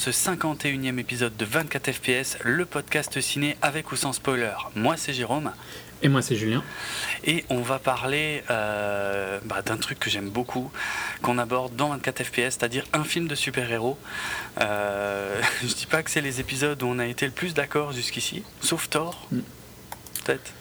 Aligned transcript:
ce 0.00 0.08
51e 0.10 0.98
épisode 0.98 1.36
de 1.36 1.44
24 1.44 1.92
FPS, 1.92 2.38
le 2.42 2.64
podcast 2.64 3.20
ciné 3.20 3.58
avec 3.60 3.92
ou 3.92 3.96
sans 3.96 4.14
spoiler. 4.14 4.54
Moi 4.74 4.96
c'est 4.96 5.12
Jérôme. 5.12 5.52
Et 6.02 6.08
moi 6.08 6.22
c'est 6.22 6.36
Julien. 6.36 6.64
Et 7.24 7.44
on 7.50 7.60
va 7.60 7.78
parler 7.78 8.42
euh, 8.48 9.38
bah, 9.44 9.60
d'un 9.60 9.76
truc 9.76 9.98
que 9.98 10.08
j'aime 10.08 10.30
beaucoup, 10.30 10.72
qu'on 11.20 11.36
aborde 11.36 11.76
dans 11.76 11.90
24 11.90 12.24
FPS, 12.24 12.40
c'est-à-dire 12.56 12.86
un 12.94 13.04
film 13.04 13.28
de 13.28 13.34
super-héros. 13.34 13.98
Euh, 14.62 15.38
je 15.62 15.74
dis 15.74 15.84
pas 15.84 16.02
que 16.02 16.10
c'est 16.10 16.22
les 16.22 16.40
épisodes 16.40 16.82
où 16.82 16.86
on 16.86 16.98
a 16.98 17.04
été 17.06 17.26
le 17.26 17.32
plus 17.32 17.52
d'accord 17.52 17.92
jusqu'ici, 17.92 18.42
sauf 18.62 18.88
Thor, 18.88 19.28
Mm. 19.30 19.40
peut-être. 20.24 20.52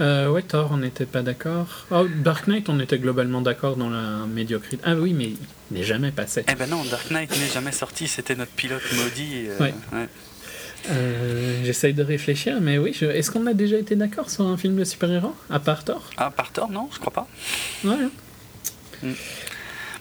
Euh, 0.00 0.28
ouais, 0.30 0.42
Thor, 0.42 0.70
on 0.72 0.78
n'était 0.78 1.04
pas 1.06 1.22
d'accord. 1.22 1.86
Oh, 1.90 2.06
Dark 2.08 2.46
Knight, 2.46 2.68
on 2.70 2.80
était 2.80 2.98
globalement 2.98 3.42
d'accord 3.42 3.76
dans 3.76 3.90
la 3.90 4.24
médiocrité. 4.26 4.82
Ah 4.86 4.94
oui, 4.94 5.12
mais 5.12 5.26
il 5.26 5.36
n'est 5.76 5.82
jamais 5.82 6.10
passé. 6.10 6.44
Eh 6.50 6.54
ben 6.54 6.68
non, 6.70 6.82
Dark 6.84 7.10
Knight 7.10 7.30
n'est 7.38 7.52
jamais 7.52 7.72
sorti, 7.72 8.08
c'était 8.08 8.34
notre 8.34 8.52
pilote 8.52 8.82
maudit. 8.96 9.48
euh, 9.48 9.58
Ouais. 9.58 9.74
ouais. 9.92 10.08
Euh, 10.88 11.60
J'essaye 11.64 11.92
de 11.92 12.02
réfléchir, 12.02 12.56
mais 12.62 12.78
oui, 12.78 12.96
je- 12.98 13.04
est-ce 13.04 13.30
qu'on 13.30 13.46
a 13.46 13.52
déjà 13.52 13.76
été 13.76 13.94
d'accord 13.96 14.30
sur 14.30 14.46
un 14.46 14.56
film 14.56 14.76
de 14.76 14.84
super-héros 14.84 15.34
À 15.50 15.58
part 15.60 15.84
Thor? 15.84 16.08
Ah, 16.16 16.30
par 16.30 16.50
Thor, 16.52 16.70
non, 16.70 16.88
je 16.94 16.98
crois 16.98 17.12
pas. 17.12 17.28
Ouais. 17.84 17.96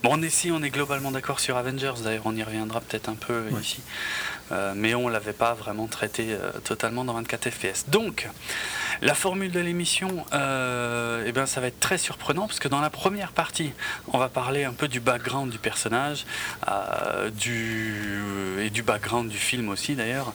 Bon, 0.02 0.12
on 0.14 0.22
est, 0.22 0.30
si, 0.30 0.50
on 0.52 0.64
est 0.64 0.70
globalement 0.70 1.12
d'accord 1.12 1.42
sur 1.42 1.58
Avengers, 1.58 1.96
d'ailleurs, 2.06 2.24
on 2.26 2.34
y 2.36 2.42
reviendra 2.44 2.80
peut-être 2.80 3.10
un 3.10 3.16
peu 3.16 3.42
Ouais. 3.52 3.60
ici. 3.62 3.82
Euh, 4.52 4.74
mais 4.76 4.96
on 4.96 5.08
l'avait 5.10 5.34
pas 5.34 5.54
vraiment 5.54 5.88
traité 5.88 6.30
euh, 6.32 6.52
totalement 6.64 7.04
dans 7.06 7.14
24 7.14 7.50
FPS. 7.52 7.86
Donc, 7.90 8.28
la 9.02 9.14
formule 9.14 9.52
de 9.52 9.60
l'émission, 9.60 10.26
euh, 10.34 11.24
eh 11.26 11.32
ben, 11.32 11.46
ça 11.46 11.62
va 11.62 11.68
être 11.68 11.80
très 11.80 11.98
surprenant, 11.98 12.48
parce 12.48 12.60
que 12.60 12.68
dans 12.68 12.82
la 12.82 12.90
première 12.90 13.32
partie, 13.32 13.72
on 14.12 14.18
va 14.18 14.28
parler 14.28 14.64
un 14.64 14.74
peu 14.74 14.88
du 14.88 15.00
background 15.00 15.52
du 15.52 15.60
personnage, 15.60 16.26
du, 17.36 17.96
et 18.60 18.70
du 18.70 18.84
background 18.84 19.30
du 19.30 19.38
film 19.38 19.70
aussi, 19.70 19.96
d'ailleurs. 19.96 20.34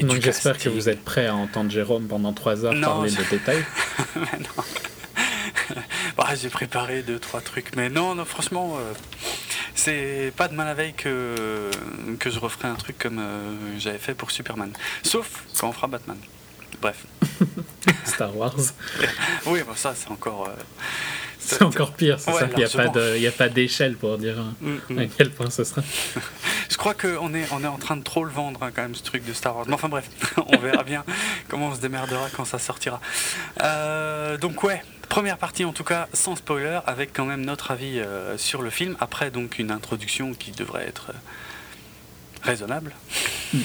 Donc 0.00 0.20
j'espère 0.20 0.58
que 0.58 0.68
vous 0.68 0.88
êtes 0.88 1.04
prêts 1.04 1.26
à 1.26 1.34
entendre 1.34 1.70
Jérôme 1.70 2.06
pendant 2.06 2.32
3 2.32 2.64
heures 2.64 2.72
Non, 2.74 2.88
parler 2.88 3.10
je- 3.10 3.16
de 3.18 3.24
détails. 3.30 3.64
Mais 4.16 4.38
non. 4.38 4.64
Bah, 6.16 6.28
j'ai 6.40 6.48
préparé 6.48 7.02
deux 7.02 7.18
trois 7.18 7.40
trucs, 7.40 7.74
mais 7.76 7.88
non, 7.90 8.14
non 8.14 8.24
franchement, 8.24 8.76
euh, 8.78 8.92
c'est 9.74 10.32
pas 10.36 10.48
de 10.48 10.54
mal 10.54 10.66
la 10.66 10.74
veille 10.74 10.94
que 10.94 11.70
que 12.18 12.30
je 12.30 12.38
referai 12.38 12.68
un 12.68 12.74
truc 12.74 12.98
comme 12.98 13.18
euh, 13.18 13.54
j'avais 13.78 13.98
fait 13.98 14.14
pour 14.14 14.30
Superman. 14.30 14.72
Sauf 15.02 15.44
quand 15.58 15.68
on 15.68 15.72
fera 15.72 15.86
Batman. 15.88 16.16
Bref. 16.80 17.04
Star 18.04 18.36
Wars. 18.36 18.54
Oui, 19.46 19.60
bon, 19.66 19.74
ça 19.74 19.94
c'est 19.94 20.10
encore. 20.10 20.48
euh, 20.48 20.52
C'est 21.38 21.62
encore 21.62 21.92
pire, 21.92 22.18
c'est 22.18 22.32
Ouais, 22.32 22.40
ça. 22.40 22.46
Il 22.52 22.58
n'y 23.20 23.26
a, 23.26 23.32
pas 23.32 23.44
a 23.44 23.48
d'échelle 23.48 23.96
pour 23.96 24.18
dire 24.18 24.38
hein, 24.40 24.54
Mm, 24.60 24.98
à 24.98 25.04
quel 25.06 25.30
point 25.30 25.48
ce 25.50 25.62
sera. 25.64 25.82
Je 26.68 26.76
crois 26.76 26.94
qu'on 26.94 27.32
est, 27.34 27.46
on 27.52 27.62
est 27.62 27.68
en 27.68 27.78
train 27.78 27.96
de 27.96 28.02
trop 28.02 28.24
le 28.24 28.30
vendre 28.30 28.62
hein, 28.62 28.70
quand 28.74 28.82
même 28.82 28.94
ce 28.96 29.02
truc 29.02 29.24
de 29.24 29.32
Star 29.32 29.54
Wars. 29.56 29.66
Mais 29.68 29.74
enfin 29.74 29.88
bref, 29.88 30.08
on 30.48 30.56
verra 30.58 30.82
bien 30.82 31.04
comment 31.48 31.68
on 31.68 31.74
se 31.74 31.80
démerdera 31.80 32.28
quand 32.34 32.44
ça 32.44 32.58
sortira. 32.58 33.00
Euh, 33.62 34.36
donc 34.38 34.62
ouais, 34.64 34.82
première 35.08 35.38
partie 35.38 35.64
en 35.64 35.72
tout 35.72 35.84
cas 35.84 36.08
sans 36.12 36.36
spoiler, 36.36 36.80
avec 36.86 37.12
quand 37.12 37.24
même 37.24 37.44
notre 37.44 37.70
avis 37.70 37.98
euh, 38.00 38.36
sur 38.38 38.62
le 38.62 38.70
film. 38.70 38.96
Après 39.00 39.30
donc 39.30 39.58
une 39.58 39.70
introduction 39.70 40.34
qui 40.34 40.50
devrait 40.52 40.86
être 40.86 41.10
euh, 41.10 41.18
raisonnable. 42.42 42.94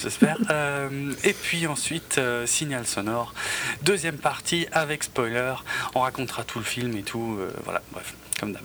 J'espère. 0.00 0.38
Euh, 0.50 1.12
et 1.24 1.32
puis 1.32 1.66
ensuite, 1.66 2.20
signal 2.46 2.86
sonore. 2.86 3.34
Deuxième 3.82 4.16
partie 4.16 4.66
avec 4.70 5.04
spoiler. 5.04 5.54
On 5.94 6.00
racontera 6.00 6.44
tout 6.44 6.58
le 6.58 6.64
film 6.64 6.96
et 6.96 7.02
tout. 7.02 7.38
voilà, 7.64 7.82
bref, 7.92 8.14
comme 8.38 8.52
d'hab. 8.52 8.62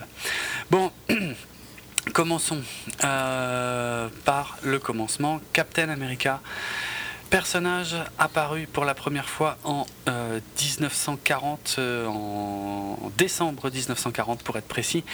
Bon, 0.69 0.91
commençons 2.13 2.61
par 2.99 4.57
le 4.61 4.77
commencement. 4.77 5.41
Captain 5.53 5.89
America. 5.89 6.39
Personnage 7.31 7.95
apparu 8.19 8.67
pour 8.67 8.83
la 8.83 8.93
première 8.93 9.29
fois 9.29 9.57
en 9.63 9.85
euh, 10.09 10.41
1940, 10.59 11.75
euh, 11.79 12.05
en 12.05 13.09
décembre 13.17 13.71
1940 13.71 14.43
pour 14.43 14.57
être 14.57 14.67
précis, 14.67 15.05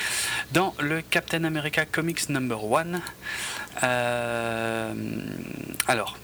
dans 0.51 0.73
le 0.79 1.03
Captain 1.03 1.43
America 1.43 1.85
Comics 1.85 2.27
Number 2.29 2.71
One. 2.71 3.01
Euh, 3.83 4.93
alors, 5.87 6.17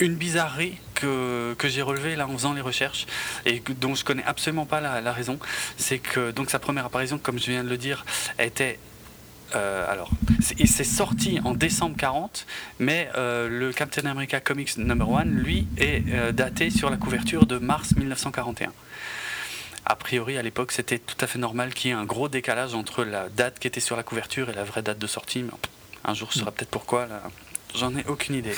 une 0.00 0.16
bizarrerie 0.16 0.76
que, 0.96 1.54
j'ai 1.62 1.82
relevée 1.82 2.16
là 2.16 2.26
en 2.26 2.32
faisant 2.32 2.52
les 2.52 2.60
recherches 2.60 3.06
et 3.46 3.62
dont 3.80 3.94
je 3.94 4.04
connais 4.04 4.24
absolument 4.24 4.66
pas 4.66 4.80
la, 4.80 5.00
la 5.00 5.12
raison, 5.12 5.38
c'est 5.76 6.00
que 6.00 6.32
donc 6.32 6.50
sa 6.50 6.58
première 6.58 6.86
apparition, 6.86 7.16
comme 7.16 7.38
je 7.38 7.52
viens 7.52 7.62
de 7.62 7.68
le 7.68 7.78
dire, 7.78 8.04
était 8.40 8.80
euh, 9.54 9.90
alors, 9.90 10.10
il 10.58 10.68
s'est 10.68 10.84
sorti 10.84 11.40
en 11.44 11.54
décembre 11.54 11.96
40, 11.96 12.46
mais 12.78 13.10
euh, 13.16 13.48
le 13.48 13.72
Captain 13.72 14.06
America 14.06 14.40
Comics 14.40 14.76
Number 14.76 15.08
One, 15.08 15.30
lui, 15.30 15.66
est 15.78 16.02
euh, 16.10 16.32
daté 16.32 16.70
sur 16.70 16.90
la 16.90 16.96
couverture 16.96 17.46
de 17.46 17.58
mars 17.58 17.94
1941. 17.96 18.72
A 19.86 19.96
priori, 19.96 20.36
à 20.36 20.42
l'époque, 20.42 20.72
c'était 20.72 20.98
tout 20.98 21.16
à 21.20 21.26
fait 21.26 21.38
normal 21.38 21.72
qu'il 21.72 21.90
y 21.90 21.94
ait 21.94 21.96
un 21.96 22.04
gros 22.04 22.28
décalage 22.28 22.74
entre 22.74 23.04
la 23.04 23.30
date 23.30 23.58
qui 23.58 23.66
était 23.66 23.80
sur 23.80 23.96
la 23.96 24.02
couverture 24.02 24.50
et 24.50 24.52
la 24.52 24.64
vraie 24.64 24.82
date 24.82 24.98
de 24.98 25.06
sortie. 25.06 25.42
Mais 25.42 25.52
un 26.04 26.12
jour, 26.12 26.28
je 26.30 26.40
saurai 26.40 26.52
peut-être 26.52 26.70
pourquoi. 26.70 27.08
J'en 27.74 27.96
ai 27.96 28.04
aucune 28.06 28.34
idée. 28.34 28.54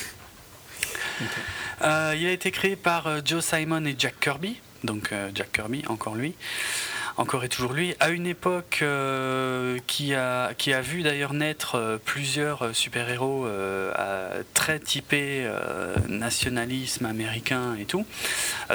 Il 1.83 1.87
a 1.87 2.15
été 2.15 2.51
créé 2.51 2.75
par 2.75 3.25
Joe 3.25 3.45
Simon 3.45 3.85
et 3.85 3.95
Jack 3.97 4.19
Kirby. 4.19 4.61
Donc 4.83 5.15
Jack 5.35 5.53
Kirby, 5.53 5.85
encore 5.87 6.17
lui. 6.17 6.35
Encore 7.21 7.45
et 7.45 7.51
toujours 7.51 7.75
lui, 7.75 7.95
à 8.01 8.09
une 8.09 8.27
époque 8.27 8.79
euh, 8.81 9.79
qui, 9.87 10.15
a, 10.15 10.55
vu 10.81 11.03
d'ailleurs 11.03 11.35
naître 11.35 11.75
euh, 11.75 11.99
plusieurs 12.03 12.63
euh, 12.63 12.73
super-héros 12.73 13.47
très 14.55 14.81
typés 14.81 15.47
nationalisme 16.09 17.05
américain 17.05 17.77
et 17.79 17.85
tout. 17.85 18.07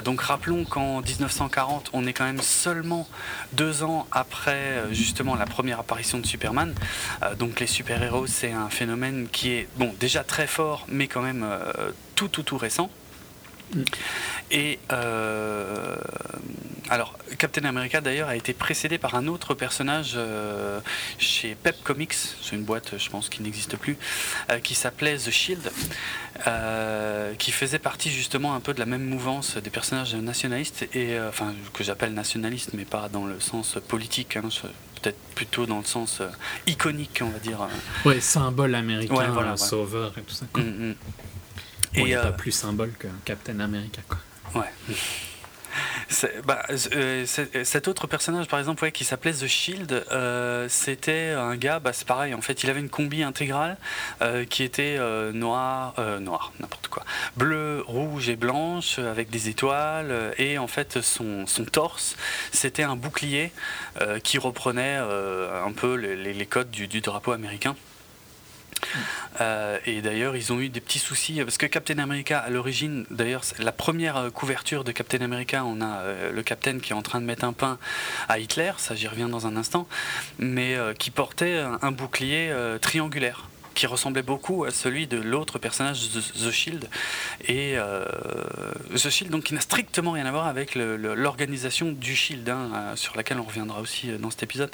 Donc 0.03 0.21
rappelons 0.21 0.63
qu'en 0.63 1.01
1940, 1.01 1.89
on 1.93 2.05
est 2.05 2.13
quand 2.13 2.25
même 2.25 2.41
seulement 2.41 3.07
deux 3.53 3.81
ans 3.81 4.05
après 4.11 4.83
justement 4.91 5.35
la 5.35 5.47
première 5.47 5.79
apparition 5.79 6.19
de 6.19 6.27
Superman. 6.27 6.75
Donc 7.39 7.59
les 7.59 7.67
super-héros, 7.67 8.27
c'est 8.27 8.51
un 8.51 8.69
phénomène 8.69 9.27
qui 9.31 9.53
est 9.53 9.67
bon 9.77 9.91
déjà 9.99 10.23
très 10.23 10.45
fort, 10.45 10.85
mais 10.87 11.07
quand 11.07 11.21
même 11.21 11.47
tout 12.13 12.27
tout 12.27 12.43
tout 12.43 12.57
récent. 12.57 12.91
Mm. 13.73 13.81
Et 14.51 14.79
euh, 14.91 15.95
alors, 16.89 17.17
Captain 17.39 17.65
America 17.65 17.99
d'ailleurs 18.01 18.29
a 18.29 18.35
été 18.35 18.53
précédé 18.53 18.97
par 18.99 19.15
un 19.15 19.27
autre 19.27 19.53
personnage 19.55 20.13
euh, 20.15 20.79
chez 21.17 21.55
Pep 21.55 21.75
Comics, 21.83 22.13
c'est 22.13 22.55
une 22.55 22.63
boîte, 22.63 22.97
je 22.97 23.09
pense, 23.09 23.29
qui 23.29 23.41
n'existe 23.41 23.75
plus, 23.77 23.97
euh, 24.51 24.59
qui 24.59 24.75
s'appelait 24.75 25.17
The 25.17 25.31
Shield, 25.31 25.71
qui 27.39 27.51
faisait 27.51 27.79
partie 27.79 28.11
justement 28.11 28.53
un 28.55 28.59
peu 28.59 28.73
de 28.73 28.79
la 28.79 28.85
même 28.85 29.03
mouvance 29.05 29.57
des 29.57 29.69
personnages 29.69 30.13
nationalistes, 30.15 30.87
et 30.93 31.19
enfin 31.27 31.53
que 31.73 31.83
j'appelle 31.83 32.13
nationalistes, 32.13 32.71
mais 32.73 32.85
pas 32.85 33.09
dans 33.09 33.25
le 33.25 33.39
sens 33.39 33.77
politique, 33.87 34.37
hein, 34.37 34.43
je- 34.49 34.67
peut-être 35.01 35.17
plutôt 35.35 35.65
dans 35.65 35.77
le 35.79 35.83
sens 35.85 36.21
euh, 36.21 36.27
iconique, 36.67 37.19
on 37.21 37.29
va 37.29 37.39
dire. 37.39 37.67
Ouais, 38.05 38.19
symbole 38.21 38.73
américain, 38.75 39.13
Ouais, 39.15 39.27
voilà, 39.27 39.49
un 39.49 39.51
ouais. 39.51 39.57
sauveur 39.57 40.13
et 40.17 40.21
tout 40.21 40.33
ça. 40.33 40.45
Mm, 40.55 40.61
mm. 40.89 40.95
Et 41.97 42.15
a 42.15 42.19
euh, 42.19 42.23
pas 42.23 42.31
plus 42.31 42.51
symbole 42.51 42.91
que 42.97 43.07
Captain 43.25 43.59
America. 43.59 44.01
Quoi. 44.07 44.61
Ouais. 44.61 44.69
Bah, 46.45 46.63
euh, 46.69 47.25
c'est- 47.25 47.65
cet 47.65 47.87
autre 47.89 48.07
personnage, 48.07 48.47
par 48.47 48.59
exemple, 48.59 48.83
ouais, 48.83 48.91
qui 48.93 49.03
s'appelait 49.03 49.33
The 49.33 49.47
Shield, 49.47 50.05
euh, 50.11 50.67
c'était 50.69 51.31
un 51.31 51.57
gars, 51.57 51.79
bah, 51.79 51.91
c'est 51.91 52.07
pareil, 52.07 52.33
en 52.33 52.39
fait, 52.41 52.63
il 52.63 52.69
avait 52.69 52.79
une 52.79 52.89
combi 52.89 53.23
intégrale 53.23 53.77
euh, 54.21 54.45
qui 54.45 54.63
était 54.63 54.95
euh, 54.97 55.33
noir, 55.33 55.93
euh, 55.99 56.19
noir, 56.19 56.53
n'importe 56.61 56.87
quoi, 56.87 57.03
bleu, 57.35 57.83
rouge 57.85 58.29
et 58.29 58.37
blanche, 58.37 58.95
euh, 58.99 59.11
avec 59.11 59.29
des 59.29 59.49
étoiles, 59.49 60.11
euh, 60.11 60.31
et 60.37 60.57
en 60.57 60.67
fait, 60.67 61.01
son, 61.01 61.45
son 61.45 61.65
torse, 61.65 62.15
c'était 62.53 62.83
un 62.83 62.95
bouclier 62.95 63.51
euh, 64.01 64.19
qui 64.19 64.37
reprenait 64.37 64.97
euh, 65.01 65.65
un 65.65 65.73
peu 65.73 65.95
les 65.95 66.45
codes 66.45 66.71
du, 66.71 66.87
du 66.87 67.01
drapeau 67.01 67.33
américain. 67.33 67.75
Euh, 69.41 69.77
et 69.85 70.01
d'ailleurs, 70.01 70.35
ils 70.35 70.53
ont 70.53 70.59
eu 70.59 70.69
des 70.69 70.81
petits 70.81 70.99
soucis 70.99 71.41
parce 71.43 71.57
que 71.57 71.65
Captain 71.65 71.97
America, 71.97 72.39
à 72.39 72.49
l'origine, 72.49 73.05
d'ailleurs, 73.09 73.43
la 73.59 73.71
première 73.71 74.17
euh, 74.17 74.29
couverture 74.29 74.83
de 74.83 74.91
Captain 74.91 75.21
America, 75.21 75.63
on 75.65 75.81
a 75.81 75.99
euh, 75.99 76.31
le 76.31 76.43
Captain 76.43 76.79
qui 76.79 76.91
est 76.91 76.95
en 76.95 77.01
train 77.01 77.21
de 77.21 77.25
mettre 77.25 77.43
un 77.43 77.53
pain 77.53 77.77
à 78.29 78.39
Hitler, 78.39 78.71
ça 78.77 78.95
j'y 78.95 79.07
reviens 79.07 79.29
dans 79.29 79.47
un 79.47 79.55
instant, 79.57 79.87
mais 80.39 80.77
qui 80.97 81.11
portait 81.11 81.59
un, 81.81 81.91
bouclier 81.91 82.53
triangulaire 82.81 83.47
qui 83.75 83.85
ressemblait 83.85 84.23
beaucoup 84.23 84.63
à 84.63 84.71
celui 84.71 85.05
de 85.05 85.17
l'autre 85.17 85.59
personnage 85.59 86.09
The, 86.09 86.47
The 86.47 86.51
Shield 86.51 86.89
et 87.47 87.73
euh, 87.75 88.05
The 88.95 89.09
Shield 89.09 89.31
donc 89.31 89.43
qui 89.43 89.53
n'a 89.53 89.61
strictement 89.61 90.11
rien 90.11 90.25
à 90.25 90.31
voir 90.31 90.47
avec 90.47 90.73
l'organisation 90.75 91.91
du 91.91 92.15
Shield 92.15 92.47
hein, 92.49 92.71
euh, 92.73 92.95
sur 92.95 93.15
laquelle 93.15 93.39
on 93.39 93.43
reviendra 93.43 93.81
aussi 93.81 94.09
euh, 94.09 94.17
dans 94.17 94.31
cet 94.31 94.43
épisode 94.43 94.71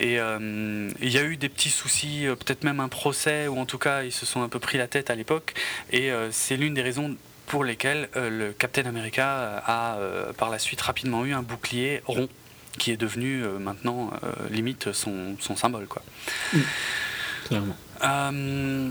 et 0.00 0.14
il 0.14 1.08
y 1.08 1.18
a 1.18 1.22
eu 1.22 1.36
des 1.36 1.48
petits 1.48 1.70
soucis 1.70 2.26
peut-être 2.26 2.64
même 2.64 2.80
un 2.80 2.88
procès 2.88 3.46
ou 3.46 3.58
en 3.58 3.66
tout 3.66 3.78
cas 3.78 4.02
ils 4.02 4.12
se 4.12 4.24
sont 4.24 4.42
un 4.42 4.48
peu 4.48 4.58
pris 4.58 4.78
la 4.78 4.88
tête 4.88 5.10
à 5.10 5.14
l'époque 5.14 5.54
et 5.92 6.10
c'est 6.30 6.56
l'une 6.56 6.72
des 6.72 6.82
raisons 6.82 7.16
pour 7.46 7.62
lesquelles 7.62 8.08
le 8.14 8.52
Captain 8.52 8.86
America 8.86 9.62
a 9.66 9.98
par 10.38 10.50
la 10.50 10.58
suite 10.58 10.80
rapidement 10.80 11.24
eu 11.24 11.34
un 11.34 11.42
bouclier 11.42 12.02
rond 12.06 12.28
qui 12.78 12.90
est 12.90 12.96
devenu 12.96 13.44
maintenant 13.60 14.10
limite 14.50 14.92
son, 14.92 15.36
son 15.38 15.54
symbole 15.54 15.86
quoi. 15.86 16.02
Clairement. 17.44 17.76
Euh, 18.02 18.90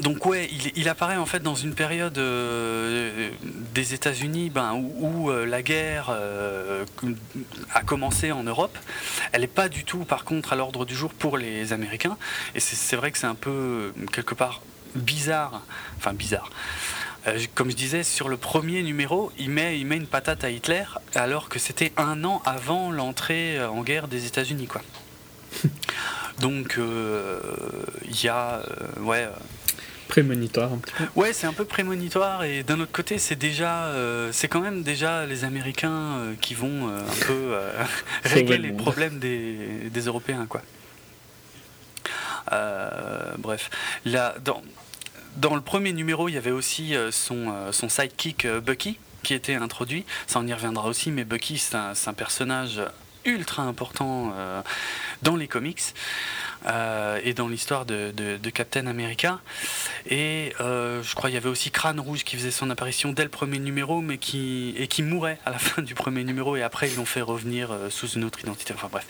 donc 0.00 0.26
ouais, 0.26 0.50
il, 0.74 0.88
apparaît 0.90 1.16
en 1.16 1.24
fait 1.24 1.40
dans 1.40 1.54
une 1.54 1.74
période 1.74 2.18
euh, 2.18 3.30
des 3.72 3.94
États-Unis 3.94 4.50
ben, 4.50 4.74
où, 4.74 5.30
euh, 5.30 5.46
la 5.46 5.62
guerre 5.62 6.14
a 7.72 7.82
commencé 7.82 8.30
en 8.30 8.42
Europe. 8.42 8.76
Elle 9.32 9.40
n'est 9.40 9.46
pas 9.46 9.68
du 9.68 9.84
tout 9.84 10.04
par 10.04 10.24
contre 10.24 10.52
à 10.52 10.56
l'ordre 10.56 10.84
du 10.84 10.94
jour 10.94 11.14
pour 11.14 11.38
les 11.38 11.72
Américains. 11.72 12.18
Et 12.54 12.60
c'est 12.60 12.96
vrai 12.96 13.10
que 13.10 13.18
c'est 13.18 13.26
un 13.26 13.34
peu 13.34 13.94
quelque 14.12 14.34
part 14.34 14.60
bizarre. 14.94 15.62
Enfin 15.96 16.12
bizarre. 16.12 16.50
Comme 17.56 17.70
je 17.70 17.76
disais, 17.76 18.04
sur 18.04 18.28
le 18.28 18.36
premier 18.36 18.84
numéro, 18.84 19.32
il 19.36 19.50
met, 19.50 19.80
il 19.80 19.86
met 19.86 19.96
une 19.96 20.06
patate 20.06 20.44
à 20.44 20.50
Hitler 20.50 20.84
alors 21.16 21.48
que 21.48 21.58
c'était 21.58 21.92
un 21.96 22.22
an 22.22 22.40
avant 22.44 22.92
l'entrée 22.92 23.64
en 23.64 23.82
guerre 23.82 24.06
des 24.06 24.26
États-Unis. 24.26 24.68
quoi. 24.68 24.82
Donc 26.40 26.78
il 26.78 28.24
y 28.24 28.28
a... 28.28 28.62
ouais 29.00 29.28
prémonitoire 30.06 30.72
un 30.72 30.78
petit 30.78 30.94
peu. 30.94 31.04
Ouais, 31.14 31.32
c'est 31.32 31.46
un 31.46 31.52
peu 31.52 31.64
prémonitoire 31.64 32.44
et 32.44 32.62
d'un 32.62 32.80
autre 32.80 32.92
côté, 32.92 33.18
c'est 33.18 33.36
déjà, 33.36 33.86
euh, 33.86 34.30
c'est 34.32 34.48
quand 34.48 34.60
même 34.60 34.82
déjà 34.82 35.26
les 35.26 35.44
Américains 35.44 36.18
euh, 36.18 36.34
qui 36.40 36.54
vont 36.54 36.88
euh, 36.88 37.00
un 37.00 37.26
peu 37.26 37.56
régler 38.24 38.58
les 38.58 38.72
problèmes 38.72 39.18
des, 39.18 39.90
des 39.90 40.00
Européens, 40.00 40.46
quoi. 40.48 40.62
bref, 43.38 43.70
là, 44.04 44.34
dans, 44.44 44.62
dans 45.36 45.54
le 45.54 45.60
premier 45.60 45.92
numéro, 45.92 46.28
il 46.28 46.34
y 46.34 46.38
avait 46.38 46.50
aussi 46.50 46.94
son, 47.10 47.52
son 47.72 47.88
sidekick 47.88 48.46
Bucky 48.64 48.98
qui 49.22 49.34
était 49.34 49.54
introduit. 49.54 50.04
Ça, 50.26 50.38
on 50.38 50.46
y 50.46 50.52
reviendra 50.52 50.88
aussi, 50.88 51.10
mais 51.10 51.24
Bucky, 51.24 51.58
c'est 51.58 51.74
un, 51.74 51.92
un, 52.06 52.12
personnage 52.12 52.80
ultra 53.26 53.62
important 53.62 54.32
dans 55.22 55.36
les 55.36 55.48
comics. 55.48 55.82
Euh, 56.68 57.20
et 57.22 57.32
dans 57.32 57.46
l'histoire 57.46 57.84
de, 57.86 58.12
Captain 58.52 58.86
America. 58.86 59.38
Et 60.08 60.52
euh, 60.60 61.02
je 61.02 61.14
crois 61.14 61.28
qu'il 61.28 61.34
y 61.34 61.38
avait 61.38 61.48
aussi 61.48 61.70
Crâne 61.70 62.00
Rouge 62.00 62.24
qui 62.24 62.36
faisait 62.36 62.50
son 62.50 62.70
apparition 62.70 63.12
dès 63.12 63.22
le 63.22 63.28
premier 63.28 63.58
numéro, 63.58 64.00
mais 64.00 64.18
qui, 64.18 64.74
et 64.76 64.88
qui 64.88 65.02
mourait 65.02 65.38
à 65.44 65.50
la 65.50 65.58
fin 65.60 65.82
du 65.82 65.94
premier 65.94 66.24
numéro, 66.24 66.56
et 66.56 66.62
après 66.62 66.88
ils 66.88 66.96
l'ont 66.96 67.04
fait 67.04 67.20
revenir 67.20 67.70
euh, 67.70 67.90
sous 67.90 68.08
une 68.08 68.24
autre 68.24 68.40
identité. 68.40 68.74
Enfin 68.74 68.88
bref. 68.90 69.06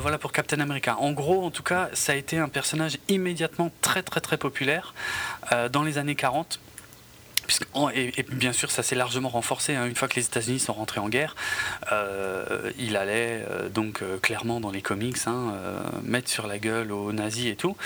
voilà 0.00 0.18
pour 0.18 0.32
Captain 0.32 0.58
America. 0.58 0.96
En 0.98 1.12
gros, 1.12 1.44
en 1.44 1.50
tout 1.50 1.62
cas, 1.62 1.90
ça 1.92 2.12
a 2.12 2.16
été 2.16 2.38
un 2.38 2.48
personnage 2.48 2.98
immédiatement 3.08 3.70
très 3.80 4.02
très 4.02 4.20
très 4.20 4.36
populaire 4.36 4.94
dans 5.70 5.82
les 5.82 5.98
années 5.98 6.16
40 6.16 6.58
et, 7.94 8.24
bien 8.30 8.52
sûr, 8.52 8.70
ça 8.70 8.82
s'est 8.82 8.94
largement 8.94 9.28
renforcé. 9.28 9.74
Hein. 9.74 9.86
Une 9.86 9.94
fois 9.94 10.08
que 10.08 10.16
les 10.16 10.26
États-Unis 10.26 10.60
sont 10.60 10.72
rentrés 10.72 11.00
en 11.00 11.08
guerre, 11.08 11.34
euh, 11.92 12.70
il 12.78 12.96
allait 12.96 13.44
euh, 13.50 13.68
donc 13.68 14.02
euh, 14.02 14.18
clairement 14.18 14.60
dans 14.60 14.70
les 14.70 14.82
comics 14.82 15.16
hein, 15.26 15.54
mettre 16.02 16.30
sur 16.30 16.46
la 16.46 16.58
gueule 16.58 16.92
aux 16.92 17.12
nazis 17.12 17.46
et 17.46 17.56
tout. 17.56 17.76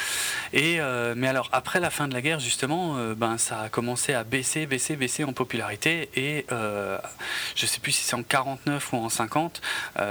Mais 0.53 1.29
alors, 1.29 1.49
après 1.53 1.81
la 1.81 1.91
fin 1.91 2.09
de 2.09 2.15
la 2.15 2.21
guerre, 2.21 2.41
justement, 2.41 2.97
ben, 3.15 3.39
ça 3.39 3.63
a 3.63 3.69
commencé 3.69 4.15
à 4.15 4.25
baisser, 4.25 4.67
baisser, 4.67 4.97
baisser 4.97 5.25
en 5.25 5.33
popularité. 5.33 6.09
Et 6.15 6.47
je 6.51 7.63
ne 7.63 7.67
sais 7.67 7.81
plus 7.81 7.93
si 7.93 8.05
c'est 8.05 8.15
en 8.15 8.23
49 8.23 8.93
ou 8.93 8.97
en 8.97 9.09
50, 9.09 9.61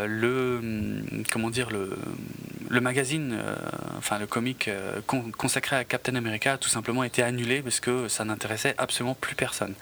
le, 0.05 0.57
hum, 0.59 1.23
comment 1.31 1.49
dire, 1.49 1.69
le, 1.69 1.97
le 2.69 2.81
magazine, 2.81 3.39
enfin 3.97 4.19
le 4.19 4.27
comic 4.27 4.69
consacré 5.37 5.75
à 5.75 5.83
Captain 5.83 6.15
America 6.15 6.53
a 6.53 6.57
tout 6.57 6.69
simplement 6.69 7.03
été 7.03 7.23
annulé 7.23 7.61
parce 7.61 7.79
que 7.79 8.07
ça 8.07 8.25
n'intéressait 8.25 8.75
absolument 8.77 9.15
plus 9.15 9.35
personne. 9.37 9.73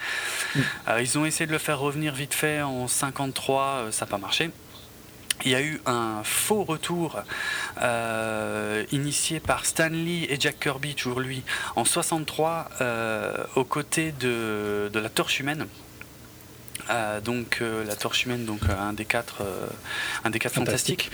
Mm. 0.55 0.59
Euh, 0.89 1.01
ils 1.01 1.17
ont 1.17 1.25
essayé 1.25 1.47
de 1.47 1.51
le 1.51 1.57
faire 1.57 1.79
revenir 1.79 2.13
vite 2.13 2.33
fait 2.33 2.61
en 2.61 2.87
53, 2.87 3.63
euh, 3.63 3.91
ça 3.91 4.05
n'a 4.05 4.11
pas 4.11 4.17
marché. 4.17 4.51
Il 5.43 5.51
y 5.51 5.55
a 5.55 5.61
eu 5.61 5.81
un 5.85 6.21
faux 6.23 6.63
retour 6.63 7.19
euh, 7.81 8.85
initié 8.93 9.41
par 9.41 9.65
Stan 9.65 9.89
Lee 9.89 10.25
et 10.29 10.39
Jack 10.39 10.59
Kirby, 10.61 10.95
toujours 10.95 11.19
lui, 11.19 11.43
en 11.75 11.83
63, 11.83 12.69
aux 13.55 13.65
côtés 13.65 14.13
de, 14.13 14.89
la 14.93 15.09
Torche 15.09 15.41
humaine. 15.41 15.67
donc 17.25 17.61
la 17.61 17.97
Torche 17.97 18.23
humaine, 18.25 18.45
donc 18.45 18.61
un 18.69 18.93
des 18.93 19.03
quatre, 19.03 19.43
un 20.23 20.29
des 20.29 20.39
quatre 20.39 20.55
fantastiques. 20.55 21.11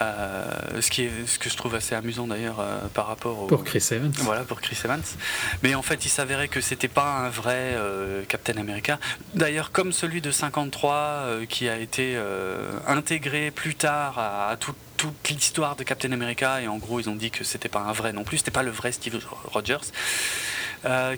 Euh, 0.00 0.80
ce, 0.80 0.90
qui 0.90 1.02
est, 1.02 1.10
ce 1.26 1.38
que 1.38 1.48
je 1.48 1.56
trouve 1.56 1.74
assez 1.76 1.94
amusant 1.94 2.26
d'ailleurs 2.26 2.58
euh, 2.58 2.80
par 2.92 3.06
rapport 3.06 3.38
au, 3.38 3.46
pour 3.46 3.62
Chris 3.62 3.86
Evans. 3.92 4.12
Voilà, 4.18 4.42
pour 4.42 4.60
Chris 4.60 4.78
Evans. 4.84 5.02
Mais 5.62 5.74
en 5.74 5.82
fait, 5.82 6.04
il 6.04 6.08
s'avérait 6.08 6.48
que 6.48 6.60
c'était 6.60 6.88
pas 6.88 7.18
un 7.18 7.28
vrai 7.28 7.74
euh, 7.74 8.24
Captain 8.26 8.56
America. 8.56 8.98
D'ailleurs, 9.34 9.70
comme 9.70 9.92
celui 9.92 10.20
de 10.20 10.30
53 10.30 11.26
qui 11.48 11.68
a 11.68 11.78
été 11.78 12.18
intégré 12.86 13.50
plus 13.50 13.74
tard 13.74 14.18
à, 14.18 14.56
toute 14.56 14.76
l'histoire 15.28 15.76
de 15.76 15.84
Captain 15.84 16.12
America 16.12 16.60
et 16.62 16.68
en 16.68 16.78
gros 16.78 16.98
ils 16.98 17.08
ont 17.10 17.14
dit 17.14 17.30
que 17.30 17.44
c'était 17.44 17.68
pas 17.68 17.80
un 17.80 17.92
vrai 17.92 18.12
non 18.12 18.24
plus, 18.24 18.38
c'était 18.38 18.50
pas 18.50 18.62
le 18.62 18.70
vrai 18.70 18.92
Steve 18.92 19.18
Rogers, 19.46 19.92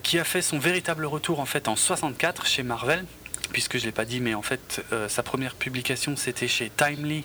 qui 0.02 0.18
a 0.18 0.24
fait 0.24 0.42
son 0.42 0.58
véritable 0.58 1.04
retour 1.06 1.40
en 1.40 1.46
fait 1.46 1.68
en 1.68 1.76
64 1.76 2.46
chez 2.46 2.62
Marvel 2.62 3.04
puisque 3.52 3.78
je 3.78 3.84
l'ai 3.84 3.92
pas 3.92 4.04
dit, 4.04 4.20
mais 4.20 4.34
en 4.34 4.42
fait, 4.42 4.84
sa 5.08 5.22
première 5.22 5.54
publication 5.54 6.16
c'était 6.16 6.48
chez 6.48 6.70
Timely 6.76 7.24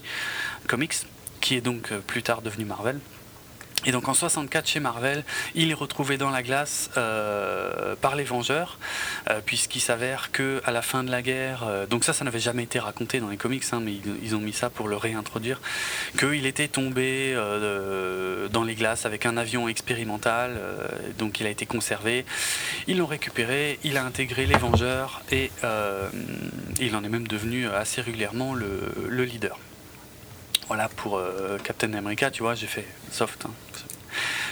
Comics, 0.67 1.05
qui 1.41 1.55
est 1.55 1.61
donc 1.61 1.91
euh, 1.91 1.99
plus 1.99 2.23
tard 2.23 2.41
devenu 2.41 2.65
Marvel. 2.65 2.99
Et 3.83 3.91
donc 3.91 4.07
en 4.07 4.13
64 4.13 4.67
chez 4.67 4.79
Marvel, 4.79 5.23
il 5.55 5.71
est 5.71 5.73
retrouvé 5.73 6.17
dans 6.19 6.29
la 6.29 6.43
glace 6.43 6.91
euh, 6.97 7.95
par 7.99 8.15
les 8.15 8.23
Vengeurs, 8.23 8.77
euh, 9.27 9.41
puisqu'il 9.43 9.79
s'avère 9.79 10.31
que 10.31 10.61
à 10.65 10.71
la 10.71 10.83
fin 10.83 11.03
de 11.03 11.09
la 11.09 11.23
guerre, 11.23 11.65
donc 11.89 12.03
ça, 12.03 12.13
ça 12.13 12.23
n'avait 12.23 12.39
jamais 12.39 12.61
été 12.61 12.77
raconté 12.77 13.19
dans 13.19 13.29
les 13.29 13.37
comics, 13.37 13.63
hein, 13.71 13.79
mais 13.81 13.95
ils, 14.21 14.35
ont 14.35 14.39
mis 14.39 14.53
ça 14.53 14.69
pour 14.69 14.87
le 14.87 14.97
réintroduire, 14.97 15.59
qu'il 16.15 16.45
était 16.45 16.67
tombé 16.67 17.33
dans 18.53 18.63
les 18.63 18.75
glaces 18.75 19.07
avec 19.07 19.25
un 19.25 19.35
avion 19.35 19.67
expérimental, 19.67 20.59
donc 21.17 21.39
il 21.39 21.47
a 21.47 21.49
été 21.49 21.65
conservé. 21.65 22.23
Ils 22.85 22.99
l'ont 22.99 23.07
récupéré, 23.07 23.79
il 23.83 23.97
a 23.97 24.05
intégré 24.05 24.45
les 24.45 24.57
Vengeurs 24.57 25.23
et 25.31 25.49
il 26.79 26.95
en 26.95 27.03
est 27.03 27.09
même 27.09 27.27
devenu 27.27 27.67
assez 27.67 27.99
régulièrement 28.01 28.53
le 28.53 29.23
leader. 29.25 29.57
Voilà 30.71 30.87
pour 30.87 31.17
euh, 31.17 31.57
Captain 31.61 31.91
America, 31.95 32.31
tu 32.31 32.43
vois, 32.43 32.55
j'ai 32.55 32.65
fait 32.65 32.85
soft. 33.11 33.45
Hein. 33.45 33.51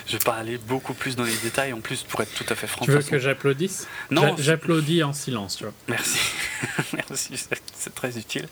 Je 0.06 0.18
vais 0.18 0.20
pas 0.26 0.34
aller 0.34 0.58
beaucoup 0.58 0.94
plus 0.94 1.16
dans 1.16 1.24
les 1.24 1.38
détails, 1.38 1.72
en 1.72 1.80
plus 1.80 2.04
pour 2.04 2.20
être 2.20 2.34
tout 2.34 2.44
à 2.50 2.56
fait 2.56 2.68
franc. 2.68 2.84
Tu 2.84 2.92
veux 2.92 3.02
que 3.02 3.20
j'applaudisse 3.20 3.88
Non. 4.12 4.36
J'applaudis 4.38 5.02
en 5.02 5.14
silence, 5.14 5.56
tu 5.56 5.64
vois. 5.64 5.72
Merci. 5.88 6.20
Merci, 6.94 7.36
c'est 7.74 7.96
très 7.96 8.18
utile. 8.18 8.50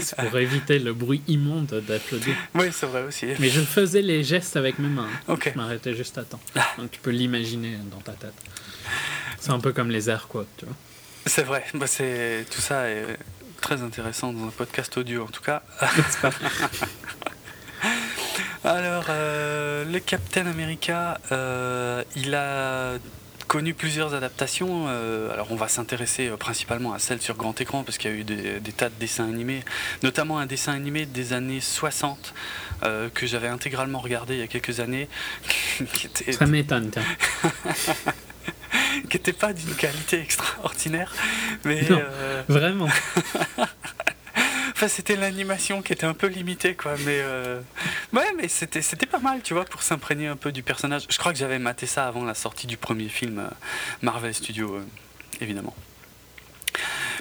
c'est 0.00 0.16
pour 0.16 0.36
éviter 0.36 0.80
le 0.80 0.92
bruit 0.92 1.22
immonde 1.28 1.80
d'applaudir. 1.86 2.34
Oui, 2.56 2.66
c'est 2.72 2.86
vrai 2.86 3.04
aussi. 3.04 3.26
Mais 3.38 3.48
je 3.48 3.60
faisais 3.60 4.02
les 4.02 4.24
gestes 4.24 4.56
avec 4.56 4.80
mes 4.80 4.88
mains. 4.88 5.06
Ok. 5.28 5.52
Je 5.54 5.56
m'arrêtais 5.56 5.94
juste 5.94 6.18
à 6.18 6.24
temps. 6.24 6.40
Ah. 6.56 6.66
Donc 6.78 6.90
tu 6.90 6.98
peux 6.98 7.12
l'imaginer 7.12 7.78
dans 7.92 8.00
ta 8.00 8.10
tête. 8.10 8.34
C'est 9.38 9.52
un 9.52 9.60
peu 9.60 9.72
comme 9.72 9.92
les 9.92 10.10
airs, 10.10 10.26
quoi, 10.26 10.44
tu 10.56 10.64
vois. 10.64 10.74
C'est 11.26 11.44
vrai. 11.44 11.64
Bah, 11.74 11.86
c'est 11.86 12.44
tout 12.50 12.60
ça. 12.60 12.90
Est 12.90 13.18
très 13.64 13.82
intéressant 13.82 14.34
dans 14.34 14.46
un 14.46 14.50
podcast 14.50 14.94
audio 14.98 15.24
en 15.24 15.28
tout 15.28 15.40
cas. 15.40 15.62
Alors, 18.62 19.06
euh, 19.08 19.86
le 19.90 20.00
Captain 20.00 20.44
America, 20.46 21.18
euh, 21.32 22.04
il 22.14 22.34
a 22.34 22.98
connu 23.48 23.72
plusieurs 23.72 24.12
adaptations. 24.12 24.84
Euh, 24.88 25.32
alors, 25.32 25.50
on 25.50 25.56
va 25.56 25.68
s'intéresser 25.68 26.28
principalement 26.38 26.92
à 26.92 26.98
celle 26.98 27.22
sur 27.22 27.36
grand 27.36 27.58
écran 27.58 27.84
parce 27.84 27.96
qu'il 27.96 28.10
y 28.10 28.14
a 28.14 28.16
eu 28.18 28.24
des, 28.24 28.60
tas 28.76 28.90
de 28.90 28.94
dessins 29.00 29.24
animés, 29.24 29.64
notamment 30.02 30.38
un 30.38 30.44
dessin 30.44 30.74
animé 30.74 31.06
des 31.06 31.32
années 31.32 31.62
60 31.62 32.34
que 33.14 33.26
j'avais 33.26 33.48
intégralement 33.48 33.98
regardé 33.98 34.34
il 34.34 34.40
y 34.40 34.42
a 34.42 34.46
quelques 34.46 34.80
années. 34.80 35.08
Ça 36.38 36.44
m'étonne, 36.44 36.90
qui 39.10 39.16
n'était 39.16 39.32
pas 39.32 39.52
d'une 39.52 39.74
qualité 39.74 40.20
extraordinaire. 40.20 41.12
Mais 41.64 41.80
euh, 41.90 42.42
Vraiment. 42.48 42.88
enfin, 44.72 44.88
c'était 44.88 45.16
l'animation 45.16 45.82
qui 45.82 45.92
était 45.92 46.06
un 46.06 46.14
peu 46.14 46.26
limitée, 46.26 46.74
quoi. 46.74 46.94
Mais 47.04 47.20
euh, 47.20 47.60
ouais, 48.12 48.32
mais 48.36 48.48
c'était 48.48 48.82
c'était 48.82 49.06
pas 49.06 49.18
mal, 49.18 49.42
tu 49.42 49.54
vois, 49.54 49.64
pour 49.64 49.82
s'imprégner 49.82 50.26
un 50.26 50.36
peu 50.36 50.52
du 50.52 50.62
personnage. 50.62 51.04
Je 51.08 51.18
crois 51.18 51.32
que 51.32 51.38
j'avais 51.38 51.58
maté 51.58 51.86
ça 51.86 52.06
avant 52.06 52.24
la 52.24 52.34
sortie 52.34 52.66
du 52.66 52.76
premier 52.76 53.08
film 53.08 53.38
euh, 53.38 53.48
Marvel 54.02 54.34
Studios, 54.34 54.80
évidemment. 55.40 55.74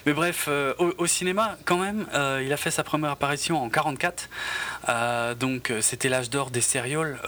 Mais 0.06 0.14
bref, 0.14 0.46
euh, 0.48 0.74
au, 0.78 1.08
cinéma, 1.08 1.58
quand 1.66 1.78
même, 1.78 2.06
euh, 2.14 2.42
il 2.46 2.52
a 2.52 2.58
fait 2.58 2.72
sa 2.72 2.84
première 2.84 3.12
apparition 3.12 3.62
en 3.62 3.70
44. 3.70 4.30
Euh, 4.90 5.36
donc, 5.36 5.72
c'était 5.82 6.10
l'âge 6.10 6.30
d'or 6.30 6.52
des 6.52 6.62
sérioles, 6.62 7.20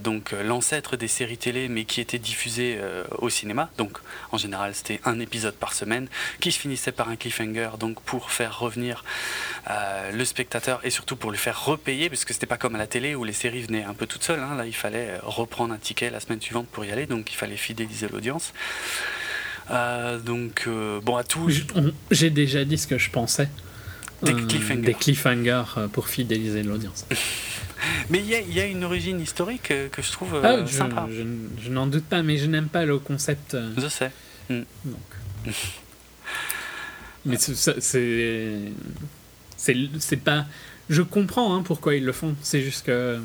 donc 0.00 0.32
l'ancêtre 0.32 0.96
des 0.96 1.08
séries 1.08 1.38
télé, 1.38 1.68
mais 1.68 1.84
qui 1.84 2.00
était 2.00 2.18
diffusé 2.18 2.78
au 3.18 3.28
cinéma. 3.28 3.70
Donc, 3.78 3.98
en 4.30 4.38
général, 4.38 4.74
c'était 4.74 5.00
un 5.04 5.20
épisode 5.20 5.54
par 5.54 5.74
semaine, 5.74 6.08
qui 6.40 6.52
se 6.52 6.58
finissait 6.58 6.92
par 6.92 7.08
un 7.08 7.16
cliffhanger, 7.16 7.70
donc 7.78 8.00
pour 8.02 8.30
faire 8.30 8.58
revenir 8.58 9.04
le 9.68 10.24
spectateur 10.24 10.80
et 10.84 10.90
surtout 10.90 11.16
pour 11.16 11.30
lui 11.30 11.38
faire 11.38 11.64
repayer, 11.64 12.08
parce 12.08 12.24
que 12.24 12.32
c'était 12.32 12.46
pas 12.46 12.56
comme 12.56 12.74
à 12.74 12.78
la 12.78 12.86
télé 12.86 13.14
où 13.14 13.24
les 13.24 13.32
séries 13.32 13.62
venaient 13.62 13.84
un 13.84 13.94
peu 13.94 14.06
toutes 14.06 14.24
seules. 14.24 14.40
Hein. 14.40 14.56
là, 14.56 14.66
il 14.66 14.74
fallait 14.74 15.18
reprendre 15.22 15.74
un 15.74 15.78
ticket 15.78 16.10
la 16.10 16.20
semaine 16.20 16.40
suivante 16.40 16.68
pour 16.68 16.84
y 16.84 16.90
aller, 16.90 17.06
donc 17.06 17.32
il 17.32 17.36
fallait 17.36 17.56
fidéliser 17.56 18.08
l'audience. 18.08 18.52
Euh, 19.70 20.18
donc, 20.18 20.64
euh, 20.66 21.00
bon, 21.02 21.16
à 21.16 21.24
tout. 21.24 21.48
J'ai 22.10 22.30
déjà 22.30 22.64
dit 22.64 22.78
ce 22.78 22.86
que 22.86 22.98
je 22.98 23.10
pensais. 23.10 23.48
Des 24.22 24.32
euh, 24.32 24.46
cliffhangers. 24.46 24.82
Des 24.82 24.94
cliffhangers 24.94 25.64
pour 25.92 26.08
fidéliser 26.08 26.62
l'audience. 26.62 27.06
Mais 28.10 28.18
il 28.18 28.26
y 28.26 28.34
a, 28.36 28.40
il 28.40 28.52
y 28.54 28.60
a 28.60 28.66
une 28.66 28.84
origine 28.84 29.20
historique 29.20 29.72
que 29.90 30.02
je 30.02 30.12
trouve 30.12 30.40
Ah, 30.44 30.64
je, 30.64 30.72
sympa. 30.72 31.08
je- 31.10 31.24
je 31.64 31.70
n'en 31.70 31.88
doute 31.88 32.04
pas, 32.04 32.22
mais 32.22 32.36
je 32.36 32.46
n'aime 32.46 32.68
pas 32.68 32.84
le 32.84 33.00
concept. 33.00 33.56
Je 33.76 33.88
sais. 33.88 34.12
donc. 34.48 34.66
mais 37.24 37.36
c'est- 37.38 38.72
pas. 40.16 40.46
Je 40.88 41.02
comprends 41.02 41.56
hein, 41.56 41.62
pourquoi 41.64 41.94
ils 41.96 42.04
le 42.04 42.12
font. 42.12 42.36
C'est 42.42 42.62
juste 42.62 42.86
que. 42.86 43.18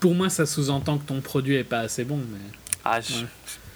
Pour 0.00 0.14
moi, 0.14 0.28
ça 0.28 0.44
sous-entend 0.46 0.98
que 0.98 1.06
ton 1.06 1.20
produit 1.20 1.54
est 1.56 1.64
pas 1.64 1.80
assez 1.80 2.04
bon. 2.04 2.18
Mais... 2.18 2.38
Ah, 2.84 3.00
je 3.00 3.14
Ouais. 3.14 3.26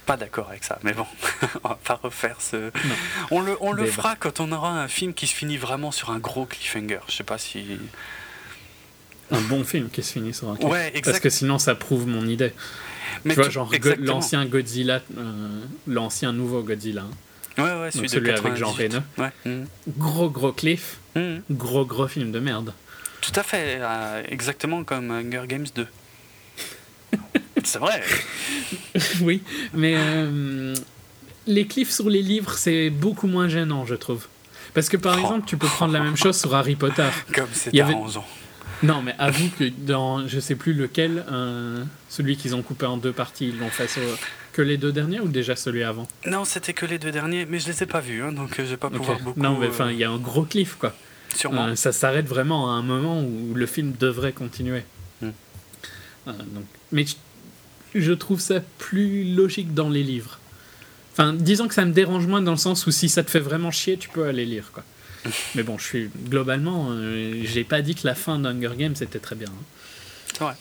Pas 0.09 0.17
d'accord 0.17 0.49
avec 0.49 0.65
ça, 0.65 0.79
mais 0.85 0.95
bon, 0.95 1.07
on 1.65 1.69
va 1.69 1.79
pas 1.85 2.00
refaire 2.03 2.41
ce. 2.41 2.57
Non. 2.57 2.95
On 3.31 3.41
le, 3.43 3.57
on 3.61 3.73
le 3.73 3.83
Débat. 3.83 3.95
fera 3.95 4.17
quand 4.17 4.41
on 4.41 4.50
aura 4.53 4.71
un 4.71 4.88
film 4.88 5.12
qui 5.12 5.27
se 5.27 5.35
finit 5.35 5.59
vraiment 5.59 5.93
sur 5.93 6.09
un 6.11 6.19
gros 6.19 6.47
cliffhanger. 6.47 7.00
Je 7.09 7.12
sais 7.12 7.25
pas 7.25 7.37
si. 7.37 7.79
Un 9.31 9.41
bon 9.43 9.62
film 9.65 9.91
qui 9.91 10.03
se 10.03 10.15
finit 10.15 10.33
sur 10.33 10.49
un 10.50 10.57
cliff. 10.57 10.67
Ouais, 10.71 10.87
Parce 10.93 10.99
exact. 11.09 11.21
que 11.21 11.29
sinon, 11.29 11.59
ça 11.59 11.75
prouve 11.75 12.07
mon 12.07 12.27
idée. 12.27 12.55
Mais 13.27 13.35
tu 13.35 13.41
vois, 13.41 13.50
genre 13.50 13.71
l'ancien 13.99 14.47
Godzilla, 14.47 15.03
euh, 15.19 15.61
l'ancien 15.87 16.33
nouveau 16.33 16.62
Godzilla. 16.62 17.03
hein. 17.03 17.62
Ouais, 17.62 17.81
ouais, 17.83 17.91
celui, 17.91 18.07
Donc 18.09 18.11
celui 18.15 18.27
de 18.33 18.38
avec 18.38 18.57
Jean 18.57 18.73
98. 18.73 18.95
Reno. 18.95 19.03
Ouais. 19.19 19.33
mhm. 19.45 19.67
Gros, 19.99 20.31
gros 20.31 20.53
cliff. 20.53 20.97
Mhm. 21.17 21.43
Gros, 21.50 21.85
gros 21.85 22.09
film 22.09 22.33
de 22.33 22.38
merde. 22.41 22.73
Tout 23.21 23.33
à 23.35 23.43
fait, 23.43 23.79
euh, 23.81 24.23
exactement 24.29 24.85
comme 24.85 25.11
Hunger 25.11 25.43
Games 25.47 25.67
2. 25.75 25.87
C'est 27.68 27.78
vrai. 27.78 28.02
oui, 29.20 29.42
mais 29.75 29.94
euh, 29.96 30.75
les 31.46 31.66
cliffs 31.66 31.90
sur 31.90 32.08
les 32.08 32.22
livres, 32.22 32.52
c'est 32.54 32.88
beaucoup 32.88 33.26
moins 33.26 33.48
gênant, 33.48 33.84
je 33.84 33.94
trouve. 33.94 34.26
Parce 34.75 34.88
que 34.88 34.96
par 34.96 35.16
Oh. 35.16 35.20
exemple, 35.20 35.46
tu 35.46 35.56
peux 35.58 35.66
prendre 35.66 35.92
la 35.92 36.00
même 36.00 36.16
chose 36.16 36.38
sur 36.38 36.54
Harry 36.54 36.76
Potter. 36.76 37.08
Comme 37.34 37.48
c'est 37.52 37.70
Il 37.72 37.76
y 37.76 37.80
avait- 37.82 37.92
arrangeant. 37.94 38.26
Non, 38.82 39.02
mais 39.02 39.14
avoue 39.18 39.50
que 39.58 39.64
dans 39.68 40.26
je 40.28 40.38
sais 40.40 40.54
plus 40.54 40.72
lequel, 40.72 41.25
euh, 41.30 41.82
celui 42.08 42.37
qu'ils 42.37 42.54
ont 42.54 42.62
coupé 42.62 42.87
en 42.87 42.96
deux 42.96 43.12
parties, 43.12 43.48
ils 43.48 43.58
l'ont 43.58 43.70
fait 43.70 43.88
sur 43.88 44.02
que 44.52 44.62
les 44.62 44.76
deux 44.78 44.92
derniers 44.92 45.20
ou 45.20 45.28
déjà 45.28 45.56
celui 45.56 45.82
avant? 45.82 46.06
Non, 46.26 46.44
c'était 46.44 46.72
que 46.72 46.87
les 46.87 46.98
deux 46.98 47.10
derniers, 47.10 47.44
mais 47.44 47.58
je 47.58 47.66
les 47.68 47.82
ai 47.82 47.87
pas 47.87 48.00
vus, 48.00 48.22
hein, 48.22 48.32
donc 48.32 48.52
euh, 48.58 48.64
je 48.64 48.70
vais 48.70 48.76
pas 48.76 48.88
pouvoir 48.88 49.18
beaucoup. 49.20 49.40
Non, 49.40 49.58
mais 49.58 49.66
enfin, 49.68 49.90
il 49.90 49.98
y 49.98 50.04
a 50.04 50.10
un 50.10 50.16
gros 50.18 50.44
cliff 50.44 50.76
quoi. 50.78 50.94
sûrement. 51.34 51.66
Euh, 51.66 51.75
ça 51.75 51.92
s'arrête 51.92 52.26
vraiment 52.28 52.70
à 52.70 52.75
un 52.75 52.82
moment 52.82 53.20
où 53.20 53.52
le 53.54 53.66
film 53.66 53.92
devrait 53.98 54.32
continuer. 54.32 54.84
Hmm. 55.22 55.30
Euh, 56.28 56.32
donc, 56.32 56.64
mais 56.92 57.04
je, 57.95 58.12
trouve 58.12 58.40
ça 58.40 58.61
plus 58.78 59.25
logique 59.35 59.75
dans 59.75 59.88
les 59.88 60.02
livres. 60.02 60.38
Enfin, 61.12 61.33
disons 61.33 61.66
que 61.68 61.75
ça 61.75 61.85
me 61.85 61.92
dérange 61.92 62.26
moins 62.26 62.42
dans 62.42 62.52
le 62.52 62.57
sens 62.59 62.87
où 62.87 62.90
si 62.90 63.09
ça 63.09 63.23
te 63.25 63.30
fait 63.30 63.40
vraiment 63.40 63.71
chier, 63.71 63.97
tu 63.99 64.09
peux 64.09 64.25
aller 64.26 64.45
lire 64.47 64.71
quoi. 64.73 64.85
Mais 65.54 65.62
bon, 65.62 65.78
je 65.78 65.85
suis 65.85 66.11
globalement, 66.28 66.88
euh, 66.90 67.42
j'ai 67.45 67.64
pas 67.64 67.83
dit 67.83 67.95
que 67.95 68.07
la 68.07 68.14
fin 68.14 68.38
d'Hunger 68.38 68.76
Games 68.76 68.95
était 69.00 69.18
très 69.18 69.35
bien. 69.35 69.49
hein. 69.49 69.64
C'est 70.33 70.45
vrai. 70.45 70.54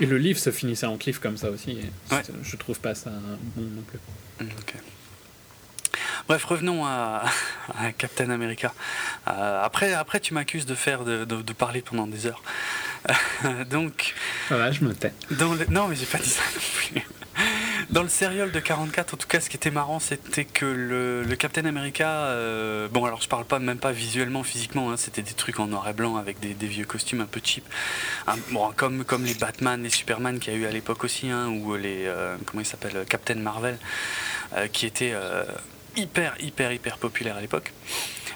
Et 0.00 0.06
le 0.06 0.18
livre 0.18 0.38
se 0.38 0.50
finissait 0.50 0.86
en 0.86 0.96
cliff 0.96 1.18
comme 1.18 1.36
ça 1.36 1.50
aussi. 1.50 1.72
et 1.72 2.14
Ouais. 2.14 2.22
Je 2.42 2.56
trouve 2.56 2.78
pas 2.80 2.94
ça 2.94 3.10
bon 3.56 3.62
non 3.62 3.82
plus. 3.82 3.98
Mm. 4.44 4.48
Bref, 6.28 6.44
revenons 6.44 6.84
à, 6.86 7.24
à 7.78 7.92
Captain 7.92 8.30
America. 8.30 8.72
Euh, 9.28 9.62
après, 9.62 9.92
après, 9.92 10.20
tu 10.20 10.34
m'accuses 10.34 10.66
de 10.66 10.74
faire 10.74 11.04
de, 11.04 11.24
de- 11.24 11.42
de 11.42 11.52
parler 11.52 11.82
pendant 11.82 12.06
des 12.06 12.26
heures. 12.26 12.42
donc, 13.70 14.14
Voilà, 14.48 14.72
je 14.72 14.82
me 14.84 14.94
tais. 14.94 15.12
dans 15.32 15.54
le... 15.54 15.66
non, 15.68 15.88
mais 15.88 15.96
j'ai 15.96 16.06
pas 16.06 16.18
dit 16.18 16.30
ça 16.30 16.42
non 16.54 16.60
plus. 16.74 17.02
Dans 17.90 18.02
le 18.02 18.08
serial 18.08 18.50
de 18.50 18.60
44, 18.60 19.14
en 19.14 19.16
tout 19.16 19.26
cas, 19.28 19.40
ce 19.40 19.50
qui 19.50 19.56
était 19.56 19.70
marrant, 19.70 19.98
c'était 20.00 20.44
que 20.44 20.64
le, 20.64 21.22
le 21.22 21.36
Captain 21.36 21.64
America. 21.64 22.08
euh, 22.08 22.88
bon, 22.88 23.04
alors 23.04 23.20
je 23.20 23.28
parle 23.28 23.44
pas 23.44 23.58
même 23.58 23.78
pas 23.78 23.92
visuellement, 23.92 24.42
physiquement. 24.42 24.90
hein, 24.90 24.96
c'était 24.96 25.22
des 25.22 25.34
trucs 25.34 25.60
en 25.60 25.66
noir 25.66 25.88
et 25.88 25.92
blanc 25.92 26.16
avec 26.16 26.40
des, 26.40 26.54
des 26.54 26.66
vieux 26.66 26.84
costumes 26.86 27.20
un 27.20 27.26
peu 27.26 27.40
cheap. 27.44 27.64
Bon, 28.50 28.72
comme 28.74 29.04
comme 29.04 29.24
les 29.24 29.34
Batman, 29.34 29.82
les 29.82 29.90
Superman 29.90 30.38
qu'il 30.38 30.52
y 30.52 30.56
a 30.56 30.58
eu 30.58 30.66
à 30.66 30.70
l'époque 30.70 31.04
aussi, 31.04 31.28
hein, 31.28 31.48
ou 31.48 31.74
les 31.76 32.04
euh, 32.06 32.36
comment 32.46 32.62
il 32.62 32.66
s'appelle, 32.66 33.04
Captain 33.08 33.34
Marvel, 33.36 33.78
euh, 34.56 34.66
qui 34.68 34.86
était 34.86 35.12
hyper 35.96 36.34
hyper 36.40 36.72
hyper 36.72 36.98
populaire 36.98 37.36
à 37.36 37.40
l'époque. 37.40 37.72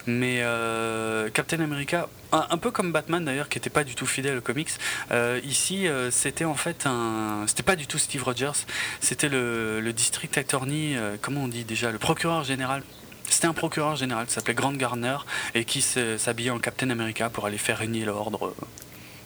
Mais 0.08 0.38
euh, 0.40 1.28
Captain 1.28 1.60
America, 1.60 2.08
un, 2.32 2.56
peu 2.56 2.70
comme 2.70 2.92
Batman 2.92 3.22
d'ailleurs, 3.22 3.50
qui 3.50 3.58
n'était 3.58 3.68
pas 3.68 3.84
du 3.84 3.94
tout 3.94 4.06
fidèle 4.06 4.38
aux 4.38 4.40
comics, 4.40 4.70
euh, 5.10 5.38
ici 5.44 5.86
euh, 5.86 6.10
c'était 6.10 6.46
en 6.46 6.54
fait 6.54 6.86
un. 6.86 7.44
C'était 7.46 7.62
pas 7.62 7.76
du 7.76 7.86
tout 7.86 7.98
Steve 7.98 8.24
Rogers, 8.24 8.64
c'était 9.00 9.28
le, 9.28 9.92
district 9.92 10.38
attorney, 10.38 10.96
comment 11.20 11.42
on 11.42 11.48
dit 11.48 11.64
déjà, 11.64 11.90
le 11.90 11.98
procureur 11.98 12.42
général. 12.42 12.82
C'était 13.28 13.48
un 13.48 13.52
procureur 13.52 13.96
général 13.96 14.26
qui 14.26 14.32
s'appelait 14.32 14.54
Grant 14.54 14.72
Garner 14.72 15.18
et 15.54 15.66
qui 15.66 15.82
s'habillait 15.82 16.48
en 16.48 16.58
Captain 16.58 16.88
America 16.88 17.28
pour 17.28 17.44
aller 17.44 17.58
faire 17.58 17.76
régner 17.76 18.06
l'ordre, 18.06 18.54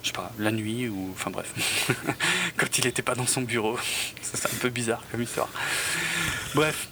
je 0.02 0.08
sais 0.08 0.12
pas, 0.12 0.32
la 0.40 0.50
nuit 0.50 0.88
ou. 0.88 1.10
Enfin 1.12 1.30
bref, 1.30 1.54
quand 2.56 2.78
il 2.78 2.86
n'était 2.86 3.02
pas 3.02 3.14
dans 3.14 3.28
son 3.28 3.42
bureau. 3.42 3.78
C'est 4.22 4.52
un 4.52 4.58
peu 4.58 4.68
bizarre 4.68 5.04
comme 5.12 5.22
histoire. 5.22 5.48
Bref. 6.56 6.88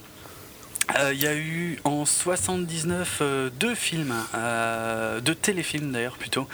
Euh, 0.99 1.13
Il 1.15 1.21
y 1.21 1.27
a 1.27 1.35
eu 1.35 1.79
en 1.85 2.05
79 2.05 3.19
euh, 3.21 3.51
deux 3.59 3.75
films, 3.75 4.15
euh, 4.35 5.21
deux 5.21 5.35
téléfilms 5.35 5.93
d'ailleurs 5.93 6.17
plutôt, 6.17 6.49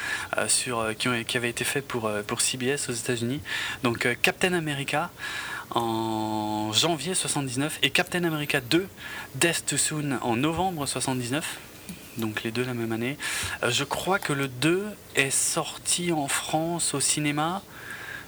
sur, 0.48 0.86
qui, 0.96 1.36
avaient 1.36 1.50
été 1.50 1.64
faits 1.64 1.86
pour, 1.86 2.10
pour 2.26 2.40
CBS 2.40 2.88
aux 2.88 2.92
États-Unis. 2.92 3.40
Donc 3.82 4.08
Captain 4.22 4.52
America 4.52 5.10
en 5.70 6.72
janvier 6.72 7.14
79 7.14 7.78
et 7.82 7.90
Captain 7.90 8.22
America 8.24 8.60
2 8.60 8.86
Death 9.34 9.64
Too 9.66 9.76
Soon 9.76 10.18
en 10.22 10.36
novembre 10.36 10.86
79. 10.86 11.58
Donc 12.18 12.42
les 12.42 12.50
deux 12.50 12.64
la 12.64 12.74
même 12.74 12.92
année. 12.92 13.16
Je 13.66 13.84
crois 13.84 14.18
que 14.18 14.32
le 14.32 14.48
2 14.48 14.84
est 15.16 15.30
sorti 15.30 16.12
en 16.12 16.28
France 16.28 16.94
au 16.94 17.00
cinéma, 17.00 17.62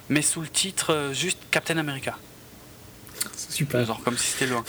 mais 0.09 0.21
sous 0.21 0.41
le 0.41 0.47
titre 0.47 1.11
juste 1.13 1.39
Captain 1.51 1.77
America. 1.77 2.17
Super. 3.49 3.85
Genre 3.85 4.01
comme 4.03 4.17
si 4.17 4.27
c'était 4.31 4.47
loin. 4.47 4.63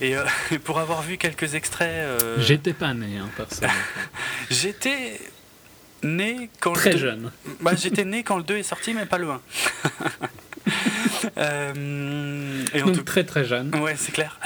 Et 0.00 0.16
euh, 0.16 0.24
pour 0.64 0.78
avoir 0.78 1.02
vu 1.02 1.16
quelques 1.18 1.54
extraits, 1.54 1.88
euh, 1.90 2.36
J'étais 2.40 2.72
pas 2.72 2.94
né, 2.94 3.18
hein, 3.18 3.28
personnellement. 3.36 3.78
j'étais 4.50 5.20
né 6.02 6.50
quand 6.60 6.70
le 6.74 6.76
Très 6.76 6.90
deux- 6.92 6.98
jeune. 6.98 7.32
Bah, 7.60 7.72
j'étais 7.76 8.04
né 8.04 8.22
quand 8.22 8.36
le 8.36 8.42
2 8.44 8.58
est 8.58 8.62
sorti, 8.62 8.94
mais 8.94 9.06
pas 9.06 9.18
le 9.18 9.30
1. 9.30 9.40
Euh, 11.38 12.64
et 12.74 12.82
en 12.82 12.86
Donc 12.86 12.96
tout 12.96 13.02
très 13.02 13.24
très 13.24 13.44
jeune. 13.44 13.74
Ouais, 13.76 13.94
c'est 13.96 14.12
clair. 14.12 14.38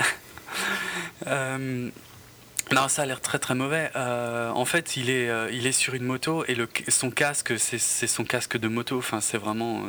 Non, 1.27 2.87
ça 2.87 3.01
a 3.01 3.05
l'air 3.05 3.19
très 3.19 3.37
très 3.39 3.53
mauvais. 3.55 3.91
Euh, 3.95 4.49
en 4.51 4.63
fait, 4.65 4.95
il 4.95 5.09
est, 5.09 5.29
euh, 5.29 5.49
il 5.51 5.67
est 5.67 5.73
sur 5.73 5.93
une 5.93 6.03
moto 6.05 6.45
et 6.47 6.55
le, 6.55 6.69
son 6.87 7.11
casque, 7.11 7.53
c'est 7.59 7.77
c'est 7.77 8.07
son 8.07 8.23
casque 8.23 8.57
de 8.57 8.67
moto. 8.69 8.97
Enfin, 8.97 9.19
c'est 9.19 9.37
vraiment. 9.37 9.83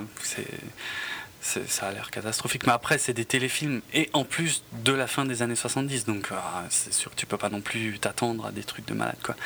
Euh, 1.56 1.60
ça 1.66 1.86
a 1.88 1.92
l'air 1.92 2.10
catastrophique. 2.10 2.66
Mais 2.66 2.72
après, 2.72 2.98
c'est 2.98 3.12
des 3.14 3.24
téléfilms 3.24 3.80
et 3.92 4.10
en 4.12 4.24
plus 4.24 4.62
de 4.84 4.92
la 4.92 5.06
fin 5.06 5.24
des 5.24 5.42
années 5.42 5.56
70. 5.56 6.04
Donc, 6.06 6.28
ah, 6.32 6.64
c'est 6.70 6.92
sûr 6.92 7.10
que 7.10 7.16
tu 7.16 7.26
peux 7.26 7.36
pas 7.38 7.50
non 7.50 7.60
plus 7.60 7.98
t'attendre 7.98 8.46
à 8.46 8.52
des 8.52 8.64
trucs 8.64 8.86
de 8.86 8.94
malade, 8.94 9.18
quoi. 9.22 9.36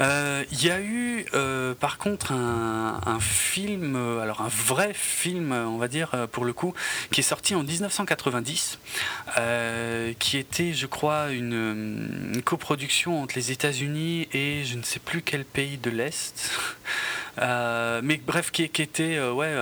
Euh, 0.00 0.42
Il 0.50 0.64
y 0.64 0.70
a 0.72 0.80
eu, 0.80 1.24
euh, 1.34 1.72
par 1.74 1.98
contre, 1.98 2.32
un, 2.32 3.00
un 3.06 3.20
film, 3.20 3.94
euh, 3.94 4.18
alors 4.20 4.40
un 4.40 4.48
vrai 4.48 4.92
film, 4.92 5.52
euh, 5.52 5.66
on 5.66 5.78
va 5.78 5.86
dire, 5.86 6.10
euh, 6.14 6.26
pour 6.26 6.44
le 6.44 6.52
coup, 6.52 6.74
qui 7.12 7.20
est 7.20 7.22
sorti 7.24 7.54
en 7.54 7.62
1990, 7.62 8.80
euh, 9.38 10.12
qui 10.18 10.36
était, 10.36 10.72
je 10.72 10.86
crois, 10.86 11.30
une, 11.30 12.32
une 12.34 12.42
coproduction 12.42 13.22
entre 13.22 13.36
les 13.36 13.52
États-Unis 13.52 14.26
et 14.32 14.64
je 14.64 14.76
ne 14.76 14.82
sais 14.82 14.98
plus 14.98 15.22
quel 15.22 15.44
pays 15.44 15.78
de 15.78 15.90
l'Est. 15.90 16.50
Euh, 17.38 18.00
mais 18.02 18.16
bref, 18.16 18.50
qui, 18.50 18.68
qui 18.70 18.82
était, 18.82 19.16
euh, 19.16 19.32
ouais. 19.32 19.54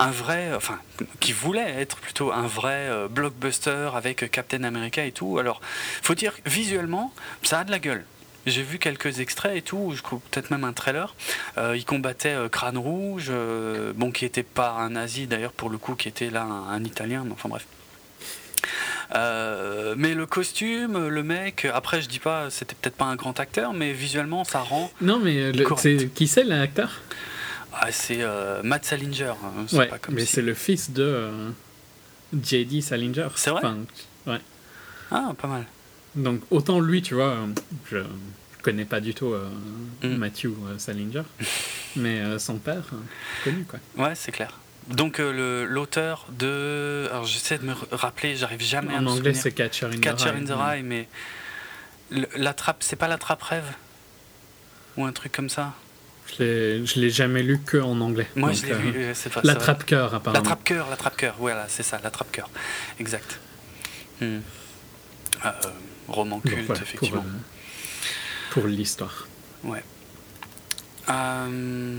Euh, 0.00 0.04
un 0.04 0.10
vrai, 0.10 0.52
enfin, 0.54 0.78
qui 1.20 1.32
voulait 1.32 1.74
être 1.80 1.96
plutôt 1.98 2.32
un 2.32 2.46
vrai 2.46 2.88
euh, 2.88 3.08
blockbuster 3.08 3.90
avec 3.94 4.30
Captain 4.30 4.64
America 4.64 5.04
et 5.04 5.12
tout. 5.12 5.38
Alors, 5.38 5.60
faut 6.02 6.14
dire, 6.14 6.32
visuellement, 6.46 7.12
ça 7.42 7.60
a 7.60 7.64
de 7.64 7.70
la 7.70 7.78
gueule. 7.78 8.04
J'ai 8.46 8.62
vu 8.62 8.78
quelques 8.78 9.20
extraits 9.20 9.54
et 9.54 9.60
tout, 9.62 9.92
je 9.94 10.00
crois 10.00 10.18
peut-être 10.30 10.50
même 10.50 10.64
un 10.64 10.72
trailer. 10.72 11.14
Euh, 11.58 11.76
il 11.76 11.84
combattait 11.84 12.32
euh, 12.34 12.48
Crâne 12.48 12.78
Rouge, 12.78 13.26
euh, 13.28 13.92
bon, 13.94 14.10
qui 14.10 14.24
était 14.24 14.42
pas 14.42 14.70
un 14.70 14.90
nazi 14.90 15.26
d'ailleurs 15.26 15.52
pour 15.52 15.68
le 15.68 15.76
coup, 15.76 15.94
qui 15.94 16.08
était 16.08 16.30
là 16.30 16.42
un, 16.44 16.68
un 16.72 16.82
italien, 16.84 17.22
mais 17.26 17.32
enfin 17.32 17.50
bref. 17.50 17.66
Euh, 19.14 19.94
mais 19.98 20.14
le 20.14 20.24
costume, 20.24 21.08
le 21.08 21.22
mec, 21.22 21.66
après 21.74 22.00
je 22.00 22.08
dis 22.08 22.18
pas, 22.20 22.48
c'était 22.48 22.74
peut-être 22.80 22.96
pas 22.96 23.06
un 23.06 23.16
grand 23.16 23.38
acteur, 23.40 23.72
mais 23.74 23.92
visuellement 23.92 24.44
ça 24.44 24.60
rend. 24.60 24.90
Non, 25.00 25.18
mais 25.18 25.52
le- 25.52 25.64
qui 26.06 26.28
c'est 26.28 26.44
l'acteur? 26.44 27.00
Ah, 27.72 27.92
c'est 27.92 28.20
euh, 28.22 28.62
Matt 28.62 28.84
Salinger. 28.84 29.34
hein, 29.44 29.64
c'est 29.68 29.76
Ouais, 29.76 29.86
pas 29.88 29.98
comme 29.98 30.14
mais 30.14 30.24
si- 30.26 30.32
c'est 30.34 30.42
le 30.42 30.54
fils 30.54 30.90
de 30.90 31.02
euh, 31.02 31.50
J.D. 32.42 32.80
Salinger. 32.80 33.28
C'est 33.36 33.50
vrai 33.50 33.60
Enfin, 33.64 33.78
Ah, 35.10 35.32
pas 35.40 35.48
mal. 35.48 35.66
Donc 36.14 36.40
autant 36.50 36.80
lui, 36.80 37.02
tu 37.02 37.14
vois, 37.14 37.30
euh, 37.30 37.46
je, 37.90 37.98
connais 38.62 38.84
pas 38.84 39.00
du 39.00 39.14
tout 39.14 39.32
euh, 39.32 39.48
Mm. 40.02 40.16
Matthew 40.16 40.48
Salinger, 40.78 41.22
mais 41.96 42.38
son 42.38 42.56
père, 42.58 42.84
euh, 42.92 42.96
connu 43.44 43.64
quoi. 43.64 43.78
Ouais, 43.96 44.14
c'est 44.14 44.32
clair. 44.32 44.58
Donc 44.88 45.18
l'auteur 45.18 46.26
de, 46.30 47.06
alors 47.10 47.24
j'essaie 47.26 47.58
de 47.58 47.64
me 47.64 47.74
rappeler, 47.92 48.34
j'arrive 48.36 48.62
jamais 48.62 48.94
à 48.94 48.98
En 48.98 49.06
anglais, 49.06 49.34
c'est 49.34 49.52
Catcher 49.52 49.86
in 49.86 49.90
the 49.90 50.00
Catcher 50.00 50.30
Rye. 50.30 50.40
in 50.40 50.44
the 50.44 50.50
Rye, 50.56 50.82
mais 50.82 51.08
la 52.36 52.54
trappe, 52.54 52.82
c'est 52.82 52.96
pas 52.96 53.06
la 53.08 53.18
trappe 53.18 53.42
rêve? 53.42 53.66
Ou 54.96 55.04
un 55.04 55.12
truc 55.12 55.32
comme 55.32 55.48
ça? 55.48 55.74
Je 56.38 57.00
l'ai, 57.00 57.10
jamais 57.10 57.42
lu 57.42 57.60
que 57.60 57.76
en 57.78 58.00
anglais. 58.00 58.28
Moi, 58.36 58.50
Donc, 58.50 58.58
je 58.58 58.66
l'ai 58.66 58.72
vu. 58.74 58.92
euh, 58.96 59.12
c'est 59.14 59.32
pas-. 59.32 59.40
L'attrape-cœur, 59.44 60.14
apparemment. 60.14 60.40
L'attrape-cœur, 60.42 60.88
l'attrape-cœur, 60.90 61.34
voilà, 61.38 61.66
c'est 61.68 61.82
ça, 61.82 62.00
l'attrape-cœur. 62.02 62.48
Exact. 62.98 63.38
Hmm. 64.20 64.38
Euh, 65.44 65.50
roman 66.08 66.36
Donc, 66.36 66.44
culte, 66.52 66.66
voilà, 66.66 66.82
effectivement. 66.82 67.22
Pour, 67.22 67.30
euh, 67.30 68.62
pour 68.62 68.66
l'histoire. 68.66 69.26
Ouais. 69.64 69.82
Euh, 71.08 71.98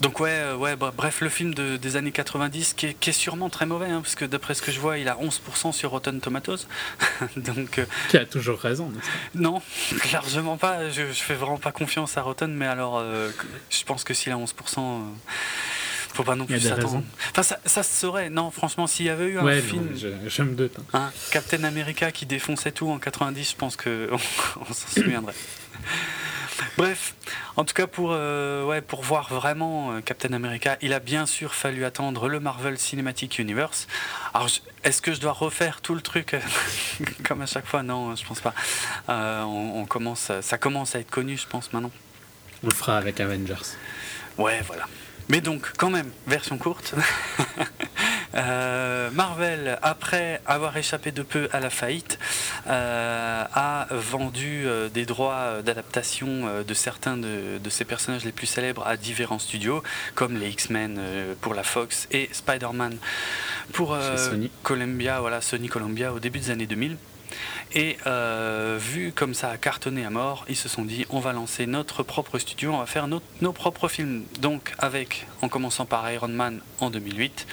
Donc 0.00 0.20
ouais, 0.20 0.30
euh, 0.30 0.56
ouais 0.56 0.76
bah, 0.76 0.92
bref, 0.96 1.20
le 1.20 1.28
film 1.28 1.54
de- 1.54 1.76
des 1.76 1.96
années 1.96 2.12
90 2.12 2.74
qui 2.74 2.86
est, 2.86 2.94
qui 2.94 3.10
est 3.10 3.12
sûrement 3.12 3.48
très 3.50 3.66
mauvais, 3.66 3.86
hein, 3.86 4.00
parce 4.02 4.14
que 4.14 4.24
d'après 4.24 4.54
ce 4.54 4.62
que 4.62 4.70
je 4.70 4.78
vois, 4.80 4.98
il 4.98 5.08
a 5.08 5.16
11% 5.16 5.72
sur 5.72 5.90
Rotten 5.90 6.20
Tomatoes. 6.20 6.66
Donc 7.36 7.78
euh, 7.78 7.84
Qui 8.10 8.16
a 8.16 8.24
toujours 8.26 8.58
raison, 8.60 8.90
n'est-ce 8.90 9.06
pas? 9.06 9.12
Non, 9.34 9.60
largement 10.12 10.56
pas. 10.56 10.88
Je, 10.90 11.06
je 11.08 11.22
fais 11.22 11.34
vraiment 11.34 11.58
pas 11.58 11.72
confiance 11.72 12.16
à 12.16 12.22
Rotten, 12.22 12.52
mais 12.54 12.66
alors 12.66 12.98
euh, 12.98 13.30
je 13.70 13.82
pense 13.84 14.04
que 14.04 14.14
s'il 14.14 14.32
a 14.32 14.36
11%, 14.36 14.46
euh, 14.78 15.00
faut 16.14 16.22
pas 16.24 16.36
non 16.36 16.46
plus 16.46 16.60
s'attendre. 16.60 17.02
Enfin, 17.30 17.42
ça, 17.42 17.58
ça 17.64 17.82
se 17.82 18.00
saurait. 18.00 18.30
Non, 18.30 18.50
franchement, 18.50 18.86
s'il 18.86 19.06
y 19.06 19.10
avait 19.10 19.26
eu 19.26 19.38
un 19.38 19.44
Ouais, 19.44 19.60
non, 19.60 19.68
film... 19.68 19.88
je, 19.96 20.08
je 20.28 20.42
me 20.42 20.54
doute. 20.54 20.74
hein. 20.78 20.84
Hein, 21.08 21.12
Captain 21.32 21.64
America 21.64 22.10
qui 22.12 22.24
défonçait 22.26 22.72
tout 22.72 22.88
en 22.90 22.98
90, 22.98 23.50
je 23.50 23.56
pense 23.56 23.76
que 23.76 24.08
on, 24.12 24.16
on 24.68 24.72
s'en 24.72 24.88
souviendrait. 25.00 25.34
Bref, 26.76 27.14
en 27.56 27.64
tout 27.64 27.74
cas 27.74 27.86
pour, 27.86 28.10
euh, 28.12 28.64
ouais, 28.64 28.80
pour 28.80 29.02
voir 29.02 29.32
vraiment 29.32 29.92
euh, 29.92 30.00
Captain 30.00 30.32
America, 30.32 30.76
il 30.80 30.92
a 30.92 31.00
bien 31.00 31.26
sûr 31.26 31.54
fallu 31.54 31.84
attendre 31.84 32.28
le 32.28 32.40
Marvel 32.40 32.78
Cinematic 32.78 33.38
Universe. 33.38 33.86
Alors, 34.34 34.48
est-ce 34.84 35.02
que 35.02 35.12
je 35.12 35.20
dois 35.20 35.32
refaire 35.32 35.80
tout 35.80 35.94
le 35.94 36.00
truc 36.00 36.34
euh, 36.34 36.40
comme 37.24 37.42
à 37.42 37.46
chaque 37.46 37.66
fois? 37.66 37.82
Non, 37.82 38.14
je 38.16 38.24
pense 38.24 38.40
pas. 38.40 38.54
Euh, 39.08 39.42
on, 39.42 39.80
on 39.80 39.86
commence, 39.86 40.32
ça 40.40 40.58
commence 40.58 40.94
à 40.94 41.00
être 41.00 41.10
connu, 41.10 41.36
je 41.36 41.46
pense 41.46 41.72
maintenant. 41.72 41.92
On 42.62 42.68
le 42.68 42.74
fera 42.74 42.96
avec 42.96 43.20
Avengers. 43.20 43.54
Ouais, 44.36 44.60
voilà. 44.66 44.84
Mais 45.28 45.40
donc, 45.40 45.72
quand 45.76 45.90
même, 45.90 46.10
version 46.26 46.56
courte. 46.58 46.94
Euh, 48.34 49.10
Marvel, 49.10 49.78
après 49.82 50.40
avoir 50.46 50.76
échappé 50.76 51.12
de 51.12 51.22
peu 51.22 51.48
à 51.52 51.60
la 51.60 51.70
faillite, 51.70 52.18
euh, 52.66 53.44
a 53.52 53.86
vendu 53.90 54.64
euh, 54.66 54.88
des 54.88 55.06
droits 55.06 55.62
d'adaptation 55.62 56.62
de 56.66 56.74
certains 56.74 57.16
de, 57.16 57.58
de 57.62 57.70
ses 57.70 57.84
personnages 57.84 58.24
les 58.24 58.32
plus 58.32 58.46
célèbres 58.46 58.86
à 58.86 58.96
différents 58.96 59.38
studios, 59.38 59.82
comme 60.14 60.36
les 60.36 60.50
X-Men 60.50 61.00
pour 61.40 61.54
la 61.54 61.62
Fox 61.62 62.08
et 62.10 62.28
Spider-Man 62.32 62.96
pour 63.72 63.96
Sony. 64.16 64.50
Columbia, 64.62 65.20
voilà, 65.20 65.40
Sony 65.40 65.68
Columbia 65.68 66.12
au 66.12 66.18
début 66.18 66.38
des 66.38 66.50
années 66.50 66.66
2000. 66.66 66.96
Et 67.74 67.98
euh, 68.06 68.78
vu 68.80 69.12
comme 69.12 69.34
ça 69.34 69.50
a 69.50 69.56
cartonné 69.56 70.04
à 70.04 70.10
mort, 70.10 70.44
ils 70.48 70.56
se 70.56 70.68
sont 70.68 70.84
dit 70.84 71.04
on 71.10 71.20
va 71.20 71.32
lancer 71.32 71.66
notre 71.66 72.02
propre 72.02 72.38
studio, 72.38 72.72
on 72.72 72.78
va 72.78 72.86
faire 72.86 73.08
nos, 73.08 73.20
nos 73.40 73.52
propres 73.52 73.88
films. 73.88 74.24
Donc 74.40 74.72
avec, 74.78 75.26
en 75.42 75.48
commençant 75.48 75.84
par 75.84 76.10
Iron 76.10 76.28
Man 76.28 76.60
en 76.80 76.90
2008. 76.90 77.46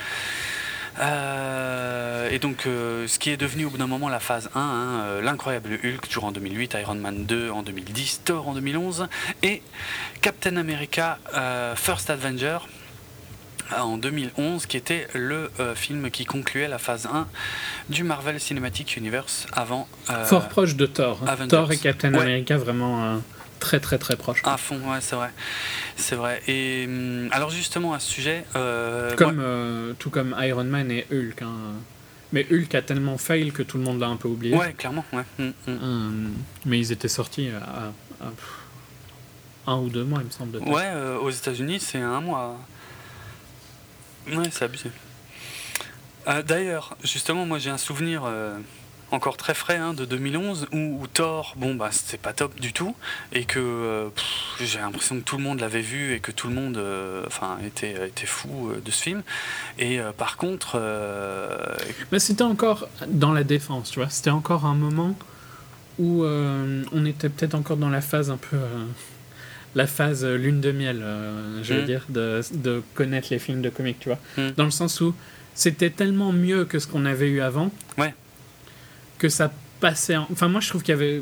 Euh, 0.99 2.29
et 2.29 2.39
donc 2.39 2.65
euh, 2.65 3.07
ce 3.07 3.19
qui 3.19 3.29
est 3.29 3.37
devenu 3.37 3.65
au 3.65 3.69
bout 3.69 3.77
d'un 3.77 3.87
moment 3.87 4.07
la 4.09 4.19
phase 4.19 4.49
1, 4.55 4.59
hein, 4.59 4.99
euh, 5.03 5.21
l'incroyable 5.21 5.77
Hulk 5.83 6.07
toujours 6.07 6.25
en 6.25 6.31
2008, 6.31 6.77
Iron 6.81 6.95
Man 6.95 7.25
2 7.25 7.49
en 7.51 7.63
2010, 7.63 8.21
Thor 8.25 8.47
en 8.47 8.53
2011 8.53 9.07
et 9.43 9.61
Captain 10.21 10.55
America 10.57 11.19
First 11.75 12.09
Avenger 12.09 12.59
en 13.77 13.97
2011 13.97 14.65
qui 14.67 14.77
était 14.77 15.07
le 15.13 15.49
film 15.75 16.09
qui 16.11 16.25
concluait 16.25 16.67
la 16.67 16.77
phase 16.77 17.07
1 17.11 17.27
du 17.89 18.03
Marvel 18.03 18.39
Cinematic 18.39 18.95
Universe 18.95 19.47
avant 19.51 19.87
Fort 20.25 20.47
proche 20.49 20.75
de 20.75 20.85
Thor. 20.85 21.19
hein. 21.23 21.27
Avengers. 21.27 21.49
Thor 21.49 21.71
et 21.71 21.77
Captain 21.77 22.13
Ouais. 22.13 22.21
America, 22.21 22.57
vraiment 22.57 23.19
très 23.59 23.79
très 23.79 23.97
très 23.97 24.15
proches. 24.15 24.41
à 24.43 24.57
fond, 24.57 24.79
ouais, 24.91 25.01
c'est 25.01 25.15
vrai. 25.15 25.29
C'est 25.95 26.15
vrai. 26.15 26.41
Et 26.47 26.85
hum, 26.87 27.29
alors 27.31 27.49
justement 27.49 27.93
à 27.93 27.99
ce 27.99 28.09
sujet, 28.11 28.45
euh, 28.55 29.15
Comme, 29.15 29.39
euh, 29.39 29.93
tout 29.97 30.09
comme 30.09 30.35
Iron 30.39 30.63
Man 30.63 30.91
et 30.91 31.05
Hulk. 31.11 31.41
hein. 31.41 31.73
Mais 32.33 32.45
Hulk 32.51 32.73
a 32.75 32.81
tellement 32.81 33.17
fail 33.17 33.51
que 33.51 33.63
tout 33.63 33.77
le 33.77 33.83
monde 33.83 33.99
l'a 33.99 34.07
un 34.07 34.17
peu 34.17 34.27
oublié. 34.27 34.55
ouais, 34.55 34.73
clairement, 34.73 35.05
ouais. 35.13 35.23
Hum, 35.39 35.53
hum. 35.67 35.83
Hum, 35.83 36.33
mais 36.65 36.79
ils 36.79 36.91
étaient 36.91 37.07
sortis 37.07 37.49
à, 37.49 37.91
un 39.67 39.77
ou 39.77 39.89
deux 39.89 40.03
mois, 40.03 40.19
il 40.21 40.25
me 40.25 40.31
semble. 40.31 40.51
de. 40.51 40.59
Ouais, 40.59 40.83
euh, 40.85 41.17
aux 41.17 41.31
États-Unis, 41.31 41.79
c'est 41.79 41.99
un 41.99 42.21
mois. 42.21 42.59
Ouais, 44.27 44.49
c'est 44.51 44.65
abusé. 44.65 44.89
D'ailleurs, 46.47 46.97
justement, 47.03 47.45
moi 47.45 47.59
j'ai 47.59 47.69
un 47.69 47.77
souvenir 47.77 48.23
encore 49.11 49.37
très 49.37 49.53
frais 49.53 49.77
hein, 49.77 49.93
de 49.93 50.03
2011 50.03 50.67
où, 50.73 50.77
où 51.01 51.07
Thor, 51.07 51.53
bon 51.57 51.75
bah 51.75 51.89
c'était 51.91 52.17
pas 52.17 52.33
top 52.33 52.59
du 52.59 52.73
tout 52.73 52.95
et 53.33 53.45
que 53.45 53.59
euh, 53.59 54.07
j'ai 54.59 54.79
l'impression 54.79 55.15
que 55.17 55.21
tout 55.23 55.37
le 55.37 55.43
monde 55.43 55.59
l'avait 55.59 55.81
vu 55.81 56.13
et 56.13 56.19
que 56.19 56.31
tout 56.31 56.47
le 56.47 56.53
monde, 56.55 56.77
euh, 56.77 57.23
enfin, 57.27 57.57
était, 57.65 58.07
était 58.07 58.25
fou 58.25 58.69
euh, 58.71 58.81
de 58.83 58.91
ce 58.91 59.01
film. 59.03 59.23
Et 59.79 59.99
par 60.17 60.37
contre, 60.37 60.79
Mais 62.11 62.19
c'était 62.19 62.43
encore 62.43 62.87
dans 63.07 63.31
la 63.33 63.43
défense, 63.43 63.91
tu 63.91 63.99
vois. 63.99 64.09
C'était 64.09 64.29
encore 64.31 64.65
un 64.65 64.75
moment 64.75 65.15
où 65.99 66.23
on 66.25 67.05
était 67.05 67.29
peut-être 67.29 67.55
encore 67.55 67.77
dans 67.77 67.89
la 67.89 68.01
phase 68.01 68.29
un 68.29 68.37
peu. 68.37 68.57
la 69.75 69.87
phase 69.87 70.25
lune 70.25 70.61
de 70.61 70.71
miel, 70.71 71.03
je 71.61 71.73
veux 71.73 71.81
Mm. 71.81 71.85
dire, 71.85 72.05
de, 72.09 72.41
de 72.53 72.81
connaître 72.95 73.27
les 73.31 73.39
films 73.39 73.61
de 73.61 73.69
comics, 73.69 73.99
tu 73.99 74.09
vois. 74.09 74.19
Mm. 74.37 74.51
Dans 74.57 74.63
le 74.65 74.71
sens 74.71 75.01
où 75.01 75.13
c'était 75.53 75.89
tellement 75.89 76.31
mieux 76.31 76.63
que 76.65 76.79
ce 76.79 76.87
qu'on 76.87 77.05
avait 77.05 77.27
eu 77.29 77.41
avant 77.41 77.71
Ouais. 77.97 78.13
Que 79.17 79.29
ça 79.29 79.51
passait. 79.79 80.15
en- 80.15 80.27
Enfin, 80.31 80.47
moi 80.47 80.61
je 80.61 80.69
trouve 80.69 80.81
qu'il 80.83 80.93
y 80.93 80.97
avait. 80.97 81.21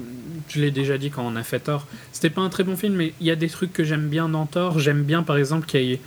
Je 0.50 0.60
l'ai 0.62 0.72
déjà 0.72 0.98
dit 0.98 1.10
quand 1.10 1.26
on 1.26 1.36
a 1.36 1.44
fait 1.44 1.60
Thor. 1.60 1.88
C'était 2.12 2.30
pas 2.30 2.42
un 2.42 2.50
très 2.50 2.64
bon 2.64 2.76
film, 2.78 2.96
mais 2.96 3.14
il 3.22 3.28
y 3.28 3.32
a 3.32 3.36
des 3.36 3.50
trucs 3.50 3.74
que 3.74 3.84
j'aime 3.84 4.10
bien 4.10 4.30
dans 4.30 4.46
Thor. 4.46 4.80
J'aime 4.80 5.04
bien 5.04 5.24
par 5.24 5.38
exemple 5.38 5.66
qu'il 5.68 5.82
y 5.84 5.94
ait 5.94 6.02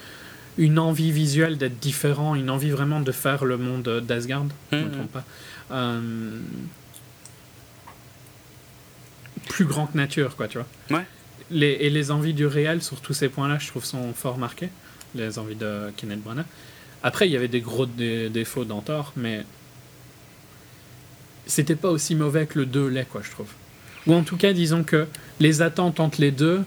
une 0.59 0.79
envie 0.79 1.13
visuelle 1.13 1.59
d'être 1.59 1.79
différent, 1.81 2.35
une 2.35 2.49
envie 2.51 2.71
vraiment 2.71 3.01
de 3.01 3.13
faire 3.13 3.45
le 3.45 3.57
monde 3.59 4.03
d'Asgard. 4.07 4.45
Je 4.73 4.77
me 4.79 4.85
Mhm. 4.85 4.91
trompe 4.91 5.13
pas. 5.13 5.25
Euh, 5.73 6.39
plus 9.49 9.65
grand 9.65 9.87
que 9.87 9.97
nature, 9.97 10.37
quoi, 10.37 10.49
tu 10.49 10.59
vois. 10.59 10.67
Ouais. 10.99 11.05
Les, 11.51 11.69
et 11.81 11.91
les 11.91 12.11
envies 12.11 12.35
du 12.35 12.47
réel 12.47 12.83
sur 12.83 13.01
tous 13.01 13.13
ces 13.15 13.29
points-là, 13.29 13.59
je 13.59 13.69
trouve, 13.69 13.85
sont 13.85 14.13
fort 14.13 14.39
marquées. 14.39 14.71
Les 15.15 15.39
envies 15.39 15.55
de 15.55 15.91
Kenneth 15.97 16.23
Branagh. 16.23 16.45
Après, 17.03 17.29
il 17.29 17.33
y 17.33 17.37
avait 17.37 17.49
des 17.49 17.61
gros 17.61 17.87
dé- 17.87 18.29
défauts 18.29 18.65
dans 18.65 18.81
Thor, 18.81 19.13
mais 19.17 19.45
c'était 21.47 21.77
pas 21.77 21.89
aussi 21.91 22.15
mauvais 22.15 22.47
que 22.47 22.59
le 22.59 22.67
2 22.67 22.89
l'est, 22.89 23.05
quoi, 23.09 23.23
je 23.25 23.31
trouve. 23.31 23.49
Ou 24.07 24.15
en 24.15 24.23
tout 24.23 24.37
cas, 24.37 24.53
disons 24.53 24.85
que 24.85 25.07
les 25.41 25.63
attentes 25.63 26.01
entre 26.01 26.21
les 26.21 26.31
deux 26.31 26.63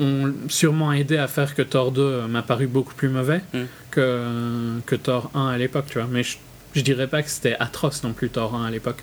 ont 0.00 0.32
sûrement 0.48 0.92
aidé 0.92 1.16
à 1.16 1.28
faire 1.28 1.54
que 1.54 1.62
Thor 1.62 1.92
2 1.92 2.26
m'a 2.26 2.42
paru 2.42 2.66
beaucoup 2.66 2.94
plus 2.94 3.08
mauvais 3.08 3.42
Mm. 3.52 3.62
que, 3.90 4.80
que 4.86 4.94
Thor 4.96 5.30
1 5.34 5.48
à 5.48 5.58
l'époque, 5.58 5.86
tu 5.88 5.98
vois. 5.98 6.08
Mais 6.10 6.22
je, 6.22 6.36
je 6.74 6.80
dirais 6.80 7.06
pas 7.06 7.22
que 7.22 7.30
c'était 7.30 7.56
atroce 7.58 8.02
non 8.02 8.12
plus 8.12 8.28
Thor 8.30 8.54
1 8.54 8.64
à 8.66 8.70
l'époque. 8.70 9.02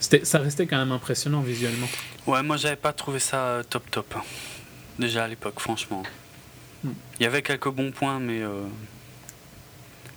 C'était, 0.00 0.24
ça 0.24 0.38
restait 0.38 0.66
quand 0.66 0.78
même 0.78 0.92
impressionnant 0.92 1.40
visuellement. 1.42 1.88
ouais, 2.26 2.42
moi 2.42 2.56
j'avais 2.56 2.76
pas 2.76 2.92
trouvé 2.92 3.18
ça 3.18 3.36
euh, 3.36 3.62
top 3.68 3.90
top. 3.90 4.14
Déjà 4.98 5.24
à 5.24 5.28
l'époque, 5.28 5.58
franchement. 5.60 6.02
Hmm. 6.84 6.90
Il 7.18 7.22
y 7.24 7.26
avait 7.26 7.42
quelques 7.42 7.68
bons 7.70 7.90
points, 7.92 8.18
mais 8.18 8.42
euh, 8.42 8.62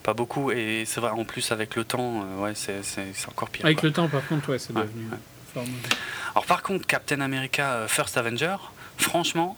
pas 0.03 0.13
beaucoup. 0.13 0.51
Et 0.51 0.83
c'est 0.85 1.01
vrai, 1.01 1.11
en 1.11 1.25
plus 1.25 1.51
avec 1.51 1.75
le 1.75 1.83
temps, 1.83 2.23
euh, 2.23 2.43
ouais, 2.43 2.53
c'est 2.55 2.81
encore 3.27 3.49
pire. 3.49 3.65
Avec 3.65 3.79
quoi. 3.79 3.89
le 3.89 3.93
temps, 3.93 4.07
par 4.07 4.25
contre, 4.27 4.49
ouais, 4.49 4.59
c'est 4.59 4.73
devenu 4.73 5.07
ouais. 5.11 5.63
Alors 6.35 6.45
par 6.45 6.63
contre, 6.63 6.87
Captain 6.87 7.21
America 7.21 7.73
euh, 7.73 7.87
First 7.87 8.17
Avenger, 8.17 8.55
franchement, 8.97 9.57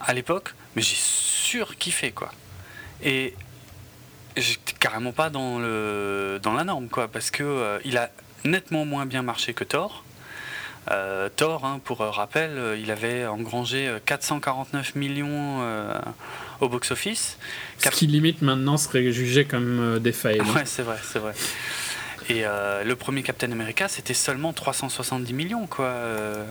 à 0.00 0.14
l'époque, 0.14 0.54
mais 0.74 0.82
j'ai 0.82 0.96
surkiffé 0.96 2.10
quoi. 2.12 2.30
Et 3.02 3.34
j'étais 4.36 4.72
carrément 4.78 5.12
pas 5.12 5.30
dans 5.30 5.58
le 5.58 6.40
dans 6.42 6.54
la 6.54 6.64
norme 6.64 6.88
quoi, 6.88 7.08
parce 7.08 7.30
que 7.30 7.42
euh, 7.42 7.78
il 7.84 7.98
a 7.98 8.10
nettement 8.44 8.84
moins 8.84 9.06
bien 9.06 9.22
marché 9.22 9.54
que 9.54 9.64
Thor. 9.64 10.04
Euh, 10.90 11.28
Thor, 11.34 11.64
hein, 11.64 11.80
pour 11.82 11.98
rappel, 11.98 12.76
il 12.78 12.90
avait 12.90 13.26
engrangé 13.26 13.88
euh, 13.88 13.98
449 14.04 14.94
millions 14.94 15.58
euh, 15.60 15.98
au 16.60 16.68
box-office. 16.68 17.38
Ce 17.78 17.88
qui 17.90 18.06
limite 18.06 18.42
maintenant 18.42 18.76
serait 18.76 19.12
jugé 19.12 19.44
comme 19.44 19.78
euh, 19.80 19.98
des 19.98 20.12
fails. 20.12 20.40
Ouais, 20.40 20.64
c'est 20.64 20.82
vrai, 20.82 20.96
c'est 21.02 21.18
vrai. 21.18 21.32
Et 22.28 22.44
euh, 22.44 22.82
le 22.84 22.96
premier 22.96 23.22
Captain 23.22 23.52
America, 23.52 23.88
c'était 23.88 24.14
seulement 24.14 24.52
370 24.52 25.32
millions, 25.32 25.66
quoi. 25.66 25.84
Euh, 25.86 26.44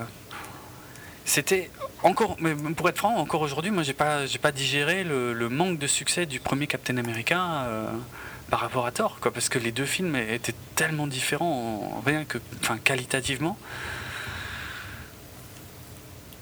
C'était 1.26 1.70
encore, 2.04 2.38
mais 2.40 2.54
pour 2.76 2.88
être 2.88 2.98
franc, 3.00 3.16
encore 3.18 3.42
aujourd'hui, 3.42 3.72
moi, 3.72 3.84
j'ai 3.84 3.94
pas, 3.94 4.26
j'ai 4.26 4.38
pas 4.38 4.52
digéré 4.52 5.04
le, 5.04 5.34
le 5.34 5.50
manque 5.50 5.80
de 5.80 5.88
succès 5.88 6.26
du 6.26 6.40
premier 6.40 6.68
Captain 6.68 6.98
America 6.98 7.40
euh, 7.66 7.88
par 8.50 8.60
rapport 8.60 8.86
à 8.86 8.92
Thor, 8.92 9.18
quoi, 9.20 9.34
parce 9.34 9.50
que 9.50 9.58
les 9.60 9.72
deux 9.72 9.86
films 9.88 10.16
étaient 10.16 10.54
tellement 10.76 11.08
différents, 11.08 11.98
en- 11.98 12.02
rien 12.06 12.24
que, 12.26 12.38
enfin, 12.62 12.78
qualitativement. 12.78 13.58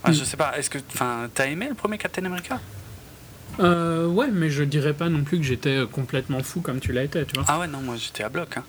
Enfin, 0.03 0.11
Mm. 0.11 0.15
Je 0.15 0.23
sais 0.25 0.35
pas, 0.37 0.57
est-ce 0.57 0.69
que, 0.69 0.79
enfin, 0.93 1.29
t'as 1.33 1.45
aimé 1.47 1.67
le 1.69 1.75
premier 1.75 1.97
Captain 1.97 2.25
America? 2.25 2.59
Euh, 3.59 4.07
ouais, 4.07 4.29
mais 4.31 4.49
je 4.49 4.63
dirais 4.63 4.93
pas 4.93 5.09
non 5.09 5.23
plus 5.23 5.37
que 5.37 5.43
j'étais 5.43 5.81
complètement 5.91 6.41
fou 6.41 6.61
comme 6.61 6.79
tu 6.79 6.91
l'as 6.91 7.03
été, 7.03 7.23
tu 7.25 7.35
vois. 7.35 7.45
Ah 7.47 7.59
ouais, 7.59 7.67
non, 7.67 7.79
moi 7.81 7.95
j'étais 7.97 8.23
à 8.23 8.29
bloc. 8.29 8.57
hein. 8.57 8.63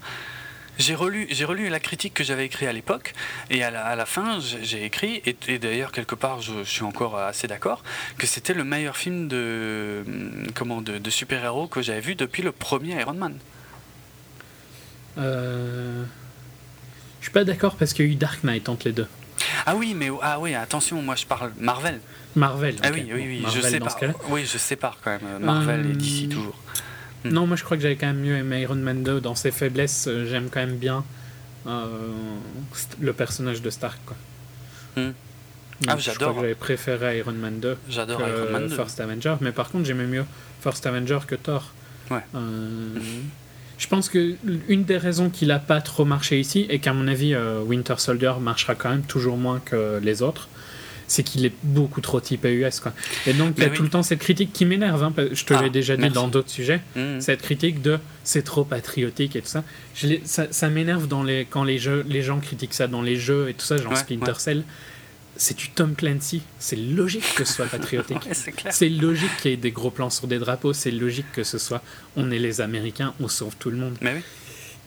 J'ai 0.77 0.97
relu, 0.97 1.29
j'ai 1.31 1.45
relu 1.45 1.69
la 1.69 1.79
critique 1.79 2.15
que 2.15 2.25
j'avais 2.25 2.47
écrite 2.47 2.69
à 2.69 2.73
l'époque, 2.73 3.15
et 3.49 3.63
à 3.63 3.71
la, 3.71 3.85
à 3.87 3.95
la 3.95 4.07
fin, 4.07 4.41
j'ai 4.41 4.85
écrit, 4.85 5.23
et, 5.25 5.37
et 5.47 5.59
d'ailleurs 5.61 5.93
quelque 5.93 6.17
part, 6.17 6.43
je, 6.43 6.53
je 6.65 6.69
suis 6.69 6.83
encore 6.83 7.17
assez 7.17 7.47
d'accord, 7.47 7.85
que 8.19 8.27
c'était 8.27 8.55
le 8.55 8.65
meilleur 8.65 8.97
film 8.97 9.29
de, 9.29 10.03
hum, 10.07 10.47
comment, 10.55 10.83
de, 10.83 10.99
de 10.99 11.11
super-héros 11.11 11.69
que 11.69 11.81
j'avais 11.81 12.01
vu 12.01 12.17
depuis 12.17 12.43
le 12.43 12.51
premier 12.51 13.01
Iron 13.01 13.15
Man. 13.15 13.37
Euh, 15.19 16.05
Je 17.21 17.27
suis 17.27 17.33
pas 17.33 17.45
d'accord 17.45 17.77
parce 17.77 17.93
qu'il 17.93 18.07
y 18.07 18.09
a 18.09 18.13
eu 18.13 18.17
Dark 18.17 18.43
Knight 18.43 18.69
entre 18.69 18.89
les 18.89 18.93
deux. 18.93 19.07
Ah 19.67 19.75
oui, 19.77 19.95
mais 19.95 20.11
ah 20.23 20.39
oui, 20.41 20.55
attention, 20.55 21.01
moi 21.03 21.15
je 21.17 21.27
parle 21.27 21.53
Marvel. 21.59 22.01
Marvel. 22.37 22.77
Ah 22.83 22.89
oui, 22.93 23.09
oui, 23.13 23.23
oui, 23.27 23.41
Marvel 23.41 23.63
je 23.63 24.01
cas-là. 24.01 24.13
Oui, 24.29 24.45
je 24.51 24.59
sépare 24.59 24.99
quand 25.03 25.11
même 25.13 25.21
euh, 25.25 25.39
Marvel 25.39 25.87
et 25.87 25.91
Euh, 25.91 25.95
DC 25.95 26.29
toujours. 26.29 26.57
Hmm. 27.25 27.29
Non, 27.31 27.47
moi 27.47 27.57
je 27.57 27.65
crois 27.65 27.77
que 27.77 27.83
j'avais 27.83 27.97
quand 27.97 28.07
même 28.09 28.21
mieux 28.21 28.37
aimé 28.37 28.61
Iron 28.63 28.75
Man 28.75 29.03
2. 29.03 29.21
Dans 29.21 29.35
ses 29.35 29.51
faiblesses, 29.51 30.07
euh, 30.09 30.27
j'aime 30.29 30.49
quand 30.51 30.61
même 30.61 30.77
bien 30.77 31.05
euh, 31.67 31.87
le 33.01 33.13
personnage 33.13 33.63
de 33.63 33.71
Stark. 33.71 33.99
Quoi. 34.05 34.17
Hmm. 34.97 35.13
Ah, 35.89 35.97
Je 35.97 36.03
j'adore. 36.03 36.31
crois 36.31 36.35
que 36.35 36.41
j'avais 36.43 36.55
préféré 36.55 37.19
Iron 37.19 37.33
Man 37.33 37.59
2 37.61 37.77
J'adore 37.89 38.19
que 38.19 38.23
Iron 38.25 38.53
Man 38.53 38.69
2. 38.69 38.77
First 38.77 39.01
Avenger, 39.01 39.35
mais 39.41 39.53
par 39.53 39.71
contre 39.71 39.87
j'aimais 39.87 40.07
mieux 40.07 40.25
First 40.63 40.87
Avenger 40.87 41.19
que 41.27 41.35
Thor. 41.35 41.73
Ouais. 42.11 42.21
Euh, 42.35 42.99
je 43.79 43.87
pense 43.89 44.09
que 44.09 44.37
une 44.69 44.85
des 44.85 44.97
raisons 44.99 45.31
qu'il 45.31 45.51
a 45.51 45.59
pas 45.59 45.81
trop 45.81 46.05
marché 46.05 46.39
ici, 46.41 46.67
et 46.71 46.79
qu'à 46.79 46.93
mon 46.93 47.09
avis 47.09 47.35
euh, 47.35 47.61
Winter 47.63 47.95
Soldier 47.99 48.33
marchera 48.41 48.75
quand 48.75 48.91
même 48.91 49.03
toujours 49.03 49.37
moins 49.37 49.61
que 49.65 50.01
les 50.03 50.23
autres, 50.23 50.49
c'est 51.07 51.23
qu'il 51.23 51.45
est 51.45 51.53
beaucoup 51.63 52.01
trop 52.01 52.19
typé 52.21 52.53
US. 52.55 52.81
Quoi. 52.81 52.93
Et 53.27 53.35
donc 53.35 53.55
il 53.59 53.63
y 53.63 53.67
a 53.67 53.69
oui. 53.69 53.77
tout 53.77 53.83
le 53.83 53.91
temps 53.91 54.03
cette 54.03 54.21
critique 54.21 54.53
qui 54.55 54.65
m'énerve, 54.65 55.03
hein, 55.03 55.13
je 55.33 55.45
te 55.45 55.53
Ah, 55.53 55.63
l'ai 55.63 55.69
déjà 55.71 55.97
dit 55.97 56.03
merci. 56.03 56.15
dans 56.15 56.29
d'autres 56.29 56.49
sujets, 56.51 56.81
Mhm. 56.97 57.21
cette 57.21 57.43
critique 57.43 57.83
de 57.83 57.99
c'est 58.23 58.43
trop 58.43 58.65
patriotique 58.65 59.37
et 59.37 59.43
tout 59.43 59.49
ça. 59.49 59.65
Je 59.95 60.07
ça 60.25 60.47
ça 60.51 60.69
m'énerve 60.71 61.07
les, 61.23 61.45
quand 61.49 61.63
les, 61.65 61.79
jeux, 61.79 62.05
les 62.09 62.23
gens 62.23 62.41
critiquent 62.41 62.73
ça 62.75 62.87
dans 62.87 63.03
les 63.03 63.17
jeux 63.17 63.49
et 63.51 63.55
tout 63.55 63.67
ça, 63.67 63.77
genre 63.77 63.93
Ouais, 63.93 63.99
Splinter 63.99 64.31
ouais. 64.33 64.39
Cell. 64.39 64.65
C'est 65.37 65.57
du 65.57 65.71
Tom 65.71 65.95
Clancy. 65.97 66.43
C'est 66.59 66.77
logique 66.77 67.25
que 67.35 67.45
ce 67.45 67.55
soit 67.55 67.67
patriotique. 67.67 68.19
Ouais, 68.27 68.71
c'est 68.71 68.89
logique 68.89 69.37
qu'il 69.39 69.51
y 69.51 69.55
ait 69.55 69.59
des 69.59 69.73
gros 69.73 69.91
plans 69.91 70.11
sur 70.11 70.27
des 70.29 70.39
drapeaux, 70.39 70.73
c'est 70.73 70.91
logique 70.91 71.31
que 71.33 71.43
ce 71.45 71.59
soit 71.59 71.83
on 72.17 72.31
est 72.31 72.39
les 72.39 72.61
Américains, 72.61 73.15
on 73.21 73.29
sauve 73.29 73.57
tout 73.59 73.71
le 73.71 73.77
monde. 73.77 73.97
Mais 74.01 74.15
oui. 74.15 74.21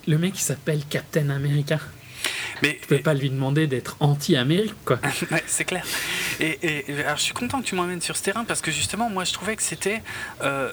Le 0.07 0.17
mec 0.17 0.33
il 0.37 0.41
s'appelle 0.41 0.81
Captain 0.89 1.29
America. 1.29 1.79
Mais, 2.63 2.77
Tu 2.81 2.87
peux 2.87 2.99
pas 2.99 3.13
lui 3.13 3.29
demander 3.29 3.67
d'être 3.67 3.97
anti-Amérique 3.99 4.73
quoi. 4.85 4.99
Ouais, 5.31 5.43
c'est 5.47 5.65
clair. 5.65 5.85
Et, 6.39 6.57
et- 6.63 6.91
et 6.91 7.03
alors, 7.03 7.17
je 7.17 7.21
suis 7.23 7.33
content 7.33 7.61
que 7.61 7.65
tu 7.67 7.75
m'emmènes 7.75 8.01
sur 8.01 8.15
ce 8.17 8.23
terrain 8.23 8.43
parce 8.45 8.61
que 8.61 8.71
justement, 8.71 9.09
moi, 9.09 9.25
je 9.25 9.33
trouvais 9.33 9.55
que 9.55 9.61
c'était 9.61 10.01
euh, 10.41 10.71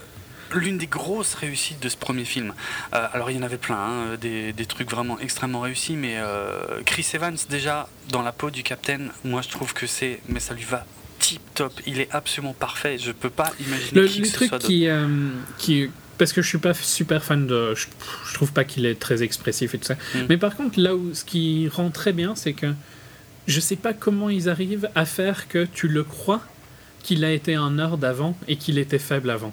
l'une 0.53 0.79
des 0.79 0.87
grosses 0.87 1.35
réussites 1.35 1.81
de 1.81 1.89
ce 1.89 1.97
premier 1.97 2.25
film. 2.25 2.53
Euh, 2.95 3.07
alors, 3.13 3.31
il 3.31 3.37
y 3.37 3.41
en 3.41 3.43
avait 3.43 3.59
plein, 3.59 3.77
hein, 3.77 4.17
des, 4.21 4.53
des 4.53 4.67
trucs 4.67 4.91
vraiment 4.91 5.19
extrêmement 5.19 5.61
réussis, 5.61 5.95
mais 5.97 6.17
euh, 6.19 6.83
Chris 6.85 7.07
Evans, 7.15 7.37
déjà, 7.49 7.89
dans 8.11 8.23
la 8.23 8.33
peau 8.33 8.51
du 8.51 8.63
Captain, 8.63 9.09
moi, 9.25 9.43
je 9.43 9.49
trouve 9.49 9.73
que 9.75 9.87
c'est. 9.87 10.21
Mais 10.29 10.41
ça 10.41 10.55
lui 10.55 10.65
va 10.65 10.87
tip 11.19 11.41
top. 11.55 11.73
Il 11.87 12.01
est 12.01 12.09
absolument 12.13 12.53
parfait. 12.55 12.99
Je 12.99 13.13
peux 13.13 13.31
pas 13.31 13.53
imaginer 13.61 14.01
Le, 14.01 14.07
qui 14.09 14.19
le 14.19 14.25
que 14.25 14.29
ce 14.29 14.35
truc 14.35 14.49
soit 14.49 14.59
d'autre. 14.59 14.69
qui, 14.69 14.89
euh, 14.89 15.29
qui 15.59 15.91
parce 16.19 16.33
que 16.33 16.43
je 16.43 16.49
suis 16.49 16.59
pas 16.59 16.75
super 16.75 17.25
fan 17.25 17.47
de 17.47 17.75
je, 17.75 17.87
je 18.29 18.35
trouve 18.35 18.53
pas 18.53 18.63
qu'il 18.65 18.87
est 18.87 18.95
très 18.95 19.23
expressif 19.23 19.75
et 19.75 19.79
tout 19.79 19.87
ça. 19.87 19.95
Mm. 19.95 20.19
Mais 20.29 20.37
par 20.37 20.55
contre 20.55 20.79
là 20.79 20.95
où 20.95 21.13
ce 21.15 21.25
qui 21.25 21.69
rend 21.69 21.91
très 21.91 22.13
bien 22.13 22.35
c'est 22.37 22.53
que 22.53 22.73
je 23.47 23.61
sais 23.61 23.77
pas 23.77 23.93
comment 23.93 24.31
ils 24.31 24.49
arrivent 24.49 24.89
à 24.95 25.05
faire 25.07 25.49
que 25.49 25.65
tu 25.65 25.89
le 25.89 26.05
crois 26.05 26.41
qu'il 27.03 27.25
a 27.25 27.31
été 27.33 27.55
un 27.55 27.73
nerd 27.73 28.03
avant 28.05 28.37
et 28.49 28.57
qu'il 28.57 28.79
était 28.79 28.99
faible 28.99 29.31
avant. 29.31 29.53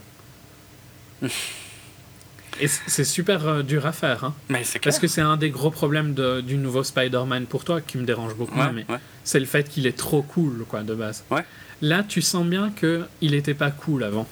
Et 2.60 2.68
c'est 2.68 3.06
super 3.06 3.48
euh, 3.48 3.64
dur 3.64 3.86
à 3.86 3.92
faire, 3.92 4.24
hein. 4.24 4.34
Mais 4.50 4.62
clair. 4.64 4.82
parce 4.84 5.00
que 5.00 5.08
c'est 5.08 5.22
un 5.22 5.38
des 5.38 5.50
gros 5.50 5.72
problèmes 5.72 6.14
de- 6.14 6.42
du 6.42 6.58
nouveau 6.58 6.84
Spider-Man 6.84 7.46
pour 7.46 7.64
toi 7.64 7.82
qui 7.82 7.98
me 7.98 8.06
dérange 8.06 8.36
beaucoup, 8.36 8.60
Ouais, 8.60 8.72
mais 8.74 8.86
ouais. 8.90 9.00
c'est 9.24 9.40
le 9.40 9.46
fait 9.46 9.68
qu'il 9.70 9.88
est 9.88 9.98
trop 9.98 10.22
cool, 10.22 10.66
quoi, 10.68 10.84
de 10.84 10.94
base. 10.94 11.24
Ouais. 11.32 11.44
Là, 11.82 12.04
tu 12.08 12.22
sens 12.22 12.46
bien 12.46 12.70
que 12.70 13.04
il 13.22 13.34
était 13.34 13.54
pas 13.56 13.72
cool 13.72 14.04
avant. 14.04 14.28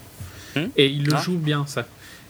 Hmm? 0.56 0.65
Et 0.78 0.88
il 0.88 1.06
le 1.06 1.13
Ah. 1.15 1.21
joue 1.21 1.38
bien, 1.38 1.65
ça. 1.65 1.88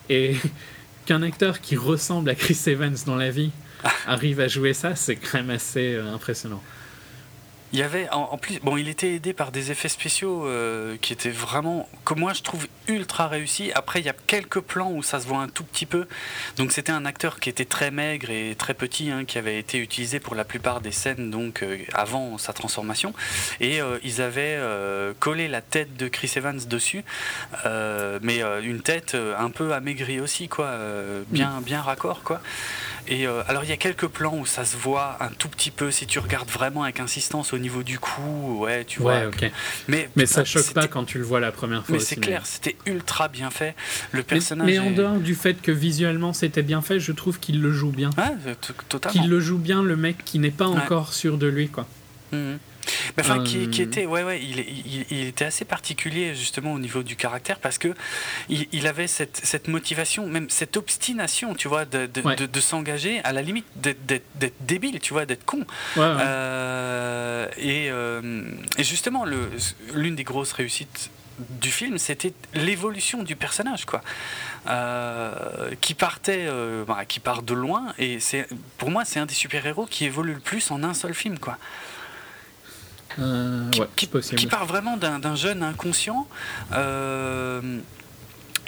Et 0.09 0.35
qu'un 1.05 1.21
acteur 1.23 1.59
qui 1.59 1.75
ressemble 1.75 2.29
à 2.29 2.35
Chris 2.35 2.57
Evans 2.67 2.95
dans 3.05 3.15
la 3.15 3.31
vie 3.31 3.51
Ah. 3.83 3.91
arrive 4.07 4.39
à 4.39 4.47
jouer 4.47 4.73
ça, 4.73 4.95
c'est 4.95 5.15
quand 5.15 5.39
même 5.39 5.49
assez 5.49 5.95
euh, 5.95 6.13
impressionnant. 6.13 6.61
Il 7.71 7.79
y 7.79 7.83
avait 7.83 8.09
en, 8.09 8.29
en 8.31 8.37
plus, 8.37 8.59
bon, 8.59 8.77
il 8.77 8.89
était 8.89 9.13
aidé 9.13 9.33
par 9.33 9.51
des 9.51 9.71
effets 9.71 9.89
spéciaux 9.89 10.45
euh, 10.45 10.97
qui 11.01 11.13
étaient 11.13 11.29
vraiment, 11.29 11.87
que 12.03 12.15
moi 12.15 12.33
je 12.33 12.41
trouve 12.41 12.67
ultra 12.87 13.27
réussis. 13.27 13.71
Après, 13.75 13.99
il 13.99 14.05
y 14.05 14.09
a 14.09 14.15
quelques 14.25 14.59
plans 14.59 14.91
où 14.91 15.03
ça 15.03 15.19
se 15.19 15.27
voit 15.27 15.37
un 15.39 15.47
tout 15.47 15.63
petit 15.63 15.85
peu. 15.85 16.07
Donc, 16.57 16.71
c'était 16.71 16.91
un 16.91 17.05
acteur 17.05 17.39
qui 17.39 17.49
était 17.49 17.65
très 17.65 17.91
maigre 17.91 18.31
et 18.31 18.55
très 18.57 18.73
petit, 18.73 19.11
hein, 19.11 19.23
qui 19.25 19.37
avait 19.37 19.59
été 19.59 19.77
utilisé 19.77 20.19
pour 20.19 20.33
la 20.33 20.45
plupart 20.45 20.81
des 20.81 20.91
scènes, 20.91 21.29
donc 21.29 21.61
euh, 21.61 21.77
avant 21.93 22.39
sa 22.39 22.53
transformation. 22.53 23.13
Et 23.59 23.81
euh, 23.81 23.99
ils 24.03 24.21
avaient 24.21 24.59
collé 25.19 25.47
la 25.47 25.61
tête 25.61 25.95
de 25.95 26.07
Chris 26.07 26.31
Evans 26.35 26.59
dessus, 26.67 27.03
mais 28.21 28.41
une 28.63 28.81
tête 28.81 29.15
un 29.15 29.49
peu 29.49 29.73
amaigrie 29.73 30.19
aussi, 30.19 30.47
quoi, 30.47 30.77
bien, 31.27 31.61
bien 31.61 31.81
raccord, 31.81 32.23
quoi. 32.23 32.41
Et 33.07 33.25
alors 33.25 33.63
il 33.63 33.69
y 33.69 33.73
a 33.73 33.77
quelques 33.77 34.07
plans 34.07 34.35
où 34.35 34.45
ça 34.45 34.65
se 34.65 34.77
voit 34.77 35.17
un 35.19 35.29
tout 35.29 35.49
petit 35.49 35.71
peu 35.71 35.91
si 35.91 36.05
tu 36.05 36.19
regardes 36.19 36.49
vraiment 36.49 36.83
avec 36.83 36.99
insistance 36.99 37.53
au 37.53 37.58
niveau 37.59 37.83
du 37.83 37.99
cou, 37.99 38.59
ouais, 38.61 38.85
tu 38.85 39.01
vois. 39.01 39.19
Ouais, 39.19 39.25
ok. 39.25 39.51
Mais, 39.87 40.09
Mais 40.15 40.25
ça 40.25 40.43
choque 40.45 40.73
pas 40.73 40.87
quand 40.87 41.03
tu 41.05 41.17
le 41.17 41.23
vois 41.23 41.39
la 41.39 41.51
première 41.51 41.85
fois. 41.85 41.93
Mais 41.95 41.99
c'est 42.01 42.15
clair, 42.15 42.45
c'était 42.45 42.75
ultra 42.85 43.27
bien 43.27 43.49
fait. 43.49 43.75
Le 44.11 44.23
personnage. 44.23 44.65
Mais, 44.65 44.73
mais 44.73 44.79
en 44.79 44.85
est- 44.91 44.95
dehors 44.95 45.17
du 45.19 45.35
fait 45.35 45.61
que 45.61 45.71
visuellement 45.71 46.33
c'était 46.33 46.63
bien 46.63 46.81
fait, 46.81 46.99
je 46.99 47.11
trouve 47.11 47.39
qu'il 47.39 47.61
le 47.61 47.71
joue 47.71 47.91
bien. 47.91 48.09
Ouais, 48.17 48.53
totalement. 48.89 49.19
Qu'il 49.21 49.29
le 49.29 49.39
joue 49.39 49.57
bien, 49.57 49.83
le 49.83 49.95
mec 49.95 50.17
qui 50.25 50.39
n'est 50.39 50.51
pas 50.51 50.67
Ouais. 50.67 50.77
encore 50.79 51.13
sûr 51.13 51.37
de 51.37 51.47
lui, 51.47 51.67
quoi. 51.69 51.87
Mhm. 52.31 52.57
Enfin, 53.19 53.43
qui, 53.43 53.69
qui 53.69 53.81
Euh. 53.81 53.85
était, 53.85 54.05
ouais, 54.05 54.23
ouais, 54.23 54.39
il, 54.41 54.59
il- 54.59 55.05
il 55.11 55.25
était 55.27 55.45
assez 55.45 55.65
particulier 55.65 56.33
justement 56.35 56.73
au 56.73 56.79
niveau 56.79 57.03
du 57.03 57.15
caractère 57.15 57.59
parce 57.59 57.77
que 57.77 57.93
il, 58.49 58.67
il 58.71 58.87
avait 58.87 59.07
cette, 59.07 59.39
cette 59.43 59.67
motivation, 59.67 60.25
même 60.27 60.49
cette 60.49 60.77
obstination, 60.77 61.53
tu 61.55 61.67
vois, 61.67 61.85
de, 61.85 62.05
de, 62.07 62.21
Ouais. 62.21 62.35
de- 62.35 62.45
de 62.45 62.59
s'engager 62.59 63.19
à 63.23 63.31
la 63.33 63.41
limite 63.41 63.65
d'être- 63.75 64.21
débile, 64.61 64.99
tu 64.99 65.13
vois, 65.13 65.25
d'être 65.25 65.45
con. 65.45 65.65
Ouais, 65.95 66.01
ouais. 66.01 66.15
Euh, 66.19 67.47
et, 67.57 67.89
euh, 67.91 68.43
et 68.77 68.83
justement, 68.83 69.25
l'une 69.93 70.15
des 70.15 70.23
grosses 70.23 70.53
réussites 70.53 71.09
du 71.61 71.71
film, 71.71 71.97
c'était 71.97 72.33
l'évolution 72.53 73.23
du 73.23 73.35
personnage, 73.35 73.85
quoi, 73.85 74.01
Euh, 74.67 75.71
qui 75.81 75.93
partait, 75.93 76.47
bah, 76.87 77.05
qui 77.07 77.19
part 77.21 77.41
de 77.43 77.53
loin. 77.53 77.93
Et 77.97 78.19
c'est, 78.19 78.47
pour 78.77 78.91
moi, 78.91 79.05
c'est 79.05 79.19
un 79.19 79.25
des 79.25 79.33
super 79.33 79.65
héros 79.65 79.85
qui 79.85 80.05
évolue 80.05 80.33
le 80.33 80.39
plus 80.39 80.69
en 80.71 80.83
un 80.83 80.93
seul 80.93 81.13
film, 81.13 81.39
quoi. 81.39 81.57
Euh, 83.19 83.69
Qui, 83.71 83.81
ouais, 83.81 83.87
qui- 83.95 84.07
qui 84.35 84.47
part 84.47 84.65
vraiment 84.65 84.97
d'un 84.97 85.19
d'un 85.19 85.35
jeune 85.35 85.61
inconscient. 85.63 86.27
euh, 86.73 87.79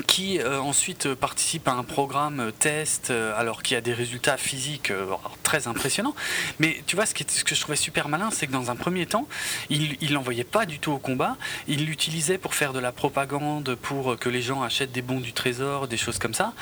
qui 0.07 0.39
euh, 0.39 0.59
ensuite 0.59 1.05
euh, 1.05 1.15
participe 1.15 1.67
à 1.67 1.71
un 1.73 1.83
programme 1.83 2.39
euh, 2.39 2.51
test, 2.51 3.09
euh, 3.11 3.33
alors 3.37 3.63
qu'il 3.63 3.75
y 3.75 3.77
a 3.77 3.81
des 3.81 3.93
résultats 3.93 4.37
physiques 4.37 4.91
euh, 4.91 5.05
très 5.43 5.67
impressionnants. 5.67 6.15
Mais 6.59 6.83
tu 6.87 6.95
vois, 6.95 7.05
ce, 7.05 7.13
qui 7.13 7.23
est- 7.23 7.29
ce 7.31 7.43
que 7.43 7.55
je 7.55 7.61
trouvais 7.61 7.75
super 7.75 8.07
malin, 8.09 8.29
c'est 8.31 8.47
que 8.47 8.51
dans 8.51 8.71
un 8.71 8.75
premier 8.75 9.05
temps, 9.05 9.27
il 9.69 9.97
il 10.01 10.13
l'envoyait 10.13 10.43
pas 10.43 10.65
du 10.65 10.79
tout 10.79 10.91
au 10.91 10.97
combat, 10.99 11.37
il 11.67 11.85
l'utilisait 11.85 12.37
pour 12.37 12.53
faire 12.55 12.73
de 12.73 12.79
la 12.79 12.91
propagande, 12.91 13.75
pour 13.75 14.17
que 14.17 14.29
les 14.29 14.41
gens 14.41 14.61
achètent 14.63 14.91
des 14.91 15.01
bons 15.01 15.19
du 15.19 15.33
trésor, 15.33 15.87
des 15.87 15.97
choses 15.97 16.17
comme 16.19 16.33
ça. 16.33 16.53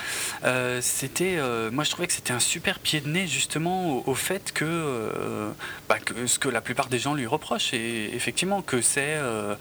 Euh, 0.43 0.79
c'était, 0.81 1.35
euh, 1.37 1.71
moi 1.71 1.83
je 1.83 1.91
trouvais 1.91 2.07
que 2.07 2.13
c'était 2.13 2.33
un 2.33 2.39
super 2.39 2.79
pied 2.79 3.01
de 3.01 3.09
nez 3.09 3.27
justement 3.27 3.89
au, 3.97 4.03
au 4.07 4.15
fait 4.15 4.51
que, 4.53 4.65
euh, 4.65 5.51
bah, 5.87 5.99
que 5.99 6.27
ce 6.27 6.39
que 6.39 6.49
la 6.49 6.61
plupart 6.61 6.87
des 6.87 6.99
gens 6.99 7.13
lui 7.13 7.27
reprochent, 7.27 7.73
et 7.73 8.13
effectivement 8.15 8.61
que 8.61 8.81
c'est 8.81 9.15
euh, 9.17 9.55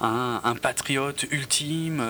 un, 0.00 0.40
un 0.44 0.54
patriote 0.54 1.24
ultime. 1.30 2.00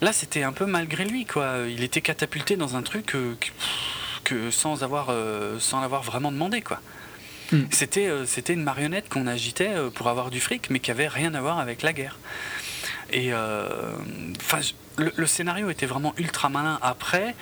Là, 0.00 0.12
c'était 0.12 0.42
un 0.42 0.52
peu 0.52 0.66
malgré 0.66 1.04
lui, 1.04 1.24
quoi. 1.24 1.58
Il 1.68 1.82
était 1.82 2.00
catapulté 2.00 2.56
dans 2.56 2.76
un 2.76 2.82
truc 2.82 3.14
euh, 3.14 3.34
que, 3.40 3.50
que 4.24 4.50
sans 4.50 4.82
avoir, 4.82 5.08
euh, 5.10 5.58
sans 5.60 5.80
l'avoir 5.80 6.02
vraiment 6.02 6.32
demandé, 6.32 6.62
quoi. 6.62 6.80
Hmm. 7.52 7.64
C'était, 7.70 8.06
euh, 8.06 8.26
c'était 8.26 8.54
une 8.54 8.62
marionnette 8.62 9.08
qu'on 9.08 9.26
agitait 9.26 9.74
euh, 9.74 9.90
pour 9.90 10.08
avoir 10.08 10.30
du 10.30 10.40
fric, 10.40 10.70
mais 10.70 10.80
qui 10.80 10.90
avait 10.90 11.08
rien 11.08 11.34
à 11.34 11.40
voir 11.40 11.58
avec 11.58 11.82
la 11.82 11.92
guerre. 11.92 12.18
Et 13.12 13.32
enfin, 13.32 14.60
le, 14.96 15.12
le 15.14 15.26
scénario 15.26 15.70
était 15.70 15.86
vraiment 15.86 16.14
ultra 16.16 16.48
malin. 16.48 16.80
Après, 16.82 17.36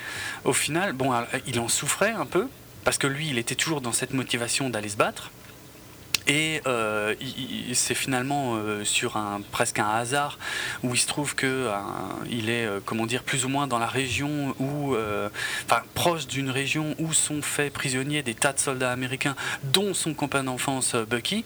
au 0.44 0.52
final, 0.52 0.92
bon, 0.92 1.14
il 1.46 1.60
en 1.60 1.68
souffrait 1.68 2.10
un 2.10 2.26
peu 2.26 2.48
parce 2.84 2.98
que 2.98 3.06
lui, 3.06 3.28
il 3.28 3.38
était 3.38 3.54
toujours 3.54 3.80
dans 3.80 3.92
cette 3.92 4.12
motivation 4.12 4.68
d'aller 4.68 4.90
se 4.90 4.96
battre. 4.96 5.30
Et 6.27 6.61
euh, 6.66 7.14
c'est 7.75 7.94
finalement 7.94 8.55
euh, 8.55 8.85
sur 8.85 9.16
un 9.16 9.40
presque 9.51 9.81
un 9.81 9.88
hasard 9.88 10.38
où 10.85 10.94
il 10.94 10.98
se 10.98 11.07
trouve 11.07 11.35
que 11.35 11.46
euh, 11.46 11.72
il 12.31 12.48
est 12.48 12.68
comment 12.85 13.07
dire 13.07 13.25
plus 13.25 13.44
ou 13.44 13.48
moins 13.48 13.66
dans 13.66 13.79
la 13.79 13.87
région 13.87 14.55
où 14.61 14.94
enfin 15.64 15.83
proche 15.94 16.27
d'une 16.27 16.51
région 16.51 16.94
où 16.98 17.12
sont 17.12 17.42
faits 17.42 17.72
prisonniers 17.72 18.22
des 18.22 18.35
tas 18.35 18.53
de 18.53 18.61
soldats 18.61 18.92
américains 18.92 19.35
dont 19.64 19.94
son 19.94 20.14
copain 20.14 20.44
d'enfance 20.44 20.94
Bucky 20.94 21.44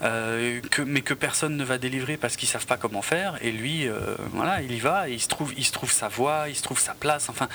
que, 0.00 0.82
mais 0.82 1.02
que 1.02 1.14
personne 1.14 1.56
ne 1.56 1.64
va 1.64 1.78
délivrer 1.78 2.16
parce 2.16 2.36
qu'ils 2.36 2.48
savent 2.48 2.66
pas 2.66 2.76
comment 2.76 3.02
faire 3.02 3.38
et 3.42 3.52
lui 3.52 3.88
voilà 4.32 4.62
il 4.62 4.72
y 4.72 4.80
va 4.80 5.08
et 5.08 5.14
il 5.14 5.20
se 5.20 5.28
trouve 5.28 5.52
il 5.56 5.64
se 5.64 5.72
trouve 5.72 5.92
sa 5.92 6.08
voie 6.08 6.48
il 6.48 6.56
se 6.56 6.62
trouve 6.62 6.80
sa 6.80 6.94
place 6.94 7.28
enfin 7.28 7.48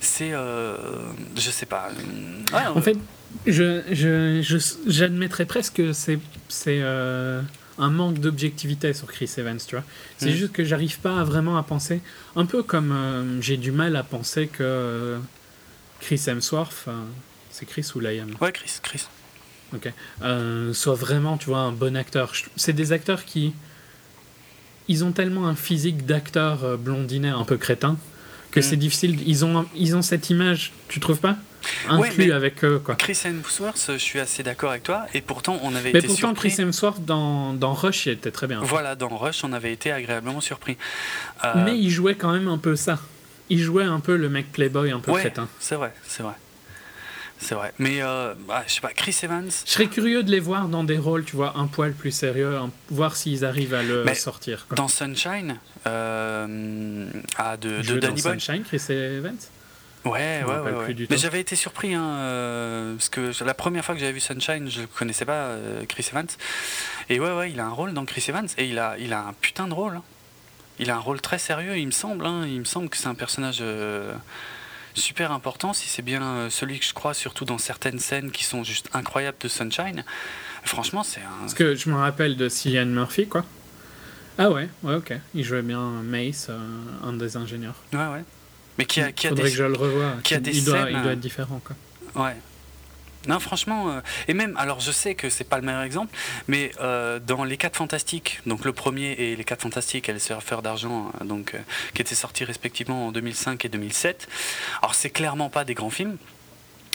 c'est, 0.00 0.30
je 0.30 1.50
sais 1.50 1.66
pas. 1.66 1.88
en 2.54 2.80
fait, 2.80 2.96
je, 3.46 3.82
je, 3.90 4.58
j'admettrais 4.86 5.46
presque 5.46 5.74
que 5.74 5.92
c'est, 5.92 6.18
c'est 6.48 6.82
un 6.82 7.90
manque 7.90 8.18
d'objectivité 8.18 8.92
sur 8.92 9.06
Chris 9.08 9.30
Evans, 9.38 9.58
tu 9.66 9.76
vois. 9.76 9.84
C'est 10.18 10.30
mm. 10.30 10.34
juste 10.34 10.52
que 10.52 10.64
j'arrive 10.64 10.98
pas 11.00 11.24
vraiment 11.24 11.56
à 11.56 11.62
penser, 11.62 12.00
un 12.36 12.46
peu 12.46 12.62
comme 12.62 13.38
j'ai 13.40 13.56
du 13.56 13.72
mal 13.72 13.96
à 13.96 14.02
penser 14.02 14.48
que 14.48 15.18
Chris 16.00 16.22
Hemsworth, 16.26 16.86
c'est 17.50 17.66
Chris 17.66 17.86
ou 17.94 18.00
Liam? 18.00 18.34
Ouais, 18.40 18.52
Chris, 18.52 18.78
Chris. 18.82 19.06
Ok. 19.72 19.92
soit 20.74 20.94
vraiment, 20.94 21.38
tu 21.38 21.46
vois, 21.46 21.60
un 21.60 21.72
bon 21.72 21.96
acteur. 21.96 22.32
C'est 22.56 22.72
des 22.72 22.92
acteurs 22.92 23.24
qui 23.24 23.54
ils 24.90 25.04
ont 25.04 25.12
tellement 25.12 25.46
un 25.46 25.54
physique 25.54 26.04
d'acteur 26.04 26.64
euh, 26.64 26.76
blondinet 26.76 27.28
un 27.28 27.44
peu 27.44 27.56
crétin 27.56 27.96
que 28.50 28.60
c'est 28.60 28.76
difficile. 28.76 29.18
Ils 29.26 29.44
ont, 29.44 29.66
ils 29.74 29.96
ont 29.96 30.02
cette 30.02 30.30
image, 30.30 30.72
tu 30.88 31.00
trouves 31.00 31.20
pas? 31.20 31.36
Inclus 31.88 32.32
avec 32.32 32.64
eux. 32.64 32.80
Quoi. 32.82 32.94
Chris 32.94 33.18
Hemsworth, 33.24 33.92
je 33.92 33.98
suis 33.98 34.18
assez 34.18 34.42
d'accord 34.42 34.70
avec 34.70 34.82
toi, 34.82 35.06
et 35.12 35.20
pourtant 35.20 35.58
on 35.62 35.74
avait 35.74 35.92
mais 35.92 35.98
été 35.98 36.08
pourtant, 36.08 36.32
Chris 36.34 36.54
Hemsworth 36.58 37.04
dans, 37.04 37.52
dans, 37.52 37.74
Rush, 37.74 38.06
il 38.06 38.12
était 38.12 38.30
très 38.30 38.46
bien. 38.46 38.60
Voilà, 38.62 38.94
dans 38.94 39.08
Rush, 39.08 39.44
on 39.44 39.52
avait 39.52 39.72
été 39.72 39.92
agréablement 39.92 40.40
surpris. 40.40 40.76
Euh, 41.44 41.52
mais 41.64 41.78
il 41.78 41.90
jouait 41.90 42.14
quand 42.14 42.32
même 42.32 42.48
un 42.48 42.58
peu 42.58 42.76
ça. 42.76 42.98
Il 43.50 43.60
jouait 43.60 43.84
un 43.84 44.00
peu 44.00 44.16
le 44.16 44.28
mec 44.28 44.52
playboy, 44.52 44.90
un 44.90 45.00
peu 45.00 45.12
crétin. 45.12 45.48
C'est 45.58 45.74
vrai, 45.74 45.92
c'est 46.06 46.22
vrai. 46.22 46.34
C'est 47.40 47.54
vrai. 47.54 47.72
Mais 47.78 48.02
euh, 48.02 48.34
bah, 48.46 48.62
je 48.66 48.74
sais 48.74 48.80
pas, 48.80 48.92
Chris 48.92 49.16
Evans? 49.22 49.50
Je 49.64 49.70
serais 49.70 49.86
curieux 49.86 50.22
de 50.22 50.30
les 50.30 50.40
voir 50.40 50.68
dans 50.68 50.84
des 50.84 50.98
rôles, 50.98 51.24
tu 51.24 51.36
vois, 51.36 51.56
un 51.56 51.66
poil 51.66 51.92
plus 51.92 52.10
sérieux, 52.10 52.58
voir 52.90 53.16
s'ils 53.16 53.44
arrivent 53.44 53.74
à 53.74 53.82
le 53.82 54.04
sortir. 54.14 54.66
Dans 54.76 54.88
Sunshine, 54.88 55.58
euh, 55.86 57.10
à 57.36 57.56
de, 57.56 57.80
de 57.80 57.98
Danny 57.98 58.20
Boyle. 58.20 58.40
Sunshine, 58.40 58.62
Chris 58.62 58.82
Evans? 58.90 59.36
Ouais, 60.04 60.42
ouais, 60.46 60.70
ouais, 60.70 61.06
Mais 61.10 61.18
j'avais 61.18 61.40
été 61.40 61.56
surpris, 61.56 61.94
hein, 61.94 62.02
euh, 62.04 62.94
parce 62.94 63.10
que 63.10 63.44
la 63.44 63.54
première 63.54 63.84
fois 63.84 63.94
que 63.94 64.00
j'avais 64.00 64.12
vu 64.12 64.20
Sunshine, 64.20 64.70
je 64.70 64.82
ne 64.82 64.86
connaissais 64.86 65.26
pas 65.26 65.32
euh, 65.32 65.84
Chris 65.86 66.06
Evans. 66.10 66.28
Et 67.10 67.20
ouais, 67.20 67.32
ouais, 67.36 67.50
il 67.50 67.60
a 67.60 67.66
un 67.66 67.70
rôle 67.70 67.92
dans 67.92 68.06
Chris 68.06 68.24
Evans, 68.28 68.48
et 68.56 68.66
il 68.66 68.78
a, 68.78 68.96
il 68.98 69.12
a 69.12 69.20
un 69.26 69.34
putain 69.34 69.66
de 69.68 69.74
rôle. 69.74 69.96
Hein. 69.96 70.02
Il 70.78 70.90
a 70.90 70.96
un 70.96 71.00
rôle 71.00 71.20
très 71.20 71.38
sérieux, 71.38 71.76
il 71.76 71.86
me 71.86 71.92
semble. 71.92 72.24
Hein, 72.24 72.46
il 72.46 72.60
me 72.60 72.64
semble 72.64 72.88
que 72.88 72.96
c'est 72.96 73.08
un 73.08 73.14
personnage 73.14 73.62
super 74.94 75.32
important, 75.32 75.72
si 75.72 75.88
c'est 75.88 76.02
bien 76.02 76.22
euh, 76.22 76.50
celui 76.50 76.78
que 76.78 76.84
je 76.84 76.94
crois, 76.94 77.14
surtout 77.14 77.44
dans 77.44 77.58
certaines 77.58 77.98
scènes 77.98 78.30
qui 78.30 78.44
sont 78.44 78.64
juste 78.64 78.88
incroyables 78.92 79.38
de 79.40 79.48
Sunshine. 79.48 80.04
Franchement, 80.64 81.02
c'est 81.02 81.20
un. 81.20 81.40
Parce 81.40 81.54
que 81.54 81.74
je 81.74 81.88
me 81.88 81.96
rappelle 81.96 82.36
de 82.36 82.48
Cillian 82.48 82.86
Murphy, 82.86 83.26
quoi. 83.26 83.44
Ah 84.38 84.50
ouais, 84.50 84.68
ouais, 84.82 84.94
ok. 84.94 85.12
Il 85.34 85.44
jouait 85.44 85.62
bien 85.62 85.80
Mace, 86.02 86.46
euh, 86.50 86.58
un 87.04 87.12
des 87.12 87.36
ingénieurs. 87.36 87.74
Ouais, 87.92 87.98
ouais. 87.98 88.24
Mais 88.78 88.84
qui 88.86 89.00
a, 89.00 89.12
qui 89.12 89.26
a 89.26 89.30
Faudrait 89.30 89.50
que 89.50 89.56
je 89.56 89.64
le 89.64 89.76
revoie. 89.76 90.14
Qui 90.22 90.34
a 90.34 90.40
des 90.40 90.56
il, 90.56 90.64
doit, 90.64 90.90
il 90.90 91.02
doit 91.02 91.12
être 91.12 91.20
différent, 91.20 91.60
quoi. 91.64 91.76
Ouais. 92.24 92.36
Non, 93.28 93.38
franchement, 93.38 93.90
euh, 93.90 94.00
et 94.28 94.34
même, 94.34 94.56
alors 94.56 94.80
je 94.80 94.90
sais 94.90 95.14
que 95.14 95.28
c'est 95.28 95.44
pas 95.44 95.58
le 95.58 95.62
meilleur 95.62 95.82
exemple, 95.82 96.16
mais 96.48 96.72
euh, 96.80 97.18
dans 97.18 97.44
Les 97.44 97.58
4 97.58 97.76
Fantastiques, 97.76 98.40
donc 98.46 98.64
le 98.64 98.72
premier 98.72 99.12
et 99.12 99.36
Les 99.36 99.44
4 99.44 99.62
Fantastiques 99.62 100.08
et 100.08 100.12
Les 100.14 100.18
Surfeurs 100.18 100.62
d'Argent, 100.62 101.12
euh, 101.20 101.24
donc, 101.24 101.54
qui 101.94 102.00
étaient 102.00 102.14
sortis 102.14 102.44
respectivement 102.44 103.08
en 103.08 103.12
2005 103.12 103.62
et 103.64 103.68
2007, 103.68 104.26
alors 104.80 104.94
c'est 104.94 105.10
clairement 105.10 105.50
pas 105.50 105.64
des 105.64 105.74
grands 105.74 105.90
films, 105.90 106.16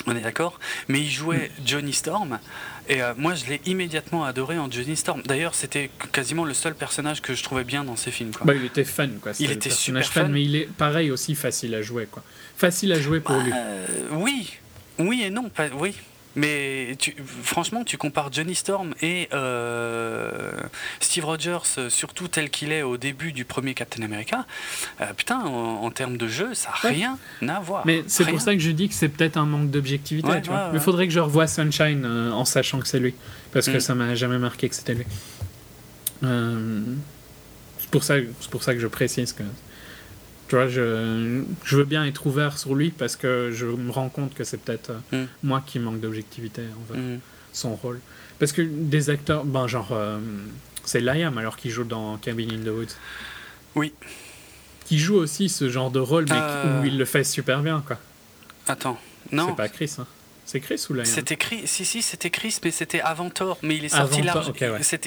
on 0.08 0.16
est 0.16 0.20
d'accord, 0.20 0.58
mais 0.88 1.00
il 1.00 1.10
jouait 1.10 1.52
Johnny 1.64 1.92
Storm, 1.92 2.40
et 2.88 3.00
moi 3.16 3.34
je 3.34 3.46
l'ai 3.46 3.60
immédiatement 3.66 4.24
adoré 4.24 4.56
en 4.56 4.70
Johnny 4.70 4.96
Storm. 4.96 5.22
D'ailleurs, 5.22 5.54
c'était 5.54 5.90
quasiment 6.12 6.44
le 6.44 6.54
seul 6.54 6.76
personnage 6.76 7.22
que 7.22 7.34
je 7.34 7.42
trouvais 7.42 7.64
bien 7.64 7.82
dans 7.82 7.96
ces 7.96 8.12
films. 8.12 8.30
Quoi. 8.32 8.46
Bah, 8.46 8.54
il 8.54 8.64
était 8.64 8.84
fun, 8.84 9.08
quoi. 9.20 9.32
Il 9.40 9.50
était 9.50 9.70
super 9.70 10.06
fun, 10.06 10.28
mais 10.28 10.44
il 10.44 10.54
est 10.54 10.68
pareil 10.70 11.10
aussi 11.10 11.34
facile 11.34 11.74
à 11.74 11.82
jouer, 11.82 12.06
quoi. 12.08 12.22
Facile 12.56 12.92
à 12.92 13.00
jouer 13.00 13.18
pour 13.20 13.36
bah, 13.36 13.42
lui. 13.42 13.52
oui, 14.12 14.52
oui 14.98 15.22
et 15.24 15.30
non, 15.30 15.48
pas, 15.48 15.68
oui. 15.76 15.96
Mais 16.36 16.96
tu, 16.98 17.16
franchement, 17.42 17.82
tu 17.82 17.96
compares 17.96 18.30
Johnny 18.30 18.54
Storm 18.54 18.94
et 19.00 19.28
euh, 19.32 20.52
Steve 21.00 21.24
Rogers, 21.24 21.88
surtout 21.88 22.28
tel 22.28 22.50
qu'il 22.50 22.72
est 22.72 22.82
au 22.82 22.98
début 22.98 23.32
du 23.32 23.46
premier 23.46 23.72
Captain 23.72 24.02
America, 24.02 24.44
euh, 25.00 25.12
putain, 25.14 25.40
en, 25.40 25.90
termes 25.90 26.18
de 26.18 26.28
jeu, 26.28 26.52
ça 26.52 26.70
n'a 26.70 26.90
rien 26.90 27.18
à 27.48 27.60
voir. 27.60 27.86
Mais 27.86 28.04
c'est 28.06 28.26
pour 28.26 28.40
ça 28.40 28.52
que 28.52 28.60
je 28.60 28.70
dis 28.70 28.88
que 28.88 28.94
c'est 28.94 29.08
peut-être 29.08 29.38
un 29.38 29.46
manque 29.46 29.70
d'objectivité. 29.70 30.28
Il 30.74 30.80
faudrait 30.80 31.06
que 31.06 31.12
je 31.14 31.20
revoie 31.20 31.46
Sunshine 31.46 32.04
euh, 32.04 32.30
en 32.32 32.44
sachant 32.44 32.80
que 32.80 32.86
c'est 32.86 33.00
lui, 33.00 33.14
parce 33.52 33.66
que 33.66 33.78
mm. 33.78 33.80
ça 33.80 33.94
m'a 33.94 34.14
jamais 34.14 34.38
marqué 34.38 34.68
que 34.68 34.74
c'était 34.74 34.94
lui. 34.94 35.06
c'est 36.20 37.90
pour, 37.90 38.04
ça, 38.04 38.16
pour 38.50 38.62
ça 38.62 38.74
que 38.74 38.80
je 38.80 38.88
précise 38.88 39.32
que 39.32 39.42
tu 40.48 40.54
vois, 40.54 40.68
je, 40.68 41.42
je, 41.64 41.76
veux 41.76 41.84
bien 41.84 42.04
être 42.04 42.26
ouvert 42.26 42.56
sur 42.58 42.74
lui 42.74 42.90
parce 42.90 43.16
que 43.16 43.50
je 43.52 43.66
me 43.66 43.90
rends 43.90 44.08
compte 44.08 44.34
que 44.34 44.44
c'est 44.44 44.58
peut-être 44.58 44.92
euh, 45.12 45.24
mm. 45.24 45.28
moi 45.42 45.62
qui 45.64 45.78
manque 45.78 46.00
d'objectivité 46.00 46.62
envers 46.80 47.02
mm. 47.02 47.18
son 47.52 47.74
rôle. 47.74 48.00
Parce 48.38 48.52
que 48.52 48.62
des 48.62 49.10
acteurs, 49.10 49.44
ben 49.44 49.66
genre, 49.66 49.90
euh, 49.92 50.18
c'est 50.84 51.00
Liam 51.00 51.36
alors 51.38 51.56
qu'il 51.56 51.70
joue 51.70 51.84
dans 51.84 52.16
Cabin 52.18 52.48
in 52.50 52.64
the 52.64 52.68
Woods. 52.68 52.94
Oui. 53.74 53.92
Qui 54.84 54.98
joue 54.98 55.16
aussi 55.16 55.48
ce 55.48 55.68
genre 55.68 55.90
de 55.90 55.98
rôle, 55.98 56.26
mais 56.28 56.80
où 56.80 56.84
il 56.84 56.96
le 56.96 57.04
fait 57.04 57.24
super 57.24 57.60
bien, 57.60 57.82
quoi. 57.84 57.98
Attends, 58.68 58.98
non. 59.32 59.48
C'est 59.48 59.56
pas 59.56 59.68
Chris, 59.68 59.92
hein. 59.98 60.06
C'est 60.44 60.60
Chris 60.60 60.86
ou 60.88 60.94
Liam? 60.94 61.04
C'était 61.04 61.34
Chris, 61.34 61.62
si 61.64 61.84
si, 61.84 62.02
c'était 62.02 62.30
Chris, 62.30 62.56
mais 62.62 62.70
c'était 62.70 63.00
avant 63.00 63.30
Thor, 63.30 63.58
mais 63.62 63.76
il 63.76 63.84
est 63.84 63.88
sorti 63.88 64.22
là. 64.22 64.44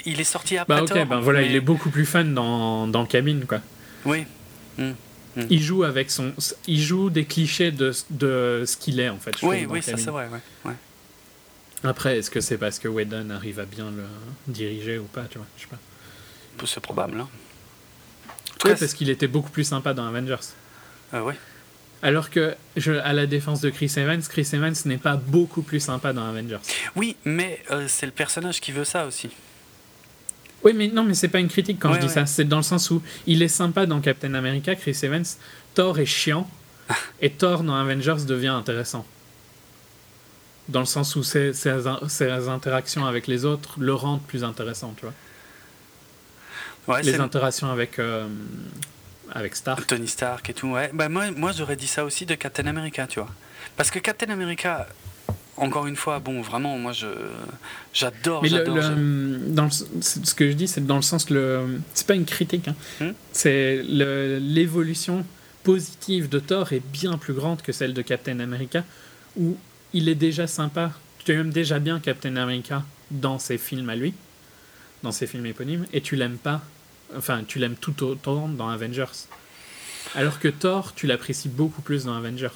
Il 0.06 0.20
est 0.20 0.24
sorti 0.26 0.58
après 0.58 0.76
bah, 0.76 0.84
ok, 0.84 1.08
ben 1.08 1.20
voilà, 1.22 1.44
il 1.44 1.56
est 1.56 1.62
beaucoup 1.62 1.90
plus 1.90 2.06
fun 2.06 2.26
dans, 2.26 2.88
dans 2.88 3.06
Cabin, 3.06 3.40
quoi. 3.48 3.62
Oui. 4.04 4.26
Mm. 5.40 5.48
Il 5.50 5.62
joue 5.62 5.84
avec 5.84 6.12
son, 6.12 6.34
il 6.68 6.82
joue 6.82 7.10
des 7.10 7.26
clichés 7.26 7.72
de, 7.72 7.94
de 8.10 8.64
ce 8.66 8.78
qu'il 8.78 9.00
est 9.00 9.10
en 9.10 9.18
fait. 9.18 9.36
Oui, 9.42 9.66
oui, 9.70 9.82
ça 9.82 9.98
c'est 9.98 10.10
vrai. 10.10 10.28
Ouais. 10.66 10.74
Après, 11.84 12.18
est-ce 12.18 12.30
que 12.30 12.42
c'est 12.42 12.58
parce 12.58 12.80
que 12.80 12.88
Whedon 12.88 13.30
arrive 13.30 13.60
à 13.60 13.66
bien 13.66 13.90
le 13.92 14.04
diriger 14.48 14.98
ou 14.98 15.06
pas, 15.06 15.24
tu 15.30 15.38
vois 15.38 15.48
Je 15.58 15.64
sais 15.64 15.70
pas. 15.70 15.78
C'est 16.66 16.82
probable. 16.82 17.22
Hein. 17.22 17.30
Oui, 18.66 18.72
parce 18.78 18.94
qu'il 18.94 19.10
était 19.10 19.28
beaucoup 19.28 19.50
plus 19.50 19.64
sympa 19.64 19.94
dans 19.94 20.06
Avengers. 20.06 20.36
Euh. 21.14 21.32
Alors 22.02 22.30
que, 22.30 22.56
je, 22.76 22.92
à 22.92 23.14
la 23.14 23.26
défense 23.26 23.62
de 23.62 23.70
Chris 23.70 23.94
Evans, 23.96 24.22
Chris 24.22 24.50
Evans 24.52 24.76
n'est 24.86 24.98
pas 24.98 25.16
beaucoup 25.16 25.62
plus 25.62 25.80
sympa 25.80 26.12
dans 26.12 26.28
Avengers. 26.28 26.60
Oui, 26.98 27.16
mais 27.24 27.64
euh, 27.72 27.86
c'est 27.88 28.06
le 28.06 28.12
personnage 28.12 28.60
qui 28.60 28.74
veut 28.74 28.84
ça 28.84 29.06
aussi. 29.06 29.30
Oui, 30.64 30.74
mais 30.76 30.88
non, 30.88 31.04
mais 31.04 31.14
c'est 31.14 31.30
pas 31.30 31.40
une 31.40 31.48
critique 31.48 31.80
quand 31.80 31.94
je 31.94 32.00
dis 32.00 32.10
ça. 32.10 32.26
C'est 32.26 32.44
dans 32.44 32.58
le 32.58 32.64
sens 32.64 32.92
où 32.92 33.02
il 33.28 33.42
est 33.42 33.48
sympa 33.48 33.86
dans 33.86 34.02
Captain 34.02 34.34
America, 34.34 34.76
Chris 34.76 34.98
Evans. 35.04 35.26
Thor 35.74 36.00
est 36.00 36.06
chiant. 36.06 36.50
et 37.22 37.30
Thor 37.30 37.64
dans 37.64 37.76
Avengers 37.76 38.26
devient 38.28 38.48
intéressant. 38.48 39.06
Dans 40.68 40.82
le 40.82 40.86
sens 40.86 41.16
où 41.16 41.24
ses, 41.24 41.54
ses, 41.54 42.48
interactions 42.48 43.06
avec 43.06 43.28
les 43.28 43.46
autres 43.46 43.76
le 43.80 43.94
rendent 43.94 44.24
plus 44.24 44.44
intéressant, 44.44 44.94
tu 44.98 45.06
vois. 46.86 47.02
les 47.02 47.20
interactions 47.20 47.72
avec, 47.72 47.98
euh, 47.98 48.28
avec 49.32 49.56
Stark. 49.56 49.88
Tony 49.88 50.08
Stark 50.08 50.50
et 50.50 50.54
tout, 50.54 50.68
ouais. 50.68 50.92
Bah, 50.94 51.10
moi, 51.10 51.32
moi 51.32 51.52
j'aurais 51.52 51.76
dit 51.76 51.88
ça 51.88 52.04
aussi 52.04 52.26
de 52.26 52.36
Captain 52.36 52.68
America, 52.68 53.08
tu 53.08 53.20
vois. 53.20 53.30
Parce 53.78 53.90
que 53.90 54.00
Captain 54.00 54.30
America, 54.30 54.88
encore 55.60 55.88
une 55.88 55.96
fois, 55.96 56.20
bon, 56.20 56.42
vraiment, 56.42 56.78
moi, 56.78 56.92
je 56.92 57.08
j'adore. 57.94 58.42
Mais 58.42 58.50
dans 58.50 59.70
ce 59.70 60.34
que 60.34 60.50
je 60.50 60.54
dis, 60.54 60.68
c'est 60.68 60.86
dans 60.86 60.96
le 60.96 61.02
sens 61.02 61.30
le, 61.30 61.80
c'est 61.94 62.08
pas 62.08 62.16
une 62.16 62.26
critique, 62.26 62.68
hein. 62.68 62.76
Hmm? 63.00 63.12
c'est 63.32 63.82
l'évolution 63.84 65.26
positive 65.64 66.30
de 66.30 66.40
Thor 66.40 66.74
est 66.74 66.84
bien 66.92 67.18
plus 67.18 67.34
grande 67.34 67.62
que 67.62 67.72
celle 67.72 67.94
de 67.94 68.02
Captain 68.02 68.40
America, 68.40 68.84
où 69.38 69.58
il 69.94 70.10
est 70.10 70.16
déjà 70.16 70.48
sympa. 70.48 70.92
Tu 71.26 71.34
aimes 71.34 71.52
déjà 71.52 71.80
bien 71.80 72.00
Captain 72.00 72.36
America 72.38 72.84
dans 73.12 73.40
ses 73.40 73.58
films 73.58 73.90
à 73.90 73.96
lui, 73.96 74.14
dans 75.04 75.12
ses 75.12 75.28
films 75.28 75.46
éponymes, 75.46 75.86
et 75.94 76.02
tu 76.02 76.16
l'aimes 76.16 76.38
pas. 76.38 76.62
Enfin, 77.16 77.44
tu 77.48 77.60
l'aimes 77.60 77.76
tout 77.76 78.04
autant 78.04 78.48
dans 78.48 78.70
Avengers. 78.70 79.28
Alors 80.16 80.40
que 80.40 80.48
Thor, 80.48 80.94
tu 80.96 81.08
l'apprécies 81.08 81.50
beaucoup 81.50 81.82
plus 81.82 82.06
dans 82.06 82.16
Avengers. 82.16 82.48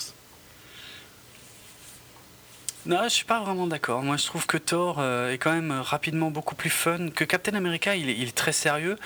Non, 2.85 2.99
je 3.03 3.09
suis 3.09 3.25
pas 3.25 3.41
vraiment 3.41 3.67
d'accord. 3.67 4.03
Moi, 4.03 4.17
je 4.17 4.25
trouve 4.25 4.45
que 4.45 4.57
Thor 4.57 4.97
euh, 4.99 5.31
est 5.31 5.37
quand 5.37 5.53
même 5.53 5.71
rapidement 5.71 6.31
beaucoup 6.31 6.55
plus 6.55 6.69
fun 6.69 7.09
que 7.09 7.23
Captain 7.23 7.53
America. 7.53 7.95
Il 7.95 8.09
est, 8.09 8.17
il 8.17 8.27
est 8.27 8.35
très 8.35 8.53
sérieux 8.53 8.97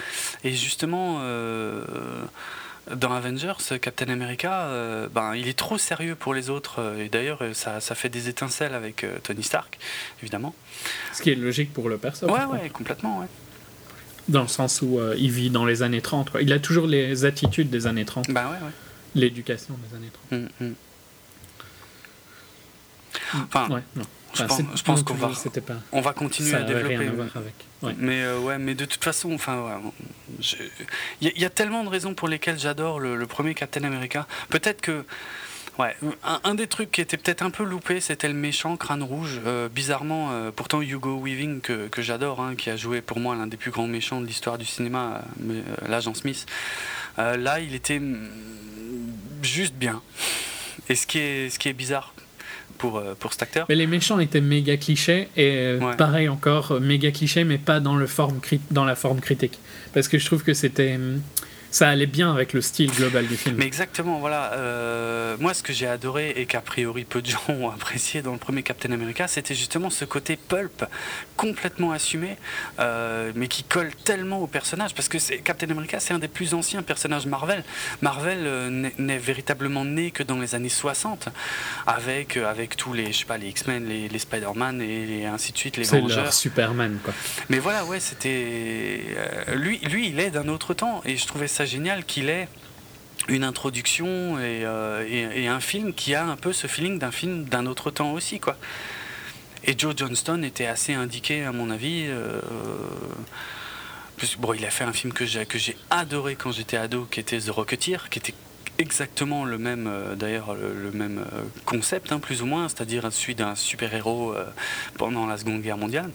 et 0.44 0.54
justement. 0.54 1.20
Euh, 1.22 1.84
dans 2.96 3.12
Avengers, 3.12 3.78
Captain 3.82 4.08
America, 4.08 4.62
euh, 4.62 5.10
ben, 5.14 5.36
il 5.36 5.50
est 5.50 5.58
trop 5.58 5.78
sérieux 5.78 6.16
pour 6.16 6.34
les 6.34 6.50
autres. 6.50 6.96
Et 6.98 7.10
d'ailleurs, 7.10 7.42
ça, 7.52 7.82
ça, 7.82 7.96
fait 7.96 8.08
des 8.08 8.30
étincelles 8.30 8.74
avec 8.74 9.06
Tony 9.24 9.44
Stark, 9.44 9.78
évidemment. 10.22 10.56
Ce 11.12 11.22
qui 11.22 11.32
est 11.32 11.36
logique 11.36 11.74
pour 11.74 11.90
le 11.90 11.98
personnage. 11.98 12.34
Ouais, 12.34 12.46
ouais, 12.46 12.70
complètement, 12.70 13.20
ouais. 13.20 13.26
Dans 14.30 14.44
le 14.44 14.48
sens 14.48 14.82
où 14.82 15.02
il 15.18 15.32
vit 15.32 15.50
dans 15.50 15.66
les 15.66 15.84
années 15.84 16.00
30. 16.00 16.32
Il 16.40 16.54
a 16.54 16.60
toujours 16.60 16.88
les 16.88 17.26
attitudes 17.26 17.70
des 17.70 17.88
années 17.88 18.06
30. 18.06 18.32
Bah 18.32 18.46
ouais, 18.46 18.66
ouais. 18.66 18.72
L'éducation 19.16 19.76
des 19.90 19.98
années 19.98 20.12
30. 20.30 20.78
Enfin, 23.34 23.82
Je 24.34 24.84
pense, 24.84 25.04
qu'on 25.04 25.14
va, 25.16 25.32
on 25.92 26.02
va 26.02 26.14
continuer 26.14 26.54
à 26.54 26.64
développer. 26.64 27.10
Mais 27.98 28.24
euh, 28.24 28.40
ouais, 28.40 28.58
mais 28.58 28.76
de 28.76 28.86
toute 28.86 29.04
façon, 29.04 29.34
enfin, 29.34 29.82
il 31.22 31.32
y, 31.36 31.46
a 31.46 31.50
tellement 31.50 31.84
de 31.84 31.90
raisons 31.90 32.14
pour 32.14 32.28
lesquelles 32.28 32.60
j'adore 32.60 33.00
le, 33.00 33.26
premier 33.26 33.54
Captain 33.54 33.84
America. 33.84 34.28
Peut-être 34.50 34.82
que 34.82 35.06
Ouais, 35.80 35.96
un, 36.24 36.40
un, 36.44 36.56
des 36.56 36.66
trucs 36.66 36.90
qui 36.92 37.02
était 37.02 37.18
peut-être 37.18 37.44
un 37.44 37.52
peu 37.52 37.64
loupé, 37.64 38.02
c'était 38.02 38.28
le 38.28 38.34
méchant 38.34 38.78
crâne 38.78 39.04
rouge. 39.04 39.40
Euh, 39.46 39.70
bizarrement, 39.70 40.32
euh, 40.32 40.50
pourtant 40.52 40.82
Hugo 40.82 41.20
Weaving, 41.22 41.62
que, 41.62 41.88
que 41.88 42.02
j'adore, 42.02 42.42
hein, 42.42 42.56
qui 42.56 42.72
a 42.72 42.76
joué 42.76 43.02
pour 43.02 43.20
moi 43.20 43.36
l'un 43.36 43.46
des 43.46 43.58
plus 43.58 43.70
grands 43.70 43.86
méchants 43.86 44.20
de 44.20 44.26
l'histoire 44.26 44.58
du 44.58 44.66
cinéma, 44.66 45.22
euh, 45.48 45.62
l'agent 45.88 46.16
Smith, 46.16 46.48
là 47.18 47.60
il 47.60 47.76
était 47.76 48.00
mm, 48.00 48.28
juste 49.44 49.76
bien. 49.76 50.02
Et 50.90 50.96
ce 50.96 51.06
qui 51.06 51.20
est, 51.20 51.50
ce 51.52 51.60
qui 51.60 51.70
est 51.70 51.74
bizarre 51.74 52.14
pour, 52.78 53.02
pour 53.20 53.34
cet 53.34 53.44
acteur. 53.44 53.66
Mais 53.70 53.76
les 53.76 53.88
méchants 53.88 54.20
étaient 54.20 54.42
méga 54.42 54.78
clichés, 54.78 55.28
et 55.38 55.78
pareil 55.98 56.30
encore, 56.30 56.80
méga 56.80 57.12
clichés, 57.12 57.44
mais 57.44 57.58
pas 57.58 57.80
dans, 57.80 57.96
le 57.96 58.08
forme, 58.08 58.40
dans 58.72 58.86
la 58.86 58.96
forme 58.96 59.20
critique. 59.20 59.60
Parce 59.94 60.08
que 60.08 60.18
je 60.18 60.26
trouve 60.26 60.44
que 60.44 60.54
c'était 60.54 60.98
mm, 60.98 61.22
ça 61.78 61.90
allait 61.90 62.08
bien 62.08 62.32
avec 62.32 62.54
le 62.54 62.62
style 62.62 62.92
global 62.92 63.28
du 63.28 63.38
film. 63.38 63.56
Mais 63.60 63.66
exactement, 63.66 64.18
voilà. 64.18 64.54
Euh, 64.54 65.38
moi, 65.40 65.54
ce 65.54 65.62
que 65.62 65.74
j'ai 65.74 65.86
adoré 65.86 66.32
et 66.36 66.48
qu'a 66.48 66.62
priori 66.62 67.06
peu 67.06 67.22
de 67.22 67.28
gens 67.28 67.40
ont 67.50 67.70
apprécié 67.70 68.24
dans 68.24 68.32
le 68.32 68.40
premier 68.40 68.64
Captain 68.64 68.92
America, 68.92 69.28
c'était 69.28 69.54
justement 69.54 69.92
ce 69.92 70.04
côté 70.04 70.38
pulp 70.38 70.84
complètement 71.36 71.92
assumé, 71.92 72.36
euh, 72.80 73.32
mais 73.36 73.48
qui 73.48 73.62
colle 73.62 73.92
tellement 74.04 74.40
au 74.40 74.48
personnage. 74.48 74.96
Parce 74.96 75.08
que 75.08 75.20
Captain 75.42 75.70
America, 75.70 76.00
c'est 76.00 76.16
un 76.16 76.20
des 76.20 76.28
plus 76.28 76.56
anciens 76.56 76.82
personnages 76.82 77.28
Marvel. 77.28 77.64
Marvel 78.02 78.40
euh, 78.42 78.90
n'est 78.98 79.20
véritablement 79.20 79.86
né 79.86 80.10
que 80.10 80.24
dans 80.24 80.40
les 80.40 80.56
années 80.56 80.70
60, 80.70 81.30
avec, 81.86 82.38
avec 82.38 82.76
tous 82.76 82.94
les, 82.94 83.14
je 83.14 83.20
sais 83.20 83.26
pas, 83.26 83.38
les 83.38 83.50
X-Men, 83.50 83.88
les, 83.88 84.10
les 84.10 84.20
Spider-Man 84.20 84.82
et, 84.82 85.28
ainsi 85.28 85.52
de 85.52 85.58
suite, 85.60 85.78
les 85.78 85.84
Vengeurs. 85.84 86.34
Superman, 86.34 86.98
quoi. 87.04 87.14
Mais 87.50 87.60
voilà, 87.60 87.86
ouais, 87.86 88.00
c'était. 88.00 89.04
lui, 89.54 89.78
lui, 89.78 90.10
il 90.10 90.20
est 90.20 90.32
d'un 90.32 90.48
autre 90.48 90.74
temps, 90.74 91.04
et 91.06 91.18
je 91.18 91.28
trouvais 91.28 91.48
ça 91.48 91.67
génial 91.68 92.06
qu'il 92.06 92.30
ait 92.30 92.48
une 93.28 93.44
introduction 93.44 94.36
euh, 94.40 95.06
et, 95.08 95.48
un 95.48 95.60
film 95.60 95.94
qui 95.94 96.16
a 96.16 96.26
un 96.26 96.36
peu 96.36 96.54
ce 96.54 96.68
feeling 96.68 97.00
d'un 97.00 97.12
film 97.12 97.46
d'un 97.46 97.66
autre 97.66 97.92
temps 97.92 98.14
aussi, 98.14 98.40
quoi. 98.40 98.56
Et 99.64 99.78
Joe 99.78 99.94
Johnston 99.98 100.44
était 100.44 100.68
assez 100.68 100.94
indiqué, 100.94 101.44
à 101.44 101.52
mon 101.52 101.70
avis. 101.70 102.06
Euh, 102.08 102.40
bon, 104.40 104.54
il 104.54 104.66
a 104.66 104.70
fait 104.70 104.86
un 104.86 104.94
film 104.94 105.12
que 105.12 105.26
j'ai, 105.26 105.46
que 105.46 105.58
j'ai 105.58 105.76
adoré 105.90 106.36
quand 106.36 106.52
j'étais 106.52 106.78
ado, 106.78 107.06
qui 107.10 107.20
était 107.20 107.40
The 107.40 107.50
Rocketeer, 107.50 108.10
qui 108.10 108.20
était 108.20 108.36
exactement 108.78 109.44
le 109.44 109.58
même, 109.58 109.88
euh, 109.88 110.16
d'ailleurs, 110.16 110.54
le, 110.54 110.92
même 110.92 111.26
concept, 111.66 112.12
hein, 112.12 112.20
plus 112.20 112.42
ou 112.42 112.46
moins, 112.46 112.70
c'est-à-dire 112.70 113.12
celui 113.12 113.36
d'un 113.36 113.56
super-héros 113.56 114.36
pendant 114.98 115.26
la 115.26 115.38
Seconde 115.38 115.62
Guerre 115.62 115.78
mondiale. 115.78 116.12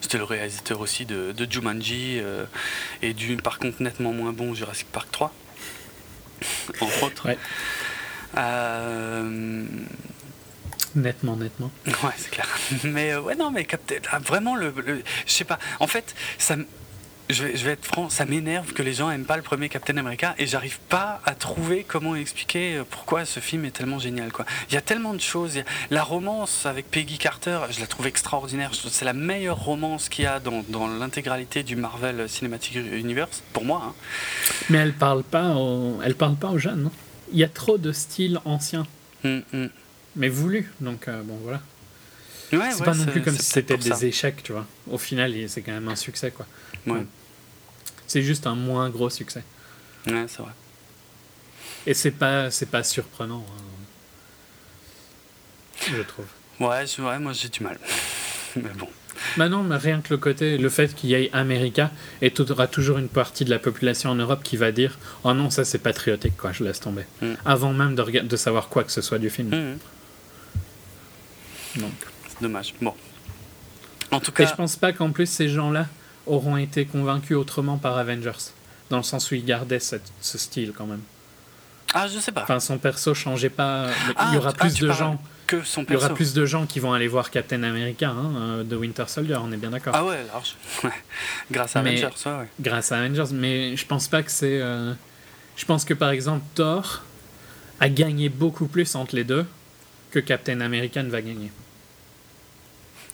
C'était 0.00 0.18
le 0.18 0.24
réalisateur 0.24 0.80
aussi 0.80 1.06
de, 1.06 1.34
Jumanji 1.50 2.18
euh, 2.20 2.44
et 3.02 3.14
du, 3.14 3.36
par 3.36 3.58
contre, 3.58 3.82
nettement 3.82 4.12
moins 4.12 4.32
bon 4.32 4.54
Jurassic 4.54 4.86
Park 4.92 5.08
3, 5.10 5.34
entre 6.80 7.02
autres. 7.02 7.28
Euh, 8.36 9.64
nettement, 10.94 11.36
nettement. 11.36 11.70
Ouais, 11.86 12.12
c'est 12.16 12.30
clair. 12.30 12.48
Mais 12.84 13.12
euh, 13.12 13.20
ouais, 13.20 13.34
non, 13.34 13.50
mais 13.50 13.66
vraiment, 14.24 14.56
le, 14.56 14.72
le, 14.84 15.02
je 15.26 15.32
sais 15.32 15.44
pas. 15.44 15.58
En 15.80 15.86
fait, 15.86 16.14
ça, 16.38 16.56
je 17.28 17.44
vais, 17.44 17.72
être 17.72 17.84
franc, 17.84 18.08
ça 18.08 18.24
m'énerve 18.24 18.72
que 18.72 18.82
les 18.82 18.92
gens 18.92 19.10
aiment 19.10 19.24
pas 19.24 19.36
le 19.36 19.42
premier 19.42 19.68
Captain 19.68 19.96
America 19.96 20.34
et 20.38 20.46
j'arrive 20.46 20.78
pas 20.88 21.20
à 21.24 21.34
trouver 21.34 21.84
comment 21.86 22.14
expliquer 22.14 22.76
euh, 22.76 22.84
pourquoi 22.88 23.24
ce 23.24 23.40
film 23.40 23.64
est 23.64 23.72
tellement 23.72 23.98
génial. 23.98 24.32
Quoi. 24.32 24.44
Il 24.68 24.74
y 24.74 24.76
a 24.76 24.80
tellement 24.80 25.12
de 25.12 25.20
choses. 25.20 25.58
La 25.90 26.04
romance 26.04 26.66
avec 26.66 26.90
Peggy 26.90 27.18
Carter, 27.18 27.60
je 27.70 27.80
la 27.80 27.86
trouve 27.86 28.06
extraordinaire. 28.06 28.70
C'est 28.74 29.04
la 29.04 29.12
meilleure 29.12 29.58
romance 29.58 30.08
qu'il 30.08 30.24
y 30.24 30.28
a 30.28 30.38
dans, 30.38 30.64
dans 30.68 30.86
l'intégralité 30.86 31.62
du 31.62 31.74
Marvel 31.74 32.28
Cinematic 32.28 32.76
Universe, 32.76 33.42
pour 33.52 33.64
moi. 33.64 33.82
Hein. 33.88 33.94
Mais 34.70 34.78
elle 34.78 34.92
parle 34.92 35.22
pas 35.22 35.54
elle 36.04 36.14
parle 36.14 36.36
pas 36.36 36.48
aux 36.48 36.58
jeunes. 36.58 36.84
Non? 36.84 36.92
Il 37.32 37.38
y 37.38 37.44
a 37.44 37.48
trop 37.48 37.78
de 37.78 37.92
styles 37.92 38.38
anciens. 38.44 38.86
Hum, 39.24 39.42
hum. 39.52 39.68
Mais 40.14 40.28
voulu. 40.28 40.72
Donc 40.80 41.08
euh, 41.08 41.22
bon 41.22 41.38
voilà. 41.42 41.60
Ouais, 42.52 42.70
c'est 42.72 42.84
pas 42.84 42.94
non 42.94 43.06
plus 43.06 43.22
comme 43.22 43.36
si 43.36 43.44
c'était 43.44 43.76
des 43.76 44.06
échecs, 44.06 44.42
tu 44.42 44.52
vois. 44.52 44.66
Au 44.90 44.98
final, 44.98 45.34
c'est 45.48 45.62
quand 45.62 45.72
même 45.72 45.88
un 45.88 45.96
succès, 45.96 46.30
quoi. 46.30 46.46
C'est 48.06 48.22
juste 48.22 48.46
un 48.46 48.54
moins 48.54 48.88
gros 48.90 49.10
succès. 49.10 49.42
Ouais, 50.06 50.26
c'est 50.28 50.42
vrai. 50.42 50.52
Et 51.86 51.94
c'est 51.94 52.12
pas, 52.12 52.50
c'est 52.50 52.66
pas 52.66 52.82
surprenant, 52.82 53.44
hein. 53.48 53.62
je 55.88 56.02
trouve. 56.02 56.26
Ouais, 56.60 56.84
vrai, 56.98 57.18
moi 57.18 57.32
j'ai 57.32 57.48
du 57.48 57.62
mal. 57.62 57.78
mais 58.56 58.70
bon. 58.76 58.88
Bah 59.36 59.48
non, 59.48 59.62
mais 59.62 59.76
rien 59.76 60.00
que 60.00 60.12
le 60.12 60.18
côté, 60.18 60.58
le 60.58 60.68
fait 60.68 60.94
qu'il 60.94 61.10
y 61.10 61.14
ait 61.14 61.30
America, 61.32 61.90
et 62.22 62.30
tu 62.30 62.42
auras 62.42 62.66
toujours 62.66 62.98
une 62.98 63.08
partie 63.08 63.44
de 63.44 63.50
la 63.50 63.58
population 63.58 64.10
en 64.10 64.14
Europe 64.14 64.42
qui 64.42 64.56
va 64.56 64.72
dire 64.72 64.98
Oh 65.24 65.32
non, 65.32 65.50
ça 65.50 65.64
c'est 65.64 65.78
patriotique, 65.78 66.36
quoi, 66.36 66.52
je 66.52 66.64
laisse 66.64 66.80
tomber. 66.80 67.04
Mm. 67.22 67.34
Avant 67.44 67.72
même 67.72 67.94
de, 67.94 68.20
de 68.20 68.36
savoir 68.36 68.68
quoi 68.68 68.84
que 68.84 68.92
ce 68.92 69.00
soit 69.00 69.18
du 69.18 69.30
film. 69.30 69.48
Mm. 69.48 69.78
Donc. 71.80 71.92
C'est 72.28 72.42
dommage. 72.42 72.74
Bon. 72.80 72.94
En 74.10 74.20
tout 74.20 74.32
cas. 74.32 74.44
Et 74.44 74.46
je 74.46 74.54
pense 74.54 74.76
pas 74.76 74.92
qu'en 74.92 75.10
plus 75.10 75.26
ces 75.26 75.48
gens-là 75.48 75.86
auront 76.26 76.56
été 76.56 76.84
convaincus 76.84 77.36
autrement 77.36 77.78
par 77.78 77.96
Avengers, 77.98 78.52
dans 78.90 78.98
le 78.98 79.02
sens 79.02 79.30
où 79.30 79.34
il 79.34 79.44
gardait 79.44 79.80
ce 79.80 79.98
style 80.38 80.72
quand 80.76 80.86
même. 80.86 81.02
Ah, 81.94 82.08
je 82.08 82.18
sais 82.18 82.32
pas. 82.32 82.42
Enfin, 82.42 82.60
son 82.60 82.78
perso 82.78 83.14
changeait 83.14 83.48
pas. 83.48 83.86
il 84.28 84.34
y 84.34 84.36
aura 84.36 84.50
ah, 84.50 84.60
plus 84.60 84.74
de 84.74 84.90
gens. 84.92 85.20
Que 85.46 85.62
son 85.62 85.84
perso. 85.84 86.00
Il 86.00 86.02
y 86.02 86.04
aura 86.04 86.14
plus 86.14 86.34
de 86.34 86.44
gens 86.44 86.66
qui 86.66 86.80
vont 86.80 86.92
aller 86.92 87.08
voir 87.08 87.30
Captain 87.30 87.62
America 87.62 88.10
hein, 88.10 88.32
euh, 88.36 88.64
de 88.64 88.76
Winter 88.76 89.04
Soldier, 89.06 89.36
on 89.36 89.52
est 89.52 89.56
bien 89.56 89.70
d'accord. 89.70 89.94
Ah 89.96 90.04
ouais, 90.04 90.18
large. 90.26 90.56
grâce 91.50 91.76
à 91.76 91.80
Avengers, 91.80 92.08
ouais. 92.26 92.48
Grâce 92.60 92.92
à 92.92 92.98
Avengers, 92.98 93.32
mais 93.32 93.76
je 93.76 93.86
pense 93.86 94.08
pas 94.08 94.22
que 94.22 94.30
c'est. 94.30 94.60
Euh, 94.60 94.92
je 95.56 95.64
pense 95.64 95.84
que 95.84 95.94
par 95.94 96.10
exemple, 96.10 96.44
Thor 96.54 97.02
a 97.80 97.88
gagné 97.88 98.28
beaucoup 98.28 98.66
plus 98.66 98.94
entre 98.94 99.14
les 99.14 99.24
deux 99.24 99.46
que 100.10 100.18
Captain 100.18 100.60
America 100.60 101.02
va 101.04 101.22
gagner. 101.22 101.50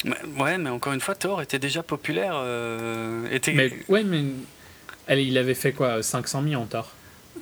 Ouais, 0.05 0.59
mais 0.59 0.71
encore 0.71 0.93
une 0.93 1.01
fois, 1.01 1.15
Thor 1.15 1.43
était 1.43 1.59
déjà 1.59 1.83
populaire. 1.83 2.33
Euh, 2.35 3.29
était... 3.31 3.53
Mais, 3.53 3.73
ouais, 3.89 4.03
mais 4.03 4.25
allez, 5.07 5.25
il 5.25 5.39
avait 5.39 5.55
fait 5.55 5.73
quoi 5.73 6.03
500 6.03 6.43
millions, 6.43 6.67
Thor? 6.67 6.91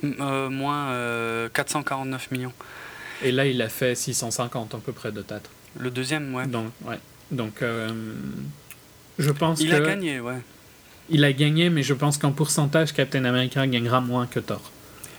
Euh, 0.03 0.49
Moins 0.49 1.49
449 1.53 2.27
euh, 2.31 2.35
millions. 2.35 2.53
Et 3.23 3.31
là, 3.31 3.45
il 3.45 3.61
a 3.61 3.69
fait 3.69 3.95
650 3.95 4.75
à 4.75 4.77
peu 4.77 4.91
près 4.91 5.11
de 5.11 5.21
théâtre. 5.21 5.49
Le 5.79 5.89
deuxième, 5.89 6.33
ouais. 6.33 6.47
Donc, 6.47 6.71
ouais. 6.85 6.99
Donc 7.31 7.63
je 9.19 9.31
pense 9.31 9.61
il 9.61 9.69
que... 9.69 9.75
Il 9.75 9.83
a 9.83 9.85
gagné, 9.85 10.19
ouais. 10.19 10.41
Il 11.09 11.23
a 11.23 11.33
gagné, 11.33 11.69
mais 11.69 11.83
je 11.83 11.93
pense 11.93 12.17
qu'en 12.17 12.31
pourcentage, 12.31 12.93
Captain 12.93 13.25
America 13.25 13.65
gagnera 13.67 14.01
moins 14.01 14.27
que 14.27 14.39
Thor. 14.39 14.71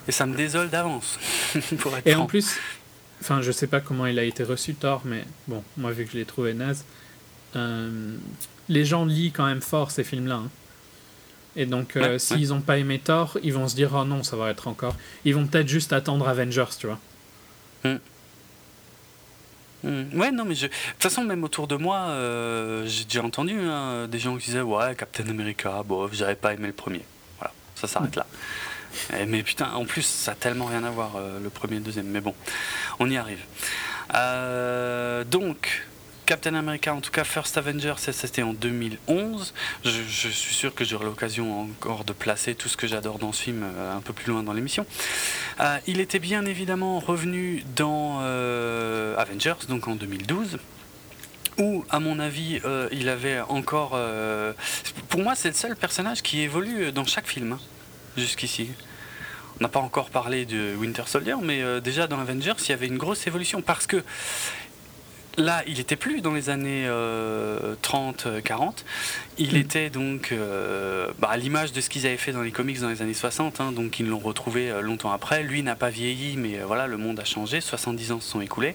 Et 0.08 0.12
ça 0.12 0.26
me 0.26 0.36
désole 0.36 0.68
d'avance. 0.68 1.18
Et 2.06 2.14
en 2.14 2.26
plus, 2.26 2.56
enfin, 3.20 3.40
je 3.42 3.52
sais 3.52 3.66
pas 3.66 3.80
comment 3.80 4.06
il 4.06 4.18
a 4.18 4.24
été 4.24 4.42
reçu, 4.42 4.74
Thor, 4.74 5.02
mais 5.04 5.24
bon, 5.46 5.62
moi, 5.76 5.92
vu 5.92 6.04
que 6.04 6.12
je 6.12 6.18
l'ai 6.18 6.24
trouvé 6.24 6.54
naze, 6.54 6.84
euh, 7.56 8.16
les 8.68 8.84
gens 8.84 9.04
lient 9.04 9.32
quand 9.32 9.46
même 9.46 9.60
fort 9.60 9.90
ces 9.90 10.04
films-là. 10.04 10.36
Hein. 10.36 10.50
Et 11.54 11.66
donc, 11.66 11.96
euh, 11.96 12.18
s'ils 12.18 12.48
n'ont 12.48 12.62
pas 12.62 12.78
aimé 12.78 12.98
Thor, 12.98 13.36
ils 13.42 13.52
vont 13.52 13.68
se 13.68 13.74
dire 13.74 13.90
Oh 13.94 14.04
non, 14.04 14.22
ça 14.22 14.36
va 14.36 14.50
être 14.50 14.68
encore. 14.68 14.96
Ils 15.24 15.34
vont 15.34 15.46
peut-être 15.46 15.68
juste 15.68 15.92
attendre 15.92 16.26
Avengers, 16.28 16.64
tu 16.78 16.86
vois. 16.86 16.98
Hmm. 17.84 17.98
Hmm. 19.84 20.18
Ouais, 20.18 20.30
non, 20.30 20.44
mais 20.44 20.54
je... 20.54 20.66
de 20.66 20.72
toute 20.72 21.02
façon, 21.02 21.24
même 21.24 21.44
autour 21.44 21.66
de 21.66 21.76
moi, 21.76 21.98
euh, 22.08 22.86
j'ai 22.86 23.04
déjà 23.04 23.22
entendu 23.22 23.58
hein, 23.58 24.06
des 24.08 24.18
gens 24.18 24.36
qui 24.36 24.46
disaient 24.46 24.60
Ouais, 24.60 24.94
Captain 24.94 25.28
America, 25.28 25.82
bon, 25.84 26.08
j'avais 26.12 26.36
pas 26.36 26.54
aimé 26.54 26.68
le 26.68 26.72
premier. 26.72 27.04
Voilà, 27.38 27.52
ça 27.74 27.86
s'arrête 27.86 28.16
là. 28.16 28.26
mais 29.26 29.42
putain, 29.42 29.72
en 29.72 29.84
plus, 29.84 30.06
ça 30.06 30.32
a 30.32 30.34
tellement 30.34 30.66
rien 30.66 30.84
à 30.84 30.90
voir, 30.90 31.18
le 31.42 31.50
premier 31.50 31.74
et 31.74 31.78
le 31.78 31.84
deuxième. 31.84 32.06
Mais 32.06 32.20
bon, 32.20 32.34
on 32.98 33.10
y 33.10 33.16
arrive. 33.18 33.40
donc, 35.30 35.82
Captain 36.26 36.54
America, 36.54 36.94
en 36.94 37.00
tout 37.00 37.10
cas 37.10 37.24
First 37.24 37.58
Avenger, 37.58 37.94
c'était 37.98 38.42
en 38.42 38.52
2011. 38.52 39.52
Je, 39.84 39.90
suis 40.28 40.54
sûr 40.54 40.74
que 40.74 40.84
j'aurai 40.84 41.04
l'occasion 41.04 41.62
encore 41.62 42.04
de 42.04 42.12
placer 42.12 42.54
tout 42.54 42.68
ce 42.68 42.76
que 42.76 42.86
j'adore 42.86 43.18
dans 43.18 43.32
ce 43.32 43.42
film 43.42 43.62
euh, 43.64 43.96
un 43.96 44.00
peu 44.00 44.12
plus 44.12 44.30
loin 44.32 44.42
dans 44.42 44.52
l'émission. 44.52 44.86
Euh, 45.60 45.78
il 45.86 46.00
était 46.00 46.20
bien 46.20 46.44
évidemment 46.46 47.00
revenu 47.00 47.64
dans 47.74 48.20
euh, 48.22 49.16
Avengers, 49.16 49.66
donc 49.68 49.88
en 49.88 49.96
2012 49.96 50.58
où, 51.58 51.84
à 51.90 52.00
mon 52.00 52.18
avis, 52.18 52.62
il 52.92 53.10
avait 53.10 53.40
encore. 53.40 53.90
pour 55.10 55.20
moi, 55.20 55.34
c'est 55.34 55.48
le 55.48 55.54
seul 55.54 55.76
personnage 55.76 56.22
qui 56.22 56.40
évolue 56.40 56.92
dans 56.92 57.04
chaque 57.04 57.26
film, 57.26 57.52
hein, 57.52 57.60
jusqu'ici. 58.16 58.70
On 59.60 59.64
n'a 59.64 59.68
pas 59.68 59.80
encore 59.80 60.08
parlé 60.08 60.46
de 60.46 60.74
Winter 60.76 61.02
Soldier, 61.04 61.36
mais 61.42 61.62
déjà 61.82 62.06
dans 62.06 62.18
Avengers, 62.18 62.54
il 62.58 62.68
y 62.70 62.72
avait 62.72 62.86
une 62.86 62.96
grosse 62.96 63.26
évolution 63.26 63.60
parce 63.60 63.86
que 63.86 64.02
Là, 65.38 65.62
il 65.66 65.80
était 65.80 65.96
plus 65.96 66.20
dans 66.20 66.34
les 66.34 66.50
années 66.50 66.86
30-40. 66.86 66.88
Euh, 68.26 68.70
il 69.38 69.54
mm. 69.54 69.56
était 69.56 69.88
donc 69.88 70.30
euh, 70.32 71.10
bah, 71.18 71.28
à 71.30 71.36
l'image 71.38 71.72
de 71.72 71.80
ce 71.80 71.88
qu'ils 71.88 72.06
avaient 72.06 72.18
fait 72.18 72.32
dans 72.32 72.42
les 72.42 72.50
comics 72.50 72.78
dans 72.80 72.90
les 72.90 73.00
années 73.00 73.14
60. 73.14 73.60
Hein, 73.60 73.72
donc 73.72 73.98
ils 73.98 74.06
l'ont 74.06 74.18
retrouvé 74.18 74.70
euh, 74.70 74.82
longtemps 74.82 75.10
après. 75.10 75.42
Lui 75.42 75.62
n'a 75.62 75.74
pas 75.74 75.88
vieilli, 75.88 76.36
mais 76.36 76.58
voilà, 76.58 76.86
le 76.86 76.98
monde 76.98 77.18
a 77.18 77.24
changé. 77.24 77.62
70 77.62 78.12
ans 78.12 78.20
se 78.20 78.30
sont 78.30 78.40
écoulés. 78.42 78.74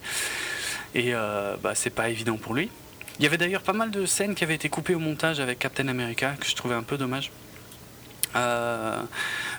Et 0.96 1.12
bah, 1.12 1.74
c'est 1.76 1.92
pas 1.92 2.10
évident 2.10 2.38
pour 2.38 2.56
lui. 2.56 2.72
Il 3.20 3.24
y 3.24 3.28
avait 3.28 3.38
d'ailleurs 3.38 3.62
pas 3.62 3.74
mal 3.74 3.92
de 3.92 4.06
scènes 4.08 4.34
qui 4.34 4.44
avaient 4.44 4.56
été 4.56 4.68
coupées 4.68 4.96
au 4.96 5.00
montage 5.00 5.40
avec 5.40 5.60
Captain 5.60 5.88
America, 5.90 6.34
que 6.40 6.48
je 6.48 6.56
trouvais 6.56 6.74
un 6.74 6.82
peu 6.82 6.98
dommage. 6.98 7.32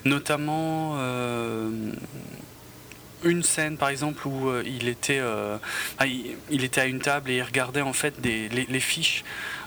notamment 0.03 0.97
une 3.23 3.43
scène 3.43 3.77
par 3.77 3.89
exemple 3.89 4.27
où 4.27 4.49
euh, 4.49 4.63
il 4.65 4.87
était 4.87 5.19
euh, 5.19 5.57
il, 6.05 6.35
il 6.49 6.63
était 6.63 6.81
à 6.81 6.85
une 6.85 6.99
table 6.99 7.29
et 7.31 7.35
il 7.37 7.41
regardait 7.43 7.81
en 7.81 7.93
fait 7.93 8.19
des, 8.21 8.47
les, 8.49 8.65
les 8.69 8.79
fiches 8.79 9.23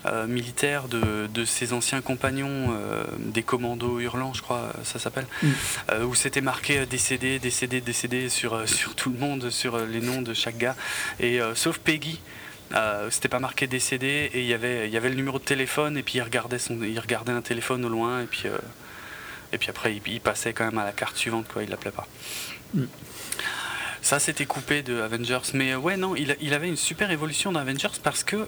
euh, 0.07 0.27
militaires 0.27 0.89
de, 0.89 1.29
de 1.33 1.45
ses 1.45 1.73
anciens 1.73 2.01
compagnons 2.01 2.75
des 3.19 3.43
commandos 3.43 4.01
hurlants 4.01 4.35
je 4.35 4.43
crois 4.43 4.73
ça 4.85 4.99
s'appelle 4.99 5.27
Mm. 5.43 6.05
où 6.05 6.15
c'était 6.15 6.41
marqué 6.41 6.87
décédé 6.87 7.39
décédé 7.39 7.81
décédé 7.81 8.29
sur 8.29 8.69
sur 8.69 8.95
tout 8.95 9.11
le 9.11 9.19
monde 9.19 9.51
sur 9.51 9.79
les 9.79 10.01
noms 10.01 10.23
de 10.23 10.35
chaque 10.35 10.57
gars 10.59 10.77
et 11.21 11.41
sauf 11.55 11.79
Peggy 11.79 12.21
euh, 12.75 13.11
c'était 13.11 13.29
pas 13.29 13.39
marqué 13.39 13.67
décédé 13.67 14.31
et 14.33 14.41
il 14.41 14.47
y 14.47 14.55
avait 14.55 14.87
il 14.89 14.93
y 14.93 14.97
avait 14.97 15.11
le 15.11 15.15
numéro 15.17 15.39
de 15.39 15.45
téléphone 15.45 15.97
et 15.99 16.03
puis 16.03 16.15
il 16.17 16.23
regardait 16.23 16.59
son 16.59 16.83
il 16.83 16.99
regardait 16.99 17.33
un 17.33 17.43
téléphone 17.43 17.85
au 17.85 17.89
loin 17.91 18.23
et 18.23 18.27
puis 18.27 18.45
euh, 18.47 18.57
et 19.53 19.59
puis 19.59 19.69
après 19.69 19.95
il, 19.95 20.01
il 20.11 20.21
passait 20.21 20.53
quand 20.55 20.65
même 20.65 20.79
à 20.79 20.85
la 20.85 20.93
carte 20.93 21.17
suivante 21.17 21.47
quoi 21.53 21.63
il 21.63 21.69
l'appelait 21.71 21.91
pas 21.91 22.07
Mm. 22.75 22.85
Ça 24.03 24.19
c'était 24.19 24.47
coupé 24.47 24.83
de 24.83 25.01
Avengers 25.01 25.53
mais 25.55 25.73
euh, 25.73 25.79
ouais 25.79 25.97
non 25.97 26.15
il, 26.17 26.55
avait 26.55 26.69
une 26.69 26.77
super 26.77 27.11
évolution 27.11 27.53
d'Avengers 27.53 27.89
parce 28.03 28.25
que 28.25 28.47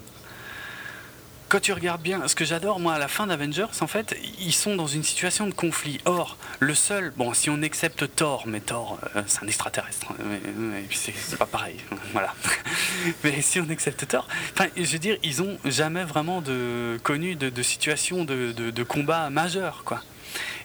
quand 1.48 1.60
tu 1.60 1.72
regardes 1.72 2.02
bien, 2.02 2.26
ce 2.26 2.34
que 2.34 2.44
j'adore 2.44 2.80
moi 2.80 2.94
à 2.94 2.98
la 2.98 3.06
fin 3.06 3.28
d'Avengers, 3.28 3.66
en 3.80 3.86
fait, 3.86 4.16
ils 4.40 4.54
sont 4.54 4.74
dans 4.74 4.88
une 4.88 5.04
situation 5.04 5.46
de 5.46 5.54
conflit. 5.54 6.00
Or, 6.04 6.36
le 6.58 6.74
seul, 6.74 7.12
bon, 7.16 7.32
si 7.32 7.48
on 7.48 7.62
accepte 7.62 8.12
Thor, 8.16 8.44
mais 8.48 8.58
Thor, 8.58 8.98
euh, 9.14 9.22
c'est 9.26 9.44
un 9.44 9.46
extraterrestre, 9.46 10.06
hein, 10.10 10.14
mais- 10.56 10.82
c'est 10.90 11.38
pas 11.38 11.46
pareil, 11.46 11.76
voilà. 12.12 12.34
mais 13.24 13.40
si 13.40 13.60
on 13.60 13.68
accepte 13.70 14.04
Thor, 14.08 14.26
enfin, 14.52 14.68
je 14.76 14.90
veux 14.90 14.98
dire, 14.98 15.16
ils 15.22 15.42
ont 15.42 15.56
jamais 15.64 16.02
vraiment 16.02 16.40
de, 16.40 16.98
connu 17.04 17.36
de, 17.36 17.62
situation 17.62 18.24
de, 18.24 18.50
de, 18.50 18.70
de 18.70 18.82
combat 18.82 19.30
majeur, 19.30 19.82
quoi. 19.84 20.02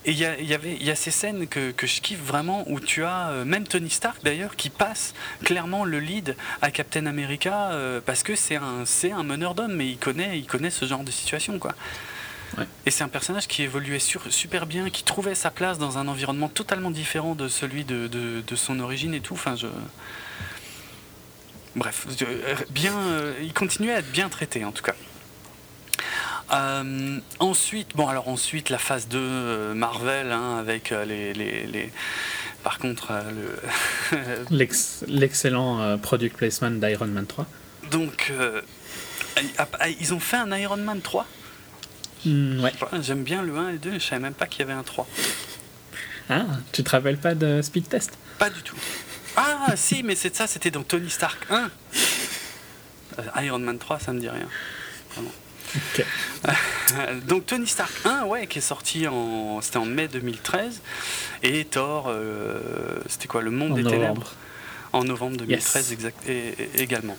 Et 0.06 0.12
il 0.12 0.18
y, 0.18 0.26
a- 0.26 0.40
y 0.40 0.54
avait, 0.54 0.76
il 0.80 0.84
y 0.86 0.92
a 0.92 0.96
ces 0.96 1.12
scènes 1.12 1.48
que, 1.48 1.72
que 1.72 1.86
je 1.86 2.00
kiffe 2.02 2.22
vraiment 2.22 2.64
où 2.70 2.80
tu 2.80 3.04
as 3.04 3.30
euh, 3.30 3.46
même 3.46 3.68
Tony 3.68 3.90
Stark 3.90 4.18
d'ailleurs 4.24 4.56
qui 4.56 4.70
passe 4.70 5.14
clairement 5.44 5.84
le 5.84 6.00
lead 6.00 6.38
à 6.62 6.72
Captain 6.72 7.06
America 7.06 7.72
euh, 7.72 8.00
parce 8.06 8.24
que 8.24 8.36
c'est 8.36 8.56
un, 8.56 8.86
c'est 8.86 9.12
un 9.12 9.24
meneur 9.24 9.56
d'hommes 9.56 9.74
mais 9.76 9.88
il 9.90 9.98
connaît, 9.98 10.40
il 10.40 10.46
connaît 10.46 10.70
ce 10.70 10.86
genre 10.86 11.04
de 11.04 11.12
situation 11.12 11.60
quoi. 11.60 11.74
Ouais. 12.58 12.66
Et 12.86 12.92
c'est 12.92 13.04
un 13.04 13.10
personnage 13.10 13.48
qui 13.48 13.62
évoluait 13.62 14.00
sur- 14.00 14.32
super 14.34 14.66
bien, 14.66 14.90
qui 14.90 15.04
trouvait 15.04 15.36
sa 15.36 15.52
place 15.52 15.78
dans 15.78 15.98
un 15.98 16.08
environnement 16.08 16.48
totalement 16.50 16.90
différent 16.92 17.36
de 17.36 17.48
celui 17.48 17.84
de, 17.84 18.08
de- 18.08 18.42
de 18.42 18.56
son 18.56 18.80
origine 18.80 19.14
et 19.14 19.20
tout. 19.22 19.34
Enfin, 19.36 19.56
je... 19.56 19.68
Bref, 21.76 22.08
je- 22.18 22.26
euh, 22.26 22.56
bien, 22.72 22.98
euh, 22.98 23.34
il 23.42 23.54
continuait 23.54 23.94
à 23.94 24.00
être 24.00 24.12
bien 24.12 24.30
traité 24.30 24.66
en 24.66 24.72
tout 24.72 24.82
cas. 24.82 24.96
Euh, 26.52 27.20
ensuite, 27.40 27.90
bon 27.96 28.08
alors 28.08 28.28
ensuite 28.28 28.70
la 28.70 28.80
phase 28.80 29.08
2 29.08 29.18
euh, 29.20 29.74
Marvel 29.76 30.32
hein, 30.32 30.58
avec 30.58 30.92
euh, 30.92 31.06
les, 31.06 31.34
les, 31.34 31.68
les- 31.68 31.92
Par 32.64 32.80
contre, 32.80 33.12
euh, 33.12 33.22
le... 34.12 34.46
L'ex- 34.58 35.04
L'excellent 35.08 35.98
product 36.00 36.38
placement 36.38 36.72
d'Iron 36.72 37.06
Man 37.08 37.26
3. 37.28 37.46
donc 37.92 38.32
euh, 38.32 38.62
ah, 39.58 39.90
ils 40.00 40.14
ont 40.14 40.20
fait 40.20 40.38
un 40.38 40.52
Iron 40.58 40.78
Man 40.78 41.02
3 41.02 41.26
Mm, 42.26 42.62
ouais. 42.62 42.74
J'aime 43.02 43.24
bien 43.24 43.42
le 43.42 43.56
1 43.58 43.70
et 43.70 43.72
le 43.74 43.78
2, 43.80 43.94
je 43.94 44.00
savais 44.00 44.20
même 44.20 44.34
pas 44.34 44.46
qu'il 44.46 44.60
y 44.60 44.64
avait 44.64 44.74
un 44.74 44.84
3. 44.84 45.08
Ah, 46.30 46.42
tu 46.74 46.84
te 46.84 46.90
rappelles 46.90 47.18
pas 47.18 47.34
de 47.34 47.62
Speed 47.62 47.88
Test? 47.88 48.12
Pas 48.38 48.50
du 48.50 48.62
tout. 48.62 48.76
Ah 49.38 49.68
si, 49.78 50.04
mais 50.04 50.16
c'est 50.16 50.36
ça, 50.36 50.46
c'était 50.46 50.70
dans 50.70 50.84
Tony 50.84 51.10
Stark 51.10 51.46
1. 51.50 51.70
Euh, 53.20 53.42
Iron 53.46 53.60
Man 53.60 53.78
3, 53.80 54.00
ça 54.00 54.12
me 54.12 54.20
dit 54.20 54.28
rien. 54.28 54.50
Ok. 55.18 55.24
Euh, 56.48 57.20
Donc 57.28 57.46
Tony 57.46 57.68
Stark 57.68 57.92
1, 58.06 58.24
ouais, 58.26 58.48
qui 58.48 58.58
est 58.60 58.62
sorti 58.62 59.08
en, 59.08 59.62
c'était 59.62 59.78
en 59.78 59.86
mai 59.86 60.08
2013, 60.08 60.82
et 61.44 61.66
Thor, 61.66 62.06
euh, 62.08 62.60
c'était 63.08 63.28
quoi, 63.28 63.42
le 63.42 63.52
monde 63.52 63.74
En 63.74 63.76
des 63.76 63.84
novembre. 63.84 64.02
ténèbres, 64.04 64.34
en 64.94 65.04
novembre 65.04 65.38
2013 65.38 65.76
Yes. 65.86 65.92
exact, 65.92 66.28
et- 66.28 66.56
et- 66.76 66.82
également. 66.82 67.18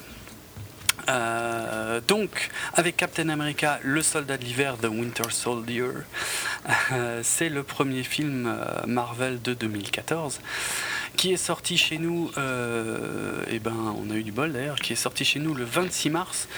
Euh, 1.08 2.00
donc, 2.06 2.50
avec 2.74 2.96
Captain 2.96 3.28
America, 3.30 3.80
le 3.82 4.02
soldat 4.02 4.36
de 4.36 4.44
l'hiver, 4.44 4.76
The 4.80 4.86
Winter 4.86 5.30
Soldier, 5.30 5.84
euh, 6.92 7.20
c'est 7.24 7.48
le 7.48 7.62
premier 7.62 8.02
film 8.02 8.54
Marvel 8.86 9.40
de 9.42 9.54
2014 9.54 10.40
qui 11.20 11.34
est 11.34 11.36
sorti 11.36 11.76
chez 11.76 11.98
nous, 11.98 12.30
euh, 12.38 13.44
et 13.50 13.58
ben 13.58 13.74
on 14.02 14.08
a 14.08 14.14
eu 14.14 14.22
du 14.22 14.32
bol 14.32 14.54
d'ailleurs, 14.54 14.76
qui 14.76 14.94
est 14.94 14.96
sorti 14.96 15.22
chez 15.26 15.38
nous 15.38 15.54
le 15.54 15.64
26 15.64 16.08
mars 16.08 16.48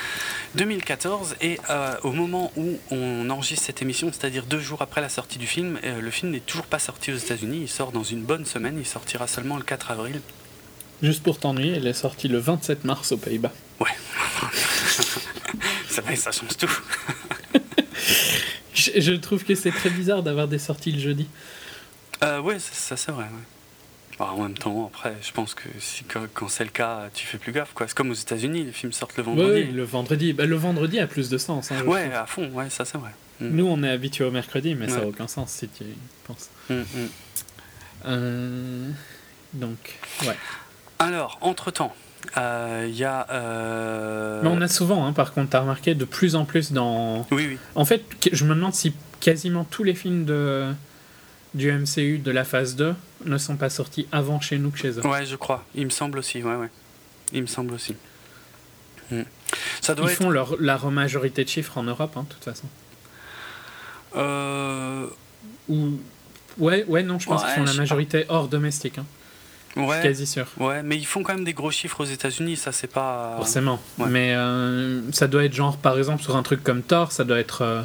2014 0.54 1.34
et 1.40 1.58
euh, 1.68 1.96
au 2.04 2.12
moment 2.12 2.52
où 2.54 2.78
on 2.92 3.28
enregistre 3.28 3.66
cette 3.66 3.82
émission, 3.82 4.12
c'est-à-dire 4.12 4.46
deux 4.46 4.60
jours 4.60 4.80
après 4.80 5.00
la 5.00 5.08
sortie 5.08 5.40
du 5.40 5.48
film, 5.48 5.80
euh, 5.82 6.00
le 6.00 6.10
film 6.12 6.30
n'est 6.30 6.38
toujours 6.38 6.66
pas 6.66 6.78
sorti 6.78 7.10
aux 7.10 7.16
États-Unis, 7.16 7.62
il 7.62 7.68
sort 7.68 7.90
dans 7.90 8.04
une 8.04 8.22
bonne 8.22 8.46
semaine, 8.46 8.76
il 8.78 8.86
sortira 8.86 9.26
seulement 9.26 9.56
le 9.56 9.64
4 9.64 9.90
avril. 9.90 10.20
Juste 11.02 11.24
pour 11.24 11.40
t'ennuyer, 11.40 11.72
elle 11.78 11.88
est 11.88 11.92
sortie 11.92 12.28
le 12.28 12.38
27 12.38 12.84
mars 12.84 13.10
aux 13.10 13.16
Pays-Bas. 13.16 13.50
Ouais, 13.80 13.90
ça, 15.88 16.02
va, 16.02 16.14
ça 16.14 16.30
change 16.30 16.56
tout. 16.56 16.70
Je, 18.74 19.00
je 19.00 19.12
trouve 19.14 19.42
que 19.42 19.56
c'est 19.56 19.72
très 19.72 19.90
bizarre 19.90 20.22
d'avoir 20.22 20.46
des 20.46 20.58
sorties 20.60 20.92
le 20.92 21.00
jeudi. 21.00 21.26
Euh, 22.22 22.40
ouais, 22.40 22.60
ça, 22.60 22.70
ça, 22.72 22.96
c'est 22.96 23.10
vrai. 23.10 23.24
ouais. 23.24 23.51
Bah, 24.22 24.30
en 24.36 24.42
même 24.44 24.54
temps, 24.56 24.86
après, 24.86 25.16
je 25.20 25.32
pense 25.32 25.52
que 25.54 25.64
si, 25.80 26.04
quand, 26.04 26.48
c'est 26.48 26.62
le 26.62 26.70
cas, 26.70 27.08
tu 27.12 27.26
fais 27.26 27.38
plus 27.38 27.50
gaffe. 27.50 27.72
quoi. 27.74 27.88
C'est 27.88 27.96
comme 27.96 28.10
aux 28.12 28.14
États-Unis, 28.14 28.62
les 28.62 28.70
films 28.72 28.92
sortent 28.92 29.16
le 29.16 29.24
vendredi. 29.24 29.50
ouais, 29.50 29.64
le 29.64 29.82
vendredi. 29.82 30.32
Bah, 30.32 30.46
le 30.46 30.54
vendredi 30.54 31.00
a 31.00 31.08
plus 31.08 31.28
de 31.28 31.38
sens. 31.38 31.72
hein, 31.72 31.82
Ouais, 31.86 32.12
à 32.14 32.26
fond, 32.26 32.48
ouais, 32.52 32.70
ça 32.70 32.84
c'est 32.84 32.98
vrai. 32.98 33.10
Mm. 33.40 33.48
Nous, 33.48 33.66
on 33.66 33.82
est 33.82 33.90
habitués 33.90 34.24
au 34.24 34.30
mercredi, 34.30 34.76
mais 34.76 34.88
ça 34.88 34.98
n'a 34.98 35.06
aucun 35.08 35.26
sens 35.26 35.50
si 35.50 35.66
tu 35.68 35.82
y 35.82 35.94
penses. 36.24 36.50
Mm, 36.70 36.74
mm. 36.74 36.84
Euh, 38.06 38.90
Donc, 39.54 39.98
ouais. 40.24 40.36
Alors, 41.00 41.38
entre-temps, 41.40 41.92
euh, 42.36 42.86
il 42.88 42.94
y 42.96 43.04
a... 43.04 43.26
euh, 43.32 44.40
Mais 44.44 44.50
on 44.50 44.60
a 44.60 44.68
souvent, 44.68 45.04
hein, 45.04 45.12
par 45.12 45.32
contre, 45.32 45.50
t'as 45.50 45.60
remarqué 45.60 45.96
de 45.96 46.04
plus 46.04 46.36
en 46.36 46.44
plus 46.44 46.70
dans. 46.70 47.26
Oui, 47.32 47.46
oui. 47.48 47.58
En 47.74 47.84
fait, 47.84 48.04
je 48.30 48.44
me 48.44 48.54
demande 48.54 48.74
si 48.74 48.94
quasiment 49.18 49.64
tous 49.64 49.82
les 49.82 49.96
films 49.96 50.24
de, 50.24 50.72
du 51.54 51.72
MCU 51.72 52.18
de 52.18 52.30
la 52.30 52.44
phase 52.44 52.76
2 52.76 52.94
ne 53.24 53.38
sont 53.38 53.56
pas 53.56 53.70
sortis 53.70 54.06
avant 54.12 54.40
chez 54.40 54.58
nous 54.58 54.70
que 54.70 54.78
chez 54.78 54.90
eux. 54.98 55.06
Ouais, 55.06 55.26
je 55.26 55.36
crois. 55.36 55.64
Il 55.74 55.84
me 55.84 55.90
semble 55.90 56.18
aussi, 56.18 56.42
ouais, 56.42 56.56
ouais. 56.56 56.70
Il 57.32 57.42
me 57.42 57.46
semble 57.46 57.74
aussi. 57.74 57.94
Mm. 59.10 59.22
Ça 59.80 59.92
Ils 59.92 59.96
doit 59.96 60.10
être... 60.10 60.16
font 60.18 60.30
leur, 60.30 60.56
la 60.60 60.78
majorité 60.78 61.44
de 61.44 61.48
chiffres 61.48 61.78
en 61.78 61.82
Europe, 61.82 62.12
hein, 62.16 62.24
de 62.28 62.34
toute 62.34 62.44
façon. 62.44 62.66
Euh, 64.16 65.06
Ou... 65.68 65.98
Ouais, 66.58 66.84
ouais, 66.86 67.02
non, 67.02 67.18
je 67.18 67.26
pense 67.26 67.42
Ouais, 67.42 67.48
qu'ils 67.48 67.56
font 67.60 67.66
je 67.66 67.72
la 67.72 67.78
majorité 67.78 68.24
hors 68.28 68.48
domestique. 68.48 68.98
Hein. 68.98 69.06
Ouais, 69.74 70.02
Quasi 70.02 70.26
sûr. 70.26 70.46
ouais, 70.58 70.82
mais 70.82 70.98
ils 70.98 71.06
font 71.06 71.22
quand 71.22 71.32
même 71.34 71.44
des 71.44 71.54
gros 71.54 71.70
chiffres 71.70 72.00
aux 72.00 72.04
États-Unis, 72.06 72.56
ça 72.58 72.72
c'est 72.72 72.88
pas... 72.88 73.34
Forcément. 73.38 73.80
ouais. 73.98 74.06
Mais 74.06 74.34
euh, 74.34 75.10
ça 75.12 75.28
doit 75.28 75.44
être 75.44 75.54
genre, 75.54 75.78
par 75.78 75.96
exemple, 75.96 76.22
sur 76.22 76.36
un 76.36 76.42
truc 76.42 76.62
comme 76.62 76.82
Thor, 76.82 77.10
ça 77.10 77.24
doit 77.24 77.38
être, 77.38 77.62
euh, 77.62 77.82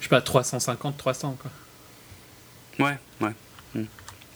je 0.00 0.04
sais 0.06 0.08
pas, 0.08 0.20
350, 0.20 0.96
300. 0.96 1.36
Quoi. 1.40 1.50
Ouais, 2.86 2.98
ouais. 3.20 3.32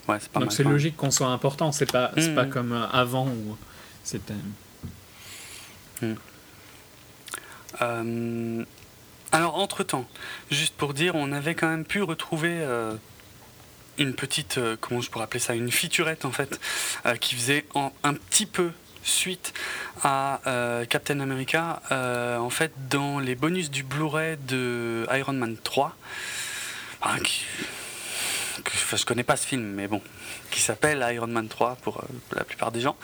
Mm. 0.07 0.11
Ouais, 0.13 0.19
pas 0.33 0.41
Donc 0.41 0.53
c'est 0.53 0.63
logique 0.65 0.97
qu'on 0.97 1.11
soit 1.11 1.29
important. 1.29 1.73
C'est 1.73 1.91
pas, 1.91 2.11
c'est 2.17 2.31
Mm. 2.31 2.35
pas 2.35 2.45
comme 2.47 2.73
euh, 2.73 2.87
avant 2.89 3.27
où 3.29 3.57
c'était. 4.05 4.35
Euh, 7.83 8.65
alors, 9.33 9.57
entre-temps, 9.59 10.07
juste 10.51 10.75
pour 10.77 10.95
dire, 10.95 11.15
on 11.15 11.33
avait 11.33 11.55
quand 11.55 11.69
même 11.69 11.85
pu 11.85 12.03
retrouver 12.03 12.59
euh, 12.61 12.95
une 13.99 14.15
petite, 14.15 14.59
euh, 14.59 14.77
comment 14.81 15.01
je 15.01 15.11
pourrais 15.11 15.25
appeler 15.25 15.41
ça, 15.41 15.55
une 15.55 15.71
featurette 15.71 16.25
en 16.25 16.31
fait, 16.33 16.61
qui 17.21 17.35
faisait 17.35 17.65
en- 17.75 17.93
un 18.05 18.15
petit 18.15 18.47
peu 18.47 18.71
suite 19.03 19.53
à 20.03 20.41
Captain 20.91 21.21
America, 21.21 21.81
en 21.91 22.51
fait, 22.51 22.73
dans 22.91 23.19
les 23.21 23.35
bonus 23.37 23.71
du 23.71 23.83
Blu-ray 23.83 24.37
de 24.49 25.07
Iron 25.13 25.33
Man 25.35 25.57
3. 25.63 25.95
hein, 27.03 27.19
qui- 27.23 27.45
que- 27.55 27.65
enfin, 27.65 27.86
je 28.97 29.05
connais 29.05 29.23
pas 29.23 29.37
ce 29.37 29.47
film, 29.47 29.63
mais 29.63 29.89
bon, 29.89 30.01
qui 30.51 30.61
s'appelle 30.61 31.05
Iron 31.13 31.27
Man 31.27 31.49
3 31.49 31.77
pour, 31.83 31.99
euh, 31.99 32.07
la 32.35 32.45
plupart 32.45 32.73
des 32.73 32.81
gens. 32.81 32.97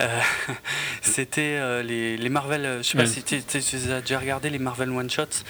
Euh, 0.00 0.20
C'était 1.02 1.56
euh, 1.58 1.82
les, 1.82 2.16
les 2.16 2.28
Marvel, 2.28 2.78
je 2.78 2.82
sais 2.88 2.96
pas 2.98 3.04
Ouais. 3.04 3.10
si 3.10 3.22
tu 3.22 3.36
as 3.36 4.00
déjà 4.00 4.18
regardé 4.18 4.50
les 4.50 4.58
Marvel 4.58 4.90
One 4.90 5.10
Shots. 5.10 5.44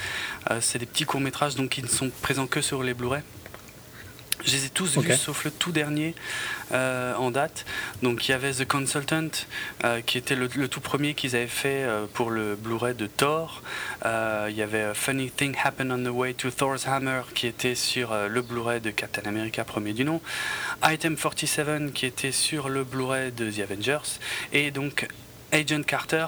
C'est 0.60 0.78
des 0.78 0.86
petits 0.86 1.04
courts 1.04 1.20
métrages 1.20 1.54
donc 1.54 1.70
qui 1.70 1.82
ne 1.82 1.88
sont 1.88 2.10
présents 2.22 2.46
que 2.46 2.60
sur 2.60 2.82
les 2.82 2.94
Blu-ray. 2.94 3.22
Je 4.46 4.52
les 4.52 4.66
ai 4.66 4.68
tous 4.68 4.98
vus 4.98 5.16
sauf 5.16 5.44
le 5.44 5.50
tout 5.50 5.72
dernier 5.72 6.14
euh, 6.72 7.14
en 7.14 7.30
date. 7.30 7.64
Donc 8.02 8.28
il 8.28 8.32
y 8.32 8.34
avait 8.34 8.52
The 8.52 8.66
Consultant 8.66 9.28
euh, 9.84 10.00
qui 10.02 10.18
était 10.18 10.34
le, 10.34 10.48
le 10.54 10.68
tout 10.68 10.80
premier 10.80 11.14
qu'ils 11.14 11.34
avaient 11.34 11.46
fait 11.46 11.84
euh, 11.84 12.06
pour 12.12 12.30
le 12.30 12.54
Blu-ray 12.54 12.94
de 12.94 13.06
Thor. 13.06 13.62
Il 14.04 14.54
y 14.54 14.62
avait 14.62 14.92
Funny 14.94 15.30
Thing 15.30 15.56
Happened 15.62 15.90
on 15.90 16.04
the 16.04 16.14
Way 16.14 16.34
to 16.34 16.50
Thor's 16.50 16.86
Hammer 16.86 17.22
qui 17.34 17.46
était 17.46 17.74
sur 17.74 18.14
le 18.28 18.42
Blu-ray 18.42 18.80
de 18.80 18.90
Captain 18.90 19.22
America 19.24 19.64
premier 19.64 19.92
du 19.92 20.04
nom. 20.04 20.20
Item 20.84 21.16
47 21.16 21.92
qui 21.92 22.06
était 22.06 22.32
sur 22.32 22.68
le 22.68 22.84
Blu-ray 22.84 23.32
de 23.32 23.50
The 23.50 23.60
Avengers. 23.60 24.18
Et 24.52 24.70
donc 24.70 25.08
Agent 25.52 25.84
Carter 25.86 26.26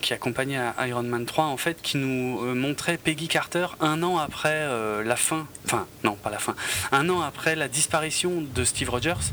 qui 0.00 0.14
accompagnait 0.14 0.60
Iron 0.86 1.02
Man 1.02 1.26
3 1.26 1.44
en 1.46 1.56
fait 1.56 1.82
qui 1.82 1.96
nous 1.96 2.40
euh, 2.42 2.54
montrait 2.54 2.96
Peggy 2.96 3.28
Carter 3.28 3.66
un 3.80 4.02
an 4.02 4.18
après 4.18 4.52
euh, 4.52 5.02
la 5.02 5.16
fin 5.16 5.46
enfin 5.64 5.86
non 6.04 6.14
pas 6.14 6.30
la 6.30 6.38
fin 6.38 6.54
un 6.92 7.08
an 7.10 7.20
après 7.20 7.56
la 7.56 7.68
disparition 7.68 8.42
de 8.54 8.64
Steve 8.64 8.90
Rogers 8.90 9.32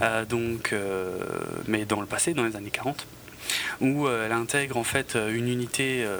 euh, 0.00 0.24
donc, 0.24 0.72
euh, 0.72 1.16
mais 1.66 1.84
dans 1.84 2.00
le 2.00 2.06
passé, 2.06 2.34
dans 2.34 2.44
les 2.44 2.56
années 2.56 2.70
40, 2.70 3.06
où 3.80 4.06
euh, 4.06 4.26
elle 4.26 4.32
intègre 4.32 4.76
en 4.76 4.84
fait 4.84 5.16
euh, 5.16 5.34
une 5.34 5.48
unité. 5.48 6.04
euh, 6.04 6.18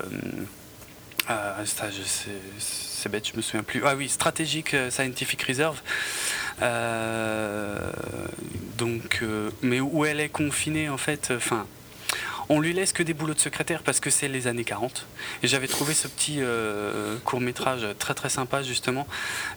euh, 1.30 1.64
c'est 2.58 3.08
bête, 3.08 3.28
je 3.28 3.36
me 3.36 3.42
souviens 3.42 3.62
plus. 3.62 3.82
Ah 3.84 3.94
oui, 3.96 4.08
Strategic 4.08 4.74
euh, 4.74 4.90
Scientific 4.90 5.42
Reserve. 5.42 5.80
Euh, 6.60 7.90
donc, 8.78 9.20
euh, 9.22 9.50
mais 9.62 9.80
où 9.80 10.04
elle 10.04 10.20
est 10.20 10.28
confinée 10.28 10.88
en 10.88 10.98
fait. 10.98 11.32
Enfin, 11.34 11.66
on 12.48 12.60
lui 12.60 12.72
laisse 12.72 12.92
que 12.92 13.02
des 13.02 13.14
boulots 13.14 13.34
de 13.34 13.40
secrétaire 13.40 13.82
parce 13.82 14.00
que 14.00 14.10
c'est 14.10 14.28
les 14.28 14.46
années 14.46 14.64
40. 14.64 15.06
Et 15.42 15.48
j'avais 15.48 15.68
trouvé 15.68 15.94
ce 15.94 16.08
petit 16.08 16.40
court 17.24 17.40
métrage 17.40 17.86
très 17.98 18.14
très 18.14 18.28
sympa 18.28 18.62
justement. 18.62 19.06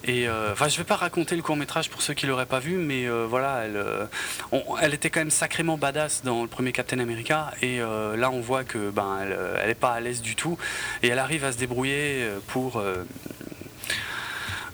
Et 0.04 0.28
euh, 0.28 0.52
enfin, 0.52 0.68
vais 0.78 0.84
pas 0.84 0.96
raconter 0.96 1.36
le 1.36 1.42
court 1.42 1.56
métrage 1.56 1.90
pour 1.90 2.02
ceux 2.02 2.14
qui 2.14 2.28
l'auraient 2.28 2.46
pas 2.46 2.60
vu, 2.60 2.76
mais 2.76 3.08
euh, 3.08 3.26
voilà, 3.28 3.64
elle, 3.66 3.78
euh, 3.78 4.92
était 4.92 5.10
quand 5.10 5.22
même 5.22 5.32
sacrément 5.32 5.78
badass 5.78 6.24
dans 6.24 6.44
le 6.44 6.48
premier 6.48 6.72
Captain 6.72 7.00
America. 7.00 7.52
Et 7.62 7.82
euh, 7.82 8.16
là, 8.16 8.30
on 8.32 8.42
voit 8.42 8.64
que 8.64 8.90
ben, 8.90 9.20
euh, 9.22 9.74
pas 9.76 9.94
à 9.94 10.00
l'aise 10.00 10.22
du 10.22 10.36
tout, 10.36 10.58
et 11.04 11.08
elle 11.10 11.20
arrive 11.20 11.44
à 11.44 11.52
se 11.52 11.58
débrouiller 11.58 12.24
euh, 12.24 12.40
pour 12.48 12.78
euh, 12.78 13.04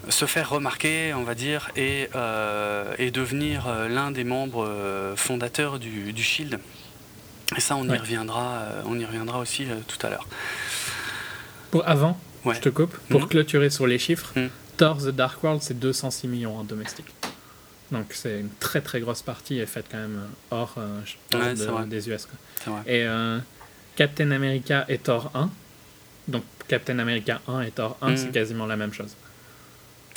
se 0.10 0.26
faire 0.26 0.50
remarquer, 0.50 1.14
on 1.14 1.24
va 1.24 1.36
dire, 1.36 1.72
et, 1.76 2.10
euh, 2.16 2.96
devenir 3.12 3.68
euh, 3.68 3.88
l'un 3.88 4.12
des 4.12 4.24
membres 4.24 4.66
euh, 4.66 5.16
fondateurs 5.16 5.80
du 5.80 6.24
Shield. 6.24 6.60
Et 7.58 7.62
ça, 7.62 7.76
on 7.76 7.88
y 7.88 7.98
reviendra, 7.98 8.60
euh, 8.60 8.82
on 8.86 8.98
y 9.00 9.06
reviendra 9.06 9.40
aussi 9.40 9.66
euh, 9.70 9.76
tout 9.88 10.06
à 10.06 10.10
l'heure. 10.10 10.28
Pour 11.70 11.88
avant, 11.88 12.18
Ouais. 12.46 12.56
je 12.56 12.62
te 12.62 12.70
coupe, 12.70 12.96
pour 13.10 13.22
Mhm. 13.22 13.28
clôturer 13.28 13.70
sur 13.70 13.88
les 13.88 14.00
chiffres, 14.00 14.32
Mhm. 14.36 14.50
Thor 14.78 14.98
The 14.98 15.10
Dark 15.10 15.44
World, 15.44 15.62
c'est 15.62 15.78
206 15.80 16.28
millions 16.28 16.58
en 16.58 16.64
domestique. 16.64 17.14
Donc 17.92 18.08
c'est 18.14 18.40
une 18.40 18.50
très 18.60 18.80
très 18.82 19.02
grosse 19.02 19.22
partie 19.22 19.60
est 19.60 19.66
faite 19.66 19.86
quand 19.92 19.98
même 19.98 20.18
euh, 20.18 20.56
hors, 20.56 20.76
hors 20.78 21.40
Ouais, 21.42 21.52
de- 21.52 21.56
c'est 21.58 21.66
vrai. 21.66 21.86
des 21.86 22.10
US. 22.10 22.26
quoi. 22.66 22.82
Et 22.88 23.06
euh, 23.06 23.38
Captain 23.98 24.32
America 24.32 24.86
et 24.88 24.98
Thor 24.98 25.30
1. 25.36 25.50
Donc 26.30 26.44
Captain 26.70 27.00
America 27.00 27.42
1 27.50 27.62
et 27.62 27.72
Thor 27.72 27.98
1, 28.02 28.12
Mhm. 28.12 28.18
c'est 28.18 28.32
quasiment 28.32 28.66
la 28.66 28.78
même 28.78 28.94
chose. 28.94 29.14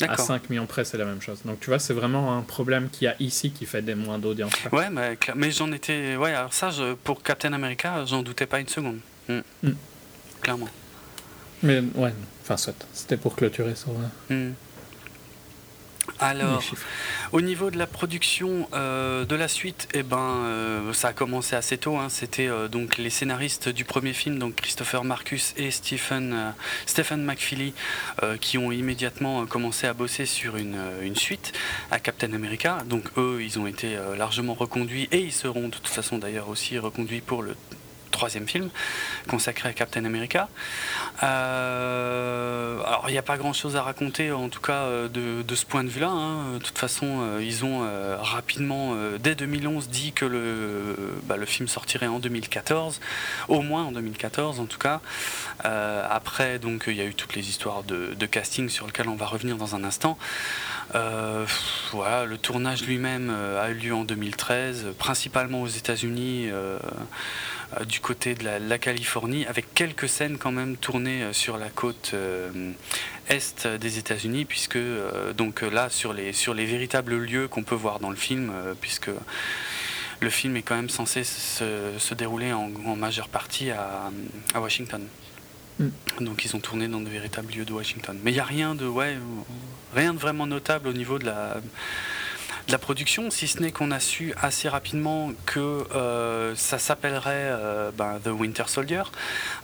À 0.03 0.07
D'accord. 0.09 0.27
5 0.27 0.51
millions 0.51 0.67
près, 0.67 0.85
c'est 0.85 0.99
la 0.99 1.05
même 1.05 1.21
chose. 1.23 1.41
Donc 1.45 1.61
tu 1.61 1.71
vois, 1.71 1.79
c'est 1.79 1.95
vraiment 1.95 2.37
un 2.37 2.43
problème 2.43 2.89
qu'il 2.91 3.05
y 3.05 3.09
a 3.09 3.15
ici 3.21 3.51
qui 3.53 3.65
fait 3.67 3.81
des 3.83 3.95
moins 3.95 4.19
d'audience. 4.19 4.53
Ouais, 4.73 4.91
mais, 4.91 5.15
cla- 5.15 5.35
mais 5.37 5.51
j'en 5.53 5.71
étais. 5.73 6.17
Ouais, 6.17 6.33
alors 6.35 6.53
ça, 6.53 6.71
je- 6.71 6.95
pour 6.95 7.23
Captain 7.23 7.53
America, 7.53 8.05
j'en 8.05 8.23
doutais 8.23 8.47
pas 8.47 8.59
une 8.61 8.69
seconde. 8.69 8.99
Mm. 9.29 9.39
Mm. 9.63 9.71
Clairement. 10.41 10.69
Mais 11.63 11.81
ouais, 11.95 12.13
enfin 12.43 12.57
soit. 12.57 12.75
C'était 12.93 13.17
pour 13.17 13.37
clôturer 13.37 13.75
sur 13.77 13.91
euh, 14.31 14.49
Mm. 14.51 14.55
Alors, 16.21 16.63
au 17.33 17.41
niveau 17.41 17.71
de 17.71 17.79
la 17.79 17.87
production 17.87 18.69
euh, 18.73 19.25
de 19.25 19.35
la 19.35 19.49
suite, 19.49 19.89
eh 19.95 20.03
ben, 20.03 20.19
euh, 20.19 20.93
ça 20.93 21.09
a 21.09 21.13
commencé 21.13 21.57
assez 21.57 21.79
tôt. 21.79 21.97
hein. 21.97 22.09
C'était 22.09 22.47
euh, 22.47 22.69
donc 22.69 22.99
les 22.99 23.11
scénaristes 23.11 23.69
du 23.69 23.85
premier 23.85 24.13
film, 24.13 24.39
donc 24.39 24.57
Christopher 24.57 25.05
Marcus 25.05 25.55
et 25.57 25.71
Stephen, 25.71 26.55
Stephen 26.87 27.25
McFeely, 27.25 27.75
qui 28.41 28.59
ont 28.59 28.73
immédiatement 28.73 29.47
commencé 29.47 29.87
à 29.87 29.93
bosser 29.93 30.27
sur 30.27 30.57
une, 30.57 30.79
une 31.03 31.17
suite 31.17 31.53
à 31.91 31.99
Captain 31.99 32.33
America. 32.33 32.79
Donc 32.87 33.05
eux, 33.17 33.41
ils 33.43 33.59
ont 33.59 33.67
été 33.67 33.97
largement 34.17 34.55
reconduits 34.55 35.09
et 35.11 35.19
ils 35.19 35.33
seront 35.33 35.69
de 35.69 35.75
toute 35.75 35.89
façon 35.89 36.19
d'ailleurs 36.19 36.49
aussi 36.49 36.79
reconduits 36.79 37.21
pour 37.21 37.43
le 37.43 37.57
troisième 38.15 38.49
film 38.49 38.71
consacré 39.29 39.69
à 39.69 39.73
Captain 39.73 40.05
America. 40.05 40.49
Euh, 41.23 42.81
alors 42.87 43.05
il 43.09 43.13
n'y 43.13 43.19
a 43.19 43.23
pas 43.23 43.37
grand 43.37 43.53
chose 43.53 43.77
à 43.77 43.83
raconter 43.83 44.31
en 44.33 44.49
tout 44.49 44.61
cas 44.61 44.85
euh, 44.85 45.09
de, 45.09 45.55
ce 45.55 45.67
point 45.67 45.85
de 45.85 45.89
vue-là. 45.89 46.09
hein. 46.09 46.55
De 46.55 46.59
toute 46.59 46.79
façon, 46.79 47.07
euh, 47.21 47.43
ils 47.43 47.65
ont 47.65 47.83
rapidement, 48.21 48.95
dès 49.21 49.35
2011, 49.35 49.89
dit 49.89 50.13
que 50.13 50.25
le, 50.25 50.97
bah, 51.25 51.37
le 51.37 51.47
film 51.47 51.69
sortirait 51.69 52.07
en 52.07 52.19
2014, 52.19 53.01
au 53.49 53.61
moins 53.61 53.85
en 53.85 53.93
2014 53.93 54.61
en 54.61 54.67
tout 54.67 54.79
cas. 54.79 55.01
Après, 55.63 56.59
donc 56.59 56.85
il 56.87 56.95
y 56.95 57.01
a 57.01 57.05
eu 57.05 57.15
toutes 57.15 57.35
les 57.35 57.49
histoires 57.49 57.83
de 57.83 58.27
casting 58.27 58.69
sur 58.69 58.87
lesquelles 58.87 59.09
on 59.09 59.17
va 59.17 59.27
revenir 59.27 59.57
dans 59.57 59.75
un 59.75 59.85
instant. 59.85 60.17
Euh, 60.95 61.47
voilà, 61.93 62.25
le 62.25 62.39
tournage 62.39 62.85
lui-même 62.85 63.31
euh, 63.31 63.63
a 63.63 63.71
eu 63.71 63.75
lieu 63.75 63.95
en 63.95 64.05
2013, 64.05 64.85
euh, 64.85 64.93
principalement 64.93 65.63
aux 65.63 65.69
États-Unis, 65.69 66.49
euh, 66.51 66.79
du 67.87 68.01
côté 68.01 68.35
de 68.35 68.45
la, 68.45 68.79
Californie, 68.79 69.47
avec 69.47 69.75
quelques 69.75 70.09
scènes 70.09 70.39
quand 70.39 70.53
même 70.53 70.77
tournées 70.77 71.33
sur 71.33 71.57
la 71.57 71.71
côte 71.71 72.15
est 73.29 73.67
des 73.67 73.99
États-Unis, 73.99 74.45
puisque 74.45 74.79
donc 75.37 75.63
là 75.63 75.89
sur 75.89 76.13
les 76.13 76.33
sur 76.33 76.55
les 76.55 76.67
véritables 76.67 77.17
lieux 77.17 77.49
qu'on 77.49 77.65
peut 77.65 77.75
voir 77.75 77.99
dans 77.99 78.11
le 78.11 78.17
film, 78.17 78.53
puisque 78.81 79.11
le 80.21 80.31
film 80.31 80.57
est 80.57 80.63
quand 80.63 80.77
même 80.77 80.91
censé 80.91 81.25
se, 81.25 82.15
dérouler 82.15 82.53
en, 82.53 82.69
majeure 82.95 83.29
partie 83.29 83.73
à 83.73 84.13
Washington. 84.55 85.05
Mm. 85.79 85.89
Donc 86.21 86.45
ils 86.45 86.55
ont 86.55 86.61
tourné 86.61 86.89
dans 86.89 87.01
de 87.01 87.09
véritables 87.09 87.53
lieux 87.53 87.65
de 87.65 87.73
Washington. 87.73 88.19
Mais 88.23 88.31
il 88.31 88.35
n'y 88.35 88.41
a 88.41 88.45
rien 88.45 88.75
de 88.75 88.87
ouais, 88.87 89.17
rien 89.95 90.15
de 90.15 90.19
vraiment 90.19 90.47
notable 90.47 90.89
au 90.89 90.93
niveau 90.93 91.19
de 91.19 91.27
la 92.69 92.79
production, 92.79 93.31
si 93.31 93.47
ce 93.47 93.61
n'est 93.61 93.73
qu'on 93.73 93.91
a 93.91 94.01
su 94.01 94.33
assez 94.41 94.69
rapidement 94.69 95.33
que 95.47 95.61
euh, 95.95 96.55
ça 96.57 96.79
s'appellerait 96.79 97.51
euh, 97.51 97.91
ben, 97.97 98.19
The 98.25 98.29
Winter 98.29 98.65
Soldier, 98.67 99.03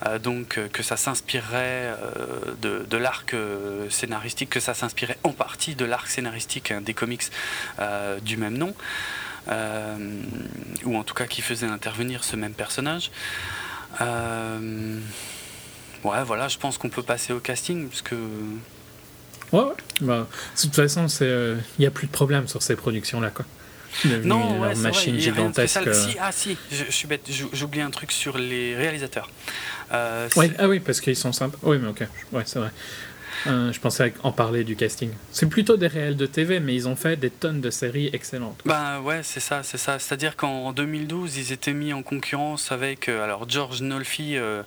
euh, 0.07 0.19
donc 0.19 0.61
que 0.73 0.83
ça 0.83 0.97
s'inspirerait 0.97 1.95
de, 2.61 2.97
l'arc 2.97 3.35
scénaristique, 3.89 4.51
que 4.51 4.61
ça 4.61 4.75
s'inspirait 4.75 5.17
en 5.25 5.33
partie 5.33 5.75
de 5.75 5.85
l'arc 5.85 6.09
scénaristique 6.09 6.71
hein, 6.71 6.83
des 6.83 6.95
comics 6.95 7.23
du 8.23 8.37
même 8.37 8.59
nom, 8.59 8.75
ou 10.85 10.97
en 10.97 11.03
tout 11.03 11.15
cas 11.15 11.27
qui 11.27 11.41
faisait 11.41 11.67
intervenir 11.67 12.25
ce 12.25 12.37
même 12.37 12.53
personnage. 12.53 13.11
Ouais, 16.05 16.23
voilà, 16.25 16.49
je 16.49 16.59
pense 16.59 16.79
qu'on 16.79 16.89
peut 16.89 17.03
passer 17.03 17.33
au 17.33 17.41
casting, 17.41 17.89
puisque 17.89 18.13
Ouais, 19.53 19.61
ouais. 19.63 19.73
Bah, 20.03 20.27
de 20.57 20.61
toute 20.63 20.75
façon, 20.77 21.07
il 21.21 21.59
n'y 21.81 21.87
a 21.87 21.91
plus 21.91 22.07
de 22.07 22.13
problème 22.13 22.47
sur 22.49 22.63
ces 22.63 22.77
productions-là. 22.77 23.31
Quoi. 23.31 23.45
Non, 24.23 24.61
ouais, 24.61 24.75
machine 24.77 25.15
vrai, 25.15 25.21
gigantesque. 25.23 25.81
spécial. 25.81 25.89
euh. 25.89 26.11
Si, 26.13 26.17
ah 26.21 26.31
si, 26.33 26.57
je, 26.71 26.85
je 26.85 26.91
suis 26.93 27.09
bête, 27.09 27.29
j'ou- 27.29 27.51
j'oublie 27.53 27.81
un 27.81 27.91
truc 27.91 28.13
sur 28.13 28.39
les 28.39 28.77
réalisateurs. 28.77 29.29
Euh, 29.93 30.29
Ouais, 30.37 30.53
ah 30.59 30.69
oui, 30.69 30.79
parce 30.79 31.01
qu'ils 31.01 31.17
sont 31.17 31.33
sympas. 31.33 31.59
Oui, 31.63 31.79
mais 31.83 31.89
ok, 31.89 32.05
ouais, 32.33 32.43
c'est 32.47 32.61
vrai. 32.61 32.71
Euh, 33.49 33.73
je 33.73 33.81
pensais 33.81 34.13
en 34.23 34.31
parler 34.33 34.63
du 34.65 34.77
casting. 34.77 35.11
C'est 35.33 35.47
plutôt 35.47 35.77
des 35.77 35.87
réels 35.89 36.17
de 36.17 36.27
TV, 36.27 36.61
mais 36.61 36.75
ils 36.75 36.87
ont 36.87 36.95
fait 36.95 37.17
des 37.17 37.31
tonnes 37.31 37.61
de 37.61 37.71
séries 37.71 38.11
excellentes. 38.13 38.61
Bah 38.67 39.01
ouais, 39.01 39.23
c'est 39.25 39.41
ça, 39.41 39.63
c'est 39.65 39.79
ça. 39.79 39.99
C'est-à-dire 39.99 40.37
qu'en 40.37 40.73
2012, 40.73 41.39
ils 41.39 41.51
étaient 41.53 41.73
mis 41.73 41.93
en 41.93 42.03
concurrence 42.03 42.71
avec 42.71 43.09
euh, 43.09 43.25
alors 43.25 43.49
George 43.49 43.81
Nolfi, 43.83 44.37
euh, 44.37 44.41
euh, 44.41 44.63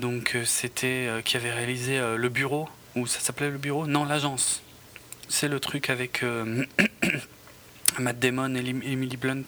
donc 0.00 0.34
euh, 0.34 0.44
c'était 0.44 1.06
euh, 1.08 1.22
qui 1.22 1.36
avait 1.36 1.52
réalisé 1.52 1.98
euh, 1.98 2.16
Le 2.16 2.28
Bureau, 2.28 2.68
ou 2.96 3.06
ça 3.06 3.20
s'appelait 3.20 3.50
Le 3.50 3.58
Bureau? 3.58 3.86
Non, 3.86 4.04
l'agence. 4.04 4.62
C'est 5.28 5.48
le 5.48 5.60
truc 5.60 5.90
avec 5.90 6.22
euh, 6.22 6.64
Matt 7.98 8.18
Damon 8.18 8.54
et 8.54 8.60
Emily 8.60 9.16
Blunt. 9.16 9.42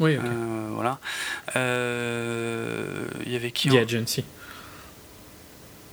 Oui, 0.00 0.16
ok. 0.16 0.24
Euh, 0.24 0.68
voilà. 0.72 0.98
Euh, 1.56 3.04
Il 3.26 3.32
y 3.32 3.36
avait 3.36 3.50
qui 3.52 3.68
The 3.68 3.74
en- 3.74 3.82
Agency. 3.82 4.24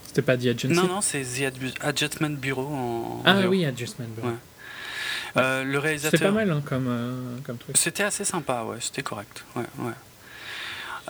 C'était 0.06 0.22
pas 0.22 0.36
The 0.36 0.46
Agency? 0.46 0.68
Non, 0.74 0.86
non, 0.88 1.00
c'est 1.00 1.20
The 1.22 1.40
Adju- 1.52 1.74
Adjustment 1.80 2.30
Bureau 2.30 2.66
en. 2.66 3.22
Ah 3.26 3.40
oui, 3.48 3.64
Adjustment 3.66 4.06
Bureau. 4.16 4.28
Ouais. 4.28 4.34
Euh, 5.36 5.62
le 5.62 5.78
réalisateur. 5.78 6.18
C'était 6.18 6.24
pas 6.24 6.32
mal 6.34 6.50
hein, 6.50 6.62
comme, 6.64 6.86
euh, 6.88 7.36
comme 7.44 7.58
truc. 7.58 7.76
C'était 7.76 8.02
assez 8.02 8.24
sympa, 8.24 8.62
ouais, 8.64 8.78
c'était 8.80 9.02
correct. 9.02 9.44
Ouais, 9.54 9.64
ouais. 9.78 9.92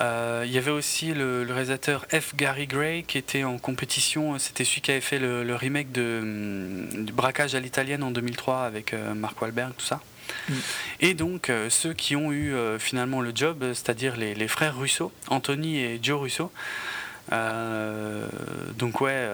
Euh, 0.01 0.45
Il 0.47 0.53
y 0.53 0.59
avait 0.59 0.71
aussi 0.71 1.13
le, 1.13 1.45
le 1.45 1.53
réalisateur 1.53 2.07
F. 2.13 2.35
Gary 2.37 2.67
Gray 2.67 3.03
qui 3.05 3.19
était 3.19 3.45
en 3.45 3.59
compétition. 3.59 4.39
C'était 4.39 4.65
celui 4.65 4.81
qui 4.81 4.91
avait 4.91 5.01
fait 5.01 5.19
le, 5.19 5.43
le 5.45 5.55
remake 5.57 5.93
de, 5.93 6.21
hum, 6.23 7.05
du 7.05 7.13
braquage 7.13 7.55
à 7.55 7.61
l'italienne 7.61 8.03
en 8.03 8.11
2003 8.11 8.63
avec 8.63 8.95
euh, 8.95 9.15
Mark 9.15 9.41
Wahlberg, 9.43 9.73
tout 9.77 9.87
ça. 9.87 10.01
Mm. 10.49 10.55
Et 11.01 11.15
donc 11.15 11.51
euh, 11.51 11.71
ceux 11.71 11.95
qui 11.95 12.15
ont 12.17 12.33
eu 12.33 12.55
euh, 12.55 12.79
finalement 12.79 13.21
le 13.21 13.33
job, 13.35 13.65
c'est-à-dire 13.73 14.17
les, 14.17 14.35
les 14.35 14.49
frères 14.49 14.77
Russo, 14.79 15.13
Anthony 15.29 15.79
et 15.81 15.99
Joe 16.03 16.21
Russo. 16.21 16.53
Euh, 17.33 18.27
donc 18.79 19.01
ouais, 19.01 19.29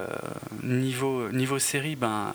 niveau, 0.63 1.29
niveau 1.31 1.59
série, 1.59 1.95
ben 1.95 2.33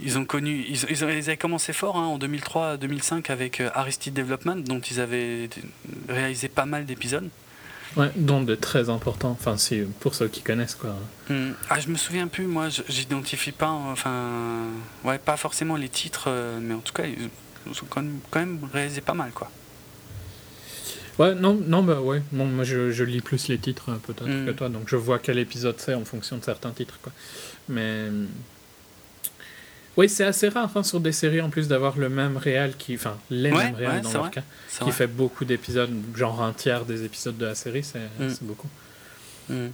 ils 0.00 0.18
ont 0.18 0.24
connu, 0.24 0.64
ils, 0.68 1.04
avaient 1.04 1.36
commencé 1.36 1.72
fort 1.72 1.96
hein, 1.96 2.06
en 2.06 2.18
2003-2005 2.18 3.30
avec 3.30 3.60
euh, 3.60 3.70
Aristide 3.74 4.14
Development, 4.14 4.56
dont 4.56 4.80
ils 4.80 5.00
avaient 5.00 5.48
réalisé 6.08 6.48
pas 6.48 6.66
mal 6.66 6.86
d'épisodes. 6.86 7.28
Ouais, 7.96 8.10
dont 8.16 8.42
de 8.42 8.54
très 8.54 8.90
importants. 8.90 9.30
Enfin, 9.30 9.56
si, 9.56 9.80
pour 10.00 10.14
ceux 10.14 10.28
qui 10.28 10.42
connaissent, 10.42 10.74
quoi. 10.74 10.94
Hmm. 11.30 11.52
Ah, 11.70 11.80
je 11.80 11.88
me 11.88 11.96
souviens 11.96 12.28
plus, 12.28 12.46
moi, 12.46 12.68
je- 12.68 12.82
j'identifie 12.88 13.50
pas, 13.52 13.70
enfin, 13.70 14.66
ouais, 15.04 15.18
pas 15.18 15.36
forcément 15.38 15.74
les 15.76 15.88
titres, 15.88 16.24
euh, 16.28 16.58
mais 16.60 16.74
en 16.74 16.80
tout 16.80 16.92
cas, 16.92 17.04
ils 17.06 17.24
ont 17.70 17.86
quand 17.88 18.02
même, 18.02 18.18
quand 18.30 18.40
même 18.40 18.58
réalisé 18.72 19.00
pas 19.00 19.14
mal, 19.14 19.30
quoi. 19.32 19.50
Ouais, 21.18 21.34
non, 21.34 21.54
non, 21.66 21.82
bah 21.82 22.00
ouais. 22.00 22.22
Bon, 22.30 22.44
moi, 22.46 22.62
je, 22.62 22.92
je 22.92 23.02
lis 23.04 23.20
plus 23.20 23.48
les 23.48 23.58
titres, 23.58 23.90
euh, 23.90 23.96
peut-être, 24.06 24.28
Mm. 24.28 24.46
que 24.46 24.50
toi. 24.52 24.68
Donc, 24.68 24.84
je 24.88 24.94
vois 24.96 25.18
quel 25.18 25.38
épisode 25.38 25.74
c'est 25.78 25.94
en 25.94 26.04
fonction 26.04 26.36
de 26.36 26.44
certains 26.44 26.70
titres, 26.70 26.98
quoi. 27.02 27.12
Mais. 27.68 28.08
Oui, 29.98 30.08
c'est 30.08 30.24
assez 30.24 30.48
rare 30.48 30.70
hein, 30.74 30.82
sur 30.82 31.00
des 31.00 31.12
séries 31.12 31.40
en 31.42 31.50
plus 31.50 31.68
d'avoir 31.68 31.98
le 31.98 32.08
même 32.08 32.36
réal 32.38 32.74
qui, 32.78 32.94
enfin 32.94 33.18
les 33.30 33.50
Ouais, 33.52 33.72
mêmes 33.72 33.74
ouais, 33.74 34.00
dans 34.00 34.12
leur 34.12 34.22
vrai. 34.22 34.30
cas, 34.30 34.42
qui 34.70 34.84
vrai. 34.84 34.92
fait 34.92 35.06
beaucoup 35.08 35.44
d'épisodes, 35.44 35.90
genre 36.14 36.40
un 36.42 36.52
tiers 36.52 36.84
des 36.86 37.04
épisodes 37.04 37.36
de 37.36 37.46
la 37.46 37.54
série, 37.54 37.82
c'est 37.82 37.98
Mm. 38.18 38.32
beaucoup. 38.42 38.68
Mm. 39.50 39.66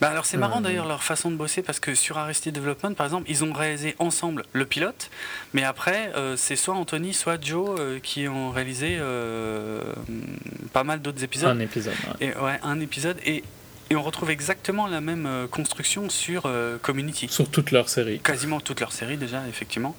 Bah 0.00 0.08
alors 0.10 0.26
c'est 0.26 0.36
marrant 0.36 0.58
Euh, 0.58 0.62
d'ailleurs 0.62 0.86
leur 0.86 1.02
façon 1.02 1.30
de 1.30 1.36
bosser 1.36 1.62
parce 1.62 1.80
que 1.80 1.94
sur 1.94 2.18
Arrested 2.18 2.54
Development 2.54 2.92
par 2.94 3.06
exemple 3.06 3.30
ils 3.30 3.42
ont 3.44 3.52
réalisé 3.54 3.96
ensemble 3.98 4.44
le 4.52 4.66
pilote 4.66 5.08
mais 5.54 5.64
après 5.64 6.12
euh, 6.16 6.36
c'est 6.36 6.54
soit 6.54 6.74
Anthony 6.74 7.14
soit 7.14 7.42
Joe 7.42 7.78
euh, 7.80 7.98
qui 7.98 8.28
ont 8.28 8.50
réalisé 8.50 8.98
euh, 9.00 9.80
pas 10.74 10.84
mal 10.84 11.00
d'autres 11.00 11.24
épisodes 11.24 11.48
Un 11.48 11.60
épisode. 11.60 11.94
ouais. 12.20 12.26
et 12.28 12.36
ouais 12.36 12.60
un 12.62 12.78
épisode 12.78 13.16
et, 13.24 13.42
et 13.90 13.96
on 13.96 14.02
retrouve 14.02 14.30
exactement 14.30 14.86
la 14.86 15.00
même 15.00 15.26
euh, 15.26 15.46
construction 15.48 16.08
sur 16.08 16.44
euh, 16.46 16.78
Community 16.78 17.28
Sur 17.28 17.50
toute 17.50 17.72
leur 17.72 17.88
série. 17.88 18.20
quasiment 18.20 18.60
toute 18.60 18.80
leur 18.80 18.92
série 18.92 19.16
déjà 19.16 19.46
effectivement 19.48 19.96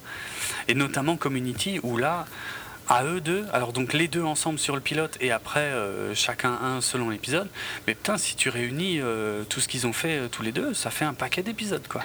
et 0.68 0.74
notamment 0.74 1.16
Community 1.16 1.78
où 1.82 1.98
là 1.98 2.26
à 2.88 3.04
eux 3.04 3.20
deux 3.20 3.44
alors 3.52 3.72
donc 3.72 3.92
les 3.92 4.08
deux 4.08 4.22
ensemble 4.22 4.58
sur 4.58 4.74
le 4.74 4.80
pilote 4.80 5.16
et 5.20 5.30
après 5.30 5.60
euh, 5.60 6.14
chacun 6.14 6.52
un 6.52 6.80
selon 6.80 7.10
l'épisode 7.10 7.48
mais 7.86 7.94
putain 7.94 8.16
si 8.18 8.34
tu 8.34 8.48
réunis 8.48 8.98
euh, 9.00 9.44
tout 9.44 9.60
ce 9.60 9.68
qu'ils 9.68 9.86
ont 9.86 9.92
fait 9.92 10.28
tous 10.30 10.42
les 10.42 10.52
deux 10.52 10.74
ça 10.74 10.90
fait 10.90 11.04
un 11.04 11.14
paquet 11.14 11.42
d'épisodes 11.42 11.86
quoi 11.88 12.02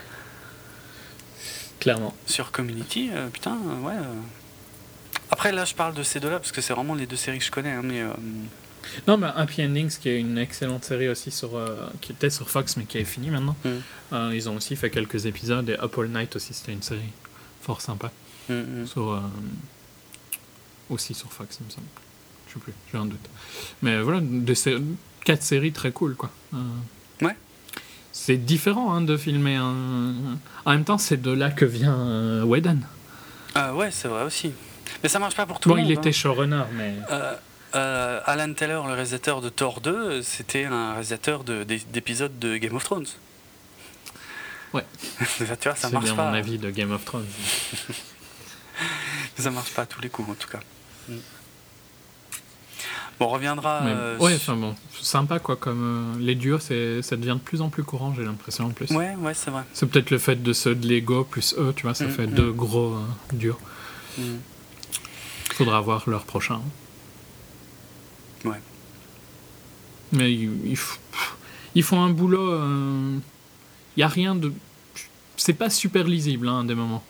Clairement. 1.80 2.14
sur 2.26 2.52
Community 2.52 3.12
putain 3.32 3.58
ouais 3.84 3.94
après 5.32 5.52
là 5.52 5.64
je 5.64 5.74
parle 5.74 5.94
de 5.94 6.04
ces 6.04 6.20
deux 6.20 6.30
là 6.30 6.40
parce 6.40 6.52
que 6.52 6.60
c'est 6.62 6.74
vraiment 6.74 6.96
les 6.96 7.06
deux 7.06 7.16
séries 7.16 7.38
que 7.40 7.46
je 7.46 7.52
connais 7.52 7.72
hein, 7.72 7.82
mais 7.84 8.02
Non, 9.08 9.18
mais 9.18 9.28
Happy 9.36 9.64
Endings, 9.64 9.98
qui 10.00 10.10
est 10.10 10.20
une 10.20 10.38
excellente 10.38 10.84
série 10.86 11.10
aussi, 11.10 11.32
sur, 11.32 11.56
euh, 11.56 11.76
qui 12.02 12.12
était 12.12 12.30
sur 12.30 12.50
Fox, 12.50 12.78
mais 12.78 12.86
qui 12.86 12.98
est 12.98 13.04
finie 13.06 13.30
maintenant. 13.30 13.56
Mm. 13.66 13.70
Euh, 14.14 14.32
ils 14.34 14.50
ont 14.50 14.56
aussi 14.56 14.76
fait 14.76 14.90
quelques 14.90 15.26
épisodes, 15.26 15.70
et 15.70 15.80
Up 15.80 15.98
All 15.98 16.08
Night 16.10 16.36
aussi, 16.36 16.54
c'était 16.54 16.74
une 16.74 16.82
série 16.82 17.02
fort 17.62 17.82
sympa. 17.82 18.12
mm, 18.50 18.54
mm. 18.54 18.88
Sur, 18.88 19.12
euh, 19.14 19.20
aussi 20.90 21.14
sur 21.14 21.32
Fox, 21.32 21.58
il 21.62 21.66
me 21.66 21.72
semble. 21.72 21.88
Je 22.48 22.54
sais 22.54 22.60
plus, 22.60 22.74
j'ai 22.92 22.98
un 22.98 23.06
doute. 23.06 23.20
Mais 23.82 24.00
voilà, 24.02 24.20
des 24.22 24.56
sé- 24.56 24.78
quatre 25.26 25.44
séries 25.44 25.72
très 25.74 25.92
cool, 25.92 26.16
quoi. 26.16 26.30
Euh, 26.54 26.58
Ouais. 27.22 27.36
C'est 28.12 28.38
différent 28.38 28.94
hein, 28.94 29.02
de 29.02 29.18
filmer 29.18 29.56
un. 29.56 30.14
En 30.66 30.72
même 30.72 30.84
temps, 30.86 30.98
c'est 30.98 31.22
de 31.22 31.32
là 31.32 31.50
que 31.52 31.66
vient 31.66 32.44
Whedon. 32.46 32.80
Ah 33.56 33.74
ouais 33.76 33.90
c'est 33.92 34.08
vrai 34.08 34.24
aussi 34.24 34.52
mais 35.04 35.10
ça 35.10 35.20
marche 35.20 35.36
pas 35.36 35.46
pour 35.46 35.60
tout 35.60 35.70
Bon, 35.70 35.76
le 35.76 35.82
monde 35.82 35.90
il 35.90 35.94
était 35.94 36.10
hein. 36.10 36.12
showrunner, 36.14 36.64
mais. 36.74 36.96
Euh, 37.12 37.34
euh, 37.76 38.20
Alan 38.26 38.54
Taylor, 38.54 38.88
le 38.88 38.94
réalisateur 38.94 39.42
de 39.42 39.50
Thor 39.50 39.82
2, 39.82 40.22
c'était 40.22 40.66
un 40.66 40.92
réalisateur 40.94 41.44
de- 41.44 41.64
d'é- 41.64 41.82
d'épisodes 41.92 42.38
de 42.40 42.58
Game 42.58 42.76
of 42.76 42.84
Thrones. 42.84 43.08
Ouais. 44.74 44.86
ça, 45.26 45.56
tu 45.58 45.70
vois, 45.70 45.76
ça 45.76 45.88
C'est 45.88 45.94
marche 45.94 46.06
bien 46.06 46.16
pas. 46.16 46.30
mon 46.30 46.34
avis 46.36 46.58
de 46.58 46.70
Game 46.72 46.92
of 46.92 47.04
Thrones. 47.06 47.26
Ça 49.38 49.50
marche 49.52 49.72
pas 49.74 49.84
à 49.84 49.86
tous 49.86 50.02
les 50.02 50.10
coups, 50.10 50.30
en 50.30 50.34
tout 50.36 50.48
cas. 50.50 50.60
Mm. 51.10 51.14
Bon, 53.20 53.26
on 53.26 53.30
reviendra. 53.30 53.82
Mais- 53.84 53.92
euh, 53.96 54.18
ouais, 54.18 54.38
sur- 54.38 54.54
enfin 54.54 54.62
bon, 54.62 54.76
sympa 55.02 55.40
quoi. 55.40 55.56
Comme 55.56 56.16
euh, 56.18 56.20
les 56.20 56.36
duos, 56.36 56.60
c'est, 56.60 57.02
ça 57.02 57.16
devient 57.16 57.36
de 57.40 57.44
plus 57.44 57.62
en 57.62 57.70
plus 57.70 57.84
courant, 57.84 58.14
j'ai 58.16 58.24
l'impression 58.24 58.66
en 58.66 58.70
plus. 58.70 58.90
Ouais, 58.92 59.16
ouais, 59.16 59.34
c'est 59.34 59.50
vrai. 59.52 59.64
C'est 59.74 59.88
peut-être 59.88 60.12
le 60.12 60.20
fait 60.20 60.36
de 60.42 60.54
ceux 60.54 60.76
de 60.76 60.88
Lego 60.88 61.24
plus 61.24 61.56
eux, 61.58 61.74
tu 61.76 61.84
vois, 61.84 61.94
ça 61.96 62.06
Mm, 62.06 62.12
fait 62.12 62.28
mm. 62.28 62.32
deux 62.34 62.52
gros 62.52 62.94
euh, 62.96 63.02
duos. 63.34 63.60
Mm. 64.20 64.24
Faudra 65.54 65.82
voir 65.82 66.04
leur 66.08 66.24
prochain. 66.26 66.62
Ouais. 68.46 68.58
Mais 70.12 70.32
ils, 70.34 71.84
font 71.84 72.02
un 72.02 72.10
boulot. 72.10 72.58
Il 73.96 74.00
y 74.00 74.04
a 74.04 74.08
rien 74.08 74.36
de. 74.36 74.54
C'est 75.36 75.54
pas 75.54 75.70
super 75.70 76.06
lisible 76.06 76.48
hein, 76.48 76.64
des 76.64 76.76
moments. 76.76 77.04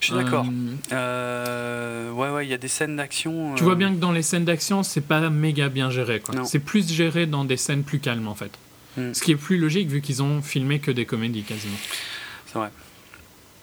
Je 0.00 0.06
suis 0.06 0.14
d'accord. 0.14 0.46
Euh, 0.46 0.76
Euh, 0.92 2.10
ouais, 2.12 2.30
ouais, 2.30 2.46
il 2.46 2.50
y 2.50 2.54
a 2.54 2.58
des 2.58 2.68
scènes 2.68 2.96
d'action. 2.96 3.54
Tu 3.54 3.62
euh, 3.62 3.66
vois 3.66 3.74
bien 3.74 3.94
que 3.94 4.00
dans 4.00 4.12
les 4.12 4.22
scènes 4.22 4.44
d'action, 4.44 4.82
c'est 4.82 5.02
pas 5.02 5.28
méga 5.30 5.68
bien 5.68 5.90
géré. 5.90 6.22
C'est 6.44 6.58
plus 6.58 6.90
géré 6.90 7.26
dans 7.26 7.44
des 7.44 7.56
scènes 7.56 7.82
plus 7.82 8.00
calmes 8.00 8.28
en 8.28 8.34
fait. 8.34 8.52
Mm. 8.96 9.12
Ce 9.12 9.22
qui 9.22 9.32
est 9.32 9.36
plus 9.36 9.58
logique 9.58 9.88
vu 9.88 10.00
qu'ils 10.00 10.22
ont 10.22 10.42
filmé 10.42 10.78
que 10.78 10.90
des 10.90 11.04
comédies 11.04 11.42
quasiment. 11.42 11.76
C'est 12.46 12.58
vrai. 12.58 12.70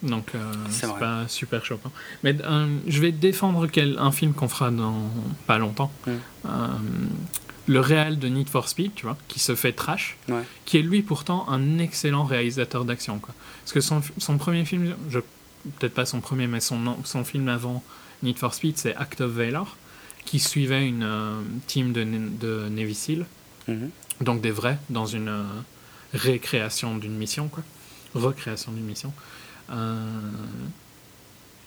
Donc 0.03 0.35
euh, 0.35 0.53
C'est 0.69 0.87
pas 0.99 1.27
super 1.27 1.65
choquant. 1.65 1.91
Mais 2.23 2.35
euh, 2.43 2.77
je 2.87 3.01
vais 3.01 3.11
défendre 3.11 3.67
quel, 3.67 3.97
un 3.97 4.11
film 4.11 4.33
qu'on 4.33 4.47
fera 4.47 4.69
dans 4.71 5.09
pas 5.47 5.57
longtemps. 5.57 5.91
Mm. 6.05 6.11
Euh, 6.45 6.49
le 7.69 7.79
réal 7.81 8.17
de 8.19 8.27
Need 8.29 8.47
for 8.49 8.69
Speed, 8.69 8.93
tu 8.95 9.05
vois, 9.05 9.17
qui 9.27 9.39
se 9.39 9.53
fait 9.55 9.73
trash, 9.73 10.15
Ouais. 10.29 10.43
qui 10.65 10.77
est 10.77 10.81
lui 10.81 11.01
pourtant 11.01 11.49
un 11.49 11.79
excellent 11.79 12.23
réalisateur 12.23 12.85
d'action. 12.85 13.19
quoi. 13.19 13.33
Parce 13.63 13.73
que 13.73 13.81
son, 13.81 14.01
son 14.19 14.37
premier 14.37 14.63
film, 14.65 14.95
je- 15.09 15.19
peut-être 15.79 15.93
pas 15.93 16.05
son 16.05 16.21
premier, 16.21 16.47
mais 16.47 16.61
son, 16.61 16.95
son 17.03 17.25
film 17.25 17.49
avant 17.49 17.83
Need 18.23 18.37
for 18.37 18.53
Speed, 18.53 18.77
c'est 18.77 18.95
Act 18.95 19.19
of 19.21 19.31
Valor, 19.31 19.75
qui 20.25 20.39
suivait 20.39 20.87
une 20.87 21.03
euh, 21.03 21.41
team 21.67 21.91
de, 21.91 22.03
de 22.03 22.69
Navy 22.69 22.95
SEAL, 22.95 23.25
Mhm. 23.67 23.89
donc 24.21 24.39
des 24.41 24.51
vrais, 24.51 24.77
dans 24.89 25.05
une 25.05 25.43
récréation 26.13 26.97
d'une 26.97 27.15
mission, 27.17 27.47
quoi. 27.49 27.63
Recréation 28.15 28.71
d'une 28.71 28.85
mission. 28.85 29.11
Euh, 29.69 30.31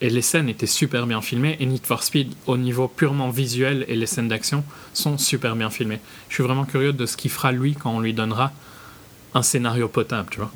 et 0.01 0.09
les 0.09 0.23
scènes 0.23 0.49
étaient 0.49 0.67
super 0.67 1.07
bien 1.07 1.21
filmées, 1.21 1.57
et 1.61 1.67
Need 1.67 1.85
for 1.85 2.03
Speed, 2.03 2.33
au 2.47 2.57
niveau 2.57 2.89
purement 2.89 3.29
visuel, 3.29 3.85
et 3.89 3.97
les 3.97 4.07
scènes 4.07 4.29
d'action 4.29 4.65
sont 4.95 5.19
super 5.19 5.57
bien 5.57 5.69
filmées. 5.69 6.01
Je 6.29 6.35
suis 6.35 6.43
vraiment 6.43 6.65
curieux 6.65 6.95
de 6.95 7.05
ce 7.05 7.17
qu'il 7.17 7.31
fera 7.31 7.53
lui 7.53 7.75
quand 7.75 7.93
on 7.93 8.01
lui 8.01 8.15
donnera 8.15 8.53
un 9.35 9.43
scénario 9.43 9.89
potable, 9.89 10.29
tu 10.31 10.39
vois, 10.39 10.51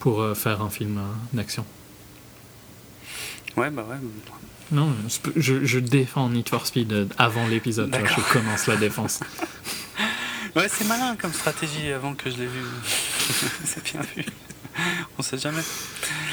pour 0.00 0.22
euh, 0.22 0.34
faire 0.34 0.62
un 0.62 0.70
film 0.70 0.98
euh, 0.98 1.36
d'action. 1.36 1.66
Ouais, 3.56 3.70
bah 3.70 3.84
ouais. 3.88 3.96
Non, 4.70 4.90
je, 5.36 5.78
défends 5.78 6.30
Need 6.30 6.48
for 6.48 6.66
Speed 6.66 7.08
avant 7.18 7.46
l'épisode, 7.46 7.94
je 7.94 8.32
commence 8.32 8.66
la 8.66 8.76
défense. 8.76 9.20
Ouais, 10.54 10.68
c'est 10.68 10.86
malin 10.86 11.16
comme 11.16 11.32
stratégie 11.32 11.90
avant 11.92 12.14
que 12.14 12.28
je 12.28 12.36
l'ai 12.36 12.46
vu. 12.46 12.60
c'est 13.64 13.82
bien 13.84 14.02
vu. 14.14 14.22
On 15.18 15.22
sait 15.22 15.38
jamais. 15.38 15.62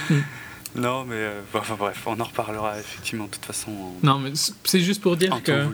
Non, 0.75 1.03
mais 1.03 1.15
euh, 1.15 1.41
bref, 1.51 2.03
on 2.05 2.19
en 2.19 2.23
reparlera 2.23 2.79
effectivement 2.79 3.25
de 3.25 3.31
toute 3.31 3.45
façon 3.45 3.71
en, 3.71 3.95
Non, 4.03 4.19
mais 4.19 4.31
c'est 4.63 4.81
juste 4.81 5.01
pour 5.01 5.17
dire 5.17 5.33
en 5.33 5.39
que... 5.41 5.65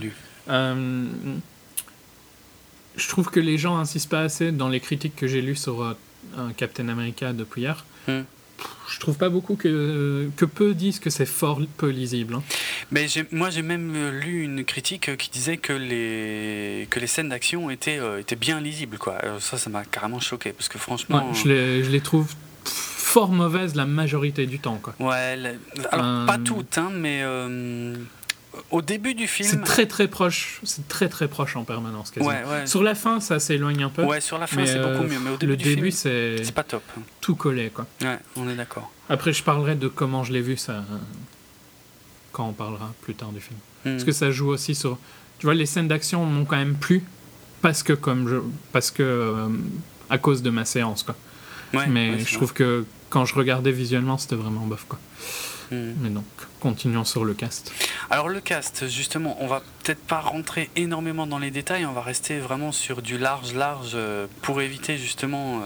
Euh, 0.47 1.05
je 2.95 3.07
trouve 3.09 3.29
que 3.29 3.41
les 3.41 3.57
gens 3.57 3.77
insistent 3.77 4.09
pas 4.09 4.21
assez 4.21 4.51
dans 4.53 4.69
les 4.69 4.79
critiques 4.79 5.15
que 5.17 5.27
j'ai 5.27 5.41
lues 5.41 5.57
sur 5.57 5.81
euh, 5.83 5.93
Captain 6.55 6.87
America 6.87 7.33
depuis 7.33 7.63
hier. 7.63 7.85
Hmm. 8.07 8.21
Je 8.89 8.99
trouve 9.01 9.17
pas 9.17 9.27
beaucoup 9.27 9.55
que, 9.57 10.29
que 10.37 10.45
peu 10.45 10.73
disent 10.73 10.99
que 10.99 11.09
c'est 11.09 11.25
fort 11.25 11.59
peu 11.75 11.89
lisible. 11.89 12.35
hein. 12.35 12.43
Mais 12.91 13.07
moi, 13.31 13.49
j'ai 13.49 13.63
même 13.63 13.91
euh, 13.95 14.11
lu 14.11 14.43
une 14.43 14.63
critique 14.63 15.17
qui 15.17 15.29
disait 15.29 15.57
que 15.57 15.73
les, 15.73 16.87
que 16.89 17.01
les 17.01 17.07
scènes 17.07 17.29
d'action 17.29 17.69
étaient, 17.69 17.99
étaient 18.19 18.37
bien 18.37 18.61
lisibles. 18.61 18.97
Quoi. 18.97 19.17
Ça, 19.41 19.57
ça 19.57 19.69
m'a 19.69 19.83
carrément 19.83 20.21
choqué 20.21 20.53
parce 20.53 20.69
que 20.69 20.77
Ouais, 20.77 20.81
franchement. 20.83 21.33
je, 21.33 21.49
les, 21.49 21.83
je 21.83 21.89
les 21.89 21.99
trouve 21.99 22.33
fort 23.05 23.29
mauvaises 23.31 23.75
la 23.75 23.85
majorité 23.85 24.45
du 24.47 24.59
temps. 24.59 24.79
Quoi. 24.81 24.93
Ouais, 24.99 25.35
la- 25.35 25.51
alors 25.91 26.05
Euh, 26.05 26.25
pas 26.25 26.37
toutes, 26.39 26.77
hein, 26.77 26.89
mais 26.93 27.19
euh, 27.23 27.95
au 28.71 28.81
début 28.81 29.13
du 29.13 29.27
film. 29.27 29.47
C'est 29.49 29.61
très 29.63 29.85
très 29.85 30.07
proche, 30.07 30.59
c'est 30.63 30.87
très 30.87 31.07
très 31.07 31.27
proche 31.27 31.55
en 31.55 31.63
permanence. 31.63 32.09
quasiment. 32.11 32.33
Ouais, 32.33 32.43
ouais. 32.49 32.67
Sur 32.67 32.81
la 32.83 32.95
fin, 32.95 33.19
ça 33.19 33.39
s'éloigne 33.39 33.83
un 33.83 33.89
peu. 33.89 34.03
Ouais, 34.03 34.19
sur 34.21 34.37
la 34.39 34.47
fin, 34.47 34.65
c'est 34.65 34.79
beaucoup 34.79 35.03
euh, 35.03 35.07
mieux. 35.07 35.19
Mais 35.23 35.29
au 35.31 35.37
début 35.37 35.51
le 35.51 35.57
du 35.57 35.63
début, 35.63 35.81
film, 35.83 35.91
c'est 35.91 36.43
c'est 36.43 36.51
pas 36.53 36.63
top. 36.63 36.83
tout 37.21 37.35
collé. 37.35 37.69
Quoi. 37.69 37.85
Ouais, 38.01 38.17
on 38.35 38.49
est 38.49 38.55
d'accord. 38.55 38.91
Après, 39.07 39.33
je 39.33 39.43
parlerai 39.43 39.75
de 39.75 39.87
comment 39.87 40.23
je 40.23 40.33
l'ai 40.33 40.41
vu 40.41 40.57
ça 40.57 40.83
quand 42.31 42.47
on 42.47 42.53
parlera 42.53 42.91
plus 43.03 43.13
tard 43.13 43.29
du 43.31 43.39
film. 43.39 43.57
Hmm. 43.85 43.91
Parce 43.91 44.03
que 44.03 44.11
ça 44.11 44.31
joue 44.31 44.47
aussi 44.49 44.73
sur. 44.75 44.97
Tu 45.37 45.45
vois, 45.45 45.53
les 45.53 45.65
scènes 45.67 45.87
d'action 45.87 46.25
m'ont 46.25 46.45
quand 46.45 46.57
même 46.57 46.75
plu 46.75 47.03
parce 47.61 47.83
que 47.83 47.93
comme 47.93 48.27
je, 48.27 48.37
parce 48.71 48.89
que 48.89 49.03
euh, 49.03 49.47
à 50.09 50.17
cause 50.17 50.41
de 50.41 50.49
ma 50.49 50.65
séance 50.65 51.03
quoi. 51.03 51.15
Ouais, 51.73 51.87
Mais 51.87 52.11
ouais, 52.11 52.19
je 52.19 52.33
trouve 52.35 52.53
que 52.53 52.85
quand 53.09 53.25
je 53.25 53.35
regardais 53.35 53.71
visuellement, 53.71 54.17
c'était 54.17 54.35
vraiment 54.35 54.61
bof 54.65 54.85
quoi. 54.87 54.99
Hmm. 55.71 55.93
Mais 56.01 56.09
donc, 56.09 56.25
continuons 56.59 57.05
sur 57.05 57.25
le 57.25 57.33
cast. 57.33 57.71
Alors 58.11 58.29
le 58.29 58.39
cast, 58.39 58.87
justement, 58.87 59.35
on 59.39 59.47
va 59.47 59.63
peut-être 59.83 60.03
pas 60.05 60.19
rentrer 60.19 60.69
énormément 60.75 61.25
dans 61.25 61.39
les 61.39 61.49
détails, 61.49 61.87
on 61.87 61.91
va 61.91 62.01
rester 62.03 62.37
vraiment 62.37 62.71
sur 62.71 63.01
du 63.01 63.17
large, 63.17 63.53
large, 63.55 63.93
euh, 63.95 64.27
pour 64.43 64.61
éviter 64.61 64.99
justement 64.99 65.61
euh, 65.61 65.63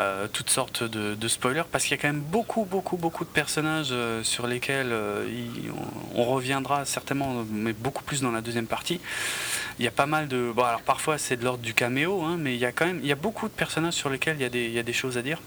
euh, 0.00 0.26
toutes 0.32 0.50
sortes 0.50 0.82
de, 0.82 1.14
de 1.14 1.28
spoilers, 1.28 1.62
parce 1.70 1.84
qu'il 1.84 1.92
y 1.92 2.00
a 2.00 2.02
quand 2.02 2.08
même 2.08 2.20
beaucoup, 2.20 2.64
beaucoup, 2.64 2.96
beaucoup 2.96 3.24
de 3.24 3.30
personnages 3.30 3.90
euh, 3.92 4.24
sur 4.24 4.48
lesquels 4.48 4.92
il- 5.28 5.70
on, 5.70 6.22
on 6.22 6.24
reviendra 6.24 6.84
certainement, 6.84 7.44
mais 7.48 7.72
beaucoup 7.72 8.02
plus 8.02 8.22
dans 8.22 8.32
la 8.32 8.40
deuxième 8.40 8.66
partie. 8.66 9.00
Il 9.78 9.84
y 9.84 9.88
a 9.88 9.92
pas 9.92 10.06
mal 10.06 10.26
de... 10.26 10.50
Bon, 10.54 10.64
alors 10.64 10.82
parfois 10.82 11.16
c'est 11.16 11.36
de 11.36 11.44
l'ordre 11.44 11.62
du 11.62 11.74
caméo, 11.74 12.22
hein, 12.24 12.36
mais 12.40 12.54
il 12.54 12.60
y 12.60 12.66
a 12.66 12.72
quand 12.72 12.86
même 12.86 12.98
il 13.02 13.06
y 13.08 13.12
a 13.12 13.16
beaucoup 13.16 13.46
de 13.46 13.52
personnages 13.54 13.94
sur 13.94 14.10
lesquels 14.10 14.36
il 14.36 14.42
y 14.42 14.46
a 14.46 14.50
des, 14.50 14.64
il 14.66 14.72
y 14.72 14.80
a 14.80 14.82
des 14.82 14.92
choses 14.92 15.16
à 15.16 15.22
dire. 15.22 15.40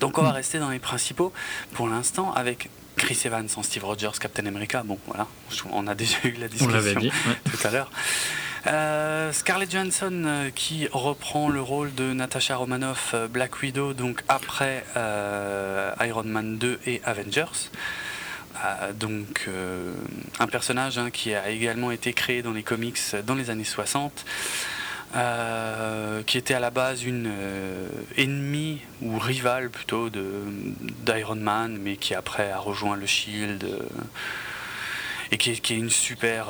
Donc 0.00 0.18
on 0.18 0.22
va 0.22 0.32
rester 0.32 0.58
dans 0.58 0.70
les 0.70 0.78
principaux 0.78 1.32
pour 1.72 1.88
l'instant 1.88 2.32
avec 2.32 2.68
Chris 2.96 3.18
Evans 3.24 3.48
en 3.56 3.62
Steve 3.62 3.84
Rogers, 3.84 4.18
Captain 4.18 4.46
America. 4.46 4.82
Bon, 4.84 4.98
voilà, 5.06 5.26
on 5.72 5.86
a 5.86 5.94
déjà 5.94 6.16
eu 6.24 6.32
la 6.32 6.46
On 6.46 6.48
discussion 6.48 6.68
l'avait 6.68 6.94
dit. 6.94 7.08
ouais. 7.08 7.36
tout 7.50 7.66
à 7.66 7.70
l'heure. 7.70 7.90
Euh, 8.66 9.32
Scarlett 9.32 9.70
Johansson 9.70 10.24
euh, 10.26 10.50
qui 10.50 10.88
reprend 10.90 11.48
le 11.48 11.60
rôle 11.60 11.94
de 11.94 12.12
Natasha 12.12 12.56
Romanoff, 12.56 13.12
euh, 13.14 13.28
Black 13.28 13.62
Widow, 13.62 13.92
donc 13.92 14.22
après 14.28 14.84
Iron 16.00 16.24
Man 16.24 16.58
2 16.58 16.80
et 16.86 17.00
Avengers. 17.04 17.70
Donc 18.98 19.48
un 20.40 20.46
personnage 20.46 20.96
hein, 20.98 21.10
qui 21.10 21.34
a 21.34 21.50
également 21.50 21.90
été 21.90 22.14
créé 22.14 22.42
dans 22.42 22.52
les 22.52 22.62
comics 22.62 22.98
dans 23.24 23.34
les 23.34 23.50
années 23.50 23.64
60. 23.64 24.24
Euh, 25.14 26.22
qui 26.24 26.36
était 26.36 26.54
à 26.54 26.60
la 26.60 26.70
base 26.70 27.04
une 27.04 27.28
euh, 27.28 27.88
ennemie 28.16 28.80
ou 29.00 29.18
rivale 29.18 29.70
plutôt 29.70 30.10
de 30.10 30.42
d'Iron 31.04 31.36
Man, 31.36 31.78
mais 31.80 31.96
qui 31.96 32.14
après 32.14 32.50
a 32.50 32.58
rejoint 32.58 32.96
le 32.96 33.06
Shield 33.06 33.64
euh, 33.64 33.78
et 35.30 35.38
qui 35.38 35.52
est, 35.52 35.60
qui 35.60 35.74
est 35.74 35.76
une 35.76 35.90
super 35.90 36.48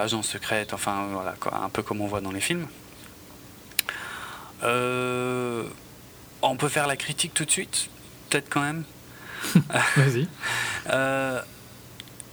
agent 0.00 0.22
secrète, 0.22 0.72
enfin 0.72 1.08
voilà, 1.12 1.34
quoi, 1.38 1.58
un 1.62 1.68
peu 1.68 1.82
comme 1.82 2.00
on 2.00 2.06
voit 2.06 2.20
dans 2.20 2.32
les 2.32 2.40
films. 2.40 2.66
On 6.42 6.56
peut 6.56 6.68
faire 6.68 6.86
la 6.86 6.96
critique 6.96 7.34
tout 7.34 7.44
de 7.44 7.50
suite, 7.50 7.88
peut-être 8.30 8.48
quand 8.48 8.62
même? 8.62 8.84
Vas-y. 9.96 10.28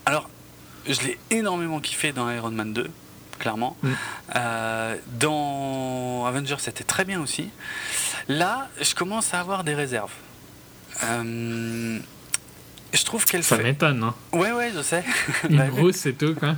Alors, 0.05 0.30
je 0.88 1.01
l'ai 1.01 1.17
énormément 1.30 1.80
kiffé 1.80 2.11
dans 2.11 2.30
Iron 2.30 2.51
Man 2.51 2.74
2, 2.74 2.89
clairement. 3.43 3.75
Mm. 3.83 3.89
Euh, 4.37 4.95
dans 5.19 6.25
Avengers, 6.25 6.55
c'était 6.59 6.85
très 6.85 7.03
bien 7.03 7.19
aussi. 7.21 7.49
Là, 8.29 8.69
je 8.81 8.95
commence 8.95 9.33
à 9.33 9.39
avoir 9.41 9.63
des 9.65 9.75
réserves. 9.75 10.13
Euh, 11.03 11.99
je 12.93 13.03
trouve 13.03 13.25
qu'elle 13.25 13.43
Ça 13.43 13.57
fait. 13.57 13.63
m'étonne, 13.63 14.01
hein. 14.03 14.13
Ouais, 14.31 14.51
ouais, 14.53 14.71
je 14.75 14.81
sais. 14.81 15.03
Une 15.49 15.57
Bah, 15.57 15.67
grosse, 15.67 15.95
c'est 15.97 16.13
tout, 16.17 16.35
quoi. 16.35 16.55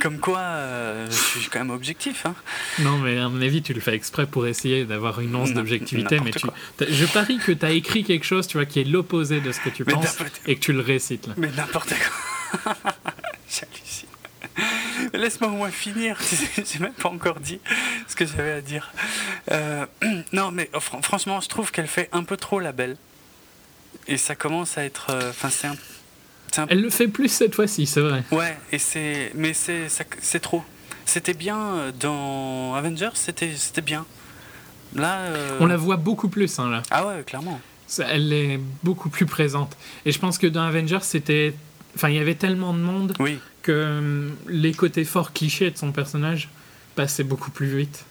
Comme 0.00 0.18
quoi, 0.20 0.38
euh, 0.38 1.06
je 1.10 1.38
suis 1.40 1.50
quand 1.50 1.58
même 1.58 1.70
objectif. 1.70 2.24
hein. 2.24 2.34
Non, 2.78 2.96
mais 2.98 3.18
à 3.18 3.28
mon 3.28 3.42
avis, 3.42 3.60
tu 3.62 3.74
le 3.74 3.80
fais 3.80 3.94
exprès 3.94 4.26
pour 4.26 4.46
essayer 4.46 4.84
d'avoir 4.86 5.20
une 5.20 5.34
once 5.36 5.52
d'objectivité. 5.52 6.18
Mais 6.20 6.30
tu, 6.30 6.46
je 6.88 7.04
parie 7.06 7.38
que 7.38 7.52
tu 7.52 7.66
as 7.66 7.72
écrit 7.72 8.04
quelque 8.04 8.24
chose, 8.24 8.46
tu 8.46 8.56
vois, 8.56 8.64
qui 8.64 8.80
est 8.80 8.84
l'opposé 8.84 9.40
de 9.40 9.52
ce 9.52 9.60
que 9.60 9.68
tu 9.70 9.84
Mais 9.86 9.92
penses 9.92 10.16
et 10.46 10.54
que 10.56 10.60
tu 10.60 10.72
le 10.72 10.80
récites, 10.80 11.26
là. 11.26 11.34
Mais 11.36 11.50
n'importe 11.56 11.92
quoi. 11.92 12.74
J'hallucine. 13.50 14.08
Laisse-moi 15.14 15.50
au 15.50 15.54
moins 15.56 15.70
finir. 15.70 16.18
J'ai 16.56 16.78
même 16.78 16.92
pas 16.92 17.08
encore 17.08 17.40
dit 17.40 17.60
ce 18.08 18.14
que 18.16 18.26
j'avais 18.26 18.52
à 18.52 18.60
dire. 18.60 18.92
Euh, 19.50 19.86
non, 20.32 20.50
mais 20.50 20.70
oh, 20.74 20.80
fran- 20.80 21.02
franchement, 21.02 21.40
je 21.40 21.48
trouve 21.48 21.70
qu'elle 21.72 21.86
fait 21.86 22.08
un 22.12 22.22
peu 22.24 22.36
trop 22.36 22.60
la 22.60 22.72
belle. 22.72 22.96
Et 24.06 24.16
ça 24.16 24.34
commence 24.34 24.78
à 24.78 24.84
être. 24.84 25.08
euh, 25.10 25.30
Enfin, 25.30 25.50
c'est 25.50 25.66
un. 25.68 25.76
un- 26.62 26.66
Elle 26.68 26.80
le 26.82 26.90
fait 26.90 27.08
plus 27.08 27.28
cette 27.28 27.54
fois-ci, 27.54 27.86
c'est 27.86 28.00
vrai. 28.00 28.22
Ouais, 28.30 28.56
et 28.72 28.78
c'est. 28.78 29.32
Mais 29.34 29.52
c'est 29.54 30.40
trop. 30.40 30.62
C'était 31.04 31.34
bien 31.34 31.58
euh, 31.58 31.92
dans 31.98 32.74
Avengers, 32.74 33.10
c'était 33.14 33.52
c'était 33.56 33.80
bien. 33.82 34.06
Là. 34.94 35.18
euh, 35.20 35.56
On 35.60 35.66
la 35.66 35.76
voit 35.76 35.96
beaucoup 35.96 36.28
plus, 36.28 36.58
hein, 36.58 36.70
là. 36.70 36.82
Ah 36.90 37.06
ouais, 37.06 37.22
clairement. 37.24 37.60
Ça, 37.86 38.06
Elle 38.08 38.32
est 38.32 38.60
beaucoup 38.82 39.08
plus 39.10 39.26
présente. 39.26 39.76
Et 40.06 40.12
je 40.12 40.18
pense 40.18 40.38
que 40.38 40.46
dans 40.46 40.62
Avengers, 40.62 40.98
c'était. 41.02 41.54
Enfin, 41.94 42.08
il 42.08 42.14
y 42.16 42.18
avait 42.20 42.34
tellement 42.36 42.72
de 42.72 42.78
monde 42.78 43.14
Oui. 43.18 43.38
Que 43.62 43.98
hum, 43.98 44.36
les 44.48 44.72
côtés 44.72 45.04
forts 45.04 45.32
clichés 45.32 45.70
de 45.70 45.78
son 45.78 45.92
personnage 45.92 46.48
passaient 46.94 47.24
beaucoup 47.24 47.50
plus 47.50 47.66
vite. 47.66 48.04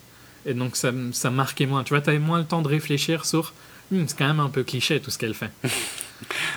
Et 0.45 0.53
donc, 0.53 0.75
ça, 0.75 0.91
ça 1.11 1.29
marquait 1.29 1.67
moins. 1.67 1.83
Tu 1.83 1.93
vois, 1.93 2.01
t'avais 2.01 2.19
moins 2.19 2.39
le 2.39 2.45
temps 2.45 2.61
de 2.61 2.67
réfléchir 2.67 3.25
sur. 3.25 3.53
Hum, 3.91 4.07
c'est 4.07 4.17
quand 4.17 4.27
même 4.27 4.39
un 4.39 4.49
peu 4.49 4.63
cliché 4.63 4.99
tout 4.99 5.11
ce 5.11 5.17
qu'elle 5.17 5.35
fait. 5.35 5.51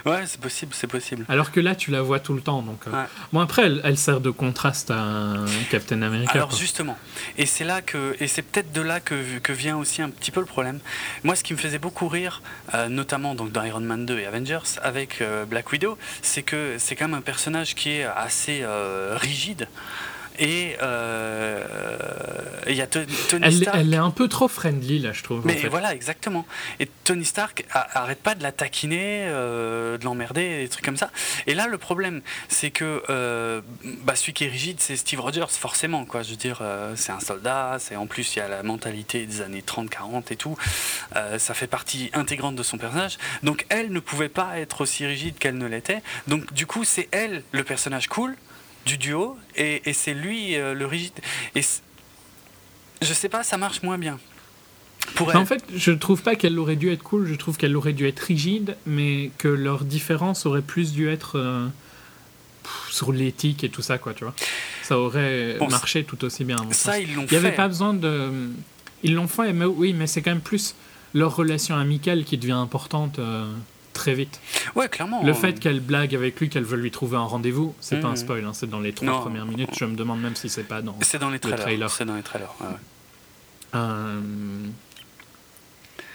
Ouais, 0.06 0.24
c'est 0.26 0.40
possible, 0.40 0.72
c'est 0.74 0.86
possible. 0.86 1.24
Alors 1.28 1.50
que 1.50 1.60
là, 1.60 1.74
tu 1.74 1.90
la 1.90 2.02
vois 2.02 2.20
tout 2.20 2.34
le 2.34 2.40
temps. 2.40 2.62
Donc, 2.62 2.86
euh, 2.86 2.90
Ouais. 2.90 3.06
Bon, 3.32 3.40
après, 3.40 3.62
elle, 3.66 3.80
elle 3.84 3.96
sert 3.98 4.20
de 4.20 4.30
contraste 4.30 4.90
à 4.90 5.34
Captain 5.70 6.02
America. 6.02 6.32
Alors 6.34 6.48
quoi. 6.50 6.58
justement, 6.58 6.96
et 7.36 7.46
c'est 7.46 7.64
là 7.64 7.82
que, 7.82 8.16
et 8.20 8.28
c'est 8.28 8.42
peut-être 8.42 8.72
de 8.72 8.80
là 8.80 9.00
que, 9.00 9.38
que 9.38 9.52
vient 9.52 9.76
aussi 9.76 10.02
un 10.02 10.10
petit 10.10 10.30
peu 10.30 10.40
le 10.40 10.46
problème. 10.46 10.78
Moi, 11.24 11.34
ce 11.34 11.42
qui 11.42 11.52
me 11.54 11.58
faisait 11.58 11.78
beaucoup 11.78 12.08
rire, 12.08 12.42
euh, 12.74 12.88
notamment 12.88 13.34
donc 13.34 13.52
dans 13.52 13.64
Iron 13.64 13.80
Man 13.80 14.06
2 14.06 14.18
et 14.18 14.26
Avengers, 14.26 14.78
avec 14.82 15.20
euh, 15.20 15.44
Black 15.44 15.72
Widow, 15.72 15.98
c'est 16.22 16.42
que 16.42 16.76
c'est 16.78 16.94
quand 16.96 17.08
même 17.08 17.18
un 17.18 17.22
personnage 17.22 17.74
qui 17.74 17.90
est 17.90 18.04
assez 18.04 18.64
rigide. 19.16 19.68
Et 20.38 20.76
euh, 20.82 21.64
et 22.66 22.70
il 22.72 22.76
y 22.76 22.82
a 22.82 22.86
To- 22.86 23.00
Tony 23.28 23.44
elle, 23.44 23.54
Stark. 23.54 23.76
elle 23.78 23.92
est 23.94 23.98
un 23.98 24.10
peu 24.10 24.26
trop 24.28 24.48
friendly, 24.48 24.98
là, 24.98 25.12
je 25.12 25.22
trouve. 25.22 25.40
en 25.40 25.42
Mais 25.44 25.54
fait. 25.56 25.68
voilà, 25.68 25.94
exactement. 25.94 26.46
Et 26.80 26.88
Tony 27.04 27.24
Stark 27.24 27.64
arrête 27.70 28.20
pas 28.20 28.34
de 28.34 28.42
la 28.42 28.52
taquiner, 28.52 29.24
euh, 29.28 29.98
de 29.98 30.04
l'emmerder, 30.04 30.62
des 30.62 30.68
trucs 30.68 30.84
comme 30.84 30.96
ça. 30.96 31.10
Et 31.46 31.54
là, 31.54 31.66
le 31.66 31.78
problème, 31.78 32.22
c'est 32.48 32.70
que 32.70 33.02
euh, 33.10 33.60
bah, 34.02 34.16
celui 34.16 34.32
qui 34.32 34.44
est 34.44 34.48
rigide, 34.48 34.78
c'est 34.80 34.96
Steve 34.96 35.20
Rogers, 35.20 35.44
forcément. 35.50 36.04
Quoi. 36.04 36.22
Je 36.22 36.30
veux 36.30 36.36
dire, 36.36 36.62
c'est 36.96 37.12
un 37.12 37.20
soldat, 37.20 37.76
c'est 37.78 37.96
en 37.96 38.06
plus, 38.06 38.34
il 38.36 38.38
y 38.38 38.42
a 38.42 38.48
la 38.48 38.62
mentalité 38.62 39.26
des 39.26 39.40
années 39.42 39.62
30-40 39.66 40.24
et 40.32 40.36
tout. 40.36 40.56
Ça 41.38 41.54
fait 41.54 41.66
partie 41.66 42.10
intégrante 42.14 42.56
de 42.56 42.62
son 42.62 42.78
personnage. 42.78 43.18
Donc, 43.42 43.66
elle 43.68 43.92
ne 43.92 44.00
pouvait 44.00 44.28
pas 44.28 44.58
être 44.58 44.80
aussi 44.80 45.06
rigide 45.06 45.36
qu'elle 45.38 45.58
ne 45.58 45.66
l'était. 45.66 46.02
Donc, 46.28 46.52
du 46.52 46.66
coup, 46.66 46.84
c'est 46.84 47.08
elle, 47.12 47.42
le 47.52 47.62
personnage 47.64 48.08
cool 48.08 48.34
du 48.86 48.98
duo, 48.98 49.36
et, 49.56 49.82
et 49.88 49.92
c'est 49.92 50.14
lui, 50.14 50.56
euh, 50.56 50.74
le 50.74 50.86
rigide. 50.86 51.12
Et 51.54 51.62
je 53.02 53.12
sais 53.12 53.28
pas, 53.28 53.42
ça 53.42 53.56
marche 53.56 53.82
moins 53.82 53.98
bien. 53.98 54.18
Pour 55.14 55.28
elle. 55.30 55.36
Mais 55.36 55.42
en 55.42 55.46
fait, 55.46 55.62
je 55.74 55.92
trouve 55.92 56.22
pas 56.22 56.34
qu'elle 56.34 56.58
aurait 56.58 56.76
dû 56.76 56.90
être 56.90 57.02
cool, 57.02 57.26
je 57.26 57.34
trouve 57.34 57.56
qu'elle 57.56 57.76
aurait 57.76 57.92
dû 57.92 58.06
être 58.06 58.20
rigide, 58.20 58.76
mais 58.86 59.30
que 59.38 59.48
leur 59.48 59.84
différence 59.84 60.46
aurait 60.46 60.62
plus 60.62 60.92
dû 60.92 61.08
être 61.08 61.38
euh, 61.38 61.66
sur 62.90 63.12
l'éthique 63.12 63.64
et 63.64 63.68
tout 63.68 63.82
ça, 63.82 63.98
quoi, 63.98 64.14
tu 64.14 64.24
vois. 64.24 64.34
Ça 64.82 64.98
aurait 64.98 65.56
Bon, 65.58 65.68
marché 65.68 66.04
tout 66.04 66.24
aussi 66.24 66.44
bien. 66.44 66.56
Ça, 66.70 66.98
ils 66.98 67.14
l'ont 67.14 67.22
Il 67.22 67.28
fait. 67.28 67.38
n'y 67.40 67.46
avait 67.46 67.56
pas 67.56 67.68
besoin 67.68 67.92
de. 67.94 68.30
Ils 69.02 69.14
l'ont 69.14 69.28
fait, 69.28 69.52
mais 69.52 69.66
oui, 69.66 69.92
mais 69.92 70.06
c'est 70.06 70.22
quand 70.22 70.30
même 70.30 70.40
plus 70.40 70.74
leur 71.12 71.36
relation 71.36 71.76
amicale 71.76 72.24
qui 72.24 72.38
devient 72.38 72.52
importante 72.52 73.18
euh, 73.18 73.44
très 73.94 74.12
vite. 74.14 74.38
Ouais, 74.74 74.88
clairement. 74.90 75.22
Le 75.22 75.30
euh, 75.30 75.34
fait 75.34 75.58
qu'elle 75.58 75.80
blague 75.80 76.14
avec 76.14 76.38
lui, 76.38 76.50
qu'elle 76.50 76.64
veut 76.64 76.76
lui 76.76 76.90
trouver 76.90 77.16
un 77.16 77.22
rendez-vous, 77.22 77.74
c'est 77.80 78.00
pas 78.00 78.08
un 78.08 78.10
Mhm. 78.10 78.16
spoil, 78.16 78.44
hein, 78.44 78.52
c'est 78.52 78.68
dans 78.68 78.80
les 78.80 78.92
trois 78.92 79.08
Non. 79.08 79.20
premières 79.22 79.46
minutes. 79.46 79.70
Je 79.78 79.86
me 79.86 79.96
demande 79.96 80.20
même 80.20 80.36
si 80.36 80.48
c'est 80.50 80.64
pas 80.64 80.82
dans. 80.82 80.98
C'est 81.00 81.18
dans 81.18 81.30
les 81.30 81.38
trailers. 81.38 81.60
trailer. 81.60 81.90
C'est 81.90 82.04
dans 82.04 82.16
les 82.16 82.22
trailers. 82.22 82.54
ouais, 82.60 82.66
ouais. 82.66 82.72
Euh, 83.76 84.20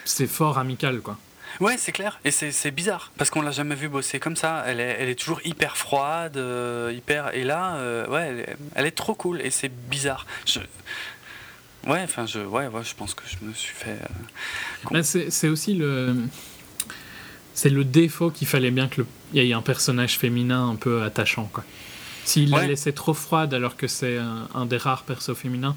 C'est 0.05 0.27
fort 0.27 0.57
amical, 0.57 1.01
quoi. 1.01 1.17
Ouais, 1.59 1.77
c'est 1.77 1.91
clair. 1.91 2.19
Et 2.23 2.32
c'est 2.32 2.71
bizarre 2.71 3.11
parce 3.17 3.30
qu'on 3.32 3.41
l'a 3.41 3.51
jamais 3.51 3.75
vu 3.75 3.89
bosser 3.89 4.19
comme 4.19 4.36
ça. 4.36 4.63
Elle 4.67 4.80
est, 4.80 4.97
elle 4.99 5.09
est 5.09 5.15
toujours 5.19 5.41
hyper 5.45 5.77
froide, 5.77 6.38
euh, 6.38 6.93
hyper. 6.95 7.34
Et 7.36 7.43
là, 7.43 7.75
euh, 7.75 8.07
ouais, 8.07 8.27
elle 8.27 8.39
est, 8.39 8.57
elle 8.75 8.86
est 8.86 8.91
trop 8.91 9.15
cool 9.15 9.41
et 9.41 9.49
c'est 9.49 9.69
bizarre. 9.69 10.25
Je... 10.45 10.59
Ouais, 11.88 12.01
enfin, 12.03 12.25
je, 12.25 12.39
ouais, 12.39 12.67
ouais, 12.67 12.84
je 12.84 12.93
pense 12.93 13.13
que 13.13 13.23
je 13.27 13.43
me 13.45 13.53
suis 13.53 13.73
fait. 13.73 13.97
C'est 15.03 15.32
c'est 15.32 15.47
aussi 15.47 15.73
le. 15.73 16.15
C'est 17.53 17.69
le 17.69 17.83
défaut 17.83 18.29
qu'il 18.31 18.47
fallait 18.47 18.71
bien 18.71 18.87
qu'il 18.87 19.05
y 19.33 19.39
ait 19.39 19.53
un 19.53 19.61
personnage 19.61 20.17
féminin 20.17 20.69
un 20.69 20.75
peu 20.75 21.01
attachant, 21.03 21.49
quoi. 21.51 21.63
S'il 22.25 22.49
la 22.51 22.57
Ouais. 22.57 22.67
laissait 22.67 22.91
trop 22.93 23.13
froide 23.13 23.53
alors 23.53 23.75
que 23.75 23.87
c'est 23.87 24.17
un, 24.17 24.47
un 24.53 24.65
des 24.65 24.77
rares 24.77 25.03
persos 25.03 25.33
féminins, 25.35 25.75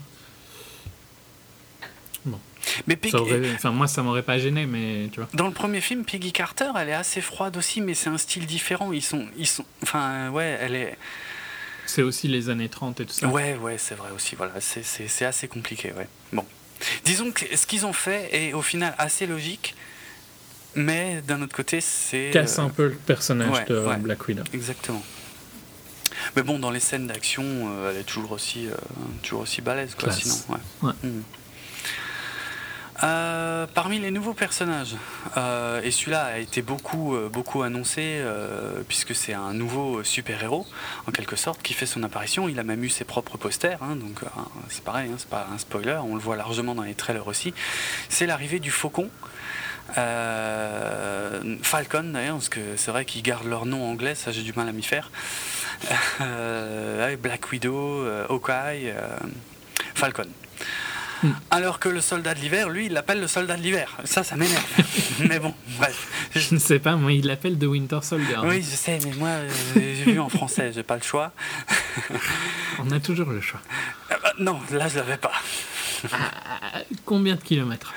Mais 2.86 2.94
Peggy- 2.96 3.16
aurait, 3.16 3.54
enfin 3.54 3.70
moi 3.72 3.88
ça 3.88 4.02
m'aurait 4.02 4.22
pas 4.22 4.38
gêné, 4.38 4.66
mais 4.66 5.08
tu 5.12 5.18
vois. 5.20 5.28
dans 5.34 5.48
le 5.48 5.52
premier 5.52 5.80
film, 5.80 6.04
Peggy 6.04 6.30
Carter, 6.32 6.70
elle 6.78 6.88
est 6.90 6.94
assez 6.94 7.20
froide 7.20 7.56
aussi, 7.56 7.80
mais 7.80 7.92
c'est 7.94 8.08
un 8.08 8.16
style 8.18 8.46
différent. 8.46 8.92
Ils 8.92 9.02
sont, 9.02 9.26
ils 9.36 9.48
sont. 9.48 9.64
Enfin, 9.82 10.30
ouais, 10.30 10.56
elle 10.60 10.74
est. 10.76 10.96
C'est 11.86 12.02
aussi 12.02 12.28
les 12.28 12.48
années 12.50 12.68
30 12.68 13.00
et 13.00 13.04
tout 13.06 13.12
ça. 13.12 13.26
Ouais, 13.26 13.56
ouais, 13.56 13.76
c'est 13.78 13.96
vrai 13.96 14.10
aussi. 14.14 14.36
Voilà, 14.36 14.60
c'est- 14.60 14.84
c'est 14.84 15.08
c'est 15.08 15.24
assez 15.24 15.48
compliqué. 15.48 15.92
Ouais. 15.92 16.06
Bon, 16.32 16.44
disons 17.04 17.32
que 17.32 17.44
ce 17.56 17.66
qu'ils 17.66 17.84
ont 17.84 17.92
fait 17.92 18.28
est 18.32 18.52
au 18.52 18.62
final 18.62 18.94
assez 18.96 19.26
logique, 19.26 19.74
mais 20.74 21.22
d'un 21.26 21.42
autre 21.42 21.54
côté, 21.54 21.80
c'est 21.80 22.30
Casse 22.32 22.58
euh, 22.58 22.62
un 22.62 22.68
peu 22.68 22.88
le 22.88 22.94
personnage 22.94 23.50
ouais, 23.50 23.64
de 23.66 23.78
ouais. 23.78 23.96
Black 23.96 24.26
Widow. 24.28 24.42
exactement. 24.52 25.02
Mais 26.36 26.42
bon, 26.42 26.58
dans 26.58 26.70
les 26.70 26.80
scènes 26.80 27.06
d'action, 27.06 27.42
euh, 27.44 27.90
elle 27.90 27.98
est 28.00 28.04
toujours 28.04 28.32
aussi, 28.32 28.66
euh, 28.68 28.74
toujours 29.22 29.40
aussi 29.42 29.60
balèze, 29.60 29.94
quoi. 29.94 30.04
Classe. 30.08 30.20
Sinon, 30.20 30.60
ouais. 30.82 30.92
Mhm. 31.02 31.22
Euh, 33.04 33.66
parmi 33.74 33.98
les 33.98 34.12
nouveaux 34.12 34.34
personnages, 34.34 34.94
euh, 35.36 35.82
et 35.82 35.90
celui-là 35.90 36.24
a 36.24 36.38
été 36.38 36.62
beaucoup, 36.62 37.16
euh, 37.16 37.28
beaucoup 37.28 37.62
annoncé 37.62 38.00
euh, 38.02 38.82
puisque 38.86 39.12
c'est 39.12 39.32
un 39.32 39.52
nouveau 39.54 40.04
super-héros 40.04 40.66
en 41.08 41.10
quelque 41.10 41.34
sorte 41.34 41.60
qui 41.62 41.74
fait 41.74 41.86
son 41.86 42.04
apparition. 42.04 42.48
Il 42.48 42.60
a 42.60 42.62
même 42.62 42.84
eu 42.84 42.88
ses 42.88 43.04
propres 43.04 43.38
posters, 43.38 43.82
hein, 43.82 43.96
donc 43.96 44.22
euh, 44.22 44.26
c'est 44.68 44.84
pareil, 44.84 45.10
hein, 45.10 45.16
c'est 45.18 45.28
pas 45.28 45.48
un 45.52 45.58
spoiler. 45.58 45.98
On 46.04 46.14
le 46.14 46.20
voit 46.20 46.36
largement 46.36 46.76
dans 46.76 46.84
les 46.84 46.94
trailers 46.94 47.26
aussi. 47.26 47.52
C'est 48.08 48.26
l'arrivée 48.26 48.60
du 48.60 48.70
Faucon. 48.70 49.10
Euh, 49.98 51.56
Falcon 51.62 52.04
d'ailleurs, 52.04 52.36
parce 52.36 52.48
que 52.48 52.76
c'est 52.76 52.90
vrai 52.90 53.04
qu'ils 53.04 53.22
gardent 53.22 53.46
leur 53.46 53.66
nom 53.66 53.84
anglais, 53.90 54.14
ça 54.14 54.32
j'ai 54.32 54.42
du 54.42 54.52
mal 54.54 54.68
à 54.68 54.72
m'y 54.72 54.82
faire. 54.82 55.10
Euh, 56.20 57.16
Black 57.16 57.50
Widow, 57.50 58.04
euh, 58.04 58.26
Hawkeye, 58.28 58.90
euh, 58.90 59.16
Falcon. 59.94 60.28
Alors 61.50 61.78
que 61.78 61.88
le 61.88 62.00
soldat 62.00 62.34
de 62.34 62.40
l'hiver, 62.40 62.68
lui, 62.68 62.86
il 62.86 62.92
l'appelle 62.92 63.20
le 63.20 63.28
soldat 63.28 63.56
de 63.56 63.62
l'hiver. 63.62 63.96
Ça, 64.04 64.24
ça 64.24 64.36
m'énerve. 64.36 64.64
mais 65.28 65.38
bon, 65.38 65.54
bref. 65.78 66.30
Je 66.34 66.54
ne 66.54 66.58
sais 66.58 66.78
pas, 66.78 66.96
moi, 66.96 67.12
il 67.12 67.26
l'appelle 67.26 67.58
The 67.58 67.64
Winter 67.64 68.00
Soldier. 68.02 68.38
Oui, 68.44 68.62
je 68.62 68.74
sais, 68.74 68.98
mais 69.04 69.12
moi, 69.14 69.30
j'ai 69.74 70.12
vu 70.12 70.18
en 70.18 70.28
français, 70.28 70.72
j'ai 70.74 70.82
pas 70.82 70.96
le 70.96 71.02
choix. 71.02 71.32
On 72.80 72.90
a 72.90 72.98
toujours 72.98 73.30
le 73.30 73.40
choix. 73.40 73.60
Euh, 74.10 74.14
bah, 74.22 74.32
non, 74.38 74.58
là, 74.72 74.88
je 74.88 74.96
l'avais 74.96 75.16
pas. 75.16 75.32
Combien 77.04 77.36
de 77.36 77.40
kilomètres 77.40 77.92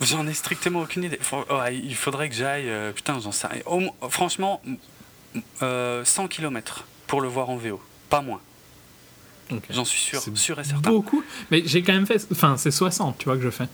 J'en 0.00 0.26
ai 0.26 0.34
strictement 0.34 0.80
aucune 0.80 1.04
idée. 1.04 1.18
Faut- 1.20 1.44
ouais, 1.50 1.76
il 1.76 1.94
faudrait 1.94 2.28
que 2.28 2.34
j'aille. 2.34 2.68
euh, 2.68 2.92
putain, 2.92 3.18
j'en 3.20 3.32
sais 3.32 3.46
rien. 3.46 3.62
Franchement, 4.10 4.60
euh, 5.62 6.04
100 6.04 6.28
km 6.28 6.84
pour 7.06 7.20
le 7.20 7.28
voir 7.28 7.50
en 7.50 7.56
VO. 7.56 7.80
Pas 8.10 8.20
moins. 8.20 8.40
Ok. 9.50 9.64
J'en 9.70 9.84
suis 9.84 10.00
sûr, 10.00 10.20
sûr 10.34 10.60
et 10.60 10.64
certain. 10.64 10.90
Beaucoup. 10.90 11.22
Mais 11.50 11.62
j'ai 11.64 11.82
quand 11.82 11.92
même 11.94 12.06
fait. 12.06 12.26
Enfin, 12.32 12.56
c'est 12.58 12.70
60, 12.70 13.18
tu 13.18 13.24
vois, 13.26 13.36
que 13.36 13.42
je 13.42 13.50
fais. 13.50 13.68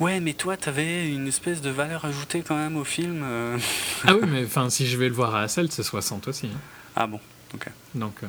Ouais, 0.00 0.20
mais 0.20 0.34
toi, 0.34 0.56
t'avais 0.56 1.08
une 1.08 1.28
espèce 1.28 1.60
de 1.60 1.70
valeur 1.70 2.04
ajoutée 2.04 2.42
quand 2.42 2.56
même 2.56 2.76
au 2.76 2.84
film. 2.84 3.22
euh. 3.24 3.58
Ah 4.06 4.14
oui, 4.16 4.26
mais 4.28 4.44
enfin, 4.44 4.68
si 4.70 4.86
je 4.86 4.96
vais 4.96 5.08
le 5.08 5.14
voir 5.14 5.34
à 5.34 5.42
Hasselt, 5.42 5.70
c'est 5.72 5.82
60 5.82 6.28
aussi. 6.28 6.46
hein. 6.46 6.58
Ah 6.96 7.06
bon, 7.06 7.20
ok. 7.54 7.66
Donc, 7.94 8.22
euh, 8.22 8.26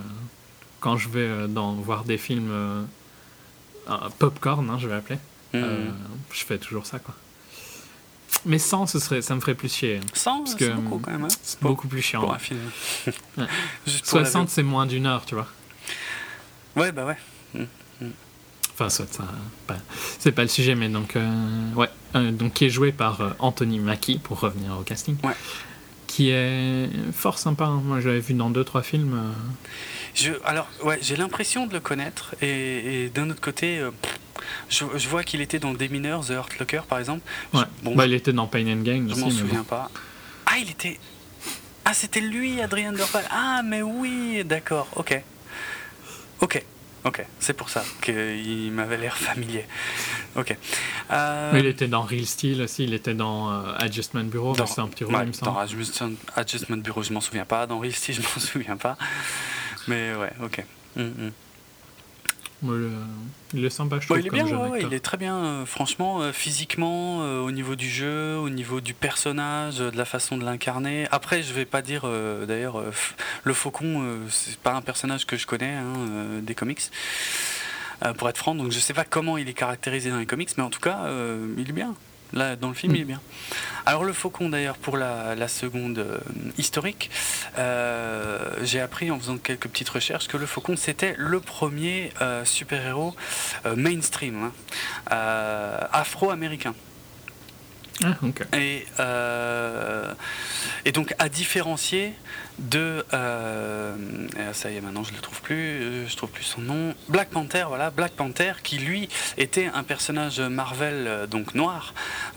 quand 0.79 0.97
je 0.97 1.09
vais 1.09 1.19
euh, 1.21 1.47
dans, 1.47 1.73
voir 1.73 2.03
des 2.03 2.17
films 2.17 2.51
euh, 3.89 4.09
popcorn, 4.19 4.69
hein, 4.69 4.77
je 4.79 4.87
vais 4.87 4.95
appeler, 4.95 5.19
Hmm. 5.53 5.57
euh, 5.63 5.89
je 6.33 6.43
fais 6.43 6.57
toujours 6.57 6.85
ça, 6.85 6.99
quoi. 6.99 7.13
Mais 8.45 8.59
100, 8.59 8.87
ce 8.87 8.99
serait, 8.99 9.21
ça 9.21 9.33
me 9.35 9.39
ferait 9.39 9.55
plus 9.55 9.73
chier. 9.73 9.99
100, 10.13 10.39
parce 10.43 10.55
c'est 10.57 10.69
beaucoup 10.73 10.99
quand 10.99 11.11
même. 11.11 11.23
hein, 11.23 11.27
C'est 11.41 11.61
beaucoup 11.61 11.87
plus 11.87 12.01
chiant. 12.01 12.19
pour 12.21 12.33
un 12.33 12.37
film. 12.39 12.59
Ouais. 13.37 13.45
Juste 13.87 14.07
pour 14.09 14.19
la 14.19 14.25
60, 14.25 14.49
c'est 14.49 14.63
moins 14.63 14.85
d'une 14.85 15.05
heure, 15.05 15.25
tu 15.25 15.33
vois. 15.35 15.47
VO. 16.75 16.81
Ouais, 16.81 16.91
bah 16.91 17.05
ouais. 17.05 17.17
Enfin, 18.73 18.89
soit 18.89 19.07
ça, 19.13 19.23
c'est 20.19 20.33
pas 20.33 20.41
le 20.41 20.49
sujet, 20.49 20.75
mais 20.75 20.89
donc, 20.89 21.15
euh, 21.15 21.73
ouais, 21.75 21.89
euh, 22.15 22.31
donc 22.31 22.53
qui 22.55 22.65
est 22.65 22.69
joué 22.69 22.91
par 22.91 23.21
euh, 23.21 23.29
Anthony 23.39 23.79
Mackie 23.79 24.19
pour 24.19 24.41
revenir 24.41 24.77
au 24.77 24.81
casting, 24.83 25.15
Ouais. 25.23 25.31
Qui 26.15 26.29
est 26.29 26.87
fort 27.11 27.37
sympa. 27.37 27.65
hein. 27.65 27.81
Moi, 27.83 27.99
je 27.99 28.07
l'avais 28.07 28.21
vu 28.21 28.33
dans 28.35 28.49
deux 28.49 28.63
trois 28.63 28.83
films. 28.83 29.13
euh. 29.15 29.33
Je, 30.13 30.31
alors, 30.45 30.69
ouais, 30.83 30.97
j'ai 31.01 31.17
l'impression 31.17 31.67
de 31.67 31.73
le 31.73 31.81
connaître, 31.81 32.35
et, 32.41 33.03
et 33.03 33.09
d'un 33.09 33.29
autre 33.29 33.41
côté, 33.41 33.79
euh, 33.79 33.91
je, 34.69 34.85
je 34.95 35.09
vois 35.09 35.23
qu'il 35.25 35.41
était 35.41 35.59
dans 35.59 35.73
Des 35.73 35.89
Mineurs, 35.89 36.25
The 36.25 36.29
Hurt 36.31 36.57
Locker 36.57 36.81
par 36.87 36.99
exemple. 36.99 37.21
Je- 37.53 37.59
Ouais. 37.59 37.65
bon, 37.83 37.95
Bah, 37.95 38.05
il 38.05 38.13
était 38.13 38.31
dans 38.31 38.47
Pain 38.47 38.65
and 38.65 38.83
Gain 38.83 39.07
je 39.09 39.15
m'en 39.19 39.29
souviens 39.29 39.59
bon. 39.59 39.63
pas. 39.65 39.91
Ah, 40.45 40.53
il 40.57 40.69
était. 40.69 40.99
Ah, 41.83 41.93
c'était 41.93 42.21
lui, 42.21 42.61
Adrien 42.61 42.93
Dorval. 42.93 43.25
Ah, 43.29 43.61
mais 43.65 43.81
oui, 43.81 44.41
d'accord, 44.45 44.87
ok. 44.95 45.21
Ok, 46.39 46.63
ok, 47.05 47.25
c'est 47.39 47.53
pour 47.53 47.69
ça 47.69 47.83
qu'il 48.01 48.71
m'avait 48.71 48.97
l'air 48.97 49.15
familier. 49.17 49.65
Ok. 50.35 50.55
Euh, 51.11 51.51
il 51.57 51.65
était 51.65 51.87
dans 51.87 52.01
Real 52.01 52.25
Steel 52.25 52.61
aussi. 52.63 52.83
Il 52.83 52.93
était 52.93 53.13
dans 53.13 53.51
euh, 53.51 53.73
Adjustment 53.77 54.23
Bureau. 54.25 54.53
Dans- 54.55 54.65
C'est 54.65 54.81
un 54.81 54.87
petit 54.87 55.03
rôle, 55.05 55.15
ouais, 55.15 55.21
il 55.23 55.27
me 55.27 55.33
semble. 55.33 55.53
dans 55.53 55.59
Adjustment, 55.59 56.11
Adjustment 56.35 56.77
Bureau, 56.77 57.03
je 57.03 57.13
m'en 57.13 57.21
souviens 57.21 57.45
pas. 57.45 57.65
Dans 57.67 57.79
Real 57.79 57.93
Steel, 57.93 58.15
je 58.19 58.21
m'en 58.21 58.39
souviens 58.39 58.77
pas. 58.77 58.97
Mais 59.87 60.13
ouais, 60.15 60.31
ok. 60.43 60.63
Mm, 60.97 61.01
mm. 61.03 61.31
Le- 62.73 62.91
il 63.53 63.63
est 63.63 63.69
sympa, 63.69 63.95
je 64.01 64.07
Bon, 64.07 64.15
trouve. 64.15 64.19
il 64.19 64.25
est 64.27 64.29
comme 64.29 64.43
bien, 64.49 64.69
ouais, 64.69 64.81
il 64.83 64.93
est 64.93 64.99
très 64.99 65.17
bien. 65.17 65.35
euh, 65.37 65.65
franchement, 65.65 66.21
euh, 66.21 66.31
physiquement, 66.33 67.21
euh, 67.21 67.39
au 67.39 67.51
niveau 67.51 67.75
du 67.75 67.89
jeu, 67.89 68.35
au 68.37 68.49
niveau 68.49 68.81
du 68.81 68.93
personnage, 68.93 69.77
de 69.77 69.95
la 69.97 70.05
façon 70.05 70.37
de 70.37 70.43
l'incarner. 70.43 71.07
Après, 71.11 71.41
je 71.43 71.53
vais 71.53 71.65
pas 71.65 71.81
dire, 71.81 72.01
euh, 72.05 72.45
d'ailleurs, 72.45 72.79
euh, 72.79 72.91
le 73.43 73.53
faucon, 73.53 74.01
euh, 74.03 74.17
c'est 74.29 74.57
pas 74.57 74.73
un 74.73 74.81
personnage 74.81 75.25
que 75.25 75.37
je 75.37 75.45
connais 75.47 75.73
hein, 75.75 76.41
des 76.41 76.55
comics. 76.55 76.81
pour 78.17 78.27
être 78.29 78.37
franc, 78.37 78.55
donc 78.55 78.71
je 78.71 78.79
sais 78.79 78.93
pas 78.93 79.05
comment 79.05 79.37
il 79.37 79.47
est 79.47 79.53
caractérisé 79.53 80.09
dans 80.09 80.17
les 80.19 80.25
comics, 80.25 80.49
mais 80.57 80.63
en 80.63 80.69
tout 80.69 80.81
cas, 80.81 81.07
il 81.57 81.69
est 81.69 81.73
bien. 81.73 81.95
Là, 82.35 82.55
dans 82.57 82.67
le 82.67 82.73
film, 82.73 82.91
Mm. 82.91 82.95
il 82.95 83.01
est 83.01 83.05
bien. 83.05 83.21
Alors, 83.85 84.03
le 84.03 84.11
faucon, 84.13 84.49
d'ailleurs, 84.49 84.77
pour 84.77 84.97
la, 84.97 85.35
la 85.35 85.47
seconde 85.47 85.99
euh, 85.99 86.17
historique, 86.57 87.09
euh, 87.57 88.37
j'ai 88.61 88.81
appris 88.81 89.09
en 89.09 89.17
faisant 89.19 89.37
quelques 89.37 89.67
petites 89.69 89.89
recherches 89.89 90.27
que 90.27 90.35
le 90.37 90.45
faucon, 90.45 90.75
c'était 90.75 91.15
le 91.17 91.39
premier 91.39 92.11
euh, 92.21 92.43
super-héros 92.43 93.15
mainstream, 93.75 94.51
hein, 95.09 95.87
afro-américain. 95.91 96.75
Ah. 98.03 98.13
Et, 98.57 98.85
euh, 98.99 100.13
et 100.83 100.91
donc 100.91 101.15
à 101.17 101.29
différencier 101.29 102.13
de 102.59 103.05
euh, 103.13 103.95
ça 104.51 104.69
y 104.69 104.75
est 104.75 104.81
maintenant 104.81 105.03
je 105.03 105.13
le 105.13 105.19
trouve 105.19 105.41
plus 105.41 105.55
euh, 105.55 106.07
je 106.07 106.15
trouve 106.17 106.29
plus 106.29 106.43
son 106.43 106.59
nom 106.61 106.93
Black 107.07 107.29
Panther 107.29 107.65
voilà 107.69 107.91
Black 107.91 108.11
Panther 108.11 108.53
qui 108.63 108.79
lui 108.79 109.07
était 109.37 109.71
un 109.73 109.83
personnage 109.83 110.41
Marvel 110.41 111.27
donc 111.29 111.55
noir 111.55 111.93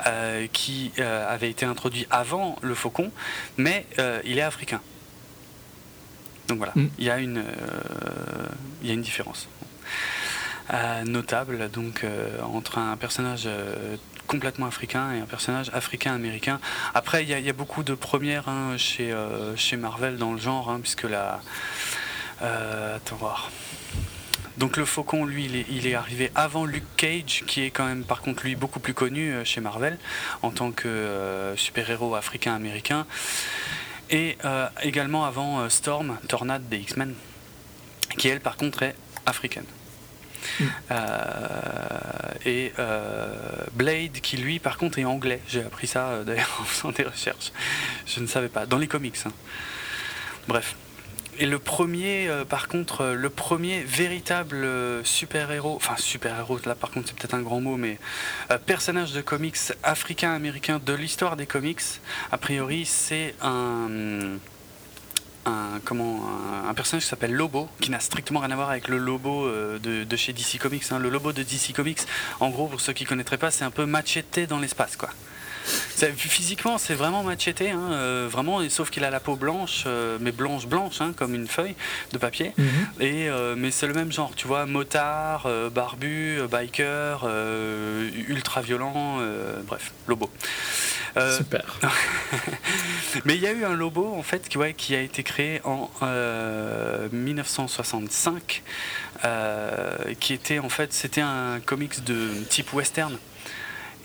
euh, 0.06 0.46
qui 0.52 0.92
avait 1.00 1.50
été 1.50 1.66
introduit 1.66 2.06
avant 2.10 2.56
le 2.62 2.74
Faucon 2.74 3.10
mais 3.56 3.84
il 4.24 4.38
est 4.38 4.42
africain 4.42 4.80
donc 6.46 6.58
voilà 6.58 6.72
Mm. 6.76 6.86
il 6.98 7.04
y 7.04 7.10
a 7.10 7.18
une 7.18 7.42
il 8.82 8.88
y 8.88 8.90
a 8.90 8.94
une 8.94 9.02
différence 9.02 9.48
notable 11.04 11.68
donc 11.70 12.04
entre 12.42 12.78
un 12.78 12.96
personnage 12.96 13.48
complètement 14.28 14.66
africain 14.66 15.12
et 15.12 15.20
un 15.20 15.26
personnage 15.26 15.70
africain-américain. 15.72 16.60
Après, 16.94 17.24
il 17.24 17.28
y, 17.28 17.48
a- 17.48 17.52
beaucoup 17.52 17.82
de 17.82 17.94
premières 17.94 18.48
hein, 18.48 18.76
chez, 18.76 19.10
euh, 19.10 19.56
chez 19.56 19.76
Marvel 19.76 20.16
dans 20.18 20.32
le 20.32 20.38
genre, 20.38 20.70
hein, 20.70 20.78
puisque 20.80 21.02
la... 21.02 21.40
euh, 22.42 22.96
attends 22.96 23.16
voir. 23.16 23.50
Donc 24.58 24.76
le 24.76 24.84
Faucon, 24.84 25.24
lui, 25.24 25.44
il 25.70 25.86
est, 25.86 25.94
arrivé 25.94 26.30
avant 26.34 26.64
Luke 26.64 26.84
Cage, 26.96 27.44
qui 27.46 27.62
est 27.62 27.70
quand 27.70 27.86
même, 27.86 28.04
par 28.04 28.20
contre, 28.20 28.44
lui, 28.44 28.54
beaucoup 28.54 28.80
plus 28.80 28.94
connu 28.94 29.32
euh, 29.32 29.44
chez 29.44 29.60
Marvel, 29.60 29.98
en 30.42 30.50
tant 30.50 30.70
que 30.70 30.88
euh, 30.88 31.56
super-héros 31.56 32.14
africain-américain. 32.14 33.06
Et 34.10 34.38
également 34.82 35.26
avant 35.26 35.68
Storm, 35.68 36.16
Tornade 36.28 36.66
des 36.70 36.78
X-Men, 36.78 37.14
qui, 38.16 38.28
elle, 38.28 38.40
par 38.40 38.56
contre, 38.56 38.82
est 38.82 38.96
africaine. 39.26 39.66
Euh, 40.90 41.06
et 42.44 42.72
euh, 42.78 43.34
Blade, 43.72 44.20
qui 44.20 44.36
lui, 44.36 44.58
par 44.58 44.78
contre, 44.78 44.98
est 44.98 45.04
anglais. 45.04 45.40
J'ai 45.48 45.62
appris 45.62 45.86
ça 45.86 46.08
euh, 46.08 46.24
d'ailleurs 46.24 46.56
en 46.60 46.64
faisant 46.64 46.92
des 46.92 47.04
recherches. 47.04 47.52
Je 48.06 48.20
ne 48.20 48.26
savais 48.26 48.48
pas. 48.48 48.66
Dans 48.66 48.78
les 48.78 48.88
comics. 48.88 49.16
hein. 49.26 49.32
Bref. 50.46 50.76
Et 51.40 51.46
le 51.46 51.60
premier, 51.60 52.28
par 52.48 52.66
contre, 52.66 53.06
le 53.06 53.30
premier 53.30 53.84
véritable 53.84 54.66
super-héros, 55.04 55.76
enfin 55.76 55.94
super-héros, 55.96 56.58
là 56.66 56.74
par 56.74 56.90
contre 56.90 57.06
c'est 57.06 57.16
peut-être 57.16 57.34
un 57.34 57.42
grand 57.42 57.60
mot, 57.60 57.76
mais 57.76 57.96
personnage 58.66 59.12
de 59.12 59.20
comics 59.20 59.56
africain-américain 59.84 60.80
de 60.84 60.92
l'histoire 60.94 61.36
des 61.36 61.46
comics, 61.46 61.80
a 62.32 62.38
priori 62.38 62.84
c'est 62.86 63.36
un, 63.40 64.38
un, 65.48 65.80
comment, 65.84 66.20
un, 66.64 66.68
un 66.68 66.74
personnage 66.74 67.02
qui 67.04 67.08
s'appelle 67.08 67.32
Lobo, 67.32 67.68
qui 67.80 67.90
n'a 67.90 68.00
strictement 68.00 68.40
rien 68.40 68.50
à 68.50 68.56
voir 68.56 68.70
avec 68.70 68.88
le 68.88 68.98
Lobo 68.98 69.46
euh, 69.46 69.78
de, 69.78 70.04
de 70.04 70.16
chez 70.16 70.32
DC 70.32 70.58
Comics. 70.60 70.84
hein. 70.90 70.98
Le 70.98 71.08
Lobo 71.08 71.32
de 71.32 71.42
DC 71.42 71.72
Comics, 71.74 72.00
en 72.40 72.50
gros, 72.50 72.66
pour 72.66 72.80
ceux 72.80 72.92
qui 72.92 73.04
ne 73.04 73.08
connaîtraient 73.08 73.38
pas, 73.38 73.50
c'est 73.50 73.64
un 73.64 73.70
peu 73.70 73.86
machete 73.86 74.40
dans 74.48 74.58
l'espace, 74.58 74.96
quoi. 74.96 75.10
Physiquement, 76.16 76.78
c'est 76.78 76.94
vraiment 76.94 77.22
machete, 77.22 77.60
hein, 77.60 77.90
euh, 77.92 78.28
vraiment, 78.30 78.66
sauf 78.70 78.88
qu'il 78.88 79.04
a 79.04 79.10
la 79.10 79.20
peau 79.20 79.36
blanche, 79.36 79.84
euh, 79.86 80.16
mais 80.20 80.32
blanche 80.32 80.66
blanche, 80.66 81.00
hein, 81.00 81.12
comme 81.14 81.34
une 81.34 81.46
feuille 81.48 81.74
de 82.12 82.18
papier. 82.18 82.52
Mhm. 82.56 82.66
Et 83.00 83.28
euh, 83.28 83.54
mais 83.56 83.70
c'est 83.70 83.86
le 83.86 83.92
même 83.92 84.10
genre, 84.10 84.32
tu 84.34 84.46
vois, 84.46 84.64
motard, 84.64 85.46
barbu, 85.74 86.40
biker, 86.50 87.26
ultra 88.28 88.62
violent, 88.62 89.18
bref, 89.66 89.92
Lobo. 90.06 90.30
Euh, 91.18 91.36
Super. 91.36 91.64
mais 93.24 93.34
il 93.36 93.42
y 93.42 93.46
a 93.46 93.52
eu 93.52 93.64
un 93.64 93.74
Lobo 93.74 94.14
en 94.14 94.22
fait 94.22 94.48
qui, 94.48 94.58
ouais, 94.58 94.74
qui 94.74 94.94
a 94.94 95.00
été 95.00 95.22
créé 95.22 95.60
en 95.64 95.90
euh, 96.02 97.08
1965, 97.12 98.62
euh, 99.24 99.96
qui 100.20 100.32
était 100.34 100.58
en 100.58 100.68
fait 100.68 100.92
c'était 100.92 101.20
un 101.20 101.60
comics 101.64 102.04
de 102.04 102.30
type 102.48 102.72
western. 102.72 103.16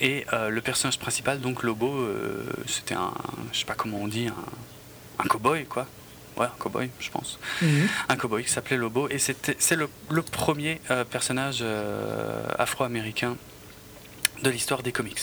Et 0.02 0.26
euh, 0.34 0.50
le 0.50 0.60
personnage 0.62 1.00
principal, 1.00 1.40
donc 1.40 1.64
Lobo, 1.64 1.88
euh, 1.94 2.44
c'était 2.68 2.96
un, 2.96 3.14
je 3.54 3.60
sais 3.60 3.66
pas 3.66 3.76
comment 3.76 4.00
on 4.02 4.08
dit, 4.08 4.28
un, 4.28 4.36
un 5.24 5.28
cowboy 5.28 5.66
quoi. 5.66 5.86
Ouais, 6.36 6.48
un 6.48 6.58
cowboy, 6.58 6.90
je 7.00 7.12
pense 7.12 7.38
Mhm. 7.62 7.88
un 8.10 8.16
cowboy 8.16 8.44
qui 8.44 8.50
s'appelait 8.50 8.76
Lobo 8.78 9.08
et 9.10 9.20
c'est 9.20 9.76
le, 9.76 9.88
le 10.10 10.22
premier 10.24 10.82
euh, 10.90 11.04
personnage 11.04 11.60
euh, 11.62 12.44
afro-américain 12.58 13.38
de 14.42 14.50
l'histoire 14.50 14.82
des 14.82 14.92
comics. 14.92 15.22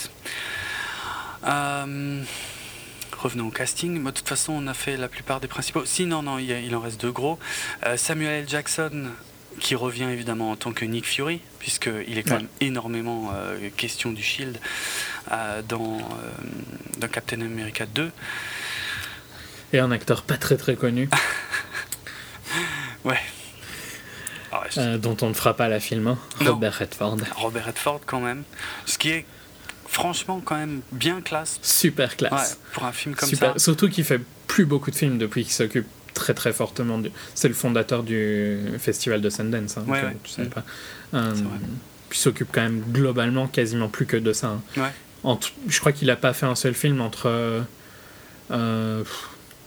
Euh, 1.47 2.23
revenons 3.19 3.49
au 3.49 3.51
casting. 3.51 4.03
De 4.03 4.11
toute 4.11 4.29
façon, 4.29 4.53
on 4.55 4.67
a 4.67 4.75
fait 4.75 4.97
la 4.97 5.09
plupart 5.09 5.41
des 5.41 5.49
principaux. 5.49 5.85
Si, 5.85 6.07
non, 6.07 6.23
non, 6.23 6.39
il, 6.39 6.47
y 6.47 6.53
a- 6.53 6.61
il 6.61 6.75
en 6.77 6.81
reste 6.81 7.01
deux 7.01 7.13
gros. 7.13 7.39
Euh, 7.87 7.97
Samuel 7.97 8.43
L. 8.43 8.49
Jackson, 8.49 9.09
qui 9.59 9.75
revient 9.75 10.05
évidemment 10.05 10.51
en 10.53 10.57
tant 10.57 10.73
que 10.73 10.85
Nick 10.85 11.07
Fury, 11.07 11.41
puisqu'il 11.59 12.17
est 12.19 12.23
quand 12.23 12.35
Ouais. 12.37 12.41
même 12.41 12.49
énormément 12.61 13.31
euh, 13.35 13.69
question 13.77 14.13
du 14.13 14.23
Shield 14.23 14.59
dans, 15.69 15.99
dans 16.99 17.09
Captain 17.09 17.41
America 17.41 17.87
2. 17.87 18.11
Et 19.73 19.79
un 19.79 19.91
acteur 19.93 20.23
pas 20.23 20.37
très 20.37 20.57
très 20.57 20.77
connu. 20.77 21.09
Ouais. 23.05 23.21
Ah 24.53 24.65
je- 24.71 24.97
dont 24.97 25.17
on 25.23 25.29
ne 25.29 25.35
fera 25.35 25.55
pas 25.57 25.69
la 25.69 25.79
film, 25.81 26.07
hein. 26.09 26.19
Robert 26.41 26.75
Redford. 26.79 27.17
Robert 27.37 27.67
Redford 27.67 28.01
quand 28.05 28.21
même. 28.21 28.43
Ce 28.87 28.99
qui 28.99 29.11
est 29.11 29.25
franchement 29.91 30.41
quand 30.45 30.57
même 30.57 30.81
bien 30.93 31.21
classe. 31.21 31.59
Super 31.63 32.11
Ouais, 32.11 32.17
classe. 32.17 32.59
pour 32.73 32.85
un 32.85 32.93
film 32.93 33.15
comme 33.15 33.29
Super. 33.29 33.53
ça. 33.55 33.59
Surtout 33.59 33.89
qu'il 33.89 34.05
fait 34.05 34.21
plus 34.47 34.65
beaucoup 34.65 34.91
de 34.91 34.97
films 34.97 35.19
depuis 35.19 35.43
qu'il 35.45 35.53
s'occupe 35.53 35.87
très 36.15 36.35
très 36.35 36.53
fortement 36.53 36.99
du... 36.99 37.11
C'est 37.35 37.49
le 37.49 37.55
fondateur 37.55 38.03
du 38.03 38.59
festival 38.79 39.21
de 39.21 39.31
Sundance, 39.31 39.77
hein, 39.79 39.85
Ouais, 39.87 40.03
ouais. 40.03 40.17
tu 40.23 40.31
savais 40.31 40.49
Mm. 40.49 40.53
pas. 40.53 40.65
Euh, 41.15 41.33
puis 42.09 42.19
il 42.19 42.23
s'occupe 42.23 42.49
quand 42.53 42.63
même 42.63 42.81
globalement 42.93 43.47
quasiment 43.49 43.89
plus 43.89 44.07
que 44.07 44.17
de 44.17 44.33
ça. 44.33 44.49
hein. 44.49 44.63
Ouais. 44.77 45.37
Je 45.69 45.79
crois 45.81 45.93
qu'il 45.93 46.09
a 46.11 46.17
pas 46.17 46.33
fait 46.33 46.47
un 46.47 46.55
seul 46.55 46.75
film 46.75 47.01
entre... 47.01 47.27
euh, 47.29 47.61
euh, 48.51 49.05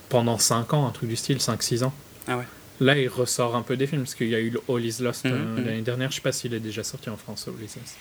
pendant 0.10 0.38
5 0.38 0.74
ans, 0.74 0.88
un 0.88 0.92
truc 0.92 1.10
du 1.10 1.16
style, 1.16 1.38
5-6 1.38 1.84
ans. 1.84 1.94
Ah 2.28 2.38
ouais. 2.38 2.44
Là, 2.84 2.98
il 2.98 3.08
ressort 3.08 3.56
un 3.56 3.62
peu 3.62 3.78
des 3.78 3.88
films, 3.88 4.04
parce 4.04 4.16
qu'il 4.16 4.30
y 4.30 4.36
a 4.36 4.40
eu 4.40 4.54
All 4.68 4.84
Is 4.84 4.98
Lost 5.02 5.26
Mhm, 5.26 5.32
euh, 5.32 5.38
mhm. 5.62 5.66
l'année 5.66 5.82
dernière. 5.82 6.10
Je 6.12 6.16
sais 6.16 6.22
pas 6.22 6.32
s'il 6.32 6.54
est 6.54 6.60
déjà 6.60 6.84
sorti 6.84 7.10
en 7.10 7.18
France, 7.18 7.48
All 7.48 7.54
Is 7.64 7.76
Lost. 7.80 7.96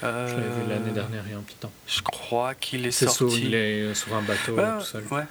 Je 0.00 0.06
l'avais 0.06 0.30
vu 0.32 0.36
Euh, 0.36 0.68
l'année 0.68 0.90
dernière, 0.92 1.22
il 1.26 1.32
y 1.32 1.34
a 1.34 1.38
un 1.38 1.42
petit 1.42 1.56
temps. 1.56 1.72
Je 1.86 2.02
crois 2.02 2.54
qu'il 2.54 2.84
est, 2.86 2.90
C'est 2.90 3.06
sorti. 3.06 3.18
sous- 3.18 3.38
il 3.46 3.54
est 3.54 3.82
euh, 3.82 3.94
sur 3.94 4.14
un 4.14 4.22
bateau 4.22 4.56
tout 4.56 4.84
seul. 4.84 5.04
ouais. 5.10 5.22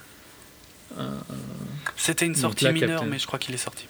Euh, 0.98 1.04
C'était 1.98 2.26
une 2.26 2.36
sortie 2.36 2.64
là, 2.66 2.72
mineure, 2.72 2.90
Captain. 3.00 3.06
mais 3.06 3.20
je 3.20 3.28
crois 3.28 3.38
qu'il 3.40 3.54
est 3.54 3.60
sorti. 3.60 3.86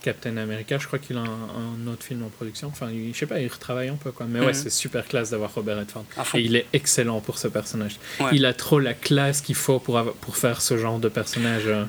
Captain 0.00 0.36
America, 0.36 0.78
je 0.78 0.86
crois 0.86 1.00
qu'il 1.00 1.16
a 1.16 1.20
un, 1.22 1.24
un 1.24 1.86
autre 1.88 2.04
film 2.04 2.22
en 2.22 2.28
production. 2.28 2.68
Enfin, 2.68 2.88
il- 2.88 3.12
je 3.12 3.18
sais 3.18 3.26
pas, 3.26 3.40
il 3.40 3.48
retravaille 3.48 3.88
un 3.88 3.96
peu 3.96 4.12
quoi. 4.12 4.26
Mais 4.30 4.38
ouais, 4.38 4.46
Mhm. 4.46 4.54
c'est 4.54 4.70
super 4.70 5.04
classe 5.06 5.30
d'avoir 5.30 5.52
Robert 5.52 5.76
Redford. 5.76 6.04
Et 6.34 6.40
il 6.40 6.54
est 6.54 6.66
excellent 6.72 7.20
pour 7.20 7.36
ce 7.36 7.48
personnage. 7.48 7.96
Ouais. 8.20 8.30
Il 8.32 8.46
a 8.46 8.54
trop 8.54 8.78
la 8.78 8.94
classe 8.94 9.40
qu'il 9.40 9.56
faut 9.56 9.80
pour, 9.80 9.98
avoir- 9.98 10.14
pour 10.14 10.36
faire 10.36 10.62
ce 10.62 10.78
genre 10.78 11.00
de 11.00 11.08
personnage. 11.08 11.64
euh, 11.66 11.84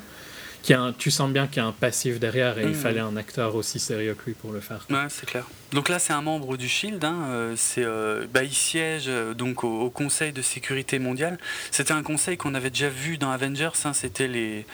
qui 0.62 0.74
a 0.74 0.82
un- 0.82 0.94
tu 0.94 1.10
sens 1.12 1.30
bien 1.32 1.48
qu'il 1.48 1.58
y 1.58 1.60
a 1.60 1.66
un 1.66 1.72
passif 1.72 2.20
derrière 2.20 2.58
et 2.60 2.64
il 2.64 2.70
Mhm. 2.70 2.74
fallait 2.76 3.00
un 3.00 3.16
acteur 3.18 3.56
aussi 3.56 3.80
sérieux 3.80 4.14
que 4.16 4.26
lui 4.26 4.34
pour 4.34 4.52
le 4.52 4.60
faire. 4.60 4.86
Ouais, 4.90 5.06
c'est 5.10 5.26
clair. 5.26 5.46
Donc 5.72 5.88
là, 5.88 6.00
c'est 6.00 6.14
un 6.14 6.22
membre 6.22 6.58
du 6.58 6.68
Shield. 6.68 7.04
hein, 7.06 7.26
euh, 7.30 7.54
c'est, 7.56 7.84
euh, 7.86 8.26
bah, 8.34 8.44
il 8.44 8.54
siège 8.54 9.06
euh, 9.08 9.34
donc 9.34 9.64
au, 9.64 9.82
au 9.82 9.90
Conseil 9.90 10.32
de 10.34 10.42
sécurité 10.42 10.98
mondiale. 11.00 11.38
C'était 11.72 11.92
un 11.94 12.04
conseil 12.04 12.38
qu'on 12.38 12.56
avait 12.56 12.72
déjà 12.72 12.90
vu 12.90 13.18
dans 13.18 13.32
Avengers. 13.32 13.70
hein, 13.86 13.94
c'était 13.94 14.28
les 14.28 14.66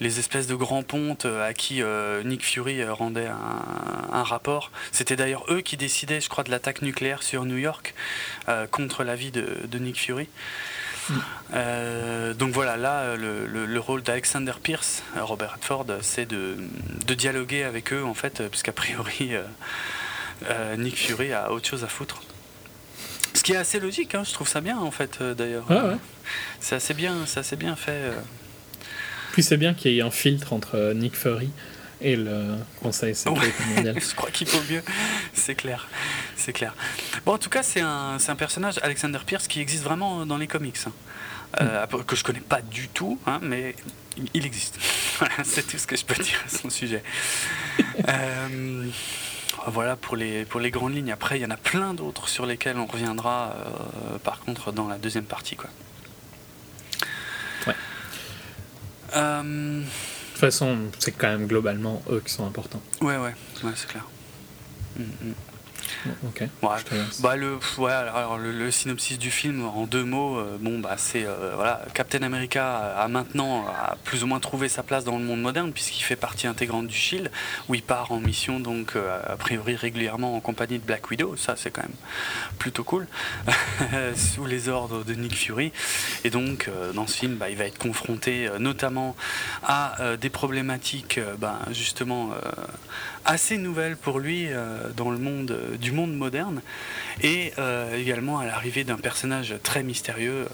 les 0.00 0.18
espèces 0.18 0.46
de 0.46 0.54
grands 0.54 0.82
pontes 0.82 1.24
à 1.26 1.54
qui 1.54 1.82
euh, 1.82 2.22
Nick 2.22 2.44
Fury 2.44 2.84
rendait 2.84 3.26
un, 3.28 4.12
un 4.12 4.22
rapport. 4.22 4.70
C'était 4.92 5.16
d'ailleurs 5.16 5.44
eux 5.50 5.60
qui 5.62 5.76
décidaient, 5.78 6.20
je 6.20 6.28
crois, 6.28 6.44
de 6.44 6.50
l'attaque 6.50 6.82
nucléaire 6.82 7.22
sur 7.22 7.44
New 7.46 7.56
York 7.56 7.94
euh, 8.48 8.66
contre 8.66 9.04
l'avis 9.04 9.30
de, 9.30 9.46
de 9.66 9.78
Nick 9.78 9.98
Fury. 9.98 10.28
Euh, 11.54 12.34
donc 12.34 12.52
voilà, 12.52 12.76
là, 12.76 13.16
le, 13.16 13.46
le- 13.46 13.66
le 13.66 13.80
rôle 13.80 14.02
d'Alexander 14.02 14.52
Pierce, 14.62 15.02
Robert 15.16 15.54
Redford, 15.54 15.86
c'est 16.02 16.26
de, 16.26 16.56
de 17.06 17.14
dialoguer 17.14 17.62
avec 17.64 17.92
eux, 17.92 18.04
en 18.04 18.14
fait, 18.14 18.42
puisqu'a 18.48 18.72
priori, 18.72 19.34
euh, 19.34 19.42
euh, 20.50 20.76
Nick 20.76 20.96
Fury 20.96 21.32
a 21.32 21.50
autre 21.52 21.68
chose 21.68 21.84
à 21.84 21.88
foutre. 21.88 22.22
Ce 23.34 23.42
qui 23.42 23.52
est 23.52 23.56
assez 23.56 23.78
logique, 23.80 24.14
hein, 24.14 24.22
je 24.26 24.32
trouve 24.32 24.48
ça 24.48 24.60
bien, 24.60 24.78
en 24.78 24.90
fait, 24.90 25.22
d'ailleurs. 25.22 25.70
Ouais, 25.70 25.80
ouais. 25.80 25.96
C'est 26.60 26.74
assez 26.76 26.94
bien, 26.94 27.14
c'est 27.26 27.40
assez 27.40 27.56
bien 27.56 27.76
fait. 27.76 28.12
Puis 29.32 29.42
c'est 29.42 29.56
bien 29.58 29.74
qu'il 29.74 29.92
y 29.92 29.98
ait 29.98 30.02
un 30.02 30.10
filtre 30.10 30.52
entre 30.54 30.92
Nick 30.94 31.14
Fury 31.14 31.50
et 32.00 32.16
le 32.16 32.56
Conseil 32.82 33.14
sécurité 33.14 33.62
mondial. 33.74 33.98
Je 34.10 34.14
crois 34.14 34.30
qu'il 34.30 34.46
faut 34.46 34.62
mieux, 34.72 34.82
c'est 35.32 35.54
clair, 35.54 35.88
c'est 36.36 36.52
clair. 36.52 36.74
Bon, 37.24 37.32
en 37.34 37.38
tout 37.38 37.50
cas, 37.50 37.62
c'est 37.62 37.80
un, 37.80 38.16
un 38.26 38.36
personnage, 38.36 38.78
Alexander 38.82 39.18
Pierce, 39.26 39.48
qui 39.48 39.60
existe 39.60 39.82
vraiment 39.84 40.26
dans 40.26 40.36
les 40.36 40.46
comics, 40.46 40.76
hein. 40.86 40.92
Euh, 41.62 41.86
que 42.06 42.16
je 42.16 42.24
connais 42.24 42.40
pas 42.40 42.60
du 42.60 42.88
tout, 42.88 43.18
hein, 43.26 43.38
mais 43.40 43.74
il- 44.34 44.44
existe. 44.44 44.78
Voilà, 45.18 45.36
c'est 45.44 45.66
tout 45.66 45.78
ce 45.78 45.86
que 45.86 45.96
je 45.96 46.04
peux 46.04 46.22
dire 46.22 46.38
à 46.44 46.48
son 46.50 46.70
sujet. 46.70 47.02
Euh, 48.08 48.86
voilà 49.68 49.96
pour 49.96 50.16
les, 50.16 50.44
pour 50.44 50.60
les 50.60 50.70
grandes 50.70 50.94
lignes. 50.94 51.10
Après, 51.10 51.38
il 51.38 51.42
y 51.42 51.46
en 51.46 51.50
a 51.50 51.56
plein 51.56 51.94
d'autres 51.94 52.28
sur 52.28 52.44
lesquels 52.46 52.76
on 52.76 52.84
reviendra, 52.86 53.54
euh, 54.14 54.18
par 54.18 54.40
contre, 54.40 54.70
dans 54.70 54.86
la 54.86 54.98
deuxième 54.98 55.24
partie. 55.24 55.56
Quoi. 55.56 55.70
Ouais. 57.66 57.74
Euh, 59.16 59.82
toute 60.36 60.50
façon, 60.50 60.76
c'est 60.98 61.12
quand 61.12 61.28
même 61.28 61.46
globalement 61.46 62.02
eux 62.10 62.20
qui 62.24 62.32
sont 62.32 62.46
importants. 62.46 62.82
ouais, 63.00 63.16
ouais, 63.16 63.34
ouais, 63.64 63.72
c'est 63.74 63.88
clair. 63.88 64.06
Mm, 64.98 65.02
mm. 65.02 65.34
Ok. 66.26 66.42
Ouais. 66.62 67.00
Bah 67.20 67.36
le, 67.36 67.58
ouais, 67.78 67.92
alors 67.92 68.38
le, 68.38 68.52
le 68.52 68.70
synopsis 68.70 69.18
du 69.18 69.30
film 69.30 69.64
en 69.64 69.86
deux 69.86 70.04
mots, 70.04 70.38
euh, 70.38 70.56
bon 70.60 70.78
bah 70.78 70.94
c'est 70.96 71.24
euh, 71.24 71.52
voilà, 71.54 71.82
Captain 71.94 72.22
America 72.22 72.76
a 72.96 73.08
maintenant 73.08 73.66
a 73.66 73.96
plus 74.04 74.22
ou 74.22 74.26
moins 74.26 74.40
trouvé 74.40 74.68
sa 74.68 74.82
place 74.82 75.04
dans 75.04 75.18
le 75.18 75.24
monde 75.24 75.40
moderne 75.40 75.72
puisqu'il 75.72 76.02
fait 76.02 76.16
partie 76.16 76.46
intégrante 76.46 76.86
du 76.86 76.96
Shield 76.96 77.30
où 77.68 77.74
il 77.74 77.82
part 77.82 78.12
en 78.12 78.20
mission 78.20 78.60
donc 78.60 78.96
euh, 78.96 79.20
a 79.26 79.36
priori 79.36 79.76
régulièrement 79.76 80.36
en 80.36 80.40
compagnie 80.40 80.78
de 80.78 80.84
Black 80.84 81.10
Widow, 81.10 81.36
ça 81.36 81.54
c'est 81.56 81.70
quand 81.70 81.82
même 81.82 81.96
plutôt 82.58 82.84
cool 82.84 83.06
sous 84.16 84.46
les 84.46 84.68
ordres 84.68 85.04
de 85.04 85.14
Nick 85.14 85.36
Fury 85.36 85.72
et 86.24 86.30
donc 86.30 86.68
dans 86.94 87.06
ce 87.06 87.16
film 87.16 87.36
bah, 87.36 87.50
il 87.50 87.56
va 87.56 87.64
être 87.64 87.78
confronté 87.78 88.48
notamment 88.58 89.16
à 89.62 90.16
des 90.20 90.30
problématiques 90.30 91.20
bah, 91.38 91.60
justement 91.70 92.30
assez 93.26 93.58
nouvelles 93.58 93.96
pour 93.96 94.18
lui 94.18 94.46
euh, 94.48 94.90
dans 94.96 95.10
le 95.10 95.18
monde 95.18 95.50
euh, 95.50 95.76
du 95.76 95.92
monde 95.92 96.14
moderne 96.16 96.62
et 97.22 97.52
euh, 97.58 97.96
également 97.96 98.38
à 98.38 98.46
l'arrivée 98.46 98.84
d'un 98.84 98.96
personnage 98.96 99.54
très 99.62 99.82
mystérieux 99.82 100.46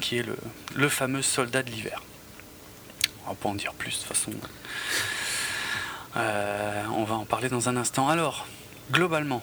qui 0.00 0.18
est 0.18 0.22
le, 0.22 0.36
le 0.74 0.88
fameux 0.88 1.22
soldat 1.22 1.62
de 1.62 1.70
l'hiver. 1.70 2.02
On 3.26 3.30
va 3.30 3.34
pas 3.34 3.48
en 3.48 3.54
dire 3.54 3.72
plus 3.74 3.90
de 3.90 3.96
toute 3.96 4.06
façon. 4.06 4.32
Euh, 6.16 6.84
on 6.94 7.04
va 7.04 7.16
en 7.16 7.24
parler 7.24 7.48
dans 7.48 7.68
un 7.68 7.76
instant. 7.76 8.08
Alors, 8.08 8.46
globalement, 8.92 9.42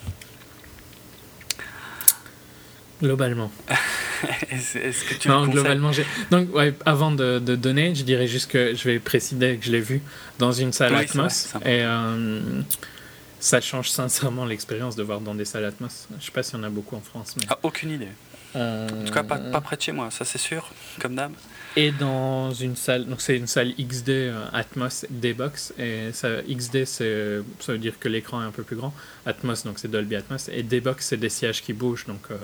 Globalement. 3.01 3.51
est-ce 4.51 5.03
que 5.05 5.13
tu 5.15 5.28
Non, 5.28 5.47
globalement, 5.47 5.91
j'ai. 5.91 6.05
Donc, 6.32 6.53
ouais, 6.55 6.74
avant 6.86 7.11
de, 7.11 7.39
de 7.39 7.55
donner, 7.55 7.95
je 7.95 8.03
dirais 8.03 8.28
juste 8.28 8.49
que 8.51 8.76
je 8.76 8.84
vais 8.84 8.99
préciser 8.99 9.57
que 9.57 9.65
je 9.65 9.71
l'ai 9.71 9.80
vu 9.82 10.01
dans 10.39 10.51
une 10.51 10.71
salle 10.74 10.93
Oui, 10.93 11.05
c'est 11.07 11.17
vrai, 11.17 11.28
Atmos. 11.28 11.53
et 11.65 11.84
euh, 11.84 12.39
ça 13.39 13.59
change 13.61 13.89
sincèrement 13.89 14.45
l'expérience 14.45 14.95
de 14.95 15.03
voir 15.03 15.19
dans 15.21 15.36
des 15.36 15.45
salles 15.45 15.65
Atmos. 15.65 16.07
Je 16.19 16.26
sais 16.26 16.32
pas 16.32 16.43
s'il 16.43 16.57
y 16.57 16.61
en 16.61 16.63
a 16.63 16.69
beaucoup 16.69 16.95
en 16.95 17.01
France. 17.01 17.36
Mais, 17.38 17.45
Ah, 17.49 17.57
aucune 17.63 17.91
idée. 17.91 18.07
Euh, 18.55 18.88
En 18.88 19.05
tout 19.05 19.13
cas, 19.13 19.24
pas, 19.24 19.38
pas 19.38 19.61
près 19.61 19.76
de 19.78 19.82
chez 19.82 19.91
moi, 19.91 20.11
ça 20.11 20.26
c'est 20.26 20.38
sûr, 20.38 20.69
comme 21.01 21.15
d'hab. 21.15 21.32
Et 21.76 21.91
dans 21.91 22.51
une 22.53 22.76
salle, 22.76 23.05
donc 23.07 23.19
c'est 23.19 23.36
une 23.36 23.47
salle 23.47 23.74
XD 23.80 24.09
euh, 24.09 24.45
Atmos 24.53 25.07
D-Box, 25.09 25.74
et 25.80 26.11
ça, 26.13 26.30
XD 26.47 26.86
c'est, 26.86 27.39
ça 27.59 27.71
veut 27.71 27.80
dire 27.80 27.97
que 27.99 28.07
l'écran 28.07 28.43
est 28.43 28.45
un 28.45 28.51
peu 28.51 28.61
plus 28.61 28.76
grand, 28.76 28.93
Atmos 29.26 29.63
donc 29.65 29.80
c'est 29.80 29.89
Dolby 29.89 30.17
Atmos, 30.17 30.49
et 30.51 30.61
D-Box 30.61 31.07
c'est 31.07 31.17
des 31.17 31.30
sièges 31.30 31.63
qui 31.63 31.74
bougent, 31.74 32.05
donc 32.05 32.21
euh, 32.30 32.36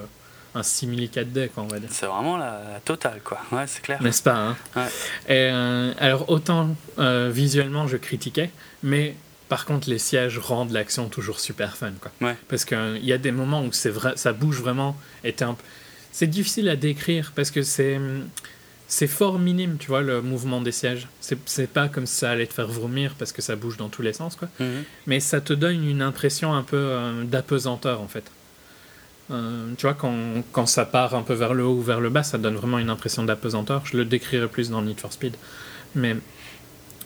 un 0.55 0.63
simili 0.63 1.07
4D 1.07 1.49
quoi 1.49 1.63
on 1.63 1.67
va 1.67 1.79
dire. 1.79 1.89
C'est 1.91 2.05
vraiment 2.05 2.37
la, 2.37 2.61
la 2.73 2.79
totale, 2.79 3.21
quoi. 3.23 3.39
Ouais, 3.51 3.67
c'est 3.67 3.81
clair. 3.81 4.01
N'est-ce 4.01 4.23
pas 4.23 4.35
hein 4.35 4.57
Ouais. 4.75 4.87
Et, 5.27 5.49
euh, 5.51 5.93
Alors 5.99 6.29
autant 6.29 6.75
euh, 6.97 7.29
visuellement 7.31 7.87
je 7.87 7.97
critiquais, 7.97 8.49
mais 8.83 9.15
par 9.47 9.65
contre 9.65 9.89
les 9.89 9.99
sièges 9.99 10.37
rendent 10.37 10.71
l'action 10.71 11.09
toujours 11.09 11.39
super 11.39 11.77
fun 11.77 11.91
quoi. 12.01 12.11
Ouais. 12.21 12.35
Parce 12.47 12.65
qu'il 12.65 13.03
y 13.03 13.13
a 13.13 13.17
des 13.17 13.31
moments 13.31 13.63
où 13.63 13.71
c'est 13.71 13.89
vrai, 13.89 14.13
ça 14.15 14.33
bouge 14.33 14.61
vraiment, 14.61 14.95
et 15.23 15.35
un 15.41 15.55
c'est 16.11 16.27
difficile 16.27 16.67
à 16.69 16.75
décrire 16.75 17.31
parce 17.35 17.51
que 17.51 17.61
c'est 17.61 17.99
c'est 18.89 19.07
fort 19.07 19.37
minime, 19.37 19.77
tu 19.79 19.87
vois, 19.87 20.01
le 20.01 20.21
mouvement 20.21 20.61
des 20.61 20.71
sièges. 20.71 21.07
C'est 21.19 21.71
pas 21.71 21.87
comme 21.87 22.07
si 22.07 22.15
ça 22.15 22.31
allait 22.31 22.47
te 22.47 22.53
faire 22.55 22.67
vomir 22.67 23.13
parce 23.19 23.31
que 23.31 23.41
ça 23.41 23.55
bouge 23.55 23.77
dans 23.77 23.87
tous 23.87 24.01
les 24.01 24.13
sens, 24.13 24.35
quoi. 24.35 24.49
Mhm. 24.59 24.83
Mais 25.05 25.19
ça 25.19 25.39
te 25.41 25.53
donne 25.53 25.87
une 25.87 26.01
impression 26.01 26.53
un 26.55 26.63
peu 26.63 26.75
euh, 26.77 27.23
d'apesanteur, 27.23 28.01
en 28.01 28.07
fait. 28.07 28.23
Euh, 29.32 29.73
tu 29.77 29.84
vois, 29.84 29.93
quand, 29.93 30.15
quand 30.51 30.65
ça 30.65 30.86
part 30.86 31.13
un 31.15 31.21
peu 31.21 31.34
vers 31.34 31.53
le 31.53 31.63
haut 31.63 31.75
ou 31.75 31.82
vers 31.82 31.99
le 31.99 32.09
bas, 32.09 32.23
ça 32.23 32.38
donne 32.38 32.55
vraiment 32.55 32.80
une 32.80 32.89
impression 32.89 33.23
d'apesanteur. 33.23 33.86
Je 33.86 33.97
le 33.97 34.05
décrirai 34.05 34.47
plus 34.47 34.69
dans 34.71 34.82
Need 34.82 34.99
for 34.99 35.13
Speed. 35.13 35.36
Mais 35.95 36.15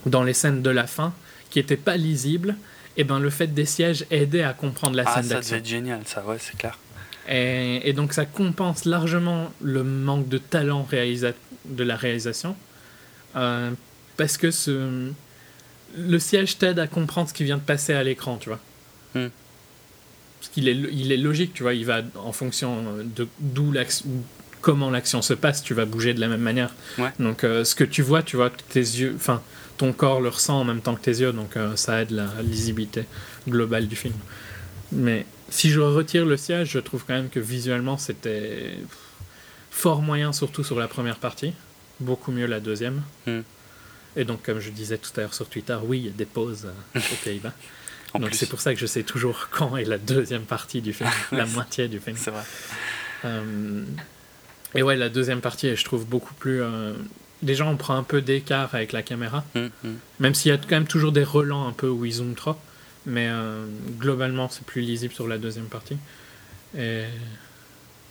dans 0.06 0.24
les 0.24 0.34
scènes 0.34 0.62
de 0.62 0.70
la 0.70 0.88
fin, 0.88 1.14
qui 1.50 1.60
étaient 1.60 1.78
pas 1.78 1.98
lisibles, 1.98 2.56
et 2.98 3.04
ben 3.04 3.20
le 3.20 3.30
fait 3.30 3.48
des 3.48 3.66
sièges 3.66 4.06
aidait 4.12 4.44
à 4.44 4.54
comprendre 4.54 4.96
la 4.96 5.04
Ah, 5.06 5.16
scène 5.16 5.24
ça 5.24 5.34
d'action. 5.36 5.52
devait 5.56 5.60
être 5.60 5.68
génial, 5.70 6.02
ça, 6.06 6.24
ouais, 6.26 6.38
c'est 6.40 6.58
clair. 6.58 6.78
Et, 7.28 7.88
et 7.90 7.94
donc 7.94 8.14
ça 8.14 8.26
compense 8.26 8.86
largement 8.86 9.52
le 9.62 9.84
manque 9.84 10.28
de 10.30 10.38
talent 10.38 10.86
de 10.92 11.84
la 11.84 11.96
réalisation. 11.96 12.56
euh, 13.36 13.72
parce 14.18 14.38
que 14.38 14.52
ce, 14.52 15.10
le 15.98 16.20
siège 16.20 16.58
t'aide 16.60 16.78
à 16.80 16.88
comprendre 16.88 17.30
ce 17.30 17.34
qui 17.34 17.44
vient 17.44 17.58
de 17.58 17.64
passer 17.64 17.94
à 17.94 18.04
l'écran, 18.04 18.38
tu 18.38 18.50
vois. 18.50 18.60
Hmm. 19.16 19.28
Parce 20.44 20.52
qu'il 20.56 20.68
est, 20.68 20.76
il 20.76 21.14
est 21.14 21.18
logique, 21.18 21.54
tu 21.54 21.64
vois, 21.64 21.74
il 21.74 21.86
va 21.86 22.02
en 22.18 22.34
fonction 22.34 22.84
de 23.16 23.26
d'où 23.40 23.72
l'action, 23.72 24.06
comment 24.60 24.90
l'action 24.90 25.22
se 25.22 25.34
passe, 25.34 25.64
tu 25.64 25.74
vas 25.74 25.86
bouger 25.86 26.14
de 26.14 26.20
la 26.20 26.28
même 26.28 26.42
manière. 26.42 26.74
Ouais. 26.98 27.14
Donc 27.18 27.46
euh, 27.46 27.64
ce 27.64 27.76
que 27.76 27.86
tu 27.86 28.02
vois, 28.02 28.24
tu 28.24 28.36
vois, 28.36 28.50
tes 28.50 28.82
yeux, 28.82 29.14
enfin 29.16 29.42
ton 29.78 29.94
corps 29.94 30.20
le 30.20 30.28
ressent 30.28 30.60
en 30.60 30.66
même 30.66 30.82
temps 30.82 30.96
que 30.96 31.02
tes 31.02 31.22
yeux, 31.22 31.32
donc 31.32 31.56
euh, 31.56 31.78
ça 31.78 32.02
aide 32.02 32.12
la 32.12 32.28
lisibilité 32.42 33.06
globale 33.48 33.88
du 33.88 33.96
film. 33.96 34.16
Mais 34.92 35.26
si 35.48 35.70
je 35.70 35.80
retire 35.80 36.26
le 36.26 36.36
siège, 36.36 36.72
je 36.72 36.80
trouve 36.80 37.06
quand 37.08 37.14
même 37.14 37.30
que 37.30 37.40
visuellement 37.40 37.98
c'était 37.98 38.78
fort 39.72 40.02
moyen, 40.02 40.34
surtout 40.34 40.66
sur 40.66 40.78
la 40.78 40.90
première 40.90 41.18
partie. 41.18 41.54
Beaucoup 42.02 42.34
mieux 42.34 42.48
la 42.48 42.60
deuxième. 42.60 43.02
Hmm. 43.28 43.44
Et 44.18 44.26
donc, 44.26 44.44
comme 44.44 44.60
je 44.60 44.70
disais 44.70 44.98
tout 44.98 45.10
à 45.16 45.22
l'heure 45.22 45.34
sur 45.34 45.48
Twitter, 45.48 45.78
oui, 45.84 46.00
il 46.00 46.06
y 46.06 46.10
a 46.10 46.12
des 46.12 46.26
pauses 46.26 46.68
euh, 46.68 47.00
aux 47.00 47.24
Pays-Bas. 47.24 47.54
En 48.14 48.20
Donc 48.20 48.34
c'est 48.36 48.48
pour 48.50 48.62
ça 48.62 48.74
que 48.74 48.80
je 48.80 48.86
sais 48.86 49.04
toujours 49.04 49.48
quand 49.52 49.76
est 49.78 49.86
la 49.86 49.98
deuxième 49.98 50.44
partie 50.44 50.82
du 50.82 50.94
film, 50.94 51.10
la 51.32 51.46
moitié 51.46 51.88
du 51.88 52.00
film. 52.00 52.16
C'est 52.18 52.32
vrai. 52.32 52.44
Euh, 53.26 53.84
et 54.76 54.84
ouais, 54.84 54.96
la 54.96 55.10
deuxième 55.10 55.42
partie 55.42 55.76
je 55.76 55.84
trouve, 55.86 56.06
beaucoup 56.06 56.34
plus. 56.34 56.62
euh, 56.62 56.94
Déjà, 57.42 57.66
on 57.66 57.76
prend 57.76 57.96
un 57.98 58.04
peu 58.04 58.22
d'écart 58.22 58.74
avec 58.74 58.94
la 58.94 59.02
caméra, 59.04 59.44
Hum, 59.56 59.70
hum. 59.84 59.98
même 60.20 60.34
s'il 60.34 60.50
y 60.50 60.54
a 60.54 60.58
quand 60.58 60.70
même 60.72 60.88
toujours 60.88 61.12
des 61.12 61.26
relents 61.26 61.68
un 61.68 61.74
peu 61.74 61.90
où 61.90 62.06
ils 62.06 62.14
zooment 62.14 62.36
trop. 62.36 62.56
Mais 63.06 63.28
euh, 63.30 63.66
globalement, 64.00 64.48
c'est 64.48 64.64
plus 64.66 64.82
lisible 64.82 65.14
sur 65.14 65.28
la 65.28 65.38
deuxième 65.38 65.66
partie. 65.66 65.98
Et 66.78 67.04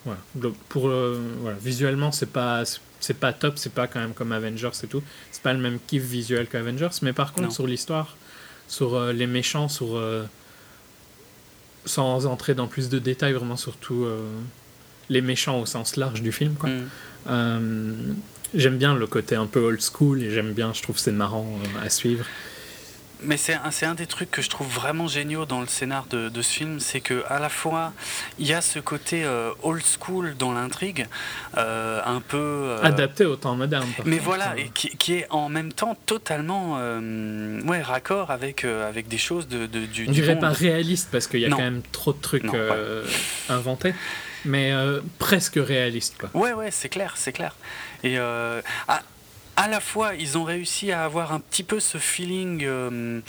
voilà. 0.05 0.21
Pour, 0.69 0.89
euh, 0.89 1.19
voilà. 1.41 1.57
Visuellement, 1.59 2.13
c'est 2.13 2.31
pas. 2.31 2.65
C'est 3.01 3.15
pas 3.19 3.33
top, 3.33 3.59
c'est 3.59 3.73
pas 3.73 3.87
quand 3.89 3.99
même 4.01 4.13
comme 4.13 4.31
Avengers 4.33 4.71
et 4.85 4.87
tout. 4.87 5.03
C'est 5.33 5.43
pas 5.43 5.53
le 5.55 5.59
même 5.59 5.79
kiff 5.87 6.03
visuel 6.05 6.47
qu'Avengers, 6.47 6.91
mais 7.03 7.13
par 7.13 7.33
contre, 7.33 7.49
Non. 7.49 7.55
sur 7.55 7.67
l'histoire, 7.67 8.17
sur 8.73 8.95
euh, 8.95 9.13
les 9.13 9.27
méchants, 9.27 9.69
sur. 9.69 9.97
euh, 9.97 10.25
sans 11.85 12.27
entrer 12.27 12.55
dans 12.55 12.69
plus 12.69 12.89
de 12.89 12.99
détails, 13.01 13.33
vraiment 13.33 13.57
surtout 13.57 14.05
euh, 14.05 14.21
les 15.09 15.21
méchants 15.21 15.61
au 15.61 15.67
sens 15.67 15.97
large 15.97 16.23
du 16.23 16.31
film. 16.31 16.55
Quoi. 16.55 16.71
Euh, 17.29 17.93
j'aime 18.55 18.79
bien 18.79 18.95
le 18.95 19.07
côté 19.09 19.35
un 19.35 19.47
peu 19.47 19.59
old 19.61 19.81
school 19.81 20.23
et 20.23 20.31
j'aime 20.31 20.53
bien, 20.53 20.73
je 20.73 20.81
trouve 20.81 20.97
c'est 20.99 21.11
marrant 21.13 21.49
à 21.85 21.91
suivre. 21.91 22.25
Mais 23.25 23.37
c'est 23.37 23.55
un, 23.55 23.95
des 23.95 24.07
trucs 24.07 24.31
que 24.31 24.43
je 24.43 24.51
trouve 24.51 24.67
vraiment 24.69 25.07
géniaux 25.09 25.45
dans 25.45 25.61
le 25.61 25.67
scénar 25.67 26.07
de, 26.07 26.29
de 26.29 26.43
ce 26.43 26.53
film, 26.53 26.81
c'est 26.81 27.01
que 27.01 27.25
à 27.29 27.39
la 27.39 27.49
fois 27.49 27.93
il 28.39 28.47
y 28.47 28.53
a 28.53 28.61
ce 28.61 28.79
côté 28.79 29.25
euh, 29.25 29.51
old 29.63 29.83
school 29.85 30.35
dans 30.39 30.53
l'intrigue, 30.53 31.07
euh, 31.57 32.01
un 32.05 32.21
peu 32.21 32.37
euh, 32.39 32.83
Adapté 32.83 33.25
au 33.25 33.37
temps 33.37 33.55
moderne. 33.57 33.87
mais 34.05 34.17
contre. 34.17 34.25
voilà, 34.25 34.55
et 34.59 34.71
qui, 34.75 34.89
qui 34.97 35.15
est 35.15 35.27
en 35.31 35.49
même 35.49 35.73
temps 35.73 35.97
totalement 36.07 36.75
ouais, 37.67 37.83
raccord 37.83 38.31
avec, 38.31 38.65
avec 38.65 39.09
des 39.09 39.19
choses 39.19 39.49
de, 39.49 39.67
de- 39.67 39.87
du, 39.87 40.05
on 40.09 40.13
du 40.13 40.21
dirait 40.21 40.35
monde. 40.35 40.41
pas 40.43 40.51
réaliste 40.51 41.09
parce 41.13 41.27
qu'il 41.27 41.41
y 41.41 41.45
a 41.45 41.49
Non. 41.49 41.57
quand 41.57 41.63
même 41.63 41.83
trop 41.93 42.13
de 42.13 42.21
trucs 42.21 42.45
Non, 42.45 42.53
inventés, 43.49 43.95
mais 44.45 44.73
euh, 44.73 45.01
presque 45.19 45.55
réaliste. 45.57 46.17
Quoi. 46.19 46.31
Ouais, 46.35 46.53
ouais, 46.53 46.71
c'est 46.71 46.89
clair, 46.89 47.15
c'est 47.17 47.33
clair. 47.33 47.55
Et 48.05 48.19
euh, 48.19 48.61
à, 48.89 49.01
à 49.63 49.69
la 49.69 49.81
fois, 49.81 50.15
ils 50.19 50.37
ont 50.39 50.45
réussi 50.45 50.91
à 50.93 51.05
avoir 51.05 51.33
un 51.33 51.41
petit 51.41 51.63
peu 51.63 51.79
ce 51.81 51.99
feeling 51.99 52.65
euh, 52.65 53.21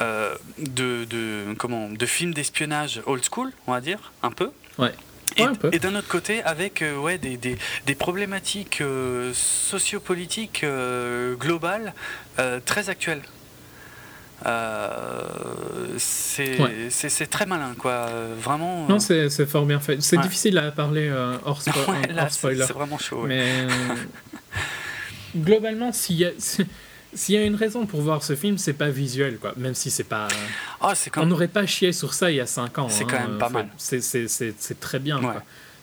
euh, 0.00 0.34
de, 0.58 1.04
de, 1.04 1.54
comment, 1.58 1.90
de 1.90 2.06
film 2.06 2.32
d'espionnage 2.32 3.02
old 3.06 3.22
school, 3.30 3.52
on 3.66 3.72
va 3.72 3.80
dire, 3.80 4.12
un 4.22 4.30
peu. 4.30 4.50
Ouais. 4.78 4.92
Et, 5.36 5.42
Ouais, 5.42 5.48
un 5.48 5.54
peu. 5.54 5.70
et 5.72 5.78
d'un 5.80 5.94
autre 5.96 6.08
côté, 6.08 6.42
avec 6.44 6.80
euh, 6.80 6.96
ouais, 6.96 7.18
des, 7.18 7.36
des, 7.36 7.56
des 7.86 7.94
problématiques 7.94 8.80
euh, 8.80 9.32
sociopolitiques 9.34 10.62
euh, 10.64 11.34
globales 11.34 11.92
très 12.64 12.88
actuelles. 12.88 13.22
C'est 15.98 16.60
Ouais. 16.60 17.26
très 17.30 17.46
malin, 17.46 17.74
quoi. 17.78 18.08
Vraiment. 18.40 18.86
Non, 18.88 18.98
c'est 18.98 19.28
c'est 19.30 19.46
fort 19.46 19.64
bien 19.66 19.80
fait. 19.80 20.00
C'est 20.02 20.16
Ouais. 20.16 20.22
difficile 20.22 20.58
à 20.58 20.70
parler 20.70 21.10
hors, 21.44 21.60
spo- 21.60 21.90
ouais, 21.90 22.20
hors 22.20 22.30
spoiler. 22.30 22.64
c'est 22.66 22.72
vraiment 22.72 22.98
chaud. 22.98 23.24
Mais 23.26 23.66
globalement, 25.36 25.92
s'il 25.92 26.16
y, 26.16 26.24
a- 26.24 26.32
s'il 27.14 27.34
y 27.34 27.38
a 27.38 27.44
une 27.44 27.54
raison 27.54 27.86
pour 27.86 28.00
voir 28.00 28.22
ce 28.22 28.34
film, 28.36 28.58
c'est 28.58 28.72
pas 28.72 28.88
visuel, 28.90 29.38
quoi. 29.38 29.52
Même 29.56 29.74
si 29.74 29.90
c'est 29.90 30.04
pas. 30.04 30.28
Ah, 30.80 30.94
On 31.16 31.26
n'aurait 31.26 31.48
pas 31.48 31.66
chié 31.66 31.92
sur 31.92 32.14
ça 32.14 32.30
il 32.30 32.36
y 32.36 32.40
a 32.40 32.46
5 32.46 32.78
ans. 32.78 32.88
C'est 32.88 33.04
hein, 33.04 33.06
quand 33.10 33.20
même 33.20 33.38
pas 33.38 33.48
mal. 33.48 33.68
C'est, 33.78 34.80
très 34.80 34.98
bien. 34.98 35.22
Ouais. 35.22 35.34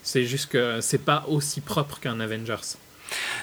C'est 0.04 0.26
juste 0.26 0.48
que 0.52 0.80
c'est 0.82 0.98
pas 1.06 1.26
aussi 1.28 1.62
propre 1.62 2.00
qu'un 2.00 2.20
Avengers. 2.20 2.56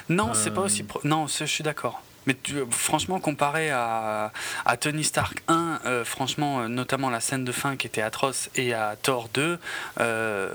Non, 0.09 0.31
c'est 0.33 0.51
pas 0.53 0.61
Euh, 0.61 0.65
aussi. 0.65 0.83
pro- 0.83 0.99
Non, 1.03 1.27
je 1.27 1.45
suis 1.45 1.63
d'accord. 1.63 2.01
Mais 2.27 2.35
tu- 2.43 2.55
franchement, 2.69 3.19
comparé 3.19 3.69
à, 3.71 4.31
à 4.65 4.77
Tony 4.77 5.03
Stark 5.03 5.41
1, 5.47 5.79
euh, 5.85 6.03
franchement, 6.03 6.61
euh, 6.61 6.67
notamment 6.67 7.09
la 7.09 7.21
scène 7.21 7.45
de 7.45 7.51
fin 7.51 7.77
qui 7.77 7.87
était 7.87 8.01
atroce, 8.01 8.49
et 8.55 8.73
à 8.73 8.97
Thor 9.01 9.29
2, 9.33 9.57
euh, 10.01 10.49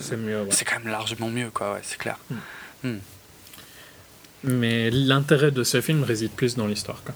C'est 0.00 0.16
ouais. 0.16 0.48
quand 0.66 0.78
même 0.80 0.88
largement 0.88 1.28
mieux, 1.28 1.50
quoi, 1.50 1.74
ouais, 1.74 1.80
c'est 1.82 1.98
clair. 1.98 2.18
Mais 4.44 4.90
l'intérêt 4.90 5.50
de 5.50 5.64
ce 5.64 5.80
film 5.80 6.02
réside 6.04 6.30
plus 6.30 6.56
dans 6.56 6.66
l'histoire. 6.66 7.02
Quoi. 7.04 7.14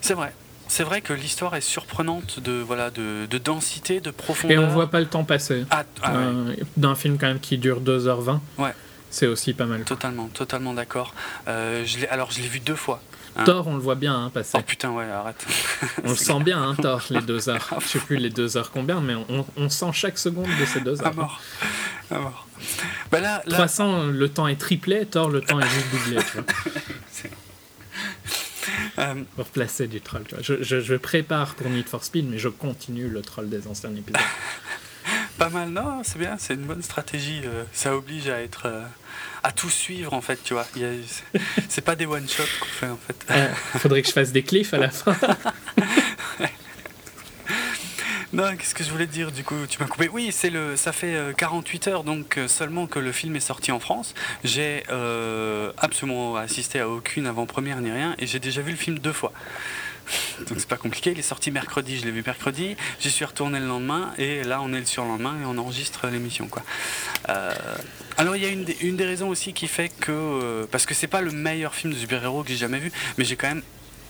C'est 0.00 0.14
vrai. 0.14 0.32
C'est 0.70 0.84
vrai 0.84 1.00
que 1.00 1.12
l'histoire 1.14 1.54
est 1.56 1.60
surprenante 1.62 2.40
de, 2.40 2.52
voilà, 2.52 2.90
de, 2.90 3.26
de 3.30 3.38
densité, 3.38 4.00
de 4.00 4.10
profondeur. 4.10 4.60
Et 4.62 4.64
on 4.64 4.68
voit 4.68 4.90
pas 4.90 5.00
le 5.00 5.06
temps 5.06 5.24
passer. 5.24 5.64
Ah, 5.70 5.84
ah 6.02 6.12
ouais, 6.12 6.18
Euh, 6.18 6.54
D'un 6.76 6.94
film 6.94 7.16
quand 7.18 7.26
même 7.26 7.40
qui 7.40 7.56
dure 7.56 7.80
2h20, 7.80 8.40
Ouais. 8.58 8.74
c'est 9.10 9.26
aussi 9.26 9.54
pas 9.54 9.64
mal. 9.64 9.84
totalement, 9.84 10.28
totalement 10.28 10.74
d'accord. 10.74 11.14
Euh, 11.48 11.86
alors, 12.10 12.30
je 12.32 12.40
l'ai 12.42 12.48
vu 12.48 12.60
deux 12.60 12.74
fois. 12.74 13.00
Hein. 13.38 13.44
Thor, 13.44 13.66
on 13.68 13.74
le 13.76 13.80
voit 13.82 13.94
bien 13.94 14.14
hein, 14.24 14.30
passer. 14.30 14.52
Oh 14.58 14.62
putain, 14.62 14.90
ouais, 14.90 15.04
arrête. 15.10 15.46
On 16.04 16.10
le 16.10 16.16
sent 16.16 16.40
bien, 16.40 16.62
hein, 16.62 16.74
Thor, 16.74 17.02
les 17.10 17.20
deux 17.22 17.48
heures. 17.48 17.68
Je 17.80 17.86
sais 17.86 17.98
plus 18.00 18.16
les 18.16 18.30
deux 18.30 18.56
heures 18.56 18.70
combien, 18.70 19.00
mais 19.00 19.14
on, 19.14 19.46
on 19.56 19.68
sent 19.70 19.90
chaque 19.92 20.18
seconde 20.18 20.48
de 20.60 20.64
ces 20.64 20.80
deux 20.80 21.00
À 21.02 21.06
heures. 21.08 21.14
mort. 21.14 21.40
À 22.10 22.18
mort. 22.18 22.46
Bah 23.10 23.20
là, 23.20 23.42
là, 23.46 23.56
300, 23.56 24.06
le 24.06 24.28
temps 24.28 24.48
est 24.48 24.56
triplé, 24.60 25.06
Thor, 25.06 25.28
le 25.30 25.40
temps 25.40 25.60
est 25.60 25.68
juste 25.68 25.86
doublé. 25.92 26.16
Tu 26.24 26.38
vois, 26.38 26.44
euh, 28.98 29.14
pour 29.36 29.46
placer 29.46 29.86
du 29.86 30.00
troll. 30.00 30.24
Tu 30.28 30.34
vois. 30.34 30.42
Je, 30.42 30.62
je, 30.62 30.80
je 30.80 30.94
prépare 30.94 31.54
pour 31.54 31.68
Need 31.70 31.88
for 31.88 32.04
Speed, 32.04 32.28
mais 32.30 32.38
je 32.38 32.48
continue 32.48 33.08
le 33.08 33.22
troll 33.22 33.48
des 33.48 33.66
anciens 33.68 33.90
épisodes. 33.94 34.20
Pas 35.38 35.48
mal, 35.50 35.68
non, 35.70 36.02
c'est 36.02 36.18
bien, 36.18 36.36
c'est 36.38 36.54
une 36.54 36.64
bonne 36.64 36.82
stratégie. 36.82 37.42
euh, 37.44 37.62
ça 37.72 37.94
oblige 37.96 38.28
à 38.28 38.40
être. 38.40 38.62
euh, 38.66 38.82
à 39.48 39.52
tout 39.52 39.70
suivre 39.70 40.12
en 40.12 40.20
fait, 40.20 40.38
tu 40.44 40.52
vois. 40.52 40.66
C'est- 41.68 41.80
pas 41.80 41.96
des 41.96 42.04
one-shots 42.04 42.42
qu'on 42.60 42.66
fait 42.66 42.86
en 42.88 42.98
fait. 42.98 43.16
Euh, 43.30 43.48
faudrait 43.78 44.02
que 44.02 44.08
je 44.08 44.12
fasse 44.12 44.30
des 44.30 44.42
cliffs 44.42 44.74
à 44.74 44.78
la 44.78 44.90
fin. 44.90 45.16
Non, 48.34 48.54
qu'est-ce 48.58 48.74
que 48.74 48.84
je 48.84 48.90
voulais 48.90 49.06
te 49.06 49.12
dire 49.12 49.32
du 49.32 49.42
coup 49.42 49.54
Tu 49.70 49.78
m'as 49.80 49.86
coupé. 49.86 50.10
Oui, 50.12 50.32
c'est 50.32 50.50
le, 50.50 50.76
ça 50.76 50.92
fait 50.92 51.14
euh, 51.14 51.32
48 51.32 51.88
heures 51.88 52.04
donc 52.04 52.36
euh, 52.36 52.46
seulement 52.46 52.86
que 52.86 52.98
le 52.98 53.10
film 53.10 53.34
est 53.36 53.40
sorti 53.40 53.72
en 53.72 53.80
France. 53.80 54.14
J'ai 54.44 54.82
euh, 54.90 55.72
absolument 55.78 56.36
assisté 56.36 56.78
à 56.78 56.90
aucune 56.90 57.26
avant-première 57.26 57.80
ni 57.80 57.90
rien 57.90 58.14
et 58.18 58.26
j'ai 58.26 58.38
déjà 58.38 58.60
vu 58.60 58.70
le 58.72 58.76
film 58.76 58.98
deux 58.98 59.14
fois. 59.14 59.32
Donc 60.48 60.58
c'est 60.60 60.68
pas 60.68 60.76
compliqué. 60.76 61.12
Il 61.12 61.18
est 61.18 61.22
sorti 61.22 61.50
mercredi, 61.50 61.98
je 61.98 62.04
l'ai 62.04 62.10
vu 62.10 62.22
mercredi. 62.24 62.76
J'y 63.00 63.10
suis 63.10 63.24
retourné 63.24 63.60
le 63.60 63.66
lendemain 63.66 64.12
et 64.18 64.44
là 64.44 64.60
on 64.60 64.74
est 64.74 64.80
le 64.80 64.86
surlendemain 64.86 65.34
et 65.42 65.46
on 65.46 65.56
enregistre 65.56 66.06
l'émission 66.08 66.48
quoi. 66.48 66.62
Euh, 67.30 67.54
alors 68.18 68.36
il 68.36 68.42
y 68.42 68.46
a 68.46 68.50
une 68.50 68.64
des, 68.64 68.76
une 68.82 68.96
des 68.96 69.06
raisons 69.06 69.28
aussi 69.28 69.52
qui 69.54 69.66
fait 69.68 69.88
que 70.00 70.12
euh, 70.12 70.66
parce 70.70 70.84
que 70.86 70.92
c'est 70.94 71.06
pas 71.06 71.20
le 71.22 71.30
meilleur 71.30 71.74
film 71.74 71.92
de 71.94 71.98
super-héros 71.98 72.42
que 72.42 72.50
j'ai 72.50 72.56
jamais 72.56 72.78
vu, 72.78 72.92
mais 73.16 73.24
j'ai 73.24 73.36
quand 73.36 73.48
même 73.48 73.62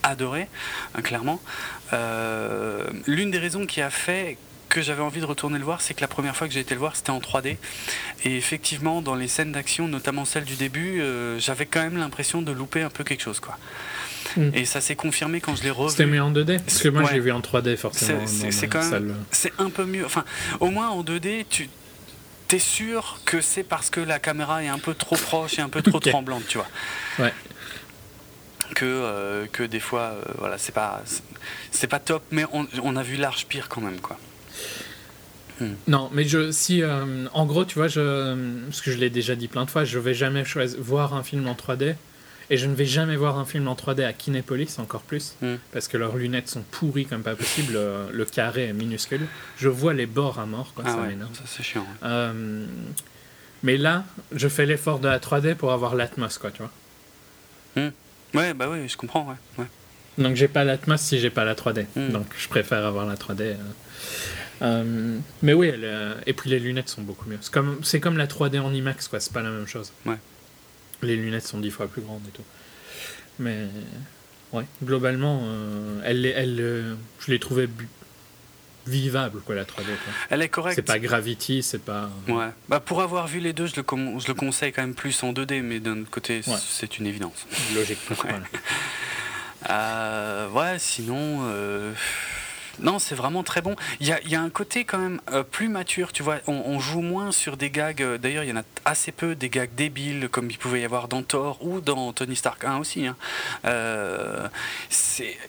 adoré, 0.03 0.47
hein, 0.95 1.01
clairement. 1.01 1.39
Euh, 1.93 2.87
L'une 3.07 3.31
des 3.31 3.39
raisons 3.39 3.65
qui 3.65 3.81
a 3.81 3.89
fait 3.89 4.37
que 4.69 4.81
j'avais 4.83 5.01
envie 5.01 5.19
de 5.19 5.25
retourner 5.25 5.57
le 5.57 5.65
voir, 5.65 5.81
c'est 5.81 5.95
que 5.95 6.01
la 6.01 6.07
première 6.07 6.35
fois 6.35 6.47
que 6.47 6.53
j'ai 6.53 6.59
été 6.59 6.75
le 6.75 6.79
voir, 6.79 6.95
c'était 6.95 7.09
en 7.09 7.19
3D. 7.19 7.57
Et 8.23 8.37
effectivement, 8.37 9.01
dans 9.01 9.15
les 9.15 9.27
scènes 9.27 9.51
d'action, 9.51 9.87
notamment 9.87 10.25
celle 10.25 10.43
du 10.45 10.55
début, 10.55 11.01
euh, 11.01 11.39
j'avais 11.39 11.65
quand 11.65 11.81
même 11.81 11.97
l'impression 11.97 12.41
de 12.43 12.51
louper 12.51 12.83
un 12.83 12.89
peu 12.91 13.03
quelque 13.03 13.23
chose. 13.23 13.39
Quoi. 13.39 13.57
Mm. 14.37 14.51
Et 14.53 14.65
ça 14.65 14.79
s'est 14.79 14.95
confirmé 14.95 15.41
quand 15.41 15.55
je 15.55 15.63
l'ai 15.63 15.69
C'était 15.89 16.03
revu. 16.03 16.13
mieux 16.13 16.21
en 16.21 16.31
2D 16.31 16.59
Parce 16.59 16.83
que 16.83 16.87
moi, 16.89 17.01
Ouais. 17.01 17.09
j'ai 17.13 17.19
vu 17.19 17.31
en 17.31 17.41
3D 17.41 17.75
forcément. 17.77 18.27
C'est- 18.27 18.67
quand 18.67 18.87
même-. 18.91 19.15
C'est 19.31 19.53
un 19.57 19.71
peu 19.71 19.85
mieux. 19.85 20.05
Enfin, 20.05 20.23
au 20.59 20.69
moins 20.69 20.89
en 20.89 21.01
2D, 21.03 21.47
tu 21.49 21.67
es 22.55 22.59
sûr 22.59 23.19
que 23.25 23.41
c'est 23.41 23.63
parce 23.63 23.89
que 23.89 23.99
la 23.99 24.19
caméra 24.19 24.63
est 24.63 24.67
un 24.67 24.79
peu 24.79 24.93
trop 24.93 25.15
proche 25.15 25.59
et 25.59 25.61
un 25.61 25.69
peu 25.69 25.81
trop 25.81 25.99
tremblante, 25.99 26.43
tu 26.47 26.57
vois. 26.57 26.67
Ouais. 27.19 27.33
Que, 28.75 28.85
euh, 28.85 29.45
que 29.51 29.63
des 29.63 29.79
fois, 29.79 30.11
euh, 30.13 30.23
voilà, 30.37 30.57
c'est 30.57 30.71
pas, 30.71 31.01
c'est- 31.71 31.87
pas 31.87 31.99
top, 31.99 32.23
mais 32.31 32.45
on, 32.53 32.67
on 32.83 32.95
a 32.95 33.03
vu 33.03 33.15
large 33.17 33.45
pire 33.47 33.67
quand 33.69 33.81
même, 33.81 33.99
quoi. 33.99 34.17
Non, 35.87 36.09
mais 36.13 36.23
je, 36.23 36.51
si, 36.51 36.81
euh, 36.83 37.25
en 37.33 37.45
gros, 37.45 37.65
tu 37.65 37.75
vois, 37.75 37.89
je, 37.89 38.61
parce 38.67 38.79
que 38.81 38.91
je 38.91 38.97
l'ai 38.97 39.09
déjà 39.09 39.35
dit 39.35 39.49
plein 39.49 39.65
de 39.65 39.69
fois, 39.69 39.83
je 39.83 39.99
vais 39.99 40.13
jamais 40.13 40.45
choisir, 40.45 40.79
voir 40.81 41.13
un 41.13 41.21
film 41.23 41.47
en 41.47 41.53
3D. 41.53 41.95
Et 42.51 42.57
je 42.57 42.65
ne 42.65 42.73
vais 42.73 42.85
jamais 42.85 43.15
voir 43.15 43.37
un 43.37 43.45
film 43.45 43.67
en 43.67 43.75
3D 43.75 44.03
à 44.03 44.11
Kinépolis, 44.13 44.79
encore 44.79 45.01
plus, 45.01 45.35
Mm. 45.41 45.55
parce 45.71 45.87
que 45.87 45.97
leurs 45.97 46.15
lunettes 46.17 46.49
sont 46.49 46.63
pourries 46.71 47.05
comme 47.05 47.21
pas 47.21 47.35
possible. 47.35 47.73
Le, 47.73 48.05
le 48.11 48.25
carré 48.25 48.65
est 48.69 48.73
minuscule. 48.73 49.27
Je 49.57 49.69
vois 49.69 49.93
les 49.93 50.07
bords 50.07 50.39
à 50.39 50.45
mort, 50.47 50.73
quoi, 50.73 50.83
ah 50.87 50.91
ça 50.91 50.97
ouais, 50.97 51.07
m'énerve. 51.09 51.33
ça 51.35 51.43
c'est 51.45 51.61
chiant. 51.63 51.81
ouais. 51.81 51.87
Euh, 52.03 52.65
mais 53.61 53.77
là, 53.77 54.03
je 54.33 54.47
fais 54.47 54.65
l'effort 54.65 54.99
de 54.99 55.07
la 55.07 55.19
3D 55.19 55.53
pour 55.55 55.71
avoir 55.73 55.93
l'Atmos, 55.95 56.37
quoi, 56.39 56.49
tu 56.51 56.63
vois. 56.63 56.71
Ouais, 58.33 58.53
bah 58.53 58.67
oui, 58.69 58.87
je 58.87 58.95
comprends, 58.97 59.27
ouais. 59.27 59.35
ouais. 59.63 59.65
Donc 60.23 60.35
j'ai 60.35 60.47
pas 60.47 60.63
l'Atmos 60.63 60.99
si 61.01 61.19
j'ai 61.19 61.29
pas 61.29 61.45
la 61.45 61.55
3D. 61.55 61.85
Mm. 61.95 62.09
Donc 62.09 62.27
je 62.37 62.47
préfère 62.47 62.85
avoir 62.85 63.05
la 63.05 63.15
3D. 63.15 63.41
euh. 63.41 63.55
Euh, 64.61 65.17
mais 65.41 65.53
oui, 65.53 65.67
elle, 65.73 65.85
euh, 65.85 66.13
et 66.25 66.33
puis 66.33 66.49
les 66.49 66.59
lunettes 66.59 66.89
sont 66.89 67.01
beaucoup 67.01 67.29
mieux. 67.29 67.37
C'est 67.41 67.51
comme, 67.51 67.79
comme 68.01 68.17
la 68.17 68.27
3D 68.27 68.59
en 68.59 68.73
IMAX, 68.73 69.07
quoi. 69.07 69.19
C'est 69.19 69.31
pas 69.33 69.41
la 69.41 69.49
même 69.51 69.67
chose. 69.67 69.91
Ouais. 70.05 70.17
Les 71.01 71.15
lunettes 71.15 71.47
sont 71.47 71.59
dix 71.59 71.71
fois 71.71 71.87
plus 71.87 72.01
grandes 72.01 72.21
et 72.27 72.31
tout. 72.31 72.43
Mais 73.39 73.67
ouais, 74.51 74.65
globalement, 74.83 75.41
euh, 75.43 76.01
elle, 76.03 76.21
les- 76.21 76.29
elle, 76.29 76.57
euh, 76.59 76.95
je 77.19 77.31
l'ai 77.31 77.39
trouvé 77.39 77.67
bu- 77.67 77.87
vivable, 78.87 79.39
quoi, 79.41 79.55
la 79.55 79.65
3D. 79.65 79.85
quoi. 79.85 80.13
Elle 80.29 80.41
est 80.41 80.49
correcte. 80.49 80.75
C'est 80.75 80.81
pas 80.81 80.99
Gravity, 80.99 81.61
c'est 81.63 81.77
pas. 81.83 82.09
Ouais. 82.27 82.49
Bah, 82.67 82.79
pour 82.79 83.01
avoir 83.01 83.27
vu 83.27 83.39
les 83.39 83.53
deux, 83.53 83.67
je 83.67 83.75
le, 83.77 83.83
com- 83.83 84.19
je 84.19 84.27
le 84.27 84.33
conseille 84.33 84.71
quand 84.73 84.81
même 84.81 84.95
plus 84.95 85.21
en 85.23 85.31
2D, 85.31 85.61
mais 85.61 85.79
d'un 85.79 86.01
autre 86.01 86.09
côté, 86.09 86.41
Ouais. 86.47 86.55
c'est 86.59 86.97
une 86.97 87.05
évidence. 87.07 87.45
Logique. 87.75 87.99
Ouais. 88.09 88.15
voilà. 88.23 88.43
Euh, 89.69 90.49
ouais, 90.51 90.79
sinon, 90.79 91.39
euh, 91.43 91.93
non, 92.81 92.99
c'est 92.99 93.15
vraiment 93.15 93.43
très 93.43 93.61
bon. 93.61 93.75
Il 93.99 94.07
y 94.07 94.11
a, 94.13 94.21
il 94.21 94.29
y 94.29 94.35
a 94.35 94.41
un 94.41 94.49
côté 94.49 94.85
quand 94.85 94.97
même 94.97 95.21
euh, 95.31 95.43
plus 95.43 95.69
mature, 95.69 96.11
tu 96.13 96.23
vois. 96.23 96.37
On, 96.47 96.53
on 96.53 96.79
joue 96.79 97.01
moins 97.01 97.31
sur 97.31 97.57
des 97.57 97.69
gags. 97.69 98.01
euh, 98.01 98.17
D'ailleurs, 98.17 98.43
il 98.43 98.49
y 98.49 98.53
en 98.53 98.57
a 98.57 98.63
assez 98.85 99.11
peu 99.11 99.35
des 99.35 99.49
gags 99.49 99.73
débiles 99.75 100.29
comme 100.29 100.49
il 100.49 100.57
pouvait 100.57 100.81
y 100.81 100.85
avoir 100.85 101.07
dans 101.07 101.21
Thor 101.23 101.57
ou 101.65 101.81
dans 101.81 102.13
Tony 102.13 102.35
Stark 102.35 102.63
1 102.63 102.77
aussi. 102.77 103.05
hein. 103.07 103.15
Euh, 103.65 104.47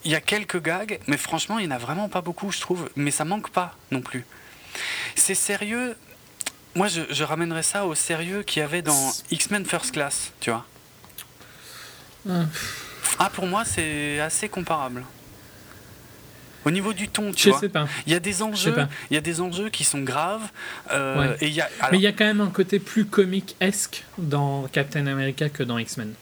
il 0.05 0.11
y 0.11 0.15
a 0.15 0.21
quelques 0.21 0.61
gags, 0.63 0.99
mais 1.07 1.17
franchement, 1.17 1.59
il 1.59 1.67
n'y 1.67 1.73
en 1.73 1.77
a 1.77 1.79
vraiment 1.79 2.09
pas 2.09 2.21
beaucoup, 2.21 2.51
je 2.53 2.61
trouve. 2.61 2.91
Mais 2.97 3.11
ça 3.11 3.25
manque 3.25 3.51
pas 3.51 3.77
non 3.91 4.01
plus. 4.01 4.25
C'est 5.15 5.35
sérieux. 5.35 5.97
Moi, 6.75 6.87
je, 6.89 7.01
je 7.11 7.25
ramènerais 7.25 7.63
ça 7.65 7.85
au 7.87 7.95
sérieux 7.95 8.43
qu'il 8.45 8.61
y 8.61 8.65
avait 8.65 8.83
dans 8.83 9.13
X-Men 9.31 9.65
First 9.65 9.93
Class, 9.93 10.33
tu 10.41 10.51
vois. 10.51 10.65
Ah. 12.29 12.45
Ah, 13.19 13.31
pour 13.31 13.47
moi, 13.47 13.65
c'est 13.65 14.21
assez 14.21 14.49
comparable. 14.49 15.05
Au 16.65 16.71
niveau 16.71 16.93
du 16.93 17.09
ton, 17.09 17.33
tu 17.33 17.45
Je 17.45 17.51
vois. 17.51 17.61
sais 17.61 17.69
pas. 17.69 17.89
Il 18.07 18.13
y 18.13 18.17
a 18.17 18.21
des 18.21 18.43
enjeux, 18.43 18.75
il 19.11 19.15
y 19.15 19.17
a 19.17 19.21
des 19.23 19.41
enjeux 19.41 19.71
qui 19.71 19.85
sont 19.85 20.01
graves. 20.01 20.49
euh, 20.93 21.31
Ouais. 21.31 21.37
Et 21.41 21.47
il 21.49 21.55
y 21.55 21.61
a, 21.61 21.69
alors, 21.81 21.93
Mais 21.93 21.99
il 21.99 22.03
y 22.03 22.07
a 22.07 22.13
quand 22.13 22.25
même 22.27 22.41
un 22.41 22.51
côté 22.51 22.79
plus 22.79 23.05
comique-esque 23.07 24.05
dans 24.19 24.69
Captain 24.73 25.07
America 25.07 25.49
que 25.49 25.63
dans 25.63 25.79
X-Men. 25.79 26.13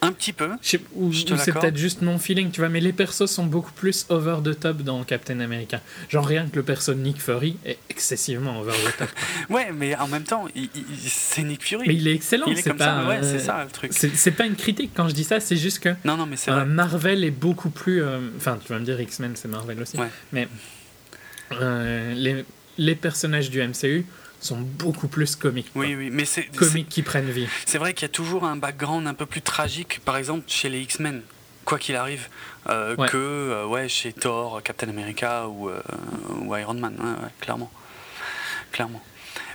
Un 0.00 0.12
petit 0.12 0.32
peu. 0.32 0.50
Ou, 0.94 1.06
ou 1.06 1.12
c'est 1.12 1.52
peut-être 1.52 1.76
juste 1.76 2.02
mon 2.02 2.18
feeling, 2.18 2.50
tu 2.50 2.60
vois, 2.60 2.68
mais 2.68 2.80
les 2.80 2.92
persos 2.92 3.26
sont 3.26 3.44
beaucoup 3.46 3.72
plus 3.72 4.06
over 4.10 4.36
the 4.44 4.58
top 4.58 4.82
dans 4.82 5.02
Captain 5.04 5.40
America. 5.40 5.80
Genre 6.08 6.24
rien 6.24 6.46
que 6.46 6.56
le 6.56 6.62
perso 6.62 6.94
de 6.94 7.00
Nick 7.00 7.20
Fury 7.20 7.56
est 7.66 7.78
excessivement 7.90 8.60
over 8.60 8.72
the 8.72 8.96
top. 8.96 9.08
Ouais, 9.50 9.70
mais 9.74 9.96
en 9.96 10.06
même 10.08 10.24
temps, 10.24 10.46
c'est 11.06 11.42
Nick 11.42 11.64
Fury. 11.64 11.84
mais 11.88 11.94
il 11.94 12.06
est 12.06 12.14
excellent, 12.14 12.46
c'est 12.54 12.74
pas. 12.74 12.84
ça. 13.02 13.08
Ouais, 13.08 13.16
euh, 13.22 13.22
c'est 13.38 13.38
ça 13.44 13.64
le 13.64 13.70
truc. 13.70 13.92
C'est 13.92 14.30
pas 14.32 14.46
une 14.46 14.56
critique 14.56 14.92
quand 14.94 15.08
je 15.08 15.14
dis 15.14 15.24
ça, 15.24 15.40
c'est 15.40 15.56
juste 15.56 15.80
que 15.80 15.90
Non, 16.04 16.16
non, 16.16 16.26
mais 16.26 16.36
c'est 16.36 16.50
euh. 16.50 16.64
Marvel 16.64 17.24
est 17.24 17.30
beaucoup 17.30 17.70
plus. 17.70 18.02
euh, 18.02 18.18
Enfin, 18.36 18.58
tu 18.64 18.72
vas 18.72 18.78
me 18.78 18.84
dire 18.84 19.00
X-Men, 19.00 19.32
c'est 19.34 19.48
Marvel 19.48 19.80
aussi. 19.82 19.96
Ouais. 19.98 20.08
Mais 20.32 20.48
euh, 21.52 22.14
les, 22.14 22.44
les 22.76 22.94
personnages 22.94 23.50
du 23.50 23.60
MCU 23.66 24.04
sont 24.40 24.58
beaucoup 24.58 25.08
plus 25.08 25.34
comiques. 25.36 25.72
quoi. 25.72 25.82
Oui, 25.82 25.94
oui, 25.94 26.10
mais 26.12 26.24
c'est 26.24 26.44
Comiques 26.44 26.88
qui 26.88 27.02
prennent 27.02 27.30
vie. 27.30 27.48
c'est 27.66 27.78
vrai 27.78 27.92
qu'il 27.94 28.02
y 28.02 28.10
a 28.10 28.12
toujours 28.12 28.44
un 28.44 28.56
background 28.56 29.06
un 29.06 29.14
peu 29.14 29.26
plus 29.26 29.42
tragique, 29.42 30.00
par 30.04 30.16
exemple 30.16 30.44
chez 30.46 30.68
les 30.68 30.80
X-Men, 30.80 31.22
quoi 31.64 31.78
qu'il 31.78 31.96
arrive, 31.96 32.28
euh, 32.68 32.94
Ouais. 32.96 33.08
que 33.08 33.16
euh, 33.16 33.66
ouais, 33.66 33.88
chez 33.88 34.12
Thor, 34.12 34.62
Captain 34.62 34.88
America 34.88 35.48
ou, 35.48 35.68
euh, 35.68 35.80
ou 36.42 36.54
Iron 36.56 36.74
Man, 36.74 36.94
ouais, 36.98 37.04
ouais, 37.24 37.30
clairement. 37.40 37.70
Clairement. 38.72 39.02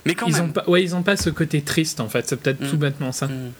Mais 0.06 0.14
quand 0.14 0.26
Ils 0.26 0.34
même. 0.34 0.44
ont 0.46 0.52
pas, 0.52 0.64
ouais, 0.68 0.82
ils 0.82 0.94
ont 0.94 1.02
pas 1.02 1.16
ce 1.16 1.30
côté 1.30 1.62
triste 1.62 2.00
en 2.00 2.08
fait. 2.08 2.28
C'est 2.28 2.36
peut-être 2.36 2.60
Mm. 2.60 2.68
tout 2.70 2.76
bêtement 2.76 3.12
ça 3.12 3.26
Hmm. 3.28 3.52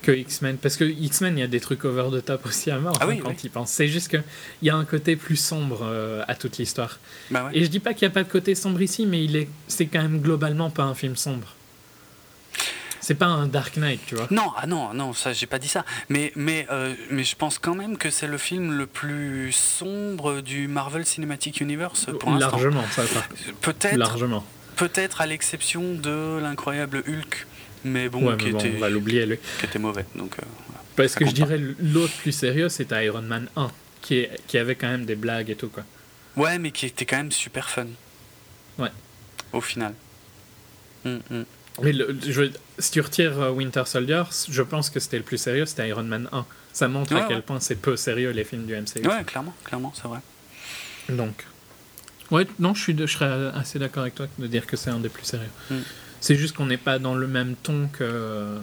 Que 0.00 0.12
X-Men. 0.12 0.56
Parce 0.58 0.76
que 0.76 0.84
X-Men, 0.84 1.36
il 1.38 1.40
y 1.40 1.44
a 1.44 1.48
des 1.48 1.60
trucs 1.60 1.84
over 1.84 2.08
the 2.12 2.24
top 2.24 2.46
aussi 2.46 2.70
à 2.70 2.78
mort 2.78 2.96
Ah 3.00 3.04
hein, 3.04 3.08
oui, 3.08 3.18
quand 3.18 3.30
oui. 3.30 3.36
ils 3.44 3.50
pensent. 3.50 3.70
C'est 3.70 3.88
juste 3.88 4.08
qu'il 4.08 4.22
y 4.62 4.70
a 4.70 4.76
un 4.76 4.84
côté 4.84 5.16
plus 5.16 5.36
sombre 5.36 5.80
euh, 5.82 6.22
à 6.28 6.34
toute 6.34 6.58
l'histoire. 6.58 6.98
Bah 7.30 7.44
ouais. 7.46 7.50
Et 7.58 7.64
je 7.64 7.70
dis 7.70 7.80
pas 7.80 7.94
qu'il 7.94 8.06
n'y 8.06 8.12
a 8.12 8.14
pas 8.14 8.22
de 8.24 8.28
côté 8.30 8.54
sombre 8.54 8.80
ici, 8.82 9.06
mais 9.06 9.24
il 9.24 9.36
est, 9.36 9.48
c'est 9.68 9.86
quand 9.86 10.02
même 10.02 10.20
globalement 10.20 10.70
pas 10.70 10.84
un 10.84 10.94
film 10.94 11.16
sombre. 11.16 11.54
C'est 13.02 13.14
pas 13.14 13.26
un 13.26 13.46
Dark 13.46 13.76
Knight, 13.78 14.00
tu 14.06 14.14
vois. 14.14 14.28
Non, 14.30 14.52
ah 14.56 14.66
non, 14.66 14.92
non, 14.92 15.14
ça 15.14 15.32
j'ai 15.32 15.46
pas 15.46 15.58
dit 15.58 15.68
ça. 15.68 15.84
Mais, 16.10 16.32
mais, 16.36 16.66
euh, 16.70 16.94
mais 17.10 17.24
je 17.24 17.34
pense 17.34 17.58
quand 17.58 17.74
même 17.74 17.96
que 17.96 18.10
c'est 18.10 18.26
le 18.26 18.36
film 18.36 18.76
le 18.76 18.86
plus 18.86 19.52
sombre 19.52 20.42
du 20.42 20.68
Marvel 20.68 21.06
Cinematic 21.06 21.60
Universe 21.60 22.06
pour 22.20 22.30
l'instant. 22.30 22.50
Largement, 22.50 22.84
ça, 22.90 23.06
ça. 23.06 23.24
Peut-être, 23.62 23.96
Largement. 23.96 24.44
peut-être 24.76 25.22
à 25.22 25.26
l'exception 25.26 25.94
de 25.94 26.38
l'incroyable 26.40 27.02
Hulk, 27.08 27.46
mais 27.84 28.08
bon, 28.08 28.26
Ouais, 28.28 28.36
qui, 28.36 28.46
mais 28.46 28.52
bon, 28.52 28.58
était, 28.58 28.72
on 28.76 28.80
va 28.80 28.88
l'oublier 28.90 29.26
lui. 29.26 29.38
qui 29.58 29.66
était 29.66 29.78
mauvais. 29.78 30.04
Donc, 30.14 30.34
euh, 30.38 30.42
voilà. 30.66 30.82
Parce 30.96 31.12
Ça 31.12 31.18
que 31.20 31.24
je 31.26 31.30
pas. 31.30 31.34
dirais 31.36 31.60
l'autre 31.80 32.12
plus 32.18 32.32
sérieux, 32.32 32.68
c'était 32.68 33.04
Iron 33.06 33.22
Man 33.22 33.48
1, 33.56 33.70
qui, 34.02 34.18
est, 34.18 34.40
qui 34.46 34.58
avait 34.58 34.74
quand 34.74 34.88
même 34.88 35.04
des 35.06 35.14
blagues 35.16 35.50
et 35.50 35.56
tout, 35.56 35.68
quoi. 35.68 35.84
Ouais, 36.36 36.58
mais 36.58 36.70
qui 36.70 36.86
était 36.86 37.04
quand 37.06 37.16
même 37.16 37.32
super 37.32 37.68
fun. 37.70 37.86
Ouais. 38.78 38.90
Au 39.52 39.60
final. 39.60 39.94
Hum, 41.04 41.20
hum. 41.30 41.44
Mais 41.82 41.92
le- 41.92 42.16
je- 42.26 42.50
si 42.78 42.90
tu 42.90 43.00
retires 43.00 43.40
euh, 43.40 43.50
Winter 43.50 43.82
Soldier, 43.86 44.22
je 44.50 44.62
pense 44.62 44.90
que 44.90 45.00
c'était 45.00 45.16
le 45.16 45.22
plus 45.24 45.38
sérieux, 45.38 45.64
c'était 45.66 45.88
Iron 45.88 46.02
Man 46.02 46.28
1. 46.32 46.44
Ça 46.72 46.88
montre 46.88 47.14
Ouais, 47.14 47.20
à 47.20 47.24
quel 47.26 47.36
ouais. 47.36 47.42
point 47.42 47.58
c'est 47.60 47.76
peu 47.76 47.96
sérieux 47.96 48.30
les 48.30 48.44
films 48.44 48.66
du 48.66 48.74
MCU. 48.74 49.06
Ouais, 49.06 49.24
clairement, 49.24 49.54
clairement, 49.64 49.92
c'est 49.94 50.06
vrai. 50.08 50.18
Donc. 51.08 51.44
Ouais, 52.30 52.46
non, 52.60 52.74
je, 52.74 52.82
suis 52.82 52.94
de- 52.94 53.06
je 53.06 53.12
serais 53.14 53.50
assez 53.58 53.78
d'accord 53.78 54.02
avec 54.02 54.14
toi 54.14 54.26
de 54.38 54.46
dire 54.46 54.66
que 54.66 54.76
c'est 54.76 54.90
un 54.90 55.00
des 55.00 55.08
plus 55.08 55.24
sérieux. 55.24 55.48
Mm. 55.70 55.74
C'est 56.20 56.36
juste 56.36 56.54
qu'on 56.54 56.66
n'est 56.66 56.76
pas 56.76 56.98
dans 56.98 57.14
le 57.14 57.26
même 57.26 57.54
ton 57.62 57.88
que, 57.92 58.58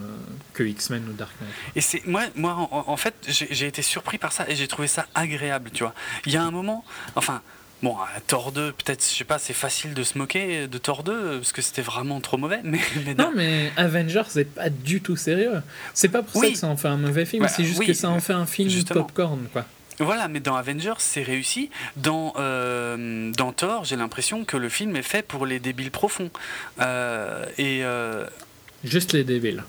que 0.54 0.64
X-Men 0.64 1.08
ou 1.10 1.14
Dark 1.14 1.32
Knight. 1.42 1.52
Et 1.76 1.82
c'est 1.82 2.06
moi, 2.06 2.24
moi 2.36 2.54
en, 2.72 2.86
en 2.88 2.98
fait, 2.98 3.16
j'ai 3.28 3.66
été 3.68 3.82
surpris 3.82 4.18
par 4.18 4.32
ça 4.32 4.46
et 4.48 4.56
j'ai 4.56 4.68
trouvé 4.68 4.88
ça 4.88 5.08
agréable, 5.16 5.72
tu 5.74 5.84
vois. 5.84 5.94
Il 6.26 6.32
y 6.34 6.38
a 6.38 6.44
un 6.44 6.52
moment, 6.52 6.86
enfin, 7.16 7.42
bon, 7.82 7.96
Thor 8.28 8.52
2, 8.52 8.74
peut-être, 8.74 9.04
je 9.04 9.10
sais 9.16 9.24
pas, 9.24 9.40
c'est 9.40 9.54
facile 9.54 9.94
de 9.96 10.04
se 10.04 10.18
moquer 10.18 10.68
de 10.68 10.78
Thor 10.78 11.04
2 11.04 11.38
parce 11.40 11.52
que 11.52 11.62
c'était 11.64 11.82
vraiment 11.82 12.22
trop 12.22 12.38
mauvais, 12.38 12.60
mais, 12.64 12.80
mais 13.06 13.16
Non, 13.16 13.32
mais 13.36 13.72
Avengers, 13.76 14.24
c'est 14.28 14.46
pas 14.54 14.70
du 14.70 15.02
tout 15.02 15.16
sérieux. 15.16 15.62
C'est 15.96 16.10
pas 16.10 16.22
pour 16.22 16.34
ça 16.34 16.40
Oui. 16.48 16.54
que 16.54 16.60
ça 16.60 16.68
en 16.68 16.78
fait 16.78 16.88
un 16.90 16.98
mauvais 16.98 17.26
film, 17.26 17.42
Bah, 17.44 17.50
c'est 17.50 17.64
juste 17.64 17.80
oui, 17.80 17.88
que 17.88 17.94
ça 17.94 18.10
en 18.10 18.20
fait 18.20 18.34
un 18.34 18.46
film 18.46 18.70
popcorn, 18.86 19.48
quoi. 19.52 19.66
Voilà, 19.99 20.28
mais 20.28 20.40
dans 20.40 20.56
Avengers, 20.56 20.94
c'est 20.99 21.24
réussi. 21.24 21.69
Dans, 21.95 22.34
euh, 22.38 23.32
dans 23.32 23.52
Thor, 23.52 23.84
j'ai 23.86 23.95
l'impression 23.95 24.45
que 24.45 24.57
le 24.57 24.69
film 24.69 24.95
est 24.95 25.02
fait 25.03 25.24
pour 25.24 25.45
les 25.45 25.60
débiles 25.60 25.91
profonds. 25.91 26.30
Euh, 26.80 27.45
et. 27.57 27.82
euh, 27.84 28.26
Juste 28.84 29.14
les 29.14 29.24
débiles. 29.24 29.64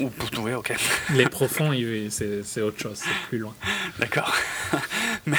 ou 0.00 0.10
pour 0.10 0.44
ouais, 0.44 0.54
ok, 0.54 0.74
Les 1.14 1.26
profonds, 1.28 1.72
c'est 2.10 2.60
autre 2.60 2.78
chose, 2.80 2.98
c'est 3.02 3.28
plus 3.28 3.38
loin. 3.38 3.54
d'accord. 3.98 4.34
mais. 5.26 5.36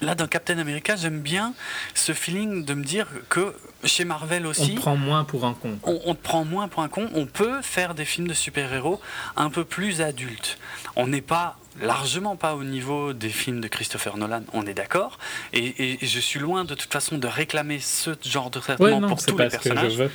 Là, 0.00 0.16
dans 0.16 0.26
Captain 0.26 0.58
America, 0.58 0.96
j'aime 0.96 1.20
bien 1.20 1.54
ce 1.94 2.12
feeling 2.12 2.64
de 2.64 2.74
me 2.74 2.82
dire 2.82 3.06
que 3.28 3.54
chez 3.84 4.04
Marvel 4.04 4.44
On 4.44 4.50
aussi, 4.50 4.74
te 4.74 4.80
prend 4.80 4.96
moins 4.96 5.22
pour 5.22 5.44
un 5.44 5.54
con. 5.54 5.78
on, 5.84 6.00
on 6.06 6.14
te 6.16 6.20
prend 6.22 6.44
moins 6.44 6.66
pour 6.66 6.82
un 6.82 6.88
con. 6.88 7.08
On 7.14 7.26
peut 7.26 7.62
faire 7.62 7.94
des 7.94 8.04
films 8.04 8.26
de 8.26 8.34
super-héros 8.34 9.00
un 9.36 9.48
peu 9.48 9.64
plus 9.64 10.00
adultes. 10.00 10.58
On 10.96 11.06
n'est 11.06 11.20
pas 11.22 11.56
largement 11.80 12.36
pas 12.36 12.54
au 12.54 12.64
niveau 12.64 13.12
des 13.14 13.30
films 13.30 13.60
de 13.60 13.68
Christopher 13.68 14.16
Nolan, 14.18 14.42
on 14.52 14.66
est 14.66 14.74
d'accord. 14.74 15.18
Et, 15.54 15.98
je 16.02 16.20
suis 16.20 16.38
loin 16.38 16.64
de 16.64 16.74
toute 16.74 16.92
façon 16.92 17.16
de 17.18 17.26
réclamer 17.26 17.80
ce 17.80 18.10
genre 18.22 18.50
de 18.50 18.58
traitement 18.60 18.84
Ouais, 18.86 19.00
non, 19.00 19.08
pour 19.08 19.20
c'est 19.20 19.30
tous 19.30 19.38
les 19.38 19.44
pas 19.48 19.50
ce 19.50 19.56
que 19.56 19.62
je 19.64 19.68
personnages. 19.70 19.96
veux. 19.96 20.10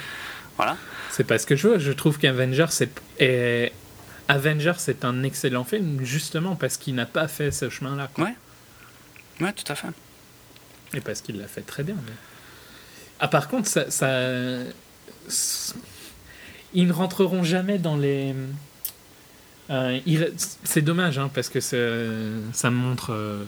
Voilà. 0.58 0.78
C'est 1.12 1.24
pas 1.24 1.40
ce 1.40 1.46
que 1.48 1.56
je 1.56 1.68
veux. 1.68 1.80
Je 1.80 1.92
trouve 1.92 2.20
qu'Avengers 2.20 2.66
est, 2.82 3.02
est- 3.20 3.72
Avengers 4.28 4.74
c'est 4.78 5.04
un 5.06 5.24
excellent 5.24 5.64
film 5.64 6.04
justement 6.04 6.56
parce 6.56 6.78
qu'il 6.78 6.94
n'a 6.96 7.06
pas 7.08 7.28
fait 7.28 7.50
ce 7.52 7.70
chemin-là. 7.70 8.10
Ouais. 8.20 8.36
Ouais, 9.42 9.54
tout 9.54 9.72
à 9.72 9.76
fait. 9.76 9.88
Et 10.94 11.02
parce 11.02 11.22
qu'il 11.22 11.38
l'a 11.40 11.48
fait 11.48 11.62
très 11.62 11.84
bien. 11.84 11.96
mais- 12.06 12.14
Ah, 13.20 13.28
par 13.28 13.48
contre, 13.48 13.68
ça, 13.68 13.86
ils 16.74 16.88
ne 16.88 16.94
rentreront 16.94 17.44
jamais 17.44 17.78
dans 17.80 17.98
les. 17.98 18.36
Euh, 19.70 20.00
C'est 20.64 20.82
dommage, 20.82 21.18
hein, 21.20 21.30
parce 21.34 21.50
que 21.50 21.60
ça 21.60 22.70
montre 22.70 23.12
euh, 23.14 23.44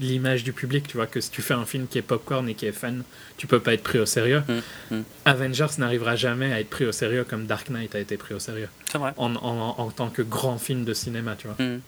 l'image 0.00 0.44
du 0.44 0.52
public. 0.52 0.86
Tu 0.88 0.96
vois, 0.96 1.06
que 1.06 1.20
si 1.20 1.30
tu 1.30 1.42
fais 1.42 1.54
un 1.54 1.64
film 1.64 1.86
qui 1.86 1.98
est 1.98 2.02
popcorn 2.02 2.48
et 2.48 2.54
qui 2.54 2.66
est 2.66 2.72
fun, 2.72 2.94
tu 3.36 3.46
peux 3.46 3.60
pas 3.60 3.74
être 3.74 3.82
pris 3.82 3.98
au 3.98 4.06
sérieux. 4.06 4.42
Mm, 4.90 4.96
mm. 4.96 5.02
Avengers 5.24 5.66
n'arrivera 5.78 6.16
jamais 6.16 6.52
à 6.52 6.60
être 6.60 6.70
pris 6.70 6.86
au 6.86 6.92
sérieux 6.92 7.24
comme 7.24 7.46
Dark 7.46 7.68
Knight 7.70 7.94
a 7.94 8.00
été 8.00 8.16
pris 8.16 8.34
au 8.34 8.38
sérieux. 8.38 8.68
C'est 8.90 8.98
vrai. 8.98 9.12
En, 9.16 9.34
en, 9.36 9.74
en 9.78 9.90
tant 9.90 10.08
que 10.08 10.22
grand 10.22 10.58
film 10.58 10.84
de 10.84 10.94
cinéma, 10.94 11.36
tu 11.36 11.48
vois. 11.48 11.56
Mm. 11.64 11.80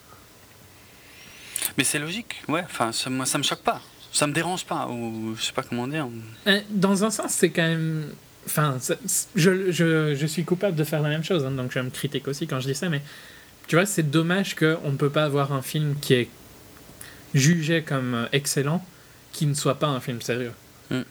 Mais 1.79 1.85
c'est 1.85 1.99
logique, 1.99 2.43
ouais. 2.49 2.63
Enfin, 2.65 2.91
ça, 2.93 3.11
moi, 3.11 3.27
ça 3.27 3.39
me 3.39 3.43
choque 3.43 3.63
pas. 3.63 3.81
Ça 4.13 4.27
me 4.27 4.33
dérange 4.33 4.65
pas, 4.65 4.89
ou 4.89 5.35
je 5.39 5.43
sais 5.43 5.53
pas 5.53 5.63
comment 5.63 5.87
dire. 5.87 6.09
Euh, 6.47 6.61
Dans 6.71 7.05
un 7.05 7.11
sens, 7.11 7.33
c'est 7.33 7.51
quand 7.51 7.63
même. 7.63 8.09
Enfin, 8.47 8.79
je, 9.37 9.71
je, 9.71 10.15
je 10.17 10.27
suis 10.27 10.45
coupable 10.45 10.75
de 10.75 10.83
faire 10.83 11.01
la 11.03 11.11
même 11.11 11.23
chose, 11.23 11.45
hein, 11.45 11.51
donc 11.53 11.71
je 11.73 11.79
me 11.79 11.91
critique 11.91 12.27
aussi 12.27 12.47
quand 12.49 12.59
je 12.59 12.67
dis 12.67 12.75
ça, 12.75 12.89
mais 12.89 13.03
tu 13.71 13.77
vois, 13.77 13.87
c'est 13.87 14.03
dommage 14.11 14.57
qu'on 14.57 14.91
ne 14.91 14.97
peut 14.97 15.11
pas 15.11 15.23
avoir 15.23 15.53
un 15.53 15.63
film 15.63 15.95
qui 16.01 16.15
est 16.15 16.29
jugé 17.35 17.85
comme 17.85 18.27
excellent 18.33 18.85
qui 19.31 19.47
ne 19.47 19.55
soit 19.55 19.77
pas 19.77 19.87
un 19.87 20.01
film 20.01 20.21
sérieux. 20.21 20.53
Mm. 20.91 21.03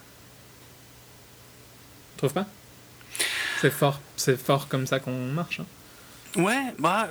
Trouve 2.18 2.34
pas? 2.34 2.48
C'est 3.62 3.70
fort, 3.70 4.02
c'est 4.18 4.38
fort 4.38 4.68
comme 4.68 4.88
ça 4.88 5.00
qu'on 5.00 5.28
marche. 5.28 5.62
hein. 5.62 6.42
Ouais, 6.42 6.74
bah. 6.80 7.10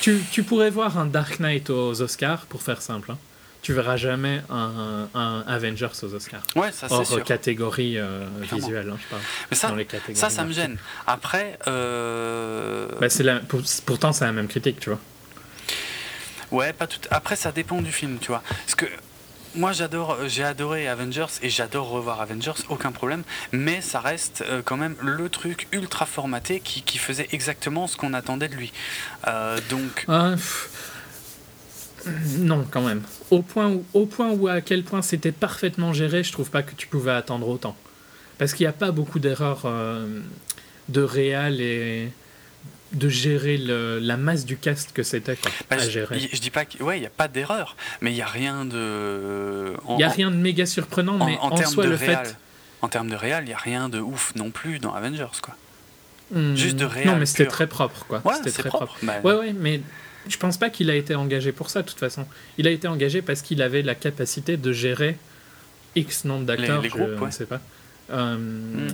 tu, 0.00 0.20
tu 0.32 0.42
pourrais 0.42 0.70
voir 0.70 0.98
un 0.98 1.06
Dark 1.06 1.38
Knight 1.38 1.70
aux 1.70 2.02
Oscars, 2.02 2.46
pour 2.46 2.60
faire 2.60 2.82
simple. 2.82 3.12
hein. 3.12 3.18
Tu 3.64 3.72
verras 3.72 3.96
jamais 3.96 4.42
un, 4.50 5.08
un 5.14 5.42
Avengers 5.48 5.88
aux 6.02 6.14
Oscars. 6.14 6.42
Ouais, 6.54 6.70
ça 6.70 6.86
c'est 6.86 6.94
Hors 6.94 7.06
sûr. 7.06 7.24
catégorie 7.24 7.98
euh, 7.98 8.26
visuelle, 8.52 8.90
hein, 8.90 8.98
je 9.02 9.08
parle. 9.08 9.22
Mais 9.50 9.56
ça, 9.56 9.68
dans 9.70 9.74
les 9.74 9.86
catégories 9.86 10.16
ça, 10.16 10.28
ça 10.28 10.44
me 10.44 10.52
gêne. 10.52 10.76
Après, 11.06 11.58
euh... 11.66 12.88
Bah, 13.00 13.08
c'est 13.08 13.22
la- 13.22 13.40
pour- 13.40 13.62
pourtant, 13.86 14.12
c'est 14.12 14.26
la 14.26 14.32
même 14.32 14.48
critique, 14.48 14.80
tu 14.80 14.90
vois. 14.90 14.98
Ouais, 16.50 16.74
pas 16.74 16.86
tout. 16.86 17.00
Après, 17.10 17.36
ça 17.36 17.52
dépend 17.52 17.80
du 17.80 17.90
film, 17.90 18.18
tu 18.20 18.28
vois. 18.28 18.42
Parce 18.46 18.74
que 18.74 18.84
moi, 19.54 19.72
j'adore, 19.72 20.18
j'ai 20.26 20.44
adoré 20.44 20.86
Avengers 20.86 21.24
et 21.40 21.48
j'adore 21.48 21.88
revoir 21.88 22.20
Avengers, 22.20 22.52
aucun 22.68 22.92
problème. 22.92 23.22
Mais 23.52 23.80
ça 23.80 24.00
reste 24.00 24.44
euh, 24.46 24.60
quand 24.62 24.76
même 24.76 24.94
le 25.00 25.30
truc 25.30 25.68
ultra 25.72 26.04
formaté 26.04 26.60
qui, 26.60 26.82
qui 26.82 26.98
faisait 26.98 27.28
exactement 27.32 27.86
ce 27.86 27.96
qu'on 27.96 28.12
attendait 28.12 28.48
de 28.48 28.56
lui. 28.56 28.72
Euh, 29.26 29.58
donc, 29.70 30.04
Ah. 30.06 30.34
Non, 32.38 32.64
quand 32.70 32.82
même. 32.82 33.02
Au 33.30 33.42
point 33.42 33.68
où, 33.70 33.84
au 33.94 34.06
point 34.06 34.30
où 34.30 34.48
à 34.48 34.60
quel 34.60 34.82
point 34.84 35.02
c'était 35.02 35.32
parfaitement 35.32 35.92
géré, 35.92 36.22
je 36.22 36.32
trouve 36.32 36.50
pas 36.50 36.62
que 36.62 36.74
tu 36.74 36.86
pouvais 36.86 37.12
attendre 37.12 37.48
autant. 37.48 37.76
Parce 38.38 38.52
qu'il 38.54 38.64
n'y 38.64 38.68
a 38.68 38.72
pas 38.72 38.90
beaucoup 38.90 39.18
d'erreurs 39.18 39.62
euh, 39.64 40.20
de 40.88 41.00
réal 41.00 41.60
et 41.60 42.10
de 42.92 43.08
gérer 43.08 43.56
le- 43.56 43.98
la 44.00 44.16
masse 44.16 44.44
du 44.44 44.56
cast 44.56 44.92
que 44.92 45.02
c'était 45.02 45.36
Bah, 45.70 45.76
à 45.76 45.78
gérer. 45.88 46.28
je 46.32 46.40
dis 46.40 46.50
pas 46.50 46.64
qu'il 46.64 46.82
ouais, 46.82 46.98
il 46.98 47.00
n'y 47.00 47.06
a 47.06 47.10
pas 47.10 47.28
d'erreur, 47.28 47.76
mais 48.00 48.10
il 48.12 48.14
n'y 48.14 48.22
a 48.22 48.26
rien 48.26 48.64
de. 48.64 49.74
en- 49.86 49.94
Il 49.94 49.98
n'y 49.98 50.04
a 50.04 50.08
rien 50.08 50.30
de 50.30 50.36
méga 50.36 50.66
surprenant, 50.66 51.18
en, 51.18 51.26
mais 51.26 51.38
en 51.40 51.56
soi, 51.56 51.84
de 51.84 51.90
le 51.90 51.96
réal. 51.96 52.26
fait. 52.26 52.36
En 52.82 52.88
termes 52.88 53.08
de 53.08 53.16
réal, 53.16 53.44
il 53.44 53.48
n'y 53.48 53.52
a 53.54 53.58
rien 53.58 53.88
de 53.88 53.98
ouf 53.98 54.32
non 54.36 54.50
plus 54.50 54.78
dans 54.78 54.92
Avengers, 54.94 55.26
quoi. 55.42 55.56
Hmm, 56.32 56.54
Juste 56.54 56.76
de 56.76 56.84
réal 56.84 57.08
Non, 57.08 57.16
mais 57.16 57.26
c'était 57.26 57.46
très 57.46 57.66
propre, 57.66 58.04
quoi. 58.06 58.20
Ouais, 58.24 58.34
c'était 58.36 58.50
très 58.62 58.68
propre. 58.68 58.96
Bah, 59.02 59.14
Ouais, 59.24 59.34
ouais, 59.34 59.52
mais 59.52 59.80
je 60.28 60.36
pense 60.36 60.56
pas 60.58 60.70
qu'il 60.70 60.90
a 60.90 60.94
été 60.94 61.14
engagé 61.14 61.52
pour 61.52 61.70
ça, 61.70 61.82
de 61.82 61.88
toute 61.88 61.98
façon. 61.98 62.26
Il 62.58 62.66
a 62.66 62.70
été 62.70 62.88
engagé 62.88 63.22
parce 63.22 63.42
qu'il 63.42 63.60
avait 63.62 63.82
la 63.82 63.94
capacité 63.94 64.56
de 64.56 64.72
gérer 64.72 65.16
X 65.96 66.24
nombre 66.24 66.44
d'acteurs, 66.46 66.82
je 66.82 66.88
ouais. 66.96 67.26
ne 67.26 67.30
sais 67.30 67.46
pas. 67.46 67.60
Euh, 68.10 68.36
Mm. 68.36 68.88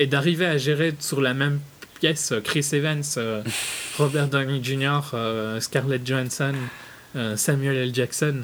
Et 0.00 0.06
d'arriver 0.06 0.46
à 0.46 0.58
gérer 0.58 0.94
sur 1.00 1.20
la 1.20 1.34
même 1.34 1.58
pièce 2.00 2.30
euh, 2.30 2.40
Chris 2.40 2.64
Evans, 2.72 3.02
euh, 3.16 3.42
Robert 3.98 4.28
Downey 4.28 4.62
Jr., 4.62 5.00
euh, 5.14 5.58
Scarlett 5.60 6.06
Johansson, 6.06 6.54
euh, 7.16 7.36
Samuel 7.36 7.76
L. 7.76 7.92
Jackson, 7.94 8.42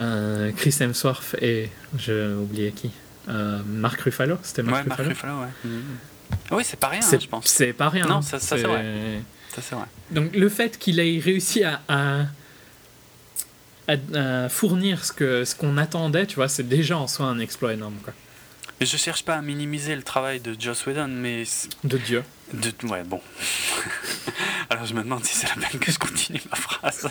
euh, 0.00 0.52
Chris 0.56 0.76
Hemsworth 0.80 1.34
et 1.42 1.68
j'ai 1.98 2.26
oublié 2.28 2.70
qui 2.72 2.90
euh, 3.28 3.58
Mark 3.66 4.00
Ruffalo, 4.02 4.38
c'était 4.42 4.62
Ouais, 4.62 4.70
Mark 4.70 4.86
Ruffalo. 4.88 5.08
Ruffalo, 5.10 5.40
ouais. 5.40 5.46
Mhm. 5.64 5.82
Oui, 6.52 6.62
c'est 6.64 6.78
pas 6.78 6.88
rien, 6.88 7.00
hein, 7.02 7.18
je 7.20 7.26
pense. 7.26 7.46
c'est 7.46 7.72
pas 7.72 7.88
rien. 7.88 8.06
Non, 8.06 8.16
hein. 8.16 8.22
ça- 8.22 8.38
ça, 8.38 8.56
c'est 8.56 8.62
vrai. 8.62 9.20
Ça, 9.54 9.62
c'est 9.62 9.74
vrai. 9.74 9.86
Donc 10.10 10.34
le 10.34 10.48
fait 10.48 10.78
qu'il 10.78 11.00
ait 11.00 11.18
réussi 11.18 11.64
à, 11.64 11.80
à, 11.88 12.20
à- 13.88 14.44
à 14.44 14.48
fournir 14.48 15.04
ce 15.04 15.12
que 15.12 15.44
ce 15.44 15.54
qu'on 15.54 15.76
attendait, 15.76 16.26
tu 16.26 16.36
vois, 16.36 16.48
c'est 16.48 16.68
déjà 16.68 16.96
en 16.98 17.08
soi 17.08 17.26
un 17.26 17.38
exploit 17.40 17.72
énorme, 17.72 17.96
quoi. 18.04 18.12
Je 18.80 18.96
cherche 18.96 19.24
pas 19.24 19.34
à 19.34 19.42
minimiser 19.42 19.94
le 19.94 20.02
travail 20.02 20.40
de 20.40 20.56
Joss 20.58 20.86
Whedon, 20.86 21.08
mais. 21.08 21.44
De 21.84 21.98
Dieu. 21.98 22.24
De... 22.54 22.72
Ouais, 22.88 23.02
bon. 23.04 23.20
Alors 24.70 24.86
je 24.86 24.94
me 24.94 25.02
demande 25.02 25.24
si 25.24 25.34
c'est 25.36 25.48
la 25.48 25.66
peine 25.66 25.78
que 25.80 25.92
je 25.92 25.98
continue 25.98 26.40
ma 26.50 26.56
phrase. 26.56 27.08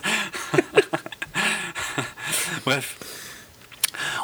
Bref. 2.66 2.98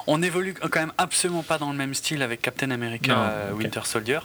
On 0.08 0.22
évolue 0.22 0.54
quand 0.54 0.80
même 0.80 0.94
absolument 0.98 1.44
pas 1.44 1.58
dans 1.58 1.72
le 1.72 1.78
même 1.78 1.94
style 1.94 2.22
avec 2.22 2.42
Captain 2.42 2.72
America 2.72 3.14
Non, 3.16 3.22
euh. 3.24 3.52
Winter 3.54 3.82
Soldier. 3.86 4.20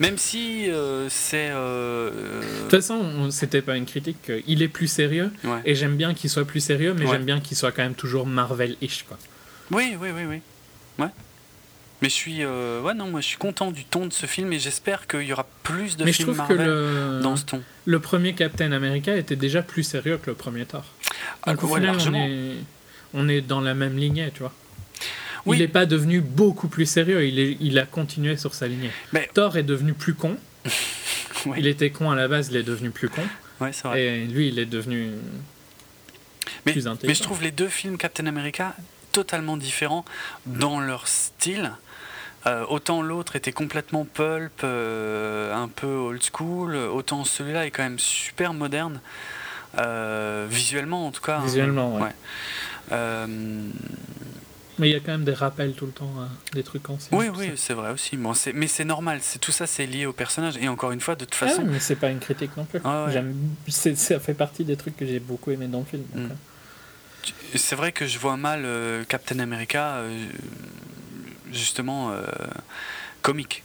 Même 0.00 0.16
si 0.18 0.70
euh, 0.70 1.08
c'est. 1.08 1.50
euh, 1.50 2.10
De 2.40 2.62
toute 2.62 2.70
façon, 2.70 2.94
on- 2.94 3.30
c'était 3.30 3.62
pas 3.62 3.76
une 3.76 3.86
critique. 3.86 4.30
Il 4.46 4.62
est 4.62 4.68
plus 4.68 4.86
sérieux, 4.86 5.30
ouais. 5.44 5.60
et 5.64 5.74
j'aime 5.74 5.96
bien 5.96 6.14
qu'il 6.14 6.30
soit 6.30 6.44
plus 6.44 6.60
sérieux, 6.60 6.94
mais 6.96 7.04
Ouais. 7.04 7.12
j'aime 7.12 7.24
bien 7.24 7.40
qu'il 7.40 7.56
soit 7.56 7.72
quand 7.72 7.82
même 7.82 7.94
toujours 7.94 8.26
Marvel-ish, 8.26 9.04
quoi. 9.08 9.18
Oui, 9.72 9.96
oui, 10.00 10.08
oui, 10.14 10.22
oui. 10.28 10.40
Ouais. 10.98 11.10
Mais 12.00 12.08
je 12.08 12.14
suis. 12.14 12.44
euh, 12.44 12.80
Ouais, 12.80 12.94
non, 12.94 13.08
moi 13.10 13.20
je 13.20 13.26
suis 13.26 13.38
content 13.38 13.72
du 13.72 13.84
ton 13.84 14.06
de 14.06 14.12
ce 14.12 14.26
film 14.26 14.52
et 14.52 14.60
j'espère 14.60 15.08
qu'il 15.08 15.22
y 15.22 15.32
aura 15.32 15.46
plus 15.64 15.96
de 15.96 16.04
mais 16.04 16.12
je 16.12 16.18
films 16.18 16.34
trouve 16.34 16.46
que 16.48 16.54
Marvel 16.54 16.66
le, 16.68 17.20
dans 17.22 17.34
ce 17.34 17.44
ton. 17.44 17.60
le 17.86 17.98
premier 17.98 18.34
Captain 18.34 18.70
America 18.70 19.16
était 19.16 19.34
déjà 19.34 19.62
plus 19.62 19.82
sérieux 19.82 20.18
que 20.22 20.30
le 20.30 20.36
premier 20.36 20.64
Thor. 20.64 20.84
Ah, 21.42 21.50
Donc 21.54 21.64
au 21.64 21.66
ouais, 21.68 21.80
final, 21.80 21.96
on 22.06 22.14
est, 22.14 22.52
on 23.14 23.28
est 23.28 23.40
dans 23.40 23.60
la 23.60 23.74
même 23.74 23.96
lignée, 23.98 24.30
tu 24.32 24.40
vois. 24.40 24.52
Oui. 25.46 25.56
Il 25.56 25.60
n'est 25.60 25.68
pas 25.68 25.86
devenu 25.86 26.20
beaucoup 26.20 26.68
plus 26.68 26.86
sérieux, 26.86 27.26
il, 27.26 27.38
est, 27.38 27.56
il 27.60 27.78
a 27.78 27.86
continué 27.86 28.36
sur 28.36 28.54
sa 28.54 28.66
lignée. 28.66 28.90
Mais- 29.12 29.28
Thor 29.34 29.56
est 29.56 29.62
devenu 29.62 29.92
plus 29.94 30.14
con. 30.14 30.36
Ouais. 31.46 31.58
Il 31.60 31.68
était 31.68 31.90
con 31.90 32.10
à 32.10 32.16
la 32.16 32.26
base, 32.26 32.48
il 32.50 32.56
est 32.56 32.64
devenu 32.64 32.90
plus 32.90 33.08
con. 33.08 33.22
Ouais, 33.60 33.72
c'est 33.72 33.86
vrai. 33.86 34.02
Et 34.02 34.24
lui, 34.26 34.48
il 34.48 34.58
est 34.58 34.66
devenu 34.66 35.10
Mais, 36.66 36.72
plus 36.72 36.84
mais 36.84 36.90
intelligent. 36.90 37.14
je 37.16 37.22
trouve 37.22 37.42
les 37.44 37.52
deux 37.52 37.68
films 37.68 37.96
Captain 37.96 38.26
America 38.26 38.74
totalement 39.12 39.56
différents 39.56 40.04
dans 40.46 40.80
leur 40.80 41.06
style. 41.06 41.70
Euh, 42.46 42.64
autant 42.68 43.02
l'autre 43.02 43.36
était 43.36 43.52
complètement 43.52 44.04
pulp, 44.04 44.62
euh, 44.64 45.54
un 45.54 45.68
peu 45.68 45.86
old 45.86 46.20
school, 46.36 46.74
autant 46.74 47.22
celui-là 47.24 47.66
est 47.66 47.70
quand 47.70 47.84
même 47.84 48.00
super 48.00 48.52
moderne, 48.52 49.00
euh, 49.78 50.46
visuellement 50.50 51.06
en 51.06 51.12
tout 51.12 51.22
cas. 51.22 51.36
hein. 51.38 51.44
Visuellement, 51.44 51.94
ouais. 51.96 52.02
ouais. 52.90 52.96
Euh, 54.78 54.82
Mais 54.82 54.88
il 54.90 54.92
y 54.92 54.96
a 54.96 55.00
quand 55.00 55.12
même 55.12 55.24
des 55.24 55.34
rappels 55.34 55.72
tout 55.72 55.86
le 55.86 55.92
temps, 55.92 56.12
à 56.20 56.54
des 56.54 56.62
trucs 56.62 56.88
anciens. 56.88 57.16
oui, 57.16 57.26
oui, 57.36 57.52
c'est 57.56 57.74
vrai 57.74 57.90
aussi. 57.90 58.16
Bon, 58.16 58.32
mais 58.54 58.66
c'est 58.66 58.84
normal, 58.84 59.20
tout 59.40 59.52
ça, 59.52 59.66
c'est 59.66 59.86
lié 59.86 60.06
au 60.06 60.12
personnage. 60.12 60.56
Et 60.58 60.68
encore 60.68 60.92
une 60.92 61.00
fois, 61.00 61.14
de 61.16 61.24
toute 61.24 61.36
Ah 61.42 61.46
façon, 61.48 61.62
ouais, 61.62 61.68
mais 61.72 61.80
c'est 61.80 61.96
pas 61.96 62.10
une 62.10 62.20
critique 62.20 62.56
non 62.56 62.64
plus. 62.64 62.80
Ah 62.84 63.06
ouais. 63.06 63.22
Ça 63.68 64.20
fait 64.20 64.34
partie 64.34 64.64
des 64.64 64.76
trucs 64.76 64.96
que 64.96 65.06
j'ai 65.06 65.18
beaucoup 65.20 65.50
aimé 65.50 65.66
dans 65.66 65.80
le 65.80 65.84
film. 65.84 66.02
Mm. 66.14 66.18
euh. 66.20 66.28
c'est 67.56 67.76
vrai 67.76 67.92
que 67.92 68.06
je 68.06 68.18
vois 68.18 68.36
mal 68.36 68.62
euh, 68.64 69.04
Captain 69.04 69.38
America, 69.40 69.96
euh, 69.96 70.26
justement, 71.52 72.10
euh, 72.12 72.22
comique. 73.22 73.62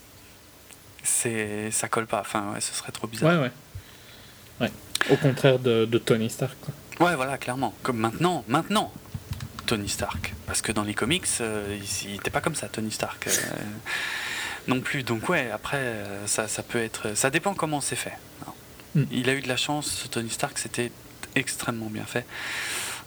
C'est, 1.04 1.70
ça 1.72 1.88
colle 1.90 2.08
pas. 2.08 2.22
Enfin, 2.22 2.54
ouais, 2.54 2.62
ce 2.62 2.74
serait 2.74 2.92
trop 2.92 3.08
bizarre. 3.08 3.34
Ouais, 3.40 3.44
ouais. 3.44 3.52
Ouais. 4.62 4.72
Au 5.12 5.18
contraire 5.18 5.60
de, 5.60 5.86
de 5.86 5.98
Tony 5.98 6.30
Stark. 6.30 6.56
Quoi. 6.62 6.74
Ouais, 7.08 7.16
voilà, 7.16 7.38
clairement. 7.38 7.74
Comme 7.84 7.98
maintenant, 7.98 8.46
maintenant, 8.48 8.92
Tony 9.66 9.90
Stark. 9.90 10.34
Parce 10.46 10.62
que 10.62 10.72
dans 10.72 10.84
les 10.84 10.94
comics, 10.94 11.26
euh, 11.42 11.78
il, 11.80 12.10
il 12.10 12.16
était 12.16 12.30
pas 12.30 12.42
comme 12.42 12.56
ça, 12.56 12.68
Tony 12.68 12.92
Stark. 12.92 13.28
euh, 13.28 13.32
non 14.68 14.80
plus. 14.82 15.04
Donc 15.04 15.30
ouais, 15.30 15.50
après, 15.52 15.78
euh, 15.78 16.28
ça, 16.28 16.48
ça 16.48 16.64
peut 16.64 16.82
être. 16.84 17.16
Ça 17.16 17.30
dépend 17.30 17.54
comment 17.54 17.82
c'est 17.82 17.96
fait. 17.96 18.18
Alors, 18.42 18.56
Mm. 18.96 19.04
Il 19.12 19.28
a 19.28 19.34
eu 19.34 19.42
de 19.42 19.48
la 19.48 19.58
chance, 19.58 19.88
ce 20.04 20.08
Tony 20.08 20.30
Stark, 20.30 20.60
c'était 20.60 20.92
extrêmement 21.34 21.88
bien 21.88 22.06
fait. 22.06 22.28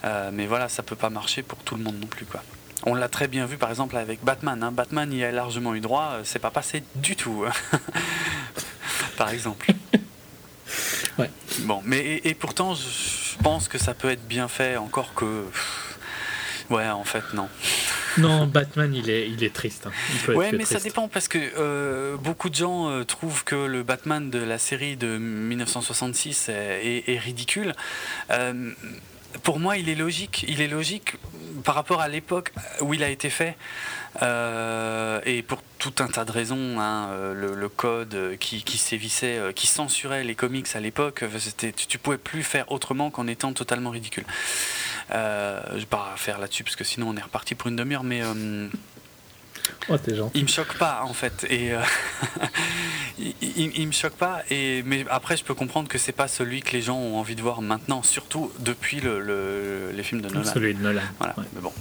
Euh, 0.05 0.31
mais 0.33 0.47
voilà, 0.49 0.69
ça 0.69 0.83
peut 0.83 0.97
pas 0.97 1.11
marcher 1.11 1.45
pour 1.45 1.59
tout 1.59 1.77
le 1.77 1.83
monde 1.85 2.01
non 2.01 2.09
plus, 2.09 2.27
quoi. 2.27 2.43
On 2.85 2.95
l'a 2.97 3.09
très 3.09 3.29
bien 3.29 3.47
vu 3.47 3.57
par 3.57 3.71
exemple 3.71 3.97
avec 3.97 4.25
Batman. 4.25 4.61
hein. 4.65 4.73
Batman 4.73 5.13
y 5.13 5.23
a 5.23 5.31
largement 5.31 5.77
eu 5.77 5.81
droit, 5.81 6.19
c'est 6.25 6.41
pas 6.41 6.51
passé 6.51 6.83
du 6.97 7.15
tout. 7.15 7.45
hein. 7.49 7.79
par 9.17 9.31
exemple. 9.31 9.67
Ouais. 11.19 11.31
Bon, 11.61 11.81
mais 11.85 11.99
et, 12.01 12.29
et 12.31 12.35
pourtant, 12.35 12.75
je 12.75 12.83
je 13.39 13.43
pense 13.43 13.69
que 13.69 13.79
ça 13.79 13.95
peut 13.95 14.11
être 14.11 14.27
bien 14.27 14.49
fait, 14.49 14.77
encore 14.77 15.15
que. 15.15 15.45
pff, 15.45 15.86
Ouais, 16.71 16.89
en 16.89 17.05
fait, 17.05 17.23
non. 17.35 17.49
Non, 18.19 18.47
Batman, 18.47 18.95
il 18.95 19.11
est, 19.11 19.29
il 19.29 19.45
est 19.45 19.53
triste. 19.55 19.87
hein. 19.87 19.93
Il 20.31 20.35
Ouais, 20.37 20.51
mais 20.53 20.65
ça 20.65 20.75
dépend 20.85 21.07
parce 21.09 21.29
que 21.29 21.39
euh, 21.59 22.17
beaucoup 22.17 22.49
de 22.49 22.55
gens 22.55 22.89
euh, 22.89 23.05
trouvent 23.05 23.45
que 23.45 23.55
le 23.67 23.83
Batman 23.83 24.31
de 24.31 24.39
la 24.39 24.59
série 24.59 24.97
de 24.97 25.19
1966 25.19 26.49
est, 26.49 26.53
est- 27.09 27.13
est 27.15 27.19
ridicule. 27.19 27.75
Euh, 28.31 28.71
pour 29.43 29.59
moi, 29.61 29.77
il 29.77 29.89
est 29.91 29.95
logique. 29.95 30.45
Il 30.49 30.61
est 30.63 30.69
logique 30.69 31.17
par 31.65 31.75
rapport 31.75 32.01
à 32.01 32.09
l'époque 32.09 32.53
où 32.81 32.95
il 32.95 33.03
a 33.03 33.11
été 33.11 33.29
fait. 33.29 33.55
Euh, 34.23 35.21
et 35.27 35.43
pour 35.43 35.63
tout 35.79 35.93
un 35.99 36.07
tas 36.07 36.25
de 36.25 36.33
raisons, 36.33 36.81
hein, 36.81 37.11
le, 37.35 37.55
le 37.55 37.69
code 37.69 38.37
qui, 38.41 38.63
qui 38.65 38.79
sévissait, 38.79 39.39
qui 39.55 39.67
censurait 39.67 40.25
les 40.25 40.35
comics 40.35 40.67
à 40.75 40.81
l'époque, 40.81 41.23
tu, 41.59 41.73
tu 41.75 41.99
pouvais 41.99 42.17
plus 42.19 42.43
faire 42.43 42.71
autrement 42.73 43.11
qu'en 43.11 43.27
étant 43.27 43.53
totalement 43.53 43.91
ridicule. 43.91 44.25
Euh, 45.13 45.61
je 45.75 45.79
vais 45.81 45.87
pas 45.87 46.15
faire 46.17 46.39
là-dessus 46.39 46.65
parce 46.65 46.77
que 46.77 46.85
sinon 46.85 47.09
on 47.11 47.17
est 47.17 47.23
reparti 47.23 47.55
pour 47.55 47.69
une 47.69 47.77
demi-heure, 47.77 48.03
mais 48.05 48.23
euh, 48.23 48.69
Oh, 49.89 49.97
t'es 49.99 50.15
gentil. 50.15 50.39
il 50.39 50.43
me 50.45 50.49
choque 50.49 50.75
pas 50.79 51.03
en 51.05 51.13
fait 51.13 51.45
et 51.51 51.73
euh, 51.75 51.81
il, 53.19 53.35
il- 53.41 53.73
il 53.79 53.87
me 53.87 53.93
choque 53.93 54.15
pas 54.15 54.43
et 54.51 54.83
mais 54.85 55.05
après 55.11 55.37
je 55.37 55.43
peux 55.45 55.55
comprendre 55.55 55.89
que 55.89 55.99
c'est 55.99 56.13
pas 56.13 56.29
celui 56.29 56.61
que 56.63 56.73
les 56.73 56.83
gens 56.83 56.97
ont 56.97 57.19
envie 57.19 57.35
de 57.35 57.43
voir 57.43 57.63
maintenant 57.63 58.03
surtout 58.03 58.53
depuis 58.61 59.01
le, 59.01 59.19
le- 59.21 59.91
les 59.93 60.03
films 60.05 60.21
de 60.23 60.29
Nolan 60.29 60.53
Celui 60.53 60.75
de 60.75 60.81
Nolan. 60.83 61.03
voilà 61.19 61.35
Ouais. 61.39 61.45
mais 61.55 61.61
bon 61.61 61.73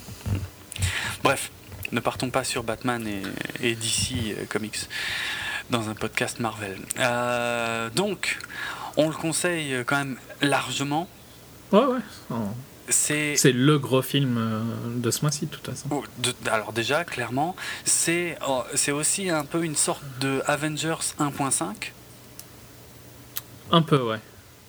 bref 1.24 1.52
ne 1.92 2.00
partons 2.00 2.30
pas 2.32 2.44
sur 2.44 2.64
Batman 2.64 3.06
et, 3.08 3.22
et 3.62 3.76
DC 3.76 4.14
euh, 4.38 4.46
Comics 4.50 4.88
dans 5.70 5.90
un 5.90 5.94
podcast 5.96 6.40
Marvel 6.40 6.78
Euh, 7.00 7.90
donc 7.92 8.38
on 8.98 9.08
le 9.10 9.16
conseille 9.16 9.84
quand 9.86 9.98
même 9.98 10.18
largement 10.42 11.08
Ouais, 11.72 11.86
ouais. 11.86 12.00
Oh. 12.32 12.36
C'est 12.90 13.52
le 13.52 13.80
gros 13.80 14.02
film 14.02 14.38
euh, 14.38 14.62
de 14.96 15.12
ce 15.12 15.22
mois-ci, 15.22 15.46
de 15.46 15.52
toute 15.52 15.66
façon. 15.66 15.88
Oh, 15.92 16.04
alors 16.52 16.74
déjà, 16.74 17.04
clairement, 17.04 17.56
c'est 17.84 18.38
oh, 18.48 18.64
c'est 18.76 18.92
aussi 18.92 19.30
un 19.30 19.46
peu 19.46 19.64
une 19.64 19.76
sorte 19.76 20.04
de 20.20 20.42
Avengers 20.46 21.14
1.5. 21.20 21.92
Un 23.72 23.82
peu, 23.82 24.02
ouais. 24.02 24.20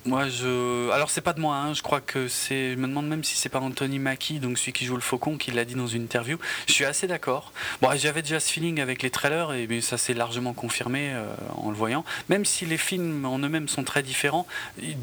Moi, 0.07 0.29
je... 0.29 0.89
Alors, 0.91 1.09
c'est 1.09 1.21
pas 1.21 1.33
de 1.33 1.39
moi, 1.41 1.55
hein, 1.57 1.73
je 1.73 1.81
crois 1.81 1.99
que 2.01 2.27
c'est... 2.27 2.71
Je 2.71 2.75
me 2.77 2.87
demande 2.87 3.07
même 3.07 3.23
si 3.23 3.35
c'est 3.35 3.49
pas 3.49 3.59
Anthony 3.59 3.99
Mackie, 3.99 4.39
donc 4.39 4.57
celui 4.57 4.71
qui 4.73 4.85
joue 4.85 4.95
le 4.95 5.01
faucon, 5.01 5.37
qui 5.37 5.51
l'a 5.51 5.65
dit 5.65 5.75
dans 5.75 5.85
une 5.87 6.03
interview. 6.03 6.37
Je 6.67 6.73
suis 6.73 6.85
assez 6.85 7.07
d'accord. 7.07 7.51
Bon, 7.81 7.89
j'avais 7.95 8.21
déjà 8.21 8.39
ce 8.39 8.51
feeling 8.51 8.79
avec 8.79 9.03
les 9.03 9.09
trailers, 9.09 9.51
et 9.53 9.67
mais 9.67 9.81
ça 9.81 9.97
s'est 9.97 10.13
largement 10.13 10.53
confirmé 10.53 11.11
euh, 11.11 11.25
en 11.57 11.69
le 11.69 11.75
voyant. 11.75 12.05
Même 12.29 12.45
si 12.45 12.65
les 12.65 12.77
films 12.77 13.25
en 13.25 13.37
eux-mêmes 13.39 13.67
sont 13.67 13.83
très 13.83 14.01
différents, 14.01 14.47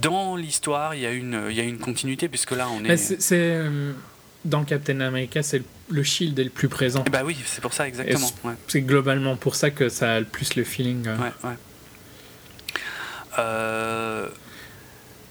dans 0.00 0.36
l'histoire, 0.36 0.94
il 0.94 1.02
y, 1.02 1.06
a 1.06 1.10
une- 1.12 1.46
il 1.50 1.54
y 1.56 1.60
a 1.60 1.64
une 1.64 1.78
continuité, 1.78 2.28
puisque 2.28 2.52
là, 2.52 2.68
on 2.70 2.78
est... 2.84 2.88
Mais 2.88 2.96
c'est, 2.96 3.18
euh, 3.32 3.92
dans 4.46 4.64
Captain 4.64 5.00
America, 5.00 5.42
c'est 5.42 5.58
le, 5.58 5.64
le 5.90 6.02
Shield 6.02 6.38
est 6.38 6.44
le 6.44 6.50
plus 6.50 6.68
présent. 6.68 7.04
Bah 7.12 7.22
oui, 7.24 7.36
c'est 7.44 7.60
pour 7.60 7.74
ça, 7.74 7.86
exactement. 7.86 8.30
ouais. 8.44 8.54
C'est 8.68 8.80
globalement 8.80 9.36
pour 9.36 9.54
ça 9.54 9.70
que 9.70 9.88
ça 9.90 10.14
a 10.14 10.20
le 10.20 10.26
plus 10.26 10.54
le 10.56 10.64
feeling. 10.64 11.06
euh. 11.06 11.16
Ouais, 11.18 11.32
ouais. 11.44 11.54
Euh, 13.38 14.28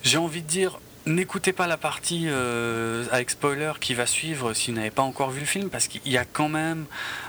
J'ai 0.04 0.18
envie 0.18 0.42
de 0.42 0.48
dire, 0.48 0.80
N'écoutez 1.06 1.52
pas 1.52 1.68
la 1.68 1.76
partie 1.76 2.28
euh, 2.28 3.04
avec 3.12 3.30
spoiler 3.32 3.74
qui 3.82 3.94
va 3.94 4.06
suivre 4.06 4.54
si 4.54 4.72
vous 4.72 4.78
n'avez 4.78 4.90
pas 4.90 5.02
encore 5.02 5.32
vu 5.32 5.42
le 5.42 5.46
film, 5.46 5.70
parce 5.70 5.90
qu'il 5.90 6.00
y 6.10 6.18
a 6.18 6.24
quand 6.24 6.48
même. 6.48 6.86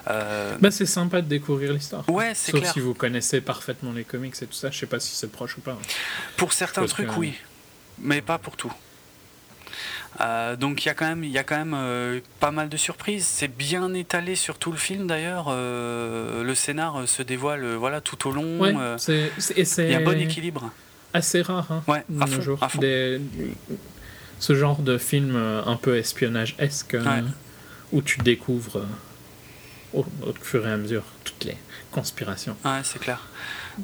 euh, 0.06 0.56
Bah, 0.60 0.70
c'est 0.70 0.86
sympa 0.86 1.20
de 1.22 1.26
découvrir 1.26 1.72
l'histoire. 1.72 2.08
ouais, 2.08 2.34
c'est 2.36 2.52
Sauf 2.52 2.60
clair. 2.60 2.72
si 2.72 2.78
vous 2.78 2.94
connaissez 2.94 3.40
parfaitement 3.40 3.90
les 3.90 4.04
comics 4.04 4.32
et 4.40 4.46
tout 4.46 4.52
ça, 4.52 4.70
je 4.70 4.78
sais 4.78 4.86
pas 4.86 5.00
si 5.00 5.16
c'est 5.16 5.26
proche 5.32 5.58
ou 5.58 5.60
pas. 5.60 5.76
Pour 6.36 6.52
certains 6.52 6.86
trucs, 6.86 7.08
que- 7.08 7.14
oui, 7.18 7.34
mais 7.98 8.20
pas 8.22 8.38
pour 8.38 8.56
tout. 8.56 8.72
Euh, 10.20 10.54
donc 10.54 10.84
il 10.84 10.86
y 10.86 10.90
a 10.90 10.94
quand 10.94 11.06
même, 11.08 11.24
y 11.24 11.38
a 11.38 11.42
quand 11.42 11.56
même 11.58 11.74
euh, 11.76 12.20
pas 12.38 12.52
mal 12.52 12.68
de 12.68 12.76
surprises. 12.76 13.26
C'est 13.26 13.48
bien 13.48 13.92
étalé 13.94 14.36
sur 14.36 14.56
tout 14.58 14.70
le 14.70 14.78
film 14.78 15.08
d'ailleurs. 15.08 15.46
Euh, 15.48 16.44
le 16.44 16.54
scénar 16.54 17.08
se 17.08 17.22
dévoile, 17.24 17.74
voilà, 17.74 18.00
tout 18.00 18.28
au 18.28 18.30
long. 18.30 18.60
Ouais, 18.60 18.70
il 18.70 19.90
y 19.90 19.94
a 19.94 19.98
un 19.98 20.04
bon 20.04 20.20
équilibre. 20.20 20.70
Assez 21.14 21.40
rare 21.42 21.66
hein, 21.70 21.82
Ouais, 21.86 22.04
de 22.10 22.18
nos 22.18 22.40
jours. 22.42 22.58
Des- 22.78 23.20
ce 24.40 24.54
genre 24.54 24.78
de 24.82 24.98
film 24.98 25.34
euh, 25.36 25.62
un 25.64 25.76
peu 25.76 25.96
espionnage-esque 25.96 26.94
Ouais. 27.00 27.22
où 27.92 28.02
tu 28.02 28.18
découvres 28.20 28.76
euh, 28.78 28.84
au, 29.94 30.00
au 30.00 30.34
fur 30.42 30.66
et 30.66 30.72
à 30.72 30.76
mesure 30.76 31.04
toutes 31.24 31.44
les 31.44 31.56
conspirations. 31.92 32.56
Ouais, 32.64 32.80
c'est 32.82 32.98
clair. 32.98 33.20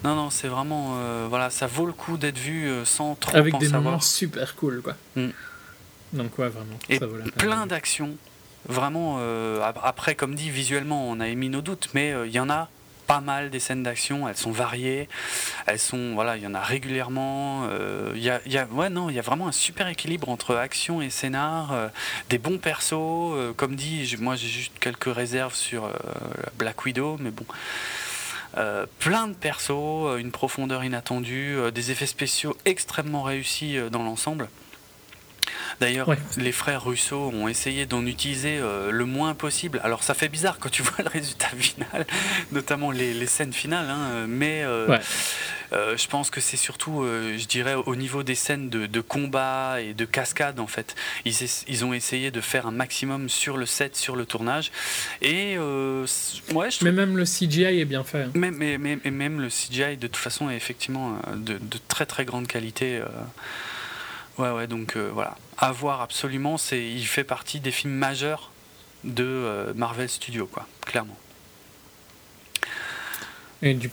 Non, 0.05 0.15
non, 0.15 0.31
c'est 0.31 0.49
vraiment, 0.49 0.97
euh, 0.99 1.27
voilà, 1.31 1.51
ça 1.51 1.67
vaut 1.67 1.87
le 1.87 1.93
coup 1.93 2.17
d'être 2.19 2.39
vu 2.39 2.69
sans 2.85 3.15
trop 3.15 3.37
Avec 3.37 3.55
en 3.55 3.59
des 3.59 3.67
savoir. 3.67 3.83
moments 3.85 4.01
super 4.01 4.55
cool, 4.57 4.83
quoi. 4.83 4.97
Mm. 5.17 5.29
Donc, 6.13 6.39
ouais, 6.39 6.49
vraiment, 6.49 6.79
Et 6.89 6.99
ça 6.99 7.07
vaut 7.07 7.17
la 7.17 7.23
peine. 7.25 7.33
plein 7.33 7.67
d'actions. 7.67 8.17
Vraiment, 8.69 9.17
euh, 9.21 9.63
ap- 9.63 9.81
après, 9.83 10.15
comme 10.17 10.35
dit, 10.35 10.51
visuellement, 10.51 11.09
on 11.09 11.19
a 11.21 11.29
émis 11.29 11.49
nos 11.49 11.63
doutes, 11.63 11.89
mais 11.95 12.13
euh, 12.13 12.27
il 12.27 12.33
y 12.33 12.41
en 12.41 12.51
a 12.51 12.69
pas 13.11 13.21
mal 13.21 13.51
des 13.51 13.59
scènes 13.59 13.83
d'action. 13.83 14.29
Elles 14.29 14.37
sont 14.37 14.53
variées. 14.53 15.09
Elles 15.67 15.81
sont, 15.81 16.15
voilà, 16.15 16.37
il 16.37 16.45
y 16.45 16.47
en 16.47 16.55
a 16.55 16.61
régulièrement. 16.61 17.65
euh, 17.65 18.13
Il 18.15 18.23
y 18.23 18.29
a, 18.57 18.65
vraiment 18.67 19.49
un 19.49 19.53
super 19.53 19.89
équilibre 19.89 20.29
entre 20.29 20.55
action 20.55 21.03
et 21.03 21.11
scénar. 21.11 21.73
euh, 21.73 21.89
des 22.29 22.39
bons 22.39 22.59
persos. 22.59 22.93
euh, 22.93 23.53
comme 23.53 23.75
dit, 23.75 24.15
moi, 24.21 24.37
j'ai 24.37 24.47
juste 24.47 24.79
quelques 24.79 25.13
réserves 25.13 25.57
sur 25.57 25.91
Black 26.57 26.85
Widow, 26.85 27.17
mais 27.19 27.33
bon. 27.33 27.45
Plein 29.01 29.27
de 29.27 29.35
persos, 29.35 30.19
une 30.19 30.31
profondeur 30.31 30.85
inattendue, 30.85 31.59
des 31.75 31.91
effets 31.91 32.07
spéciaux 32.07 32.57
extrêmement 32.65 33.25
réussis 33.25 33.77
dans 33.91 34.05
l'ensemble. 34.05 34.49
D'ailleurs, 35.81 36.09
Ouais. 36.09 36.19
les 36.37 36.53
frères 36.53 36.85
Russo 36.85 37.17
ont 37.35 37.49
essayé 37.49 37.87
d'en 37.87 38.05
utiliser 38.05 38.59
euh, 38.59 38.91
le 38.91 39.05
moins 39.07 39.35
possible. 39.35 39.81
Alors 39.83 40.03
ça 40.03 40.13
fait 40.15 40.29
bizarre 40.29 40.59
quand 40.61 40.69
tu 40.71 40.83
vois 40.85 41.03
le 41.03 41.09
résultat 41.09 41.49
final, 41.59 42.07
notamment 42.53 42.91
les, 42.91 43.15
les 43.15 43.27
scènes 43.27 43.53
finales, 43.55 43.89
hein, 43.89 44.27
mais 44.29 44.63
euh, 44.63 44.87
Ouais. 44.89 45.01
euh, 45.73 45.97
je 45.97 46.07
pense 46.07 46.29
que 46.31 46.41
c'est 46.41 46.57
surtout, 46.59 47.05
je 47.07 47.45
dirais, 47.47 47.75
au 47.75 47.97
niveau 47.97 48.23
des 48.23 48.35
scènes 48.35 48.69
de, 48.69 48.87
de 48.87 49.01
combat 49.01 49.81
et 49.81 49.95
de 49.95 50.05
cascade 50.05 50.61
en 50.61 50.67
fait. 50.67 50.95
Ils, 51.25 51.35
ils 51.69 51.85
ont 51.85 51.95
essayé 51.95 52.31
de 52.31 52.41
faire 52.43 52.67
un 52.67 52.73
maximum 52.73 53.29
sur 53.31 53.57
le 53.57 53.65
set, 53.67 53.97
sur 53.97 54.17
le 54.17 54.27
tournage. 54.27 54.71
Et 55.23 55.57
ouais, 55.59 56.71
je 56.71 56.77
trouve 56.77 56.83
Mais 56.83 56.93
même 56.93 57.17
le 57.17 57.25
CGI 57.25 57.81
est 57.81 57.85
bien 57.87 58.05
fait. 58.05 58.25
hein. 58.25 58.31
même, 58.35 58.55
mais- 58.57 58.77
mais- 58.79 59.11
même 59.11 59.41
le 59.41 59.49
CGI, 59.49 59.97
de 59.97 60.07
toute 60.09 60.17
façon, 60.17 60.51
est 60.51 60.57
effectivement 60.57 61.17
de, 61.35 61.55
de 61.55 61.79
très 61.89 62.05
très 62.05 62.25
grande 62.27 62.47
qualité. 62.47 63.01
Ouais, 64.39 64.51
ouais, 64.51 64.67
donc 64.67 64.97
euh, 64.97 65.11
voilà. 65.13 65.37
À 65.59 65.73
voir 65.73 66.01
absolument, 66.01 66.57
c'est, 66.57 66.83
il 66.91 67.05
fait 67.07 67.25
partie 67.25 67.61
des 67.61 67.71
films 67.71 67.93
majeurs 67.95 68.51
de 69.05 69.25
euh, 69.25 69.73
Marvel 69.75 70.09
Studios, 70.09 70.47
quoi, 70.51 70.67
clairement. 70.87 71.17
Et 73.63 73.75
du... 73.75 73.91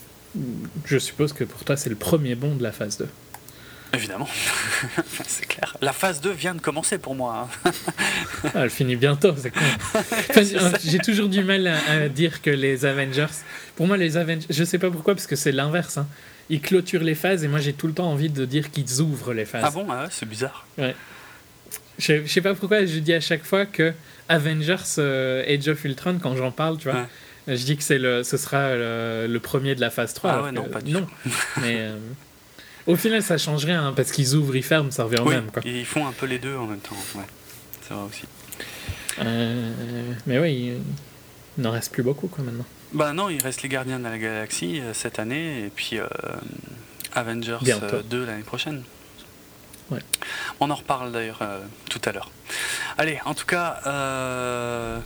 je 0.85 0.97
suppose 0.97 1.33
que 1.33 1.43
pour 1.43 1.63
toi, 1.63 1.75
c'est 1.75 1.89
le 1.89 1.95
premier 1.95 2.35
bon 2.35 2.55
de 2.55 2.63
la 2.63 2.71
phase 2.71 2.97
2. 2.97 3.07
Évidemment, 3.93 4.27
c'est 5.27 5.45
clair. 5.45 5.75
La 5.81 5.93
phase 5.93 6.19
2 6.21 6.31
vient 6.31 6.53
de 6.53 6.59
commencer 6.59 6.97
pour 6.97 7.15
moi. 7.15 7.49
hein. 7.65 7.71
Ah, 8.53 8.63
elle 8.63 8.69
finit 8.69 8.95
bientôt, 8.97 9.33
c'est 9.37 9.49
con. 9.49 9.59
Enfin, 9.95 10.41
J'ai 10.83 10.99
toujours 10.99 11.27
du 11.29 11.43
mal 11.43 11.65
à, 11.67 11.77
à 11.89 12.09
dire 12.09 12.41
que 12.41 12.49
les 12.49 12.85
Avengers. 12.85 13.25
Pour 13.75 13.87
moi, 13.87 13.97
les 13.97 14.15
Avengers. 14.17 14.45
Je 14.49 14.63
sais 14.63 14.77
pas 14.77 14.91
pourquoi, 14.91 15.15
parce 15.15 15.25
que 15.25 15.35
c'est 15.35 15.51
l'inverse. 15.53 15.97
hein. 15.97 16.07
Ils 16.49 16.61
clôturent 16.61 17.03
les 17.03 17.15
phases 17.15 17.43
et 17.43 17.47
moi 17.47 17.59
j'ai 17.59 17.73
tout 17.73 17.87
le 17.87 17.93
temps 17.93 18.09
envie 18.09 18.29
de 18.29 18.45
dire 18.45 18.71
qu'ils 18.71 19.01
ouvrent 19.01 19.33
les 19.33 19.45
phases. 19.45 19.63
Ah 19.65 19.71
bon, 19.71 19.85
ah 19.89 20.03
ouais, 20.03 20.07
c'est 20.11 20.27
bizarre. 20.27 20.65
Je, 20.77 22.21
je 22.25 22.27
sais 22.27 22.41
pas 22.41 22.53
pourquoi 22.53 22.85
je 22.85 22.99
dis 22.99 23.13
à 23.13 23.19
chaque 23.19 23.43
fois 23.43 23.65
que 23.65 23.91
Avengers 24.29 24.75
euh, 24.99 25.43
Age 25.47 25.67
of 25.67 25.83
Ultron, 25.83 26.19
quand 26.21 26.35
j'en 26.35 26.51
parle, 26.51 26.77
tu 26.77 26.89
vois, 26.89 27.07
je 27.47 27.55
dis 27.63 27.75
que 27.75 27.83
c'est 27.83 27.97
le, 27.97 28.23
ce 28.23 28.37
sera 28.37 28.75
le, 28.75 29.25
le 29.27 29.39
premier 29.39 29.73
de 29.75 29.81
la 29.81 29.89
phase 29.89 30.13
3. 30.13 30.31
Ah 30.31 30.43
ouais, 30.43 30.49
que 30.51 30.55
non, 30.55 30.63
pas 30.65 30.81
du 30.81 30.91
non. 30.91 31.07
Mais 31.61 31.77
euh, 31.79 31.97
au 32.85 32.95
final, 32.95 33.23
ça 33.23 33.37
change 33.37 33.65
rien 33.65 33.87
hein, 33.87 33.93
parce 33.95 34.11
qu'ils 34.11 34.35
ouvrent, 34.35 34.55
ils 34.55 34.63
ferment, 34.63 34.91
ça 34.91 35.03
revient 35.05 35.19
au 35.19 35.27
Oui, 35.27 35.35
même. 35.35 35.51
Quoi. 35.51 35.61
ils 35.65 35.85
font 35.85 36.07
un 36.07 36.11
peu 36.13 36.27
les 36.27 36.39
deux 36.39 36.55
en 36.55 36.67
même 36.67 36.79
temps. 36.79 36.95
Ouais, 37.15 37.23
c'est 37.81 37.93
vrai 37.93 38.03
aussi. 38.03 38.23
Euh, 39.19 39.71
mais 40.27 40.37
oui, 40.39 40.53
il, 40.53 40.81
il 41.57 41.63
n'en 41.63 41.71
reste 41.71 41.91
plus 41.91 42.03
beaucoup 42.03 42.27
quoi 42.27 42.43
maintenant. 42.43 42.65
Bah 42.93 43.13
non, 43.13 43.29
il 43.29 43.41
reste 43.41 43.61
les 43.63 43.69
Gardiens 43.69 43.99
de 43.99 44.03
la 44.05 44.17
Galaxie 44.17 44.79
euh, 44.81 44.93
cette 44.93 45.19
année 45.19 45.65
et 45.65 45.69
puis 45.69 45.99
euh, 45.99 46.07
Avengers 47.13 47.57
Bientôt. 47.61 47.95
euh, 47.95 48.01
2 48.03 48.25
l'année 48.25 48.43
prochaine. 48.43 48.83
Ouais. 49.89 49.99
On 50.59 50.69
en 50.69 50.75
reparle 50.75 51.11
d'ailleurs 51.11 51.39
euh, 51.41 51.59
tout 51.89 52.01
à 52.05 52.11
l'heure. 52.11 52.29
Allez, 52.97 53.19
en 53.25 53.33
tout 53.33 53.45
cas, 53.45 53.79
euh, 53.85 54.99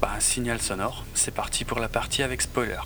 bah, 0.00 0.10
signal 0.20 0.60
sonore. 0.60 1.04
C'est 1.14 1.34
parti 1.34 1.64
pour 1.64 1.80
la 1.80 1.88
partie 1.88 2.22
avec 2.22 2.42
spoiler. 2.42 2.80